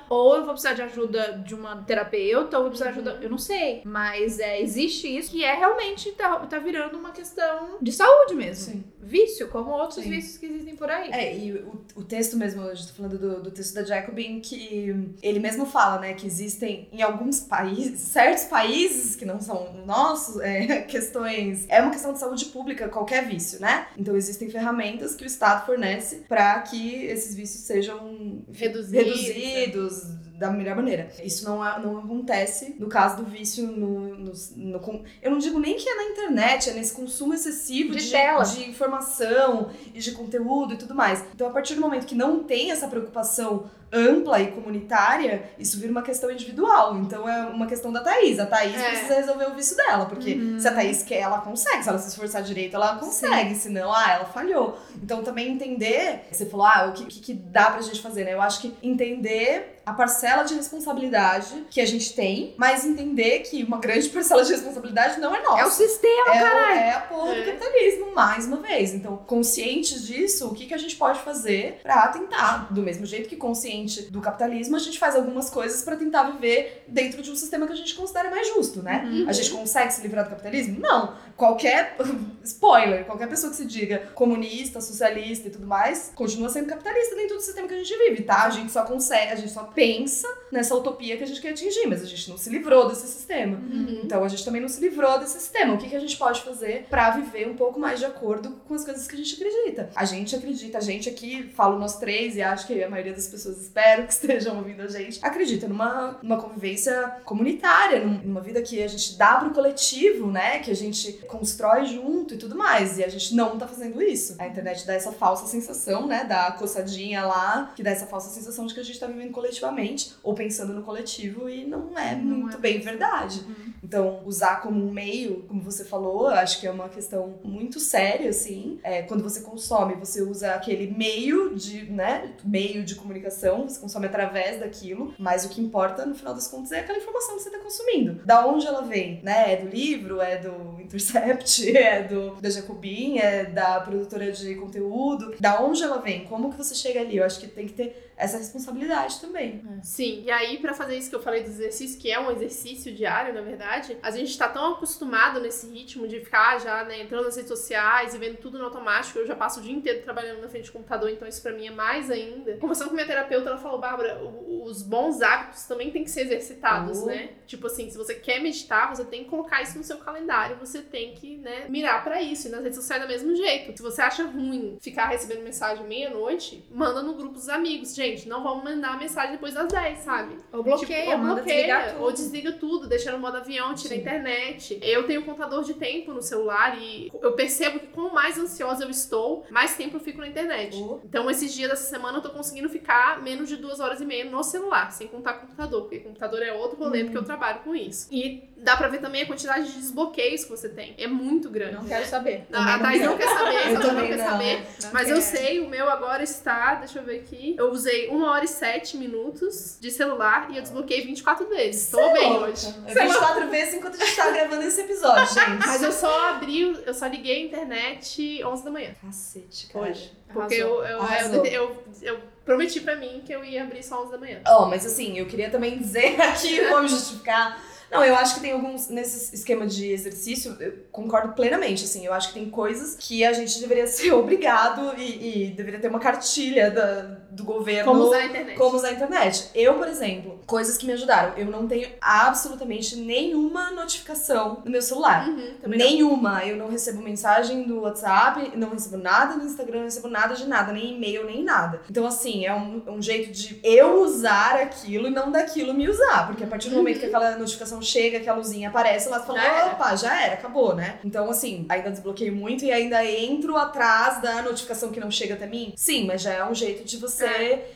ou 0.08 0.36
eu 0.36 0.44
vou 0.44 0.52
precisar 0.52 0.74
de 0.74 0.82
ajuda 0.82 1.42
de 1.44 1.54
uma 1.54 1.82
terapeuta, 1.82 2.56
ou 2.56 2.64
vou 2.64 2.70
precisar 2.70 2.92
de 2.92 2.98
ajuda. 2.98 3.14
Uhum. 3.14 3.22
Eu 3.22 3.30
não 3.30 3.38
sei. 3.38 3.82
Mas 3.84 4.38
é, 4.38 4.60
existe 4.60 5.06
isso 5.06 5.30
que 5.30 5.44
é 5.44 5.54
realmente 5.54 6.12
tá, 6.12 6.36
tá 6.46 6.58
virando 6.58 6.98
uma 6.98 7.12
questão 7.12 7.78
de 7.80 7.92
saúde 7.92 8.34
mesmo. 8.34 8.72
Sim. 8.72 8.84
Vício, 9.02 9.48
como 9.48 9.70
outros 9.70 10.02
Sim. 10.02 10.10
vícios 10.10 10.38
que 10.38 10.46
existem 10.46 10.76
por 10.76 10.90
aí. 10.90 11.10
É, 11.10 11.36
e 11.36 11.52
o, 11.52 11.84
o 11.96 12.04
texto 12.04 12.36
mesmo, 12.36 12.62
a 12.62 12.74
gente 12.74 12.88
tá 12.88 12.94
falando 12.94 13.18
do, 13.18 13.42
do 13.42 13.50
texto 13.50 13.74
da 13.74 13.82
Jacobin, 13.82 14.40
que 14.40 15.14
ele 15.22 15.38
mesmo 15.38 15.66
fala, 15.66 16.00
né, 16.00 16.14
que 16.14 16.26
existem 16.26 16.88
em 16.92 17.02
alguns 17.02 17.40
países, 17.40 18.00
certos 18.00 18.44
países 18.44 19.16
que 19.16 19.24
não 19.24 19.40
são 19.40 19.84
nossos, 19.86 20.40
é, 20.40 20.82
questões. 20.88 21.66
É 21.68 21.80
uma 21.80 21.90
questão 21.90 22.12
de 22.12 22.18
saúde 22.18 22.46
pública, 22.46 22.88
qualquer 22.88 23.26
vício, 23.26 23.60
né? 23.60 23.88
Então 23.96 24.16
existem 24.16 24.50
ferramentas 24.50 25.14
que 25.14 25.24
o 25.24 25.26
Estado 25.26 25.66
fornece 25.66 26.24
para 26.28 26.60
que 26.60 27.04
esses 27.06 27.34
vícios 27.34 27.64
sejam 27.64 28.42
reduzidos, 28.52 29.20
reduzidos 29.20 30.19
da 30.40 30.50
melhor 30.50 30.74
maneira. 30.74 31.12
Isso 31.22 31.44
não, 31.44 31.58
não 31.80 31.98
acontece 31.98 32.74
no 32.78 32.88
caso 32.88 33.18
do 33.18 33.26
vício 33.26 33.66
no, 33.66 34.16
no, 34.16 34.32
no, 34.56 35.04
Eu 35.20 35.30
não 35.30 35.36
digo 35.36 35.60
nem 35.60 35.76
que 35.76 35.86
é 35.86 35.94
na 35.94 36.04
internet, 36.04 36.70
é 36.70 36.72
nesse 36.72 36.94
consumo 36.94 37.34
excessivo 37.34 37.92
de, 37.92 38.02
de, 38.02 38.10
tela. 38.10 38.42
de 38.42 38.66
informação 38.66 39.68
e 39.92 39.98
de 39.98 40.12
conteúdo 40.12 40.72
e 40.72 40.78
tudo 40.78 40.94
mais. 40.94 41.22
Então, 41.34 41.46
a 41.46 41.50
partir 41.50 41.74
do 41.74 41.82
momento 41.82 42.06
que 42.06 42.14
não 42.14 42.42
tem 42.42 42.70
essa 42.70 42.88
preocupação 42.88 43.68
ampla 43.92 44.40
e 44.40 44.52
comunitária, 44.52 45.50
isso 45.58 45.78
vira 45.78 45.90
uma 45.92 46.02
questão 46.02 46.30
individual. 46.30 46.96
Então 46.98 47.28
é 47.28 47.46
uma 47.46 47.66
questão 47.66 47.92
da 47.92 48.00
Thaís. 48.02 48.38
A 48.38 48.46
Thaís 48.46 48.74
É. 48.76 48.88
precisa 48.90 49.14
resolver 49.16 49.46
o 49.46 49.54
vício 49.54 49.76
dela, 49.76 50.06
porque 50.06 50.34
Uhum. 50.34 50.58
se 50.60 50.68
a 50.68 50.72
Thaís 50.72 51.02
quer, 51.02 51.20
ela 51.20 51.38
consegue. 51.40 51.82
Se 51.82 51.88
ela 51.88 51.98
se 51.98 52.08
esforçar 52.08 52.42
direito, 52.42 52.74
ela 52.76 52.96
consegue. 52.96 53.54
Senão, 53.54 53.92
ah, 53.92 54.12
ela 54.12 54.24
falhou. 54.26 54.78
Então 55.02 55.22
também 55.22 55.50
entender, 55.52 56.26
você 56.30 56.46
falou, 56.46 56.66
ah, 56.66 56.86
o 56.88 56.92
que, 56.92 57.04
que, 57.06 57.20
que 57.20 57.32
dá 57.34 57.70
pra 57.70 57.80
gente 57.82 58.00
fazer, 58.00 58.24
né? 58.24 58.34
Eu 58.34 58.40
acho 58.42 58.60
que 58.60 58.74
entender 58.82 59.76
a 59.84 59.92
parcela 59.92 60.44
de 60.44 60.54
responsabilidade 60.54 61.64
que 61.70 61.80
a 61.80 61.86
gente 61.86 62.14
tem, 62.14 62.54
mas 62.56 62.84
entender 62.84 63.40
que 63.40 63.64
uma 63.64 63.78
grande 63.78 64.08
parcela 64.10 64.44
de 64.44 64.52
responsabilidade 64.52 65.18
não 65.20 65.34
é 65.34 65.42
nossa. 65.42 65.60
É 65.62 65.64
o 65.66 65.70
sistema. 65.70 66.34
É, 66.34 66.44
o- 66.44 66.58
é 66.78 66.92
a 66.92 67.00
porra 67.00 67.34
do 67.34 67.40
É. 67.40 67.44
capitalismo, 67.46 68.14
mais 68.14 68.46
uma 68.46 68.58
vez. 68.58 68.94
Então, 68.94 69.16
conscientes 69.26 70.06
disso, 70.06 70.48
o 70.48 70.54
que, 70.54 70.66
que 70.66 70.74
a 70.74 70.78
gente 70.78 70.96
pode 70.96 71.18
fazer 71.20 71.80
pra 71.82 72.08
tentar? 72.08 72.72
Do 72.72 72.82
mesmo 72.82 73.04
jeito 73.06 73.28
que 73.28 73.36
consciente 73.36 73.79
do 74.10 74.20
capitalismo, 74.20 74.76
a 74.76 74.78
gente 74.78 74.98
faz 74.98 75.16
algumas 75.16 75.50
coisas 75.50 75.82
pra 75.82 75.96
tentar 75.96 76.24
viver 76.30 76.84
dentro 76.88 77.22
de 77.22 77.30
um 77.30 77.36
sistema 77.36 77.66
que 77.66 77.72
a 77.72 77.76
gente 77.76 77.94
considera 77.94 78.30
mais 78.30 78.48
justo, 78.48 78.82
né? 78.82 79.04
Uhum. 79.04 79.28
A 79.28 79.32
gente 79.32 79.50
consegue 79.50 79.92
se 79.92 80.02
livrar 80.02 80.24
do 80.24 80.30
capitalismo? 80.30 80.78
Não. 80.80 81.14
Qualquer. 81.36 81.96
Spoiler, 82.44 83.04
qualquer 83.04 83.28
pessoa 83.28 83.50
que 83.50 83.56
se 83.56 83.64
diga 83.64 84.10
comunista, 84.14 84.80
socialista 84.80 85.48
e 85.48 85.50
tudo 85.50 85.66
mais, 85.66 86.12
continua 86.14 86.48
sendo 86.48 86.66
capitalista 86.66 87.14
dentro 87.14 87.36
do 87.36 87.42
sistema 87.42 87.68
que 87.68 87.74
a 87.74 87.78
gente 87.78 87.96
vive, 87.96 88.22
tá? 88.22 88.44
A 88.44 88.50
gente 88.50 88.72
só 88.72 88.84
consegue, 88.84 89.32
a 89.32 89.36
gente 89.36 89.52
só 89.52 89.64
pensa 89.64 90.28
nessa 90.50 90.74
utopia 90.74 91.16
que 91.16 91.22
a 91.22 91.26
gente 91.26 91.40
quer 91.40 91.50
atingir, 91.50 91.86
mas 91.86 92.02
a 92.02 92.06
gente 92.06 92.28
não 92.28 92.36
se 92.36 92.50
livrou 92.50 92.88
desse 92.88 93.06
sistema. 93.06 93.56
Uhum. 93.56 94.00
Então 94.04 94.24
a 94.24 94.28
gente 94.28 94.44
também 94.44 94.60
não 94.60 94.68
se 94.68 94.80
livrou 94.80 95.18
desse 95.18 95.38
sistema. 95.38 95.74
O 95.74 95.78
que, 95.78 95.88
que 95.88 95.96
a 95.96 96.00
gente 96.00 96.16
pode 96.16 96.42
fazer 96.42 96.86
pra 96.90 97.10
viver 97.10 97.48
um 97.48 97.56
pouco 97.56 97.78
mais 97.78 97.98
de 97.98 98.06
acordo 98.06 98.60
com 98.66 98.74
as 98.74 98.84
coisas 98.84 99.06
que 99.06 99.14
a 99.14 99.18
gente 99.18 99.34
acredita? 99.34 99.90
A 99.94 100.04
gente 100.04 100.34
acredita, 100.34 100.78
a 100.78 100.80
gente 100.80 101.08
aqui, 101.08 101.50
falo 101.54 101.78
nós 101.78 101.98
três 101.98 102.36
e 102.36 102.42
acho 102.42 102.66
que 102.66 102.82
a 102.82 102.88
maioria 102.88 103.12
das 103.12 103.26
pessoas 103.26 103.58
espero 103.70 104.04
que 104.04 104.12
estejam 104.12 104.56
ouvindo 104.58 104.82
a 104.82 104.88
gente, 104.88 105.20
acredita 105.22 105.68
numa, 105.68 106.18
numa 106.22 106.36
convivência 106.40 106.92
comunitária, 107.24 108.04
num- 108.04 108.18
numa 108.18 108.40
vida 108.40 108.60
que 108.62 108.82
a 108.82 108.88
gente 108.88 109.16
dá 109.16 109.36
pro 109.36 109.50
coletivo, 109.50 110.30
né? 110.30 110.58
Que 110.58 110.70
a 110.72 110.74
gente 110.76 111.12
constrói 111.28 111.86
junto 111.86 112.34
e 112.34 112.36
tudo 112.36 112.56
mais. 112.56 112.98
E 112.98 113.04
a 113.04 113.08
gente 113.08 113.34
não 113.34 113.56
tá 113.56 113.68
fazendo 113.68 114.02
isso. 114.02 114.34
A 114.38 114.46
internet 114.48 114.84
dá 114.86 114.94
essa 114.94 115.12
falsa 115.12 115.46
sensação, 115.46 116.06
né? 116.06 116.24
Da 116.24 116.50
coçadinha 116.52 117.24
lá, 117.24 117.72
que 117.76 117.82
dá 117.82 117.90
essa 117.90 118.06
falsa 118.06 118.28
sensação 118.30 118.66
de 118.66 118.74
que 118.74 118.80
a 118.80 118.84
gente 118.84 118.98
tá 118.98 119.06
vivendo 119.06 119.30
coletivamente 119.30 120.14
ou 120.22 120.34
pensando 120.34 120.72
no 120.72 120.82
coletivo 120.82 121.48
e 121.48 121.64
não 121.64 121.96
é 121.96 122.16
Não 122.16 122.36
muito 122.38 122.56
é 122.56 122.60
bem 122.60 122.80
verdade. 122.80 123.44
Então, 123.90 124.20
usar 124.24 124.62
como 124.62 124.80
um 124.80 124.92
meio, 124.92 125.42
como 125.48 125.60
você 125.60 125.84
falou, 125.84 126.28
acho 126.28 126.60
que 126.60 126.66
é 126.68 126.70
uma 126.70 126.88
questão 126.88 127.34
muito 127.42 127.80
séria, 127.80 128.30
assim. 128.30 128.78
É, 128.84 129.02
quando 129.02 129.20
você 129.20 129.40
consome, 129.40 129.96
você 129.96 130.22
usa 130.22 130.52
aquele 130.54 130.86
meio 130.86 131.56
de, 131.56 131.90
né, 131.90 132.32
meio 132.44 132.84
de 132.84 132.94
comunicação, 132.94 133.68
você 133.68 133.80
consome 133.80 134.06
através 134.06 134.60
daquilo, 134.60 135.12
mas 135.18 135.44
o 135.44 135.48
que 135.48 135.60
importa, 135.60 136.06
no 136.06 136.14
final 136.14 136.32
das 136.32 136.46
contas, 136.46 136.70
é 136.70 136.78
aquela 136.78 136.98
informação 136.98 137.34
que 137.34 137.42
você 137.42 137.48
está 137.48 137.58
consumindo. 137.58 138.24
Da 138.24 138.46
onde 138.46 138.64
ela 138.64 138.82
vem, 138.82 139.18
né? 139.24 139.54
É 139.54 139.56
do 139.56 139.68
livro, 139.68 140.20
é 140.20 140.36
do 140.36 140.79
Intercept, 140.90 141.70
é 141.76 142.02
do 142.02 142.34
da 142.40 142.50
Jacobin, 142.50 143.18
é 143.18 143.44
da 143.44 143.80
produtora 143.80 144.30
de 144.32 144.54
conteúdo. 144.56 145.34
Da 145.38 145.60
onde 145.60 145.82
ela 145.82 145.98
vem? 145.98 146.24
Como 146.24 146.50
que 146.50 146.56
você 146.58 146.74
chega 146.74 147.00
ali? 147.00 147.16
Eu 147.18 147.24
acho 147.24 147.38
que 147.40 147.46
tem 147.46 147.66
que 147.66 147.72
ter 147.74 148.10
essa 148.16 148.36
responsabilidade 148.36 149.18
também. 149.18 149.62
Sim, 149.82 150.24
e 150.26 150.30
aí 150.30 150.58
pra 150.58 150.74
fazer 150.74 150.94
isso 150.96 151.08
que 151.08 151.16
eu 151.16 151.22
falei 151.22 151.42
do 151.42 151.48
exercício, 151.48 151.98
que 151.98 152.10
é 152.10 152.20
um 152.20 152.30
exercício 152.30 152.92
diário, 152.92 153.32
na 153.32 153.40
verdade, 153.40 153.96
a 154.02 154.10
gente 154.10 154.36
tá 154.36 154.46
tão 154.46 154.74
acostumado 154.74 155.40
nesse 155.40 155.66
ritmo 155.68 156.06
de 156.06 156.20
ficar 156.20 156.60
já, 156.60 156.84
né, 156.84 157.00
entrando 157.00 157.24
nas 157.24 157.36
redes 157.36 157.48
sociais 157.48 158.14
e 158.14 158.18
vendo 158.18 158.36
tudo 158.36 158.58
no 158.58 158.64
automático. 158.64 159.18
Eu 159.18 159.26
já 159.26 159.34
passo 159.34 159.60
o 159.60 159.62
dia 159.62 159.72
inteiro 159.72 160.02
trabalhando 160.02 160.42
na 160.42 160.48
frente 160.48 160.66
do 160.66 160.72
computador, 160.72 161.08
então 161.08 161.26
isso 161.26 161.40
pra 161.40 161.52
mim 161.52 161.68
é 161.68 161.70
mais 161.70 162.10
ainda. 162.10 162.56
Conversando 162.58 162.88
com 162.88 162.94
minha 162.94 163.06
terapeuta, 163.06 163.48
ela 163.48 163.58
falou, 163.58 163.78
Bárbara, 163.80 164.20
os 164.62 164.82
bons 164.82 165.22
hábitos 165.22 165.64
também 165.64 165.90
têm 165.90 166.04
que 166.04 166.10
ser 166.10 166.22
exercitados, 166.22 166.98
Oh. 167.02 167.06
né? 167.06 167.30
Tipo 167.46 167.68
assim, 167.68 167.88
se 167.90 167.96
você 167.96 168.14
quer 168.14 168.40
meditar, 168.40 168.94
você 168.94 169.04
tem 169.04 169.24
que 169.24 169.30
colocar 169.30 169.62
isso 169.62 169.78
no 169.78 169.84
seu 169.84 169.96
calendário, 169.96 170.56
você 170.56 170.79
tem 170.82 171.12
que, 171.14 171.36
né, 171.36 171.66
mirar 171.68 172.02
pra 172.04 172.20
isso. 172.22 172.48
E 172.48 172.50
nas 172.50 172.62
redes 172.62 172.76
sociais 172.78 173.02
é 173.02 173.06
do 173.06 173.10
mesmo 173.10 173.34
jeito. 173.34 173.76
Se 173.76 173.82
você 173.82 174.02
acha 174.02 174.24
ruim 174.24 174.78
ficar 174.80 175.06
recebendo 175.08 175.42
mensagem 175.42 175.86
meia-noite, 175.86 176.64
manda 176.70 177.02
no 177.02 177.14
grupo 177.14 177.34
dos 177.34 177.48
amigos. 177.48 177.94
Gente, 177.94 178.28
não 178.28 178.42
vamos 178.42 178.64
mandar 178.64 178.98
mensagem 178.98 179.32
depois 179.32 179.54
das 179.54 179.68
10, 179.68 179.98
sabe? 180.00 180.36
Ou 180.52 180.62
bloqueia, 180.62 181.00
Tipo, 181.04 181.12
ou 181.12 181.18
bloqueia, 181.34 181.44
desligar 181.56 181.92
tudo. 181.92 182.02
ou 182.04 182.12
desliga 182.12 182.52
tudo, 182.52 182.86
deixa 182.88 183.12
no 183.12 183.18
modo 183.18 183.36
avião, 183.36 183.74
tira 183.74 183.94
a 183.94 183.96
Sim. 183.96 184.02
internet. 184.02 184.78
Eu 184.82 185.06
tenho 185.06 185.20
um 185.20 185.24
contador 185.24 185.62
de 185.64 185.74
tempo 185.74 186.12
no 186.12 186.22
celular 186.22 186.76
e 186.80 187.10
eu 187.22 187.32
percebo 187.32 187.78
que 187.80 187.86
quanto 187.88 188.14
mais 188.14 188.38
ansiosa 188.38 188.84
eu 188.84 188.90
estou, 188.90 189.44
mais 189.50 189.74
tempo 189.76 189.96
eu 189.96 190.00
fico 190.00 190.20
na 190.20 190.28
internet. 190.28 190.76
Oh. 190.82 191.00
Então, 191.04 191.30
esses 191.30 191.52
dias 191.52 191.70
dessa 191.70 191.84
semana 191.88 192.18
eu 192.18 192.22
tô 192.22 192.30
conseguindo 192.30 192.68
ficar 192.68 193.22
menos 193.22 193.48
de 193.48 193.56
duas 193.56 193.80
horas 193.80 194.00
e 194.00 194.04
meia 194.04 194.24
no 194.24 194.42
celular, 194.42 194.90
sem 194.92 195.08
contar 195.08 195.34
computador, 195.34 195.82
porque 195.82 196.00
computador 196.00 196.42
é 196.42 196.52
outro 196.52 196.78
rolê, 196.78 197.04
porque 197.04 197.18
eu 197.18 197.24
trabalho 197.24 197.60
com 197.60 197.74
isso. 197.74 198.08
E 198.10 198.48
dá 198.62 198.76
pra 198.76 198.88
ver 198.88 198.98
também 198.98 199.22
a 199.22 199.26
quantidade 199.26 199.66
de 199.72 199.78
desbloqueios 199.80 200.44
que 200.44 200.50
você 200.50 200.68
tem. 200.68 200.94
É 200.98 201.06
muito 201.06 201.48
grande. 201.50 201.74
Não 201.74 201.84
quero 201.84 202.06
saber. 202.06 202.46
A 202.52 202.58
a 202.58 202.76
não 202.76 202.82
Thaís 202.84 202.98
quero. 202.98 203.10
não 203.10 203.18
quer 203.18 203.28
saber, 203.28 203.66
Eu 203.66 203.72
não 203.94 204.06
quer 204.06 204.16
não. 204.16 204.24
saber. 204.26 204.66
Não 204.82 204.90
Mas 204.92 205.08
eu 205.08 205.14
quero. 205.16 205.20
sei, 205.26 205.60
o 205.60 205.68
meu 205.68 205.88
agora 205.88 206.22
está, 206.22 206.74
deixa 206.76 206.98
eu 206.98 207.02
ver 207.04 207.20
aqui. 207.20 207.54
Eu 207.58 207.70
usei 207.70 208.08
1 208.08 208.22
hora 208.22 208.44
e 208.44 208.48
7 208.48 208.96
minutos 208.96 209.78
de 209.80 209.90
celular 209.90 210.48
e 210.50 210.56
eu 210.56 210.62
desbloqueei 210.62 211.00
24 211.02 211.48
vezes. 211.48 211.90
Tô 211.90 212.12
bem 212.12 212.32
hoje. 212.32 212.74
É 212.86 212.94
24 212.94 213.48
vezes 213.48 213.74
enquanto 213.74 213.94
a 214.00 214.04
gente 214.04 214.16
tá 214.16 214.30
gravando 214.30 214.62
esse 214.62 214.80
episódio, 214.80 215.26
gente. 215.34 215.66
Mas 215.66 215.82
eu 215.82 215.92
só 215.92 216.28
abri, 216.30 216.60
eu 216.86 216.94
só 216.94 217.06
liguei 217.06 217.42
a 217.42 217.46
internet 217.46 218.44
11 218.44 218.64
da 218.64 218.70
manhã. 218.70 218.90
Cacete, 219.00 219.66
cara. 219.68 219.86
Hoje. 219.90 220.12
Porque 220.32 220.54
eu, 220.54 220.84
eu, 220.84 221.00
eu, 221.02 221.44
eu, 221.46 221.84
eu 222.02 222.20
prometi 222.44 222.80
pra 222.80 222.94
mim 222.94 223.20
que 223.26 223.32
eu 223.32 223.44
ia 223.44 223.64
abrir 223.64 223.82
só 223.82 224.00
11 224.02 224.12
da 224.12 224.18
manhã. 224.18 224.40
Ó, 224.46 224.66
mas 224.66 224.86
assim, 224.86 225.18
eu 225.18 225.26
queria 225.26 225.50
também 225.50 225.78
dizer 225.78 226.14
aqui, 226.22 226.60
vou 226.68 226.82
me 226.82 226.88
justificar. 226.88 227.60
Não, 227.90 228.04
eu 228.04 228.14
acho 228.14 228.36
que 228.36 228.40
tem 228.40 228.52
alguns, 228.52 228.88
nesse 228.88 229.34
esquema 229.34 229.66
de 229.66 229.90
exercício, 229.90 230.56
eu 230.60 230.72
concordo 230.92 231.32
plenamente, 231.34 231.84
assim, 231.84 232.06
eu 232.06 232.12
acho 232.12 232.28
que 232.28 232.34
tem 232.34 232.48
coisas 232.48 232.96
que 232.96 233.24
a 233.24 233.32
gente 233.32 233.58
deveria 233.58 233.86
ser 233.88 234.12
obrigado 234.12 234.94
e, 234.96 235.48
e 235.48 235.50
deveria 235.50 235.80
ter 235.80 235.88
uma 235.88 235.98
cartilha 235.98 236.70
da, 236.70 237.02
do 237.40 237.44
governo. 237.44 237.90
Como 237.90 238.04
usar 238.04 238.18
a 238.18 238.26
internet. 238.26 238.56
Como 238.58 238.76
usar 238.76 238.88
a 238.88 238.92
internet. 238.92 239.50
Eu, 239.54 239.74
por 239.74 239.88
exemplo, 239.88 240.38
coisas 240.46 240.76
que 240.76 240.86
me 240.86 240.92
ajudaram. 240.92 241.34
Eu 241.36 241.46
não 241.46 241.66
tenho 241.66 241.88
absolutamente 242.00 242.96
nenhuma 242.96 243.70
notificação 243.70 244.62
no 244.64 244.70
meu 244.70 244.82
celular. 244.82 245.28
Uhum, 245.28 245.54
também 245.60 245.78
não. 245.78 245.86
Nenhuma. 245.86 246.44
Eu 246.44 246.56
não 246.56 246.68
recebo 246.68 247.02
mensagem 247.02 247.62
do 247.64 247.80
WhatsApp, 247.80 248.52
não 248.56 248.70
recebo 248.70 248.96
nada 248.96 249.36
no 249.36 249.44
Instagram, 249.44 249.78
não 249.78 249.84
recebo 249.84 250.08
nada 250.08 250.34
de 250.34 250.46
nada, 250.46 250.72
nem 250.72 250.94
e-mail, 250.94 251.24
nem 251.24 251.42
nada. 251.42 251.80
Então, 251.90 252.06
assim, 252.06 252.44
é 252.44 252.54
um, 252.54 252.82
um 252.86 253.02
jeito 253.02 253.30
de 253.30 253.58
eu 253.62 254.02
usar 254.02 254.56
aquilo 254.56 255.08
e 255.08 255.10
não 255.10 255.30
daquilo 255.30 255.74
me 255.74 255.88
usar. 255.88 256.26
Porque 256.26 256.44
a 256.44 256.46
partir 256.46 256.68
do 256.70 256.76
momento 256.76 257.00
que 257.00 257.06
aquela 257.06 257.36
notificação 257.36 257.80
chega, 257.82 258.20
que 258.20 258.28
a 258.28 258.34
luzinha 258.34 258.68
aparece, 258.68 259.08
ela 259.08 259.20
fala, 259.20 259.40
Já 259.40 259.56
era. 259.56 259.66
opa, 259.72 259.96
já 259.96 260.22
era, 260.22 260.34
acabou, 260.34 260.74
né? 260.74 260.98
Então, 261.04 261.30
assim, 261.30 261.66
ainda 261.68 261.90
desbloqueio 261.90 262.34
muito 262.34 262.64
e 262.64 262.72
ainda 262.72 263.04
entro 263.04 263.56
atrás 263.56 264.20
da 264.20 264.42
notificação 264.42 264.90
que 264.90 265.00
não 265.00 265.10
chega 265.10 265.34
até 265.34 265.46
mim. 265.46 265.72
Sim, 265.76 266.06
mas 266.06 266.22
já 266.22 266.32
é 266.32 266.44
um 266.44 266.54
jeito 266.54 266.84
de 266.84 266.96
você 266.96 267.26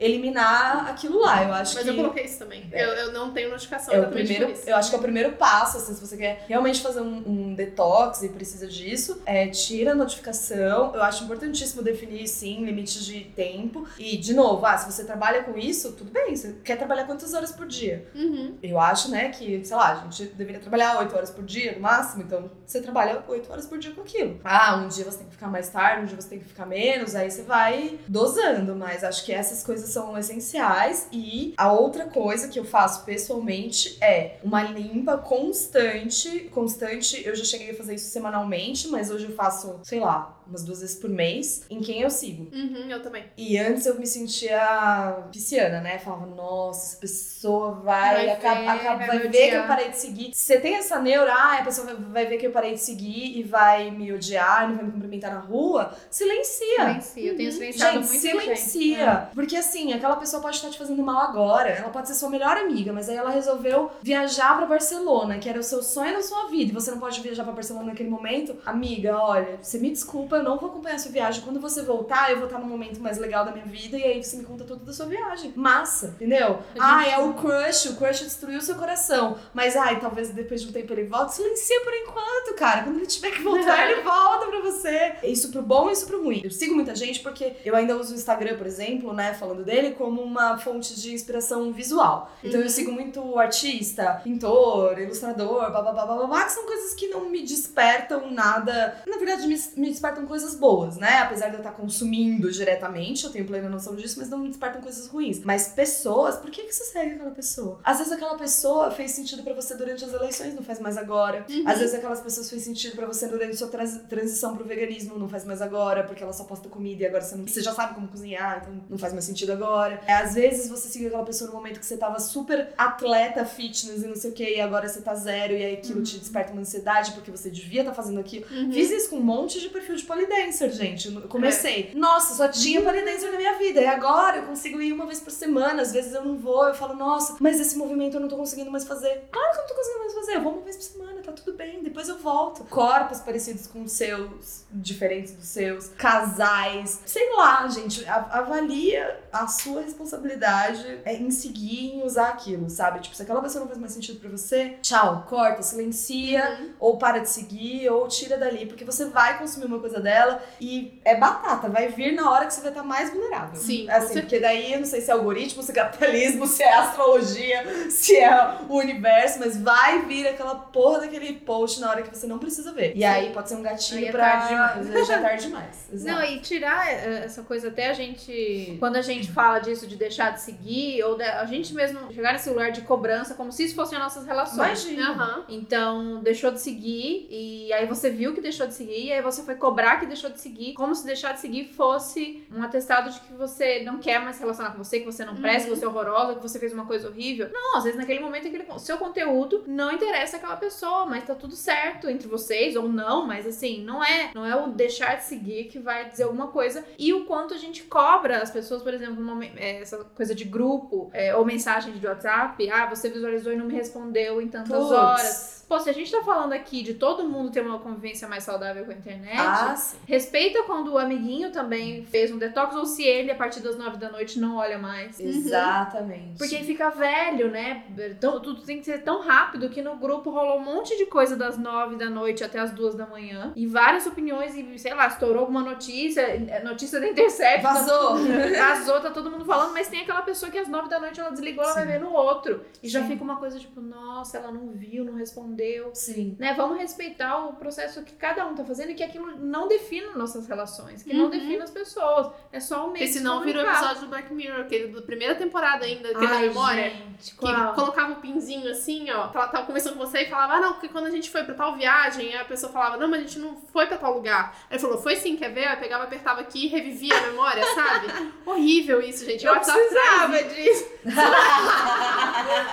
eliminar 0.00 0.88
aquilo 0.88 1.20
lá. 1.20 1.44
Eu 1.44 1.52
acho 1.52 1.74
Mas 1.74 1.84
que. 1.84 1.90
eu 1.90 1.96
coloquei 1.96 2.24
isso 2.24 2.38
também. 2.38 2.68
É. 2.72 2.84
Eu, 2.84 2.88
eu 2.90 3.12
não 3.12 3.32
tenho 3.32 3.50
notificação 3.50 3.94
É 3.94 4.00
o 4.00 4.08
primeiro, 4.08 4.52
eu 4.66 4.76
acho 4.76 4.90
que 4.90 4.96
é 4.96 4.98
o 4.98 5.02
primeiro 5.02 5.32
passo, 5.32 5.78
assim, 5.78 5.94
se 5.94 6.00
você 6.00 6.16
quer 6.16 6.44
realmente 6.48 6.80
fazer 6.80 7.00
um, 7.00 7.22
um 7.26 7.54
detox 7.54 8.22
e 8.22 8.28
precisa 8.28 8.66
disso, 8.66 9.22
é 9.26 9.48
tira 9.48 9.92
a 9.92 9.94
notificação. 9.94 10.94
Eu 10.94 11.02
acho 11.02 11.24
importantíssimo 11.24 11.82
definir, 11.82 12.26
sim, 12.28 12.64
limites 12.64 13.04
de 13.04 13.20
tempo. 13.20 13.86
E, 13.98 14.16
de 14.16 14.34
novo, 14.34 14.64
ah, 14.66 14.76
se 14.76 14.90
você 14.90 15.04
trabalha 15.04 15.42
com 15.42 15.58
isso, 15.58 15.92
tudo 15.92 16.10
bem. 16.10 16.34
Você 16.34 16.56
quer 16.64 16.76
trabalhar 16.76 17.04
quantas 17.04 17.34
horas 17.34 17.52
por 17.52 17.66
dia? 17.66 18.06
Uhum. 18.14 18.56
Eu 18.62 18.78
acho, 18.78 19.10
né, 19.10 19.28
que, 19.30 19.64
sei 19.64 19.76
lá, 19.76 19.92
a 19.92 20.10
gente 20.10 20.24
deveria 20.34 20.60
trabalhar 20.60 20.98
8 20.98 21.14
horas 21.14 21.30
por 21.30 21.44
dia 21.44 21.72
no 21.72 21.80
máximo, 21.80 22.22
então 22.22 22.50
você 22.64 22.80
trabalha 22.80 23.22
8 23.26 23.50
horas 23.50 23.66
por 23.66 23.78
dia 23.78 23.92
com 23.92 24.00
aquilo. 24.02 24.40
Ah, 24.44 24.76
um 24.76 24.88
dia 24.88 25.04
você 25.04 25.18
tem 25.18 25.26
que 25.26 25.34
ficar 25.34 25.48
mais 25.48 25.68
tarde, 25.68 26.02
um 26.02 26.06
dia 26.06 26.20
você 26.20 26.28
tem 26.28 26.38
que 26.38 26.44
ficar 26.44 26.66
menos, 26.66 27.14
aí 27.14 27.30
você 27.30 27.42
vai 27.42 27.98
dosando, 28.08 28.74
mas 28.74 29.04
acho 29.04 29.24
que 29.24 29.32
essas 29.34 29.62
coisas 29.62 29.90
são 29.90 30.16
essenciais. 30.16 31.08
E 31.12 31.54
a 31.56 31.72
outra 31.72 32.06
coisa 32.06 32.48
que 32.48 32.58
eu 32.58 32.64
faço 32.64 33.04
pessoalmente 33.04 33.98
é 34.02 34.38
uma 34.42 34.62
limpa 34.62 35.18
constante. 35.18 36.48
Constante, 36.52 37.22
eu 37.24 37.34
já 37.34 37.44
cheguei 37.44 37.70
a 37.70 37.76
fazer 37.76 37.94
isso 37.94 38.10
semanalmente, 38.10 38.88
mas 38.88 39.10
hoje 39.10 39.26
eu 39.26 39.34
faço, 39.34 39.80
sei 39.82 40.00
lá, 40.00 40.42
umas 40.46 40.64
duas 40.64 40.80
vezes 40.80 40.96
por 40.96 41.10
mês, 41.10 41.62
em 41.70 41.80
quem 41.80 42.00
eu 42.02 42.10
sigo. 42.10 42.48
Uhum, 42.54 42.90
eu 42.90 43.02
também. 43.02 43.24
E 43.36 43.58
antes 43.58 43.86
eu 43.86 43.98
me 43.98 44.06
sentia 44.06 45.24
pisciana, 45.32 45.80
né? 45.80 45.98
Falava, 45.98 46.26
nossa, 46.26 46.86
essa 46.92 46.96
pessoa 47.00 47.72
vai, 47.72 48.14
Vai 48.26 48.30
acaba- 48.30 48.60
ver, 48.60 48.68
acaba- 48.68 48.96
vai 48.98 49.06
vai 49.06 49.28
ver 49.28 49.50
que 49.50 49.56
eu 49.56 49.66
parei 49.66 49.88
de 49.90 49.96
seguir. 49.96 50.30
Se 50.34 50.44
você 50.46 50.60
tem 50.60 50.74
essa 50.76 50.98
neura, 51.00 51.32
ah, 51.32 51.58
a 51.60 51.64
pessoa 51.64 51.86
vai, 51.86 51.96
vai 51.96 52.26
ver 52.26 52.38
que 52.38 52.46
eu 52.46 52.50
parei 52.52 52.74
de 52.74 52.80
seguir 52.80 53.38
e 53.38 53.42
vai 53.42 53.90
me 53.90 54.12
odiar, 54.12 54.68
não 54.68 54.76
vai 54.76 54.84
me 54.84 54.92
cumprimentar 54.92 55.32
na 55.34 55.40
rua, 55.40 55.92
silencia. 56.10 56.64
Silencia. 56.76 57.22
Eu 57.32 57.36
tenho 57.36 57.52
silenciado 57.52 57.98
Gente, 58.02 58.06
muito 58.08 58.20
silencia. 58.20 59.28
Porque 59.34 59.56
assim, 59.56 59.92
aquela 59.92 60.16
pessoa 60.16 60.40
pode 60.42 60.56
estar 60.56 60.70
te 60.70 60.78
fazendo 60.78 61.02
mal 61.02 61.20
agora. 61.20 61.70
Ela 61.70 61.88
pode 61.90 62.08
ser 62.08 62.14
sua 62.14 62.30
melhor 62.30 62.56
amiga, 62.56 62.92
mas 62.92 63.08
aí 63.08 63.16
ela 63.16 63.30
resolveu 63.30 63.90
viajar 64.02 64.56
pra 64.56 64.66
Barcelona, 64.66 65.38
que 65.38 65.48
era 65.48 65.58
o 65.58 65.62
seu 65.62 65.82
sonho 65.82 66.12
da 66.14 66.22
sua 66.22 66.48
vida, 66.48 66.70
e 66.70 66.74
você 66.74 66.90
não 66.90 66.98
pode 66.98 67.20
viajar 67.20 67.44
pra 67.44 67.52
Barcelona 67.52 67.86
naquele 67.86 68.08
momento. 68.08 68.56
Amiga, 68.64 69.16
olha, 69.18 69.58
você 69.62 69.78
me 69.78 69.90
desculpa, 69.90 70.33
eu 70.36 70.42
não 70.42 70.58
vou 70.58 70.68
acompanhar 70.70 70.96
a 70.96 70.98
sua 70.98 71.10
viagem. 71.12 71.42
Quando 71.42 71.60
você 71.60 71.82
voltar, 71.82 72.30
eu 72.30 72.36
vou 72.38 72.46
estar 72.46 72.58
num 72.58 72.66
momento 72.66 73.00
mais 73.00 73.18
legal 73.18 73.44
da 73.44 73.52
minha 73.52 73.64
vida 73.66 73.96
e 73.96 74.02
aí 74.04 74.22
você 74.22 74.36
me 74.36 74.44
conta 74.44 74.64
tudo 74.64 74.84
da 74.84 74.92
sua 74.92 75.06
viagem. 75.06 75.52
Massa, 75.56 76.08
entendeu? 76.16 76.60
Ah, 76.78 77.06
é 77.08 77.18
o 77.18 77.34
crush, 77.34 77.86
o 77.90 77.96
crush 77.96 78.20
destruiu 78.24 78.60
seu 78.60 78.74
coração. 78.76 79.36
Mas, 79.52 79.76
ai, 79.76 80.00
talvez 80.00 80.30
depois 80.30 80.62
de 80.62 80.68
um 80.68 80.72
tempo 80.72 80.92
ele 80.92 81.04
volte. 81.04 81.34
Silencia 81.34 81.80
por 81.82 81.92
enquanto, 81.94 82.54
cara. 82.56 82.82
Quando 82.82 82.96
ele 82.98 83.06
tiver 83.06 83.30
que 83.30 83.42
voltar, 83.42 83.90
ele 83.90 84.00
volta 84.02 84.46
pra 84.46 84.60
você. 84.60 85.14
Isso 85.22 85.50
pro 85.50 85.62
bom 85.62 85.88
e 85.88 85.92
isso 85.92 86.06
pro 86.06 86.22
ruim. 86.22 86.40
Eu 86.44 86.50
sigo 86.50 86.74
muita 86.74 86.94
gente 86.94 87.20
porque 87.20 87.56
eu 87.64 87.74
ainda 87.76 87.96
uso 87.96 88.12
o 88.12 88.14
Instagram, 88.16 88.56
por 88.56 88.66
exemplo, 88.66 89.12
né, 89.12 89.34
falando 89.34 89.64
dele, 89.64 89.92
como 89.92 90.22
uma 90.22 90.58
fonte 90.58 90.98
de 91.00 91.12
inspiração 91.14 91.72
visual. 91.72 92.30
Então 92.42 92.60
Uhum. 92.60 92.66
eu 92.66 92.70
sigo 92.70 92.92
muito 92.92 93.38
artista, 93.38 94.20
pintor, 94.22 94.98
ilustrador, 94.98 95.70
blá 95.70 95.82
blá 95.82 95.92
blá 95.92 96.06
blá 96.06 96.16
blá, 96.16 96.26
blá, 96.26 96.44
que 96.44 96.52
são 96.52 96.64
coisas 96.66 96.94
que 96.94 97.08
não 97.08 97.28
me 97.28 97.42
despertam 97.42 98.30
nada. 98.30 99.02
Na 99.06 99.16
verdade, 99.16 99.46
me, 99.46 99.56
me 99.76 99.90
despertam 99.90 100.23
coisas 100.26 100.54
boas, 100.54 100.96
né? 100.96 101.18
Apesar 101.18 101.48
de 101.48 101.54
eu 101.54 101.58
estar 101.58 101.72
consumindo 101.72 102.50
diretamente, 102.50 103.24
eu 103.24 103.30
tenho 103.30 103.44
plena 103.46 103.68
noção 103.68 103.94
disso, 103.94 104.18
mas 104.18 104.28
não 104.28 104.38
me 104.38 104.48
despertam 104.48 104.80
coisas 104.80 105.06
ruins. 105.06 105.40
Mas 105.44 105.68
pessoas, 105.68 106.36
por 106.36 106.50
que, 106.50 106.62
que 106.62 106.72
você 106.72 106.84
segue 106.84 107.12
aquela 107.14 107.30
pessoa? 107.30 107.78
Às 107.84 107.98
vezes 107.98 108.12
aquela 108.12 108.36
pessoa 108.36 108.90
fez 108.90 109.10
sentido 109.12 109.42
pra 109.42 109.54
você 109.54 109.74
durante 109.76 110.04
as 110.04 110.12
eleições, 110.12 110.54
não 110.54 110.62
faz 110.62 110.80
mais 110.80 110.96
agora. 110.96 111.44
Uhum. 111.48 111.64
Às 111.66 111.78
vezes 111.78 111.94
aquelas 111.94 112.20
pessoas 112.20 112.48
fez 112.50 112.62
sentido 112.62 112.96
pra 112.96 113.06
você 113.06 113.26
durante 113.28 113.56
sua 113.56 113.68
trans- 113.68 114.00
transição 114.08 114.56
pro 114.56 114.64
veganismo, 114.64 115.18
não 115.18 115.28
faz 115.28 115.44
mais 115.44 115.60
agora, 115.62 116.04
porque 116.04 116.22
ela 116.22 116.32
só 116.32 116.44
posta 116.44 116.68
comida 116.68 117.02
e 117.02 117.06
agora 117.06 117.22
você, 117.22 117.36
não, 117.36 117.46
você 117.46 117.60
já 117.62 117.72
sabe 117.72 117.94
como 117.94 118.08
cozinhar, 118.08 118.60
então 118.62 118.80
não 118.88 118.98
faz 118.98 119.12
mais 119.12 119.24
sentido 119.24 119.52
agora. 119.52 120.00
É, 120.06 120.12
às 120.14 120.34
vezes 120.34 120.68
você 120.68 120.88
seguiu 120.88 121.08
aquela 121.08 121.24
pessoa 121.24 121.48
no 121.50 121.56
momento 121.56 121.78
que 121.80 121.86
você 121.86 121.96
tava 121.96 122.18
super 122.20 122.72
atleta, 122.76 123.44
fitness 123.44 124.02
e 124.02 124.06
não 124.06 124.16
sei 124.16 124.30
o 124.30 124.34
que, 124.34 124.44
e 124.56 124.60
agora 124.60 124.88
você 124.88 125.00
tá 125.00 125.14
zero, 125.14 125.52
e 125.52 125.64
aí 125.64 125.74
aquilo 125.74 126.02
te 126.02 126.18
desperta 126.18 126.52
uma 126.52 126.60
ansiedade 126.62 127.12
porque 127.12 127.30
você 127.30 127.50
devia 127.50 127.80
estar 127.82 127.94
fazendo 127.94 128.20
aquilo. 128.20 128.46
Uhum. 128.50 128.72
Fiz 128.72 128.90
isso 128.90 129.10
com 129.10 129.16
um 129.16 129.22
monte 129.22 129.60
de 129.60 129.68
perfil 129.68 129.96
de 129.96 130.04
polidancer, 130.14 130.70
gente. 130.72 131.12
Eu 131.12 131.22
comecei. 131.22 131.90
Nossa, 131.94 132.34
só 132.34 132.48
tinha 132.48 132.80
polidancer 132.82 133.30
na 133.30 133.36
minha 133.36 133.58
vida. 133.58 133.80
E 133.80 133.86
agora 133.86 134.38
eu 134.38 134.42
consigo 134.44 134.80
ir 134.80 134.92
uma 134.92 135.06
vez 135.06 135.20
por 135.20 135.30
semana. 135.30 135.82
Às 135.82 135.92
vezes 135.92 136.14
eu 136.14 136.24
não 136.24 136.36
vou. 136.38 136.66
Eu 136.68 136.74
falo, 136.74 136.94
nossa, 136.94 137.36
mas 137.40 137.60
esse 137.60 137.76
movimento 137.76 138.16
eu 138.16 138.20
não 138.20 138.28
tô 138.28 138.36
conseguindo 138.36 138.70
mais 138.70 138.84
fazer. 138.84 139.24
Claro 139.30 139.50
que 139.52 139.56
eu 139.58 139.62
não 139.62 139.68
tô 139.68 139.74
conseguindo 139.74 140.00
mais 140.00 140.14
fazer. 140.14 140.34
Eu 140.36 140.42
vou 140.42 140.52
uma 140.54 140.62
vez 140.62 140.76
por 140.76 140.82
semana, 140.82 141.22
tá 141.22 141.32
tudo 141.32 141.52
bem. 141.56 141.82
Depois 141.82 142.08
eu 142.08 142.18
volto. 142.18 142.64
Corpos 142.64 143.20
parecidos 143.20 143.66
com 143.66 143.82
os 143.82 143.92
seus, 143.92 144.64
diferentes 144.70 145.32
dos 145.34 145.46
seus. 145.46 145.88
Casais. 145.98 147.00
Sei 147.04 147.30
lá, 147.36 147.66
gente. 147.68 148.04
Avalia 148.08 149.20
a 149.32 149.46
sua 149.46 149.82
responsabilidade 149.82 151.00
é, 151.04 151.14
em 151.14 151.30
seguir 151.30 151.94
em 151.94 152.02
usar 152.04 152.28
aquilo, 152.28 152.70
sabe? 152.70 153.00
Tipo, 153.00 153.16
se 153.16 153.22
aquela 153.22 153.42
pessoa 153.42 153.60
não 153.60 153.68
faz 153.68 153.78
mais 153.80 153.92
sentido 153.92 154.20
pra 154.20 154.30
você, 154.30 154.78
tchau, 154.82 155.24
corta, 155.28 155.62
silencia 155.62 156.44
Uhum. 156.44 156.70
ou 156.78 156.98
para 156.98 157.18
de 157.18 157.28
seguir, 157.28 157.88
ou 157.90 158.06
tira 158.08 158.36
dali, 158.36 158.66
porque 158.66 158.84
você 158.84 159.06
vai 159.06 159.38
consumir 159.38 159.66
uma 159.66 159.78
coisa 159.78 159.98
dela 160.04 160.40
e 160.60 161.00
é 161.04 161.16
batata, 161.16 161.68
vai 161.68 161.88
vir 161.88 162.12
na 162.12 162.30
hora 162.30 162.46
que 162.46 162.54
você 162.54 162.60
vai 162.60 162.70
estar 162.70 162.82
mais 162.84 163.10
vulnerável. 163.10 163.56
Sim, 163.56 163.90
assim, 163.90 164.20
porque 164.20 164.38
daí 164.38 164.72
eu 164.74 164.78
não 164.80 164.86
sei 164.86 165.00
se 165.00 165.10
é 165.10 165.14
algoritmo, 165.14 165.62
se 165.62 165.72
é 165.72 165.74
capitalismo, 165.74 166.46
se 166.46 166.62
é 166.62 166.72
astrologia, 166.74 167.90
se 167.90 168.16
é 168.16 168.56
o 168.68 168.76
universo, 168.76 169.38
mas 169.40 169.56
vai 169.60 170.02
vir 170.02 170.26
aquela 170.28 170.54
porra 170.54 171.00
daquele 171.00 171.32
post 171.34 171.80
na 171.80 171.90
hora 171.90 172.02
que 172.02 172.14
você 172.16 172.26
não 172.26 172.38
precisa 172.38 172.72
ver. 172.72 172.92
E 172.96 173.04
aí 173.04 173.32
pode 173.32 173.48
ser 173.48 173.56
um 173.56 173.62
gatilho 173.62 173.98
Aí 174.00 174.06
é 174.08 174.12
pra. 174.12 174.30
tarde 174.30 174.48
demais. 174.48 174.84
Já 175.08 175.14
é 175.16 175.20
tarde 175.20 175.42
demais. 175.46 175.88
Não, 175.90 175.98
Exato. 176.22 176.32
e 176.32 176.38
tirar 176.40 176.88
eh, 176.88 177.22
essa 177.24 177.42
coisa 177.42 177.68
até 177.68 177.88
a 177.90 177.92
gente. 177.92 178.76
Quando 178.78 178.96
a 178.96 179.02
gente 179.02 179.30
fala 179.32 179.58
disso 179.58 179.86
de 179.86 179.96
deixar 179.96 180.30
de 180.30 180.40
seguir, 180.40 181.02
ou 181.04 181.16
da- 181.16 181.40
a 181.40 181.46
gente 181.46 181.72
mesmo 181.74 182.12
chegar 182.12 182.32
nesse 182.32 182.48
lugar 182.50 182.70
de 182.72 182.82
cobrança, 182.82 183.34
como 183.34 183.50
se 183.50 183.64
isso 183.64 183.74
fossem 183.74 183.98
nossas 183.98 184.26
relações. 184.26 184.84
Imagina. 184.84 185.10
Aham. 185.10 185.44
Então, 185.48 186.22
deixou 186.22 186.50
de 186.50 186.60
seguir, 186.60 187.26
e 187.30 187.72
aí 187.72 187.86
você 187.86 188.10
viu 188.10 188.34
que 188.34 188.40
deixou 188.40 188.66
de 188.66 188.74
seguir, 188.74 189.06
e 189.06 189.12
aí 189.12 189.22
você 189.22 189.42
foi 189.42 189.54
cobrar 189.54 189.93
que 190.00 190.06
deixou 190.06 190.30
de 190.30 190.40
seguir, 190.40 190.74
como 190.74 190.94
se 190.94 191.04
deixar 191.06 191.32
de 191.32 191.40
seguir 191.40 191.64
fosse 191.72 192.46
um 192.52 192.62
atestado 192.62 193.10
de 193.10 193.20
que 193.20 193.32
você 193.34 193.82
não 193.82 193.98
quer 193.98 194.20
mais 194.20 194.36
se 194.36 194.42
relacionar 194.42 194.70
com 194.72 194.78
você, 194.78 195.00
que 195.00 195.06
você 195.06 195.24
não 195.24 195.36
presta, 195.36 195.68
que 195.68 195.76
você 195.76 195.84
é 195.84 195.88
horrorosa, 195.88 196.34
que 196.36 196.42
você 196.42 196.58
fez 196.58 196.72
uma 196.72 196.86
coisa 196.86 197.08
horrível. 197.08 197.48
Não, 197.52 197.76
às 197.76 197.84
vezes 197.84 197.98
naquele 197.98 198.20
momento 198.20 198.46
aquele, 198.48 198.64
o 198.70 198.78
seu 198.78 198.96
conteúdo 198.98 199.64
não 199.66 199.92
interessa 199.92 200.36
aquela 200.36 200.56
pessoa, 200.56 201.06
mas 201.06 201.24
tá 201.24 201.34
tudo 201.34 201.54
certo 201.54 202.08
entre 202.08 202.28
vocês, 202.28 202.76
ou 202.76 202.88
não, 202.88 203.26
mas 203.26 203.46
assim, 203.46 203.82
não 203.84 204.02
é, 204.02 204.30
não 204.34 204.44
é 204.44 204.54
o 204.56 204.68
deixar 204.68 205.16
de 205.16 205.24
seguir 205.24 205.64
que 205.64 205.78
vai 205.78 206.08
dizer 206.08 206.24
alguma 206.24 206.48
coisa. 206.48 206.84
E 206.98 207.12
o 207.12 207.24
quanto 207.24 207.54
a 207.54 207.58
gente 207.58 207.82
cobra 207.84 208.38
as 208.42 208.50
pessoas, 208.50 208.82
por 208.82 208.92
exemplo, 208.92 209.22
momen- 209.22 209.52
é, 209.56 209.80
essa 209.80 209.98
coisa 209.98 210.34
de 210.34 210.44
grupo, 210.44 211.10
é, 211.12 211.34
ou 211.36 211.44
mensagem 211.44 211.92
de 211.94 212.06
WhatsApp, 212.06 212.70
ah, 212.70 212.86
você 212.86 213.08
visualizou 213.08 213.52
e 213.52 213.56
não 213.56 213.66
me 213.66 213.74
respondeu 213.74 214.40
em 214.40 214.48
tantas 214.48 214.76
Puts. 214.78 214.90
horas. 214.92 215.63
Pô, 215.68 215.78
se 215.80 215.88
a 215.90 215.92
gente 215.92 216.10
tá 216.10 216.22
falando 216.22 216.52
aqui 216.52 216.82
de 216.82 216.94
todo 216.94 217.28
mundo 217.28 217.50
ter 217.50 217.60
uma 217.60 217.78
convivência 217.78 218.28
mais 218.28 218.44
saudável 218.44 218.84
com 218.84 218.90
a 218.92 218.94
internet, 218.94 219.36
Ah, 219.38 219.74
sim. 219.76 219.96
respeita 220.06 220.62
quando 220.64 220.92
o 220.92 220.98
amiguinho 220.98 221.50
também 221.50 222.04
fez 222.04 222.30
um 222.30 222.38
detox 222.38 222.74
ou 222.76 222.84
se 222.86 223.02
ele, 223.02 223.30
a 223.30 223.34
partir 223.34 223.60
das 223.60 223.76
nove 223.76 223.96
da 223.96 224.10
noite, 224.10 224.38
não 224.38 224.56
olha 224.56 224.78
mais. 224.78 225.18
Exatamente. 225.18 226.38
Porque 226.38 226.56
aí 226.56 226.64
fica 226.64 226.90
velho, 226.90 227.50
né? 227.50 227.84
Então, 227.98 228.40
tudo 228.40 228.62
tem 228.62 228.78
que 228.78 228.84
ser 228.84 228.98
tão 229.02 229.20
rápido 229.22 229.68
que 229.70 229.82
no 229.82 229.96
grupo 229.96 230.30
rolou 230.30 230.58
um 230.58 230.64
monte 230.64 230.96
de 230.96 231.06
coisa 231.06 231.36
das 231.36 231.56
nove 231.56 231.96
da 231.96 232.10
noite 232.10 232.44
até 232.44 232.58
as 232.58 232.70
duas 232.72 232.94
da 232.94 233.06
manhã. 233.06 233.52
E 233.56 233.66
várias 233.66 234.06
opiniões, 234.06 234.54
e 234.54 234.78
sei 234.78 234.94
lá, 234.94 235.06
estourou 235.06 235.40
alguma 235.40 235.62
notícia, 235.62 236.20
é, 236.22 236.62
notícia 236.62 237.00
da 237.00 237.08
Intercept. 237.08 237.62
tá 237.62 237.72
Vazou. 237.72 238.16
Vazou, 238.16 239.00
tá 239.00 239.10
todo 239.10 239.30
mundo 239.30 239.44
falando, 239.44 239.72
mas 239.72 239.88
tem 239.88 240.00
aquela 240.02 240.22
pessoa 240.22 240.50
que 240.50 240.58
às 240.58 240.68
nove 240.68 240.88
da 240.88 240.98
noite 241.00 241.20
ela 241.20 241.30
desligou, 241.30 241.64
ela 241.64 241.74
vai 241.74 241.84
Sim. 241.84 241.88
ver 241.92 242.00
no 242.00 242.12
outro. 242.12 242.60
E 242.82 242.88
já 242.88 243.02
Sim. 243.02 243.08
fica 243.08 243.24
uma 243.24 243.36
coisa 243.36 243.58
tipo, 243.58 243.80
nossa, 243.80 244.38
ela 244.38 244.50
não 244.52 244.68
viu, 244.68 245.04
não 245.04 245.14
respondeu. 245.14 245.53
Sim. 245.94 246.36
Né? 246.38 246.52
Vamos 246.54 246.78
respeitar 246.78 247.46
o 247.46 247.54
processo 247.54 248.02
que 248.02 248.12
cada 248.14 248.46
um 248.46 248.54
tá 248.54 248.64
fazendo 248.64 248.90
e 248.90 248.94
que 248.94 249.02
aquilo 249.02 249.36
não 249.36 249.68
defina 249.68 250.12
nossas 250.14 250.46
relações, 250.46 251.02
que 251.02 251.12
não 251.14 251.24
Uhum. 251.24 251.30
defina 251.30 251.64
as 251.64 251.70
pessoas. 251.70 252.28
É 252.52 252.60
só 252.60 252.86
o 252.86 252.92
meio 252.92 252.92
Porque 252.92 253.04
de 253.06 253.12
se 253.12 253.18
senão 253.18 253.40
virou 253.42 253.62
comunicar. 253.62 253.82
episódio 253.84 254.00
do 254.02 254.08
Black 254.08 254.32
Mirror, 254.32 254.60
aquele 254.60 254.88
da 254.88 255.02
primeira 255.02 255.34
temporada 255.34 255.84
ainda, 255.84 256.08
aquele 256.10 256.26
da 256.26 256.34
Ai, 256.36 256.48
memória. 256.48 256.90
gente, 256.90 257.30
Que 257.32 257.36
qual? 257.36 257.74
colocava 257.74 258.12
o 258.12 258.16
pinzinho 258.16 258.70
assim, 258.70 259.10
ó. 259.10 259.30
Ela 259.34 259.48
tava 259.48 259.66
conversando 259.66 259.94
com 259.96 260.06
você 260.06 260.22
e 260.22 260.28
falava, 260.30 260.54
ah, 260.54 260.60
não, 260.60 260.72
porque 260.74 260.88
quando 260.88 261.06
a 261.06 261.10
gente 261.10 261.30
foi 261.30 261.44
pra 261.44 261.54
tal 261.54 261.74
viagem, 261.76 262.36
a 262.36 262.44
pessoa 262.44 262.72
falava, 262.72 262.96
não, 262.96 263.08
mas 263.08 263.20
a 263.20 263.22
gente 263.22 263.38
não 263.38 263.56
foi 263.72 263.86
pra 263.86 263.96
tal 263.98 264.14
lugar. 264.14 264.56
Aí 264.70 264.78
falou, 264.78 264.98
foi 264.98 265.16
sim, 265.16 265.36
quer 265.36 265.50
ver? 265.52 265.66
Aí 265.66 265.76
pegava, 265.76 266.04
apertava 266.04 266.40
aqui 266.40 266.64
e 266.66 266.68
revivia 266.68 267.16
a 267.16 267.22
memória, 267.22 267.62
sabe? 267.74 268.06
Horrível 268.46 269.00
isso, 269.00 269.24
gente. 269.24 269.44
O 269.44 269.48
Eu 269.48 269.52
WhatsApp 269.54 269.78
precisava 269.78 270.42
disso. 270.44 270.86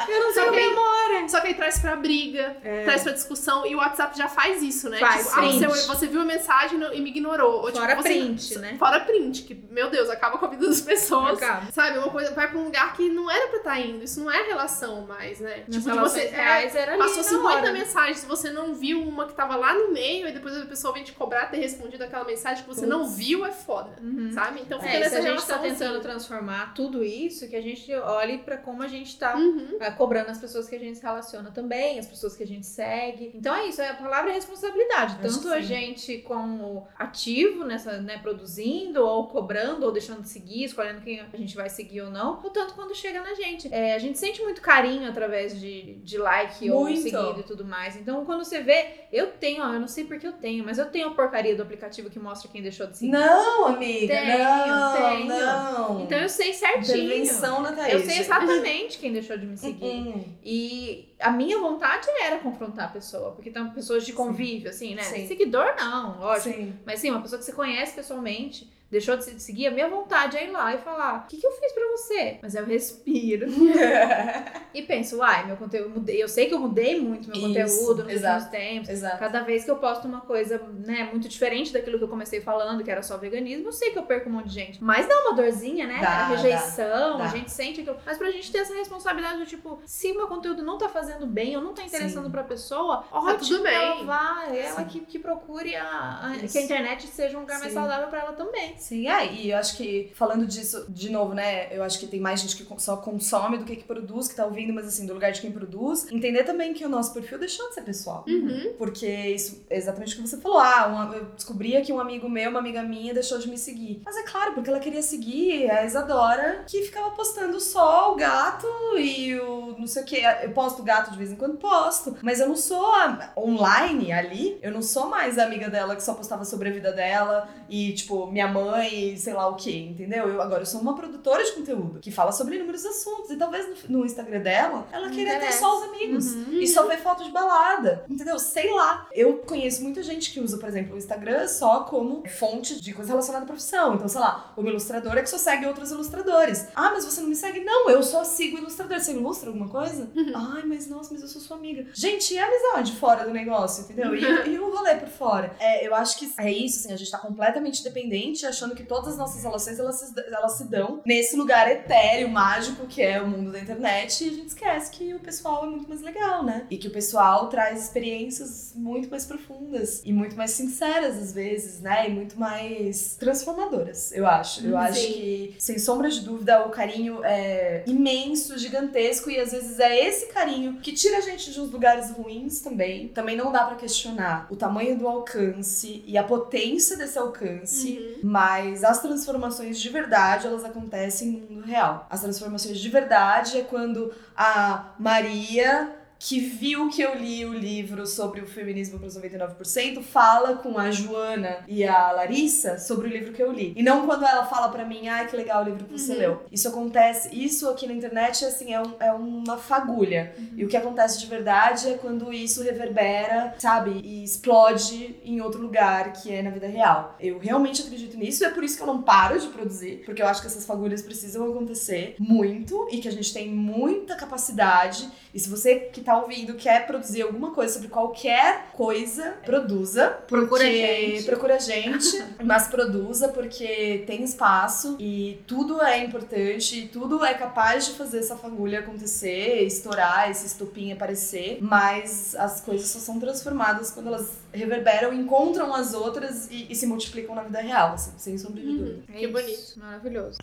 Eu 0.08 0.20
não 0.20 0.34
tenho 0.34 0.52
que 0.52 0.56
memória. 0.70 1.30
Só 1.30 1.40
que 1.40 1.48
aí 1.48 1.54
traz 1.54 1.80
pra 1.80 1.96
briga, 1.96 2.58
traz 2.84 3.03
pra 3.03 3.11
discussão, 3.11 3.65
e 3.65 3.76
o 3.76 3.78
WhatsApp 3.80 4.17
já 4.17 4.28
faz 4.28 4.61
isso, 4.63 4.89
né? 4.89 4.97
Faz, 4.99 5.26
tipo, 5.28 5.30
ah, 5.39 5.41
print. 5.41 5.65
você, 5.67 5.88
você 5.88 6.07
viu 6.07 6.22
a 6.22 6.26
mensagem 6.26 6.80
e 6.93 7.01
me 7.01 7.09
ignorou. 7.09 7.61
Ou, 7.61 7.65
tipo, 7.67 7.80
Fora 7.80 7.95
você- 7.95 8.09
print, 8.09 8.57
né? 8.59 8.76
Fora 8.78 8.99
print, 9.01 9.43
que, 9.43 9.53
meu 9.69 9.89
Deus, 9.89 10.09
acaba 10.09 10.38
com 10.38 10.45
a 10.45 10.49
vida 10.49 10.67
das 10.67 10.82
pessoas. 10.82 11.41
Acaba. 11.41 11.72
Sabe, 11.72 11.97
uma 11.99 12.09
coisa 12.09 12.32
vai 12.34 12.49
pra 12.49 12.59
um 12.59 12.65
lugar 12.65 12.93
que 12.95 13.09
não 13.09 13.30
era 13.30 13.47
pra 13.47 13.57
estar 13.57 13.80
indo. 13.80 14.03
Isso 14.03 14.19
não 14.22 14.32
é 14.32 14.41
relação 14.43 15.01
mais, 15.07 15.39
né? 15.39 15.63
Nas 15.67 15.78
tipo, 15.84 15.91
de 15.91 15.99
você. 15.99 16.22
é, 16.22 16.30
reais 16.30 16.76
era 16.76 16.97
Passou 16.97 17.17
na 17.17 17.24
50 17.24 17.57
hora. 17.57 17.72
mensagens, 17.74 18.19
se 18.19 18.26
você 18.26 18.49
não 18.49 18.74
viu 18.76 19.01
uma 19.01 19.26
que 19.28 19.34
tava 19.34 19.55
lá 19.55 19.74
no 19.74 19.91
meio, 19.91 20.28
e 20.28 20.32
depois 20.32 20.55
a 20.57 20.65
pessoa 20.65 20.93
vem 20.93 21.03
te 21.03 21.11
cobrar 21.13 21.47
ter 21.47 21.57
respondido 21.57 22.03
aquela 22.03 22.24
mensagem 22.26 22.63
que 22.63 22.69
você 22.69 22.86
não 22.86 23.07
viu, 23.07 23.45
é 23.45 23.51
foda. 23.51 23.91
Uhum. 24.01 24.32
Sabe? 24.34 24.61
Então 24.61 24.80
fica 24.80 24.91
É, 24.93 24.99
e 24.99 25.03
se 25.03 25.15
nessa 25.15 25.17
a 25.17 25.22
gente 25.22 25.45
tá 25.45 25.57
tentando 25.59 25.93
assim. 25.95 26.01
transformar 26.01 26.74
tudo 26.74 27.03
isso, 27.03 27.47
que 27.47 27.55
a 27.55 27.61
gente 27.61 27.93
olhe 27.93 28.38
pra 28.39 28.57
como 28.57 28.82
a 28.84 28.88
gente 28.88 29.17
tá 29.17 29.36
Uhum. 29.36 29.78
ah, 29.80 29.91
cobrando 29.91 30.30
as 30.30 30.38
pessoas 30.38 30.67
que 30.69 30.76
a 30.76 30.80
gente 30.80 30.97
se 30.97 31.03
relaciona 31.03 31.51
também, 31.51 31.99
as 31.99 32.07
pessoas 32.07 32.36
que 32.36 32.43
a 32.43 32.47
gente 32.47 32.61
segue. 32.66 33.32
Então 33.36 33.53
é 33.55 33.68
isso, 33.68 33.82
a 33.82 33.93
palavra 33.93 34.32
é 34.32 34.34
responsabilidade. 34.34 35.18
Tanto 35.22 35.49
a 35.49 35.62
gente 35.62 36.20
como 36.20 36.88
ativo 36.97 37.64
nessa, 37.64 38.01
né, 38.01 38.18
produzindo, 38.18 39.05
ou 39.05 39.28
cobrando, 39.28 39.86
ou 39.86 39.91
deixando 39.91 40.22
de 40.22 40.30
seguir, 40.30 40.66
escolhendo 40.66 41.01
quem 41.01 41.20
a 41.20 41.38
gente 41.38 41.55
vai 41.55 41.70
seguir 41.70 42.01
ou 42.01 42.09
não, 42.09 42.39
o 42.43 42.49
tanto 42.49 42.74
quando 42.74 42.95
chega 42.95 43.22
na 43.22 43.34
gente. 43.34 43.74
É, 43.74 43.93
a 43.95 43.99
gente 43.99 44.18
sente 44.18 44.41
muito 44.41 44.62
carinho 44.62 45.09
através 45.09 45.59
de, 45.59 45.95
de 45.95 46.18
like 46.18 46.70
ou 46.70 46.82
Muito. 46.82 47.01
seguido 47.01 47.39
e 47.39 47.43
tudo 47.43 47.66
mais. 47.66 47.95
Então 47.95 48.26
quando 48.26 48.43
você 48.43 48.62
vê, 48.62 49.05
eu 49.12 49.28
tenho, 49.28 49.64
ó, 49.64 49.74
eu 49.74 49.80
não 49.80 49.88
sei 49.88 50.03
porque 50.05 50.26
eu 50.26 50.34
tenho, 50.34 50.64
mas 50.64 50.78
eu 50.78 50.86
tenho 50.86 51.07
a 51.07 51.12
porcaria 51.12 51.55
do 51.55 51.64
aplicativo 51.64 52.09
que 52.09 52.20
mostra 52.20 52.49
quem 52.51 52.62
deixou 52.62 52.88
de 52.88 52.97
seguir. 52.97 53.12
Não, 53.12 53.68
amiga. 53.68 54.14
Tenho, 54.14 54.38
não, 54.68 54.97
tenho. 54.97 55.28
não. 55.28 56.01
Então 56.01 56.18
eu 56.18 56.30
sei 56.30 56.53
certinho. 56.53 57.05
Intervenção. 57.05 57.66
Eu 57.89 57.99
sei 57.99 58.20
exatamente 58.20 58.97
quem 58.97 59.12
deixou 59.12 59.38
de 59.38 59.45
me 59.45 59.57
seguir. 59.57 59.82
Hum, 59.91 60.24
E 60.43 61.14
a 61.20 61.32
minha 61.32 61.59
vontade 61.59 62.07
era 62.22 62.39
confrontar 62.52 62.86
a 62.86 62.91
pessoa, 62.91 63.32
porque 63.32 63.49
tem 63.49 63.70
pessoas 63.72 64.06
de 64.06 64.14
convívio, 64.14 64.70
assim, 64.70 64.95
né? 64.95 65.04
Sim. 65.04 65.28
Seguidor, 65.28 65.76
não, 65.78 66.20
lógico. 66.20 66.56
Sim. 66.56 66.74
Mas 66.86 66.99
sim, 66.99 67.10
uma 67.10 67.22
pessoa 67.22 67.39
que 67.39 67.45
você 67.45 67.54
conhece 67.54 67.93
pessoalmente, 67.93 68.70
deixou 68.92 69.16
de 69.16 69.24
seguir, 69.42 69.68
a 69.68 69.72
minha 69.72 69.89
vontade 69.89 70.38
é 70.38 70.46
ir 70.46 70.52
lá 70.52 70.76
e 70.76 70.78
falar: 70.80 71.24
o 71.24 71.28
que, 71.28 71.38
que 71.38 71.48
eu 71.48 71.52
fiz 71.54 71.72
pra 71.72 71.88
você? 71.92 72.39
Mas 72.42 72.54
eu 72.54 72.66
respiro. 72.66 73.48
e 74.74 74.82
penso, 74.84 75.18
uai, 75.18 75.46
meu 75.48 75.56
conteúdo 75.56 75.89
mudei. 75.89 76.22
Eu 76.22 76.28
sei 76.28 76.48
que 76.48 76.54
eu 76.54 76.60
mudei 76.60 77.00
muito 77.00 77.30
meu 77.30 77.38
Isso, 77.38 77.48
conteúdo 77.48 78.04
nos 78.04 78.14
exato, 78.14 78.44
últimos 78.44 78.52
tempos. 78.52 78.89
Exato. 78.89 79.18
Cada 79.18 79.42
vez 79.42 79.64
que 79.64 79.72
eu 79.72 79.78
posto 79.78 80.08
uma 80.08 80.22
coisa, 80.22 80.62
né, 80.86 81.08
muito 81.10 81.30
diferente 81.30 81.72
daquilo 81.72 81.98
que 81.98 82.04
eu 82.04 82.10
comecei 82.10 82.42
falando, 82.42 82.84
que 82.84 82.92
era 82.92 83.02
só 83.02 83.18
veganismo, 83.18 83.68
eu 83.68 83.72
sei 83.72 83.92
que 83.92 83.98
eu 83.98 84.04
perco 84.04 84.30
um 84.30 84.34
monte 84.34 84.50
de 84.50 84.54
gente. 84.54 84.84
Mas 84.84 85.08
dá 85.08 85.18
uma 85.22 85.36
dorzinha, 85.36 85.88
né? 85.88 86.00
Dá, 86.02 86.10
a 86.10 86.28
rejeição, 86.28 87.18
dá, 87.18 87.18
dá. 87.18 87.24
a 87.24 87.28
gente 87.28 87.50
sente 87.50 87.84
que. 87.84 87.92
Mas 88.06 88.18
pra 88.18 88.30
gente 88.30 88.52
ter 88.52 88.58
essa 88.60 88.74
responsabilidade 88.74 89.39
do 89.39 89.46
tipo, 89.46 89.80
se 89.86 90.12
o 90.12 90.16
meu 90.16 90.28
conteúdo 90.28 90.64
não 90.64 90.78
tá 90.78 90.89
fazendo 90.89 91.26
bem, 91.26 91.56
ou 91.56 91.64
não 91.64 91.74
tá 91.74 91.84
interessando 91.84 92.26
Sim. 92.26 92.32
pra 92.32 92.44
pessoa, 92.44 93.06
tá 93.10 93.18
ótimo, 93.18 93.48
tudo 93.48 93.64
bem. 93.64 93.74
ela 93.74 94.04
vá, 94.04 94.48
ela 94.54 94.84
que, 94.84 95.00
que 95.02 95.20
procure 95.20 95.76
a, 95.76 96.34
a 96.34 96.48
que 96.48 96.58
a 96.58 96.62
internet 96.62 97.08
seja 97.08 97.38
um 97.38 97.42
lugar 97.42 97.56
Sim. 97.56 97.62
mais 97.62 97.74
saudável 97.74 98.08
pra 98.10 98.20
ela 98.20 98.34
também. 98.34 98.76
Sim, 98.82 99.08
é, 99.08 99.32
e 99.32 99.52
eu 99.52 99.58
acho 99.58 99.78
que 99.78 100.12
falando 100.16 100.46
disso, 100.46 100.86
de 100.90 101.10
novo, 101.10 101.34
né? 101.34 101.68
Eu 101.72 101.84
acho 101.84 102.00
que 102.00 102.08
tem 102.08 102.20
mais 102.20 102.42
gente 102.42 102.56
que 102.56 102.82
só 102.82 102.98
consome 102.98 103.60
do 103.60 103.64
que 103.64 103.76
que 103.76 103.84
produz, 103.84 104.28
que 104.28 104.36
tá 104.36 104.44
ouvindo, 104.44 104.74
mas 104.74 104.88
assim, 104.88 105.06
do 105.06 105.14
lugar 105.14 105.32
de 105.32 105.40
quem 105.40 105.52
produz. 105.52 106.12
Entender 106.12 106.44
também 106.44 106.74
que 106.74 106.84
o 106.84 106.90
nosso 106.90 107.14
perfil 107.14 107.38
deixou 107.38 107.70
de 107.70 107.76
ser 107.76 107.82
pessoal. 107.84 108.26
Uhum. 108.28 108.74
Porque 108.78 109.08
isso 109.08 109.64
é 109.70 109.78
exatamente 109.78 110.14
o 110.14 110.16
que 110.22 110.28
você 110.28 110.38
falou. 110.38 110.60
Ah, 110.60 110.88
uma, 110.88 111.16
eu 111.16 111.26
descobria 111.36 111.82
que 111.82 111.94
um 111.94 112.00
amigo 112.00 112.28
meu, 112.28 112.50
uma 112.50 112.60
amiga 112.60 112.82
minha, 112.82 113.14
deixou 113.14 113.38
de 113.38 113.48
me 113.48 113.58
seguir. 113.58 114.02
Mas 114.04 114.18
é 114.18 114.24
claro, 114.24 114.54
porque 114.54 114.70
ela 114.70 114.80
queria 114.80 115.04
seguir 115.04 115.70
a 115.70 115.86
Isadora, 115.86 116.64
que 116.68 116.82
ficava 116.82 117.12
postando 117.12 117.60
só 117.60 118.12
o 118.12 118.16
gato 118.16 118.68
e 118.98 119.36
o 119.36 119.76
não 119.78 119.88
sei 119.88 120.04
o 120.04 120.06
que. 120.06 120.18
Eu 120.18 120.52
posto 120.52 120.84
gato 120.84 121.12
de 121.12 121.18
vez 121.18 121.32
em 121.32 121.36
quando? 121.36 121.58
Posto. 121.58 122.18
Mas 122.22 122.40
eu 122.40 122.48
não 122.48 122.56
sou 122.56 122.86
a, 122.96 123.32
online 123.38 124.12
ali, 124.12 124.58
eu 124.62 124.72
não 124.72 124.82
sou 124.82 125.08
mais 125.08 125.38
a 125.38 125.44
amiga 125.44 125.70
dela 125.70 125.96
que 125.96 126.04
só 126.04 126.14
postava 126.14 126.46
sobre 126.46 126.70
a 126.70 126.72
vida 126.72 126.92
dela 126.92 127.50
e, 127.70 127.94
tipo, 127.94 128.28
minha 128.28 128.48
mãe, 128.48 128.70
sei 129.17 129.34
lá 129.34 129.47
o 129.47 129.55
que, 129.55 129.76
entendeu? 129.76 130.28
Eu 130.28 130.41
agora 130.41 130.61
eu 130.61 130.65
sou 130.65 130.82
uma 130.82 130.95
produtora 130.95 131.43
de 131.43 131.51
conteúdo 131.53 131.99
que 131.99 132.11
fala 132.11 132.32
sobre 132.32 132.55
inúmeros 132.55 132.86
assuntos. 132.86 133.30
E 133.30 133.36
talvez 133.36 133.67
no, 133.88 133.99
no 133.99 134.05
Instagram 134.05 134.41
dela, 134.41 134.88
ela 134.91 135.09
queria 135.09 135.39
ter 135.39 135.51
só 135.53 135.78
os 135.78 135.89
amigos 135.89 136.34
uhum. 136.34 136.59
e 136.59 136.67
só 136.67 136.88
ver 136.88 136.97
fotos 136.97 137.26
de 137.26 137.32
balada. 137.32 138.05
Entendeu? 138.09 138.38
Sei 138.39 138.72
lá. 138.74 139.07
Eu 139.13 139.39
conheço 139.39 139.84
muita 139.84 140.03
gente 140.03 140.32
que 140.32 140.39
usa, 140.39 140.57
por 140.57 140.69
exemplo, 140.69 140.95
o 140.95 140.97
Instagram 140.97 141.47
só 141.47 141.82
como 141.82 142.24
fonte 142.28 142.82
de 142.82 142.93
coisa 142.93 143.11
relacionada 143.11 143.45
à 143.45 143.47
profissão. 143.47 143.95
Então, 143.95 144.07
sei 144.07 144.22
lá, 144.22 144.53
uma 144.55 144.69
ilustradora 144.69 145.22
que 145.22 145.30
só 145.30 145.38
segue 145.38 145.65
outros 145.65 145.91
ilustradores. 145.91 146.67
Ah, 146.76 146.91
mas 146.91 147.05
você 147.05 147.22
não 147.22 147.30
me 147.30 147.36
segue? 147.36 147.61
Não, 147.61 147.89
eu 147.89 148.03
só 148.03 148.24
sigo 148.24 148.57
ilustradores. 148.57 149.05
Você 149.05 149.13
ilustra 149.13 149.49
alguma 149.49 149.69
coisa? 149.69 150.09
Uhum. 150.15 150.32
Ai, 150.36 150.63
mas 150.65 150.88
nossa, 150.88 151.13
mas 151.13 151.22
eu 151.22 151.28
sou 151.28 151.41
sua 151.41 151.57
amiga. 151.57 151.88
Gente, 151.93 152.34
e 152.34 152.39
a 152.39 152.45
amizade 152.45 152.93
fora 152.93 153.26
do 153.26 153.31
negócio, 153.31 153.84
entendeu? 153.84 154.15
E, 154.15 154.49
e 154.49 154.60
o 154.60 154.72
rolê 154.76 154.95
por 154.95 155.10
fora. 155.10 155.56
É, 155.60 155.85
eu 155.85 155.93
acho 155.95 156.18
que 156.18 156.31
é 156.38 156.52
isso, 156.52 156.80
assim, 156.80 156.93
a 156.93 156.98
gente 156.98 157.11
tá 157.11 157.18
completamente 157.18 157.84
dependente, 157.84 158.45
achando 158.45 158.61
que 158.70 158.84
todas 158.84 159.10
as 159.10 159.18
nossas 159.18 159.44
relações 159.44 159.80
elas 159.80 159.96
se, 159.96 160.14
elas 160.28 160.54
se 160.54 160.64
dão 160.66 161.02
nesse 161.06 161.36
lugar 161.36 161.70
etéreo, 161.70 162.30
mágico 162.30 162.86
que 162.86 163.02
é 163.02 163.22
o 163.22 163.28
mundo 163.28 163.52
da 163.52 163.60
internet, 163.60 164.24
e 164.24 164.30
a 164.30 164.34
gente 164.34 164.48
esquece 164.48 164.92
que 164.92 165.14
o 165.14 165.20
pessoal 165.20 165.66
é 165.66 165.68
muito 165.68 165.88
mais 165.88 166.02
legal, 166.02 166.44
né? 166.44 166.66
E 166.70 166.78
que 166.78 166.88
o 166.88 166.92
pessoal 166.92 167.50
traz 167.50 167.84
experiências 167.84 168.74
muito 168.76 169.10
mais 169.10 169.26
profundas 169.26 170.02
e 170.06 170.14
muito 170.14 170.36
mais 170.36 170.52
sinceras 170.52 171.18
às 171.18 171.34
vezes, 171.34 171.82
né? 171.82 172.10
E 172.10 172.12
muito 172.12 172.40
mais 172.40 173.16
transformadoras, 173.20 174.12
eu 174.12 174.26
acho. 174.26 174.66
Eu 174.66 174.72
Sim. 174.72 174.78
acho 174.78 175.08
que, 175.08 175.56
sem 175.60 175.80
sombra 175.80 176.10
de 176.10 176.22
dúvida, 176.22 176.66
o 176.66 176.70
carinho 176.70 177.24
é 177.24 177.84
imenso, 177.88 178.58
gigantesco 178.58 179.30
e 179.30 179.40
às 179.40 179.52
vezes 179.52 179.80
é 179.80 180.08
esse 180.08 180.28
carinho 180.28 180.80
que 180.82 180.94
tira 180.94 181.18
a 181.18 181.22
gente 181.22 181.52
de 181.52 181.60
uns 181.60 181.72
lugares 181.72 182.12
ruins 182.12 182.62
também. 182.62 183.08
Também 183.08 183.36
não 183.36 183.52
dá 183.52 183.64
para 183.64 183.76
questionar 183.76 184.48
o 184.50 184.56
tamanho 184.56 184.98
do 184.98 185.08
alcance 185.08 186.04
e 186.06 186.18
a 186.18 186.24
potência 186.24 186.98
desse 186.98 187.18
alcance, 187.18 187.98
uhum. 187.98 188.20
mas 188.24 188.51
as 188.84 189.02
transformações 189.02 189.80
de 189.80 189.90
verdade, 189.90 190.48
elas 190.48 190.64
acontecem 190.64 191.32
no 191.32 191.56
mundo 191.56 191.68
real. 191.68 192.07
As 192.10 192.22
transformações 192.22 192.80
de 192.80 192.90
verdade 192.90 193.57
é 193.57 193.64
quando 193.64 194.14
a 194.36 194.94
Maria 194.99 196.01
que 196.23 196.39
viu 196.39 196.88
que 196.88 197.02
eu 197.02 197.15
li 197.15 197.43
o 197.43 197.52
livro 197.52 198.06
sobre 198.06 198.41
o 198.41 198.45
feminismo 198.45 198.99
para 198.99 199.07
os 199.07 199.18
99%, 199.18 200.03
fala 200.03 200.56
com 200.56 200.77
a 200.77 200.91
Joana 200.91 201.65
e 201.68 201.84
a 201.84 202.11
Larissa 202.11 202.77
sobre 202.77 203.07
o 203.07 203.10
livro 203.10 203.34
que 203.34 203.41
eu 203.41 203.52
li. 203.52 203.73
E 203.76 203.81
não 203.81 204.06
quando 204.06 204.23
ela 204.23 204.45
fala 204.45 204.69
para 204.69 204.85
mim, 204.85 205.07
ai 205.07 205.27
que 205.27 205.35
legal 205.35 205.64
o 205.64 205.65
livro 205.65 205.85
que 205.85 205.99
você 205.99 206.11
uhum. 206.11 206.19
leu. 206.19 206.43
Isso 206.52 206.68
acontece, 206.68 207.30
isso 207.34 207.68
aqui 207.68 207.88
na 207.88 207.93
internet 207.93 208.45
assim, 208.45 208.72
é, 208.72 208.80
um, 208.80 208.93
é 208.99 209.11
uma 209.11 209.57
fagulha. 209.57 210.35
Uhum. 210.38 210.49
E 210.57 210.64
o 210.64 210.68
que 210.68 210.77
acontece 210.77 211.19
de 211.19 211.26
verdade 211.26 211.89
é 211.89 211.98
quando 211.98 212.31
isso 212.31 212.61
reverbera, 212.61 213.56
sabe, 213.57 213.99
e 214.03 214.23
explode 214.23 215.19
em 215.26 215.41
outro 215.41 215.60
lugar 215.60 216.14
que 216.14 216.31
é 216.31 216.43
na 216.43 216.52
vida 216.52 216.68
real. 216.68 217.15
Eu 217.19 217.39
realmente 217.39 217.81
acredito 217.81 218.15
nisso 218.15 218.43
e 218.43 218.45
é 218.45 218.52
por 218.52 218.64
isso 218.64 218.77
que 218.77 218.84
eu 218.84 218.88
não 218.88 219.02
paro 219.02 219.39
de 219.39 219.48
produzir, 219.48 220.03
porque 220.06 220.22
eu 220.22 220.27
acho 220.27 220.39
que 220.39 220.48
essas 220.48 220.68
fagulhas 220.68 221.02
precisam 221.02 221.49
acontecer 221.49 222.15
muito 222.19 222.88
e 222.91 222.99
que 222.99 223.07
a 223.07 223.11
gente 223.11 223.34
tem 223.34 223.49
muita 223.49 224.15
capacidade. 224.15 225.10
E 225.34 225.39
se 225.39 225.49
você 225.49 225.76
que 225.91 226.02
tá 226.02 226.11
tá 226.12 226.18
ouvindo 226.18 226.54
quer 226.56 226.86
produzir 226.86 227.22
alguma 227.22 227.52
coisa 227.52 227.74
sobre 227.74 227.88
qualquer 227.88 228.68
coisa, 228.74 229.38
produza. 229.46 230.10
Procura 230.28 230.64
a 230.64 230.68
gente. 230.68 231.24
Procura 231.24 231.56
a 231.56 231.60
gente, 231.60 232.24
mas 232.44 232.68
produza 232.68 233.30
porque 233.30 234.04
tem 234.06 234.24
espaço 234.24 234.98
e 235.00 235.42
tudo 235.48 235.82
é 235.82 236.04
importante, 236.04 236.90
tudo 236.92 237.24
é 237.24 237.34
capaz 237.34 237.86
de 237.86 237.94
fazer 237.94 238.20
essa 238.20 238.36
fagulha 238.36 238.80
acontecer, 238.80 239.64
estourar, 239.64 240.30
esse 240.30 240.46
estupim 240.46 240.92
aparecer, 240.92 241.60
mas 241.62 242.36
as 242.36 242.60
coisas 242.60 242.88
só 242.88 243.00
são 243.00 243.20
transformadas 243.20 243.92
quando 243.92 244.08
elas 244.08 244.32
reverberam, 244.54 245.14
encontram 245.14 245.74
as 245.74 245.94
outras 245.94 246.50
e, 246.52 246.68
e 246.70 246.76
se 246.76 246.86
multiplicam 246.86 247.34
na 247.34 247.44
vida 247.44 247.62
real, 247.62 247.94
assim, 247.94 248.12
sem 248.18 248.38
sombra 248.38 248.62
de 248.62 248.68
uhum. 248.68 248.78
dúvida. 248.78 249.04
Uhum. 249.10 249.20
que 249.20 249.28
bonito. 249.28 249.74
Maravilhoso. 249.78 250.38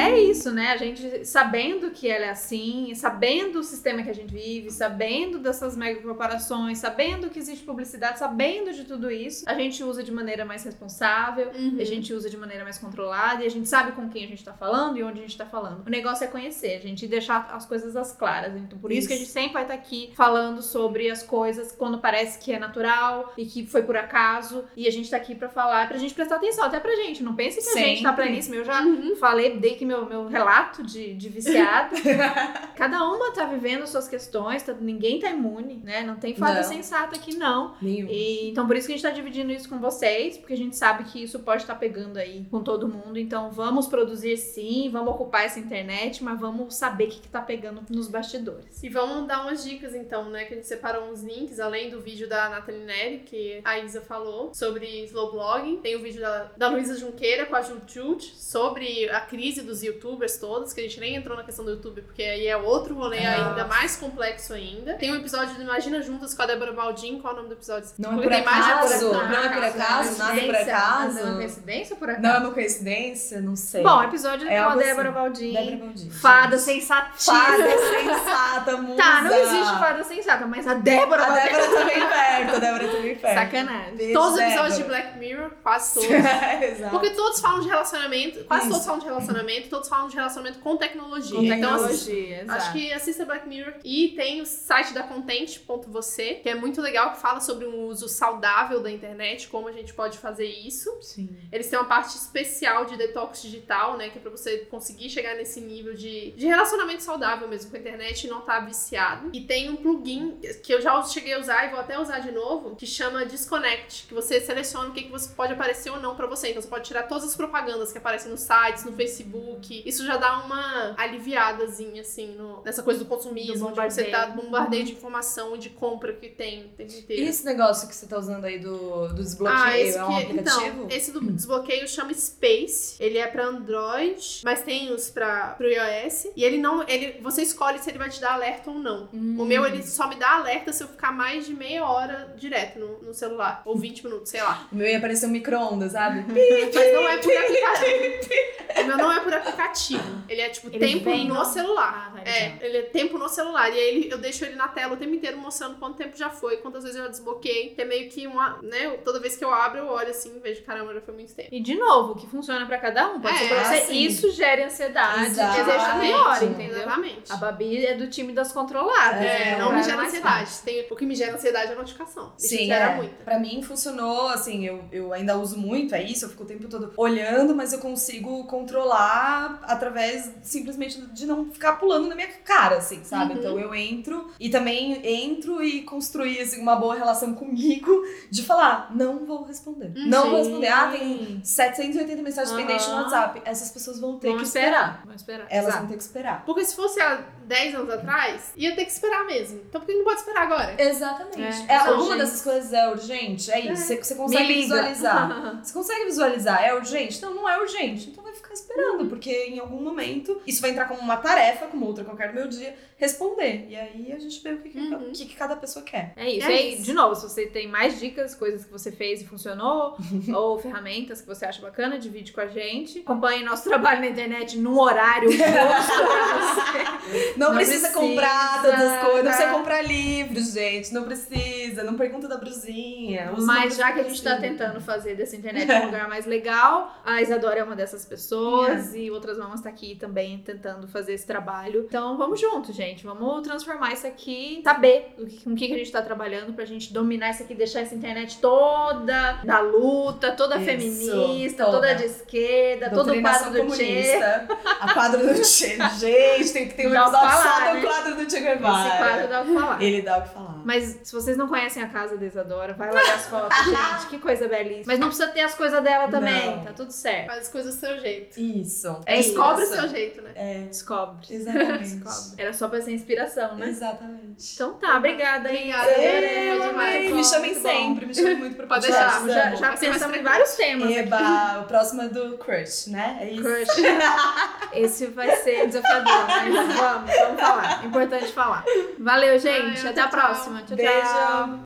É 0.00 0.18
isso, 0.18 0.50
né? 0.52 0.72
A 0.72 0.76
gente 0.76 1.24
sabendo 1.24 1.90
que 1.90 2.08
ela 2.08 2.26
é 2.26 2.30
assim, 2.30 2.94
sabendo 2.94 3.58
o 3.58 3.62
sistema 3.62 4.02
que 4.02 4.10
a 4.10 4.14
gente 4.14 4.32
vive, 4.32 4.70
sabendo 4.70 5.38
dessas 5.38 5.76
mega 5.76 6.00
corporações, 6.00 6.78
sabendo 6.78 7.30
que 7.30 7.38
existe 7.38 7.64
publicidade, 7.64 8.18
sabendo 8.18 8.72
de 8.72 8.84
tudo 8.84 9.10
isso, 9.10 9.44
a 9.46 9.54
gente 9.54 9.82
usa 9.82 10.02
de 10.02 10.12
maneira 10.12 10.44
mais 10.44 10.64
responsável, 10.64 11.50
uhum. 11.54 11.76
a 11.80 11.84
gente 11.84 12.12
usa 12.12 12.30
de 12.30 12.36
maneira 12.36 12.64
mais 12.64 12.78
controlada 12.78 13.42
e 13.42 13.46
a 13.46 13.50
gente 13.50 13.68
sabe 13.68 13.92
com 13.92 14.08
quem 14.08 14.24
a 14.24 14.28
gente 14.28 14.44
tá 14.44 14.52
falando 14.52 14.98
e 14.98 15.02
onde 15.02 15.18
a 15.18 15.22
gente 15.22 15.36
tá 15.36 15.46
falando. 15.46 15.86
O 15.86 15.90
negócio 15.90 16.24
é 16.24 16.26
conhecer, 16.28 16.76
a 16.76 16.80
gente 16.80 17.06
deixar 17.06 17.50
as 17.52 17.66
coisas 17.66 17.96
as 17.96 18.12
claras. 18.12 18.56
Então, 18.56 18.78
por 18.78 18.92
isso, 18.92 19.00
isso 19.00 19.08
que 19.08 19.14
a 19.14 19.16
gente 19.16 19.30
sempre 19.30 19.52
vai 19.54 19.62
estar 19.62 19.74
tá 19.74 19.80
aqui 19.80 20.12
falando 20.14 20.62
sobre 20.62 21.10
as 21.10 21.22
coisas 21.22 21.72
quando 21.72 21.98
parece 21.98 22.38
que 22.38 22.52
é 22.52 22.58
natural 22.58 23.32
e 23.36 23.46
que 23.46 23.66
foi 23.66 23.82
por 23.82 23.96
acaso. 23.96 24.64
E 24.76 24.86
a 24.86 24.90
gente 24.90 25.10
tá 25.10 25.16
aqui 25.16 25.34
para 25.34 25.48
falar, 25.48 25.88
pra 25.88 25.98
gente 25.98 26.14
prestar 26.14 26.36
atenção, 26.36 26.64
até 26.64 26.78
pra 26.78 26.94
gente. 26.94 27.22
Não 27.22 27.34
pense 27.34 27.56
que 27.56 27.62
sempre. 27.62 27.82
a 27.82 27.86
gente 27.86 28.02
tá 28.02 28.12
pleníssimo. 28.12 28.54
Eu 28.54 28.64
já 28.64 28.82
uhum. 28.82 29.16
falei, 29.16 29.58
dei 29.58 29.74
que 29.74 29.84
meu, 29.88 30.06
meu 30.06 30.26
relato 30.28 30.82
de, 30.82 31.14
de 31.14 31.28
viciada. 31.28 31.96
Cada 32.76 33.02
uma 33.04 33.32
tá 33.32 33.46
vivendo 33.46 33.86
suas 33.86 34.06
questões, 34.06 34.62
tá, 34.62 34.74
ninguém 34.74 35.18
tá 35.18 35.30
imune, 35.30 35.80
né? 35.82 36.02
Não 36.02 36.16
tem 36.16 36.34
fada 36.34 36.60
não. 36.60 36.68
sensata 36.68 37.16
aqui, 37.16 37.36
não. 37.36 37.74
E, 37.82 38.50
então, 38.50 38.66
por 38.66 38.76
isso 38.76 38.86
que 38.86 38.92
a 38.92 38.96
gente 38.96 39.04
tá 39.04 39.10
dividindo 39.10 39.50
isso 39.50 39.68
com 39.68 39.78
vocês, 39.78 40.36
porque 40.36 40.52
a 40.52 40.56
gente 40.56 40.76
sabe 40.76 41.04
que 41.04 41.22
isso 41.22 41.38
pode 41.40 41.62
estar 41.62 41.74
tá 41.74 41.80
pegando 41.80 42.18
aí 42.18 42.46
com 42.50 42.62
todo 42.62 42.86
mundo. 42.86 43.18
Então, 43.18 43.50
vamos 43.50 43.86
produzir 43.86 44.36
sim, 44.36 44.90
vamos 44.92 45.14
ocupar 45.14 45.44
essa 45.44 45.58
internet, 45.58 46.22
mas 46.22 46.38
vamos 46.38 46.74
saber 46.74 47.04
o 47.04 47.08
que, 47.08 47.20
que 47.20 47.28
tá 47.28 47.40
pegando 47.40 47.82
nos 47.90 48.08
bastidores. 48.08 48.82
E 48.82 48.88
vamos 48.88 49.26
dar 49.26 49.42
umas 49.42 49.64
dicas, 49.64 49.94
então, 49.94 50.28
né? 50.28 50.44
Que 50.44 50.54
a 50.54 50.56
gente 50.56 50.68
separou 50.68 51.10
uns 51.10 51.22
links, 51.22 51.58
além 51.58 51.90
do 51.90 52.00
vídeo 52.00 52.28
da 52.28 52.48
Nathalie 52.50 52.84
Neri, 52.84 53.18
que 53.24 53.60
a 53.64 53.78
Isa 53.78 54.02
falou, 54.02 54.52
sobre 54.54 55.04
slow 55.04 55.32
blogging. 55.32 55.78
Tem 55.78 55.96
o 55.96 56.02
vídeo 56.02 56.20
da, 56.20 56.50
da 56.56 56.68
Luísa 56.68 56.96
Junqueira 56.96 57.46
com 57.46 57.56
a 57.56 57.62
Jujut, 57.62 58.34
sobre 58.36 59.08
a 59.10 59.20
crise 59.20 59.62
dos 59.68 59.82
youtubers 59.82 60.38
todos, 60.38 60.72
que 60.72 60.80
a 60.80 60.82
gente 60.82 60.98
nem 60.98 61.14
entrou 61.14 61.36
na 61.36 61.44
questão 61.44 61.64
do 61.64 61.72
YouTube, 61.72 62.02
porque 62.02 62.22
aí 62.22 62.46
é 62.46 62.56
outro 62.56 62.94
rolê 62.94 63.24
ah. 63.24 63.48
ainda 63.48 63.66
mais 63.66 63.96
complexo 63.96 64.54
ainda. 64.54 64.94
Tem 64.94 65.12
um 65.12 65.16
episódio 65.16 65.54
do 65.54 65.62
Imagina 65.62 66.00
Juntas 66.02 66.34
com 66.34 66.42
a 66.42 66.46
Débora 66.46 66.72
Baldin, 66.72 67.20
qual 67.20 67.32
é 67.32 67.34
o 67.34 67.36
nome 67.36 67.48
do 67.50 67.54
episódio? 67.54 67.90
Não 67.98 68.18
é 68.18 68.22
por 68.22 68.32
acaso, 68.32 69.12
não 69.12 69.22
é 69.22 69.48
por 69.48 69.64
acaso, 69.64 70.18
nada 70.18 70.40
por 70.40 70.56
acaso. 70.56 71.18
É 71.18 71.24
uma 71.24 71.36
coincidência 71.36 71.96
por 71.96 72.10
acaso? 72.10 72.22
Não 72.22 72.30
é 72.34 72.38
uma 72.38 72.50
coincidência, 72.50 73.40
não 73.40 73.56
sei. 73.56 73.82
Bom, 73.82 74.02
episódio 74.02 74.48
é 74.48 74.62
com 74.62 74.70
a 74.70 74.76
Débora 74.76 75.08
assim. 75.10 75.18
Baldin. 75.18 75.52
Débora 75.52 75.76
Baldin. 75.76 76.10
Fada 76.10 76.58
sensatíssima. 76.58 77.36
Fada 77.36 77.78
sensata, 77.78 78.76
musa. 78.80 78.96
Tá, 78.96 79.22
não 79.22 79.34
existe 79.34 79.78
fada 79.78 80.04
sensata, 80.04 80.46
mas 80.46 80.66
a 80.66 80.74
Débora 80.74 81.24
A 81.24 81.30
Débora 81.30 81.68
também 81.68 82.08
perto, 82.08 82.56
a 82.56 82.58
Débora 82.58 82.88
também 82.88 83.16
perto. 83.16 83.34
Sacanagem. 83.34 83.96
Beijo, 83.96 84.14
todos 84.14 84.32
os 84.34 84.40
episódios 84.40 84.76
de 84.76 84.84
Black 84.84 85.18
Mirror, 85.18 85.50
quase 85.62 85.94
todos. 86.00 86.10
Exato. 86.10 86.90
Porque 86.90 87.10
todos 87.10 87.40
falam 87.40 87.60
de 87.60 87.68
relacionamento, 87.68 88.44
quase 88.44 88.62
Isso. 88.62 88.70
todos 88.70 88.86
falam 88.86 89.00
de 89.00 89.06
relacionamento, 89.06 89.57
todos 89.66 89.88
falam 89.88 90.08
de 90.08 90.14
relacionamento 90.14 90.60
com 90.60 90.76
tecnologia. 90.76 91.36
Com 91.36 91.48
tecnologia, 91.48 92.42
então, 92.42 92.54
acho 92.54 92.72
que 92.72 92.92
assista 92.92 93.24
Black 93.24 93.48
Mirror. 93.48 93.74
E 93.84 94.08
tem 94.08 94.40
o 94.40 94.46
site 94.46 94.94
da 94.94 95.02
Content.você, 95.02 96.34
que 96.34 96.48
é 96.48 96.54
muito 96.54 96.80
legal, 96.80 97.12
que 97.12 97.20
fala 97.20 97.40
sobre 97.40 97.66
um 97.66 97.86
uso 97.86 98.08
saudável 98.08 98.80
da 98.80 98.90
internet, 98.90 99.48
como 99.48 99.68
a 99.68 99.72
gente 99.72 99.92
pode 99.92 100.18
fazer 100.18 100.46
isso. 100.46 100.96
Sim. 101.00 101.36
Eles 101.50 101.68
têm 101.68 101.78
uma 101.78 101.88
parte 101.88 102.16
especial 102.16 102.84
de 102.84 102.96
detox 102.96 103.42
digital, 103.42 103.96
né? 103.96 104.10
Que 104.10 104.18
é 104.18 104.20
pra 104.20 104.30
você 104.30 104.58
conseguir 104.70 105.10
chegar 105.10 105.34
nesse 105.34 105.60
nível 105.60 105.94
de, 105.94 106.32
de 106.32 106.46
relacionamento 106.46 107.02
saudável 107.02 107.48
mesmo 107.48 107.70
com 107.70 107.76
a 107.76 107.80
internet 107.80 108.24
e 108.24 108.30
não 108.30 108.40
estar 108.40 108.60
tá 108.60 108.66
viciado. 108.66 109.30
E 109.32 109.40
tem 109.42 109.70
um 109.70 109.76
plugin 109.76 110.38
que 110.62 110.72
eu 110.72 110.80
já 110.80 111.02
cheguei 111.04 111.34
a 111.34 111.38
usar 111.38 111.66
e 111.66 111.70
vou 111.70 111.80
até 111.80 111.98
usar 111.98 112.20
de 112.20 112.30
novo, 112.30 112.76
que 112.76 112.86
chama 112.86 113.24
Disconnect, 113.24 114.06
que 114.06 114.14
você 114.14 114.40
seleciona 114.40 114.88
o 114.90 114.92
que, 114.92 115.04
que 115.04 115.10
você 115.10 115.32
pode 115.34 115.52
aparecer 115.52 115.90
ou 115.90 116.00
não 116.00 116.14
pra 116.14 116.26
você. 116.26 116.50
Então 116.50 116.62
você 116.62 116.68
pode 116.68 116.84
tirar 116.84 117.04
todas 117.04 117.24
as 117.24 117.36
propagandas 117.36 117.92
que 117.92 117.98
aparecem 117.98 118.30
nos 118.30 118.40
sites, 118.40 118.84
no 118.84 118.92
Facebook. 118.92 119.47
Isso 119.84 120.04
já 120.04 120.16
dá 120.16 120.38
uma 120.40 120.94
aliviadazinha, 120.96 122.02
assim, 122.02 122.34
no, 122.34 122.62
nessa 122.64 122.82
coisa 122.82 123.00
do 123.00 123.06
consumismo, 123.06 123.68
Do 123.70 123.74
de 123.74 123.80
você 123.94 124.04
tá 124.04 124.26
bombardeio. 124.26 124.42
bombardeio 124.44 124.84
de 124.84 124.92
informação 124.92 125.54
e 125.54 125.58
de 125.58 125.70
compra 125.70 126.12
que 126.12 126.28
tem 126.28 126.64
o 126.64 126.68
tempo 126.68 126.92
inteiro. 126.92 127.22
E 127.22 127.28
esse 127.28 127.44
negócio 127.44 127.88
que 127.88 127.94
você 127.94 128.06
tá 128.06 128.18
usando 128.18 128.44
aí 128.44 128.58
do, 128.58 129.08
do 129.08 129.14
desbloqueio 129.22 129.60
Ah, 129.62 129.78
esse 129.78 129.96
é 129.98 130.04
um 130.04 130.08
que, 130.16 130.22
aplicativo? 130.22 130.66
então, 130.84 130.88
esse 130.90 131.12
do 131.12 131.20
desbloqueio 131.20 131.88
chama 131.88 132.12
Space. 132.14 132.96
Ele 133.00 133.18
é 133.18 133.26
pra 133.26 133.44
Android, 133.46 134.40
mas 134.44 134.62
tem 134.62 134.92
os 134.92 135.10
pra 135.10 135.48
pro 135.56 135.66
iOS. 135.68 136.28
E 136.36 136.44
ele 136.44 136.58
não, 136.58 136.86
ele, 136.88 137.20
você 137.20 137.42
escolhe 137.42 137.78
se 137.78 137.88
ele 137.90 137.98
vai 137.98 138.08
te 138.08 138.20
dar 138.20 138.34
alerta 138.34 138.70
ou 138.70 138.78
não. 138.78 139.08
O 139.12 139.44
meu 139.44 139.64
ele 139.66 139.82
só 139.82 140.08
me 140.08 140.16
dá 140.16 140.36
alerta 140.36 140.72
se 140.72 140.82
eu 140.82 140.88
ficar 140.88 141.12
mais 141.12 141.46
de 141.46 141.54
meia 141.54 141.84
hora 141.84 142.34
direto 142.36 142.78
no, 142.78 143.02
no 143.02 143.14
celular, 143.14 143.62
ou 143.64 143.76
20 143.78 144.04
minutos, 144.04 144.30
sei 144.30 144.42
lá. 144.42 144.66
O 144.72 144.76
meu 144.76 144.86
ia 144.86 144.98
aparecer 144.98 145.26
um 145.26 145.30
micro-ondas, 145.30 145.92
sabe? 145.92 146.24
Mas 146.28 146.92
não 146.92 147.08
é 147.08 147.16
por 147.18 147.32
aplicativo. 147.32 148.80
o 148.80 148.84
meu 148.86 148.96
não 148.96 149.12
é 149.12 149.20
por 149.20 149.34
aplicativo. 149.38 150.22
Ele 150.28 150.40
é 150.40 150.48
tipo 150.48 150.68
Ele 150.68 150.78
tempo 150.78 151.10
no 151.10 151.34
no- 151.34 151.44
celular. 151.44 152.12
Ah, 152.14 152.18
tá, 152.24 152.30
É, 152.30 152.46
então. 152.48 152.66
ele 152.66 152.78
é 152.78 152.82
tempo 152.82 153.18
no 153.18 153.28
celular. 153.28 153.68
E 153.70 153.74
aí 153.78 153.88
ele- 153.88 154.12
eu 154.12 154.18
deixo 154.18 154.44
ele 154.44 154.54
na 154.56 154.68
tela 154.68 154.94
o 154.94 154.96
tempo 154.96 155.14
inteiro 155.14 155.38
mostrando 155.38 155.76
quanto 155.78 155.96
tempo 155.96 156.16
já 156.16 156.30
foi, 156.30 156.58
quantas 156.58 156.82
vezes 156.82 156.96
eu 156.98 157.04
já 157.04 157.10
desbloqueei. 157.10 157.70
Que 157.74 157.82
é 157.82 157.84
meio 157.84 158.08
que 158.10 158.26
uma, 158.26 158.58
né? 158.62 158.90
Toda 159.04 159.20
vez 159.20 159.36
que 159.36 159.44
eu 159.44 159.52
abro, 159.52 159.78
eu 159.80 159.86
olho 159.88 160.10
assim 160.10 160.36
e 160.36 160.40
vejo, 160.40 160.62
caramba, 160.62 160.92
já 160.94 161.00
foi 161.00 161.14
muito 161.14 161.34
tempo. 161.34 161.48
E 161.52 161.60
de 161.60 161.74
novo, 161.76 162.14
que 162.14 162.26
funciona 162.26 162.66
pra 162.66 162.78
cada 162.78 163.08
um. 163.10 163.20
Pode 163.20 163.34
É, 163.34 163.38
ser 163.38 163.48
pra 163.48 163.64
você. 163.64 163.74
assim. 163.74 163.98
Isso 163.98 164.30
gera 164.32 164.66
ansiedade, 164.66 165.34
deixa 165.34 165.98
pior, 166.00 166.42
entendeu? 166.42 166.76
Exatamente. 166.78 167.32
A 167.32 167.36
Babi 167.36 167.84
é 167.86 167.94
do 167.94 168.08
time 168.08 168.32
das 168.32 168.52
controladas. 168.52 169.22
É, 169.22 169.52
então 169.54 169.66
não 169.66 169.72
me 169.74 169.80
é 169.80 169.82
gera 169.84 170.02
ansiedade. 170.02 170.40
fácil. 170.46 170.64
Tem, 170.64 170.86
o 170.90 170.96
que 170.96 171.06
me 171.06 171.14
gera 171.14 171.34
ansiedade 171.34 171.70
é 171.70 171.74
a 171.74 171.78
notificação. 171.78 172.32
Isso 172.38 172.48
Sim, 172.48 172.66
gera 172.66 172.92
é. 172.92 172.96
muita. 172.96 173.24
Pra 173.24 173.38
mim 173.38 173.62
funcionou, 173.62 174.28
assim, 174.28 174.66
eu, 174.66 174.84
eu 174.92 175.12
ainda 175.12 175.36
uso 175.36 175.58
muito, 175.58 175.94
é 175.94 176.02
isso, 176.02 176.24
eu 176.24 176.28
fico 176.28 176.42
o 176.44 176.46
tempo 176.46 176.68
todo 176.68 176.92
olhando, 176.96 177.54
mas 177.54 177.72
eu 177.72 177.78
consigo 177.78 178.44
controlar 178.46 179.27
através 179.62 180.30
simplesmente 180.42 181.00
de 181.00 181.26
não 181.26 181.50
ficar 181.50 181.74
pulando 181.74 182.08
na 182.08 182.14
minha 182.14 182.28
cara, 182.44 182.76
assim, 182.76 183.02
sabe? 183.04 183.32
Uhum. 183.32 183.38
Então 183.38 183.58
eu 183.58 183.74
entro 183.74 184.28
e 184.38 184.48
também 184.50 185.00
entro 185.06 185.62
e 185.62 185.82
construir 185.82 186.40
assim, 186.40 186.60
uma 186.60 186.76
boa 186.76 186.94
relação 186.94 187.34
comigo 187.34 187.90
de 188.30 188.42
falar, 188.44 188.94
não 188.94 189.24
vou 189.26 189.44
responder. 189.44 189.92
Uhum. 189.96 190.06
Não 190.08 190.30
vou 190.30 190.38
responder. 190.38 190.68
Ah, 190.68 190.88
tem 190.88 191.40
780 191.44 192.22
mensagens 192.22 192.52
Aham. 192.52 192.60
pendentes 192.66 192.86
no 192.88 192.94
WhatsApp. 192.94 193.42
Essas 193.44 193.70
pessoas 193.70 194.00
vão 194.00 194.18
ter 194.18 194.28
Vamos 194.28 194.42
que 194.42 194.48
esperar. 194.48 195.00
Vamos 195.04 195.20
esperar. 195.22 195.46
Elas 195.50 195.64
Exato. 195.68 195.78
vão 195.78 195.88
ter 195.88 195.96
que 195.96 196.02
esperar. 196.02 196.44
Porque 196.44 196.64
se 196.64 196.74
fosse 196.76 197.00
há 197.00 197.22
10 197.46 197.74
anos 197.74 197.90
atrás, 197.90 198.52
ia 198.56 198.74
ter 198.74 198.84
que 198.84 198.90
esperar 198.90 199.24
mesmo. 199.26 199.60
Então 199.68 199.80
por 199.80 199.86
que 199.86 199.94
não 199.94 200.04
pode 200.04 200.20
esperar 200.20 200.42
agora? 200.42 200.74
Exatamente. 200.82 201.66
É, 201.68 201.72
É, 201.72 201.74
é 201.74 201.76
alguma 201.78 202.16
dessas 202.16 202.42
coisas 202.42 202.72
é 202.72 202.88
urgente? 202.88 203.50
É 203.50 203.60
isso. 203.60 203.84
Você, 203.84 203.96
você 204.02 204.14
consegue 204.14 204.54
visualizar. 204.54 205.58
Você 205.62 205.72
consegue 205.72 206.04
visualizar? 206.06 206.62
É 206.62 206.74
urgente? 206.74 207.20
Não, 207.22 207.34
não 207.34 207.48
é 207.48 207.58
urgente. 207.60 208.10
Então 208.10 208.22
vai 208.22 208.32
ficar 208.34 208.52
esperando, 208.54 208.67
Uhum. 208.78 209.08
porque 209.08 209.30
em 209.30 209.58
algum 209.58 209.80
momento 209.82 210.40
isso 210.46 210.60
vai 210.60 210.70
entrar 210.70 210.86
como 210.86 211.00
uma 211.00 211.16
tarefa, 211.16 211.66
como 211.66 211.86
outra 211.86 212.04
qualquer 212.04 212.28
do 212.28 212.34
meu 212.34 212.48
dia, 212.48 212.74
responder. 212.96 213.66
E 213.68 213.76
aí 213.76 214.12
a 214.12 214.18
gente 214.18 214.42
vê 214.42 214.52
o 214.52 214.58
que, 214.58 214.70
que, 214.70 214.78
Uhum. 214.78 215.12
que, 215.12 215.26
que 215.26 215.34
cada 215.36 215.56
pessoa 215.56 215.84
quer. 215.84 216.12
É 216.16 216.28
isso. 216.30 216.46
É 216.46 216.50
E 216.50 216.54
aí, 216.58 216.74
isso. 216.74 216.82
de 216.84 216.92
novo, 216.92 217.14
se 217.14 217.28
você 217.28 217.46
tem 217.46 217.66
mais 217.68 217.98
dicas, 217.98 218.34
coisas 218.34 218.64
que 218.64 218.70
você 218.72 218.90
fez 218.92 219.20
e 219.22 219.26
funcionou, 219.26 219.96
ou 220.34 220.58
ferramentas 220.58 221.20
que 221.20 221.26
você 221.26 221.44
acha 221.44 221.60
bacana, 221.60 221.98
divide 221.98 222.32
com 222.32 222.40
a 222.40 222.46
gente. 222.46 223.00
Acompanhe 223.00 223.44
nosso 223.44 223.64
trabalho 223.64 224.00
na 224.00 224.08
internet 224.08 224.56
num 224.58 224.78
horário 224.78 225.28
pra 225.36 225.46
você. 225.80 227.34
Não, 227.38 227.48
Não 227.48 227.54
precisa, 227.56 227.88
precisa, 227.88 227.92
comprar 227.92 228.62
todas 228.62 228.80
as 228.80 229.00
coisas. 229.02 229.24
Não 229.24 229.32
precisa 229.32 229.52
comprar 229.52 229.82
livros, 229.82 230.52
gente. 230.52 230.92
Não 230.92 231.04
precisa. 231.04 231.82
Não 231.82 231.94
pergunta 231.96 232.28
da 232.28 232.36
brusinha. 232.36 233.32
Mas 233.38 233.76
já 233.76 233.92
que 233.92 234.00
a 234.00 234.02
gente 234.02 234.22
tá 234.22 234.36
tentando 234.36 234.80
fazer 234.80 235.14
dessa 235.14 235.36
internet 235.36 235.70
um 235.70 235.86
lugar 235.86 236.08
mais 236.08 236.26
legal, 236.26 236.94
a 237.04 237.22
Isadora 237.22 237.60
é 237.60 237.64
uma 237.64 237.76
dessas 237.76 238.04
pessoas 238.04 238.67
e 238.94 239.10
outras 239.10 239.38
mamas 239.38 239.60
tá 239.60 239.68
aqui 239.68 239.94
também 239.96 240.38
tentando 240.38 240.86
fazer 240.88 241.14
esse 241.14 241.26
trabalho. 241.26 241.84
Então 241.88 242.16
vamos 242.16 242.40
junto, 242.40 242.72
gente. 242.72 243.04
Vamos 243.04 243.42
transformar 243.42 243.92
isso 243.92 244.06
aqui, 244.06 244.60
saber 244.64 245.14
o 245.18 245.26
que- 245.26 245.44
com 245.44 245.50
o 245.52 245.56
que 245.56 245.66
que 245.68 245.74
a 245.74 245.78
gente 245.78 245.90
tá 245.92 246.02
trabalhando 246.02 246.52
pra 246.52 246.64
gente 246.64 246.92
dominar 246.92 247.30
isso 247.30 247.42
aqui, 247.42 247.54
deixar 247.54 247.80
essa 247.80 247.94
internet 247.94 248.38
toda 248.40 249.40
na 249.44 249.60
luta, 249.60 250.32
toda 250.32 250.56
Isso, 250.56 250.64
feminista, 250.64 251.64
toda. 251.64 251.76
toda, 251.78 251.94
de 251.94 252.04
esquerda, 252.04 252.90
todo 252.90 253.12
o 253.12 253.20
quadro 253.20 253.50
do 253.66 253.74
Che. 253.74 254.18
A 254.80 254.92
quadro 254.94 255.26
do 255.26 255.44
Che. 255.44 255.76
Gente, 255.98 256.52
tem 256.52 256.68
que 256.68 256.74
ter 256.74 256.86
um 256.86 256.94
episódio 256.94 257.10
só 257.12 257.28
falar, 257.42 257.68
do 257.70 257.74
né? 257.74 257.82
quadro 257.82 258.14
do 258.14 258.20
Che 258.30 258.36
Esse 258.36 258.40
Guevara. 258.40 258.96
quadro 258.98 259.28
dá 259.28 259.42
o 259.42 259.44
que 259.46 259.54
falar. 259.54 259.82
Ele 259.82 260.02
dá 260.02 260.18
o 260.18 260.22
que 260.22 260.28
falar. 260.28 260.48
Mas 260.64 261.00
se 261.02 261.12
vocês 261.12 261.36
não 261.36 261.48
conhecem 261.48 261.82
a 261.82 261.88
casa 261.88 262.16
da 262.16 262.26
Isadora, 262.26 262.74
vai 262.74 262.92
lá 262.92 263.00
ver 263.00 263.10
as 263.10 263.26
fotos, 263.26 263.56
gente. 263.64 264.06
Que 264.10 264.18
coisa 264.18 264.46
belíssima. 264.48 264.84
Mas 264.86 264.98
não 264.98 265.08
precisa 265.08 265.28
ter 265.28 265.40
as 265.40 265.54
coisas 265.54 265.82
dela 265.82 266.08
também, 266.08 266.56
Não. 266.56 266.64
tá 266.64 266.72
tudo 266.72 266.90
certo. 266.92 267.26
Faz 267.26 267.40
as 267.40 267.48
coisas 267.48 267.74
do 267.74 267.80
seu 267.80 267.98
jeito. 268.00 268.38
Isso. 268.56 269.00
É 269.06 269.18
isso. 269.20 269.30
Descobre 269.30 269.64
o 269.64 269.66
seu 269.66 269.88
jeito, 269.88 270.22
né? 270.22 270.30
É, 270.34 270.58
Descobre. 270.68 271.26
exatamente. 271.30 271.94
Descobre. 271.96 272.42
Era 272.42 272.52
só 272.52 272.68
pra 272.68 272.80
ser 272.80 272.92
inspiração, 272.92 273.56
né? 273.56 273.68
Exatamente. 273.68 274.52
Então 274.54 274.74
tá, 274.74 274.96
obrigada 274.96 275.48
aí. 275.48 275.72
Obrigada, 275.72 275.90
É, 275.90 276.20
Foi 276.56 276.66
eu 276.66 276.68
demais. 276.70 277.10
Me 277.12 277.24
chamem 277.24 277.50
muito 277.52 277.62
bom. 277.62 277.68
sempre, 277.70 278.06
me 278.06 278.14
chamem 278.14 278.36
muito 278.36 278.56
pro 278.56 278.66
Pode 278.66 278.86
podcast. 278.86 279.24
deixar, 279.24 279.50
Já, 279.50 279.56
já 279.56 279.66
mais 279.68 279.80
pensamos 279.80 280.16
em 280.16 280.22
vários 280.22 280.50
temas. 280.54 280.90
Eba, 280.90 281.60
o 281.60 281.64
próximo 281.64 282.02
é 282.02 282.08
do 282.08 282.38
crush, 282.38 282.90
né? 282.90 283.18
É 283.20 283.30
isso. 283.30 283.42
Crush. 283.42 283.82
Esse 284.72 285.06
vai 285.06 285.34
ser 285.36 285.66
desafiador, 285.66 286.26
mas 286.26 286.54
vamos, 286.54 287.10
vamos 287.16 287.40
falar. 287.40 287.84
Importante 287.86 288.32
falar. 288.32 288.64
Valeu, 288.98 289.38
gente. 289.38 289.80
Ai, 289.84 289.90
Até 289.90 290.00
a 290.00 290.08
tchau, 290.08 290.10
próxima. 290.20 290.62
Tchau, 290.62 290.76
Beijo. 290.76 290.92
tchau. 291.00 291.60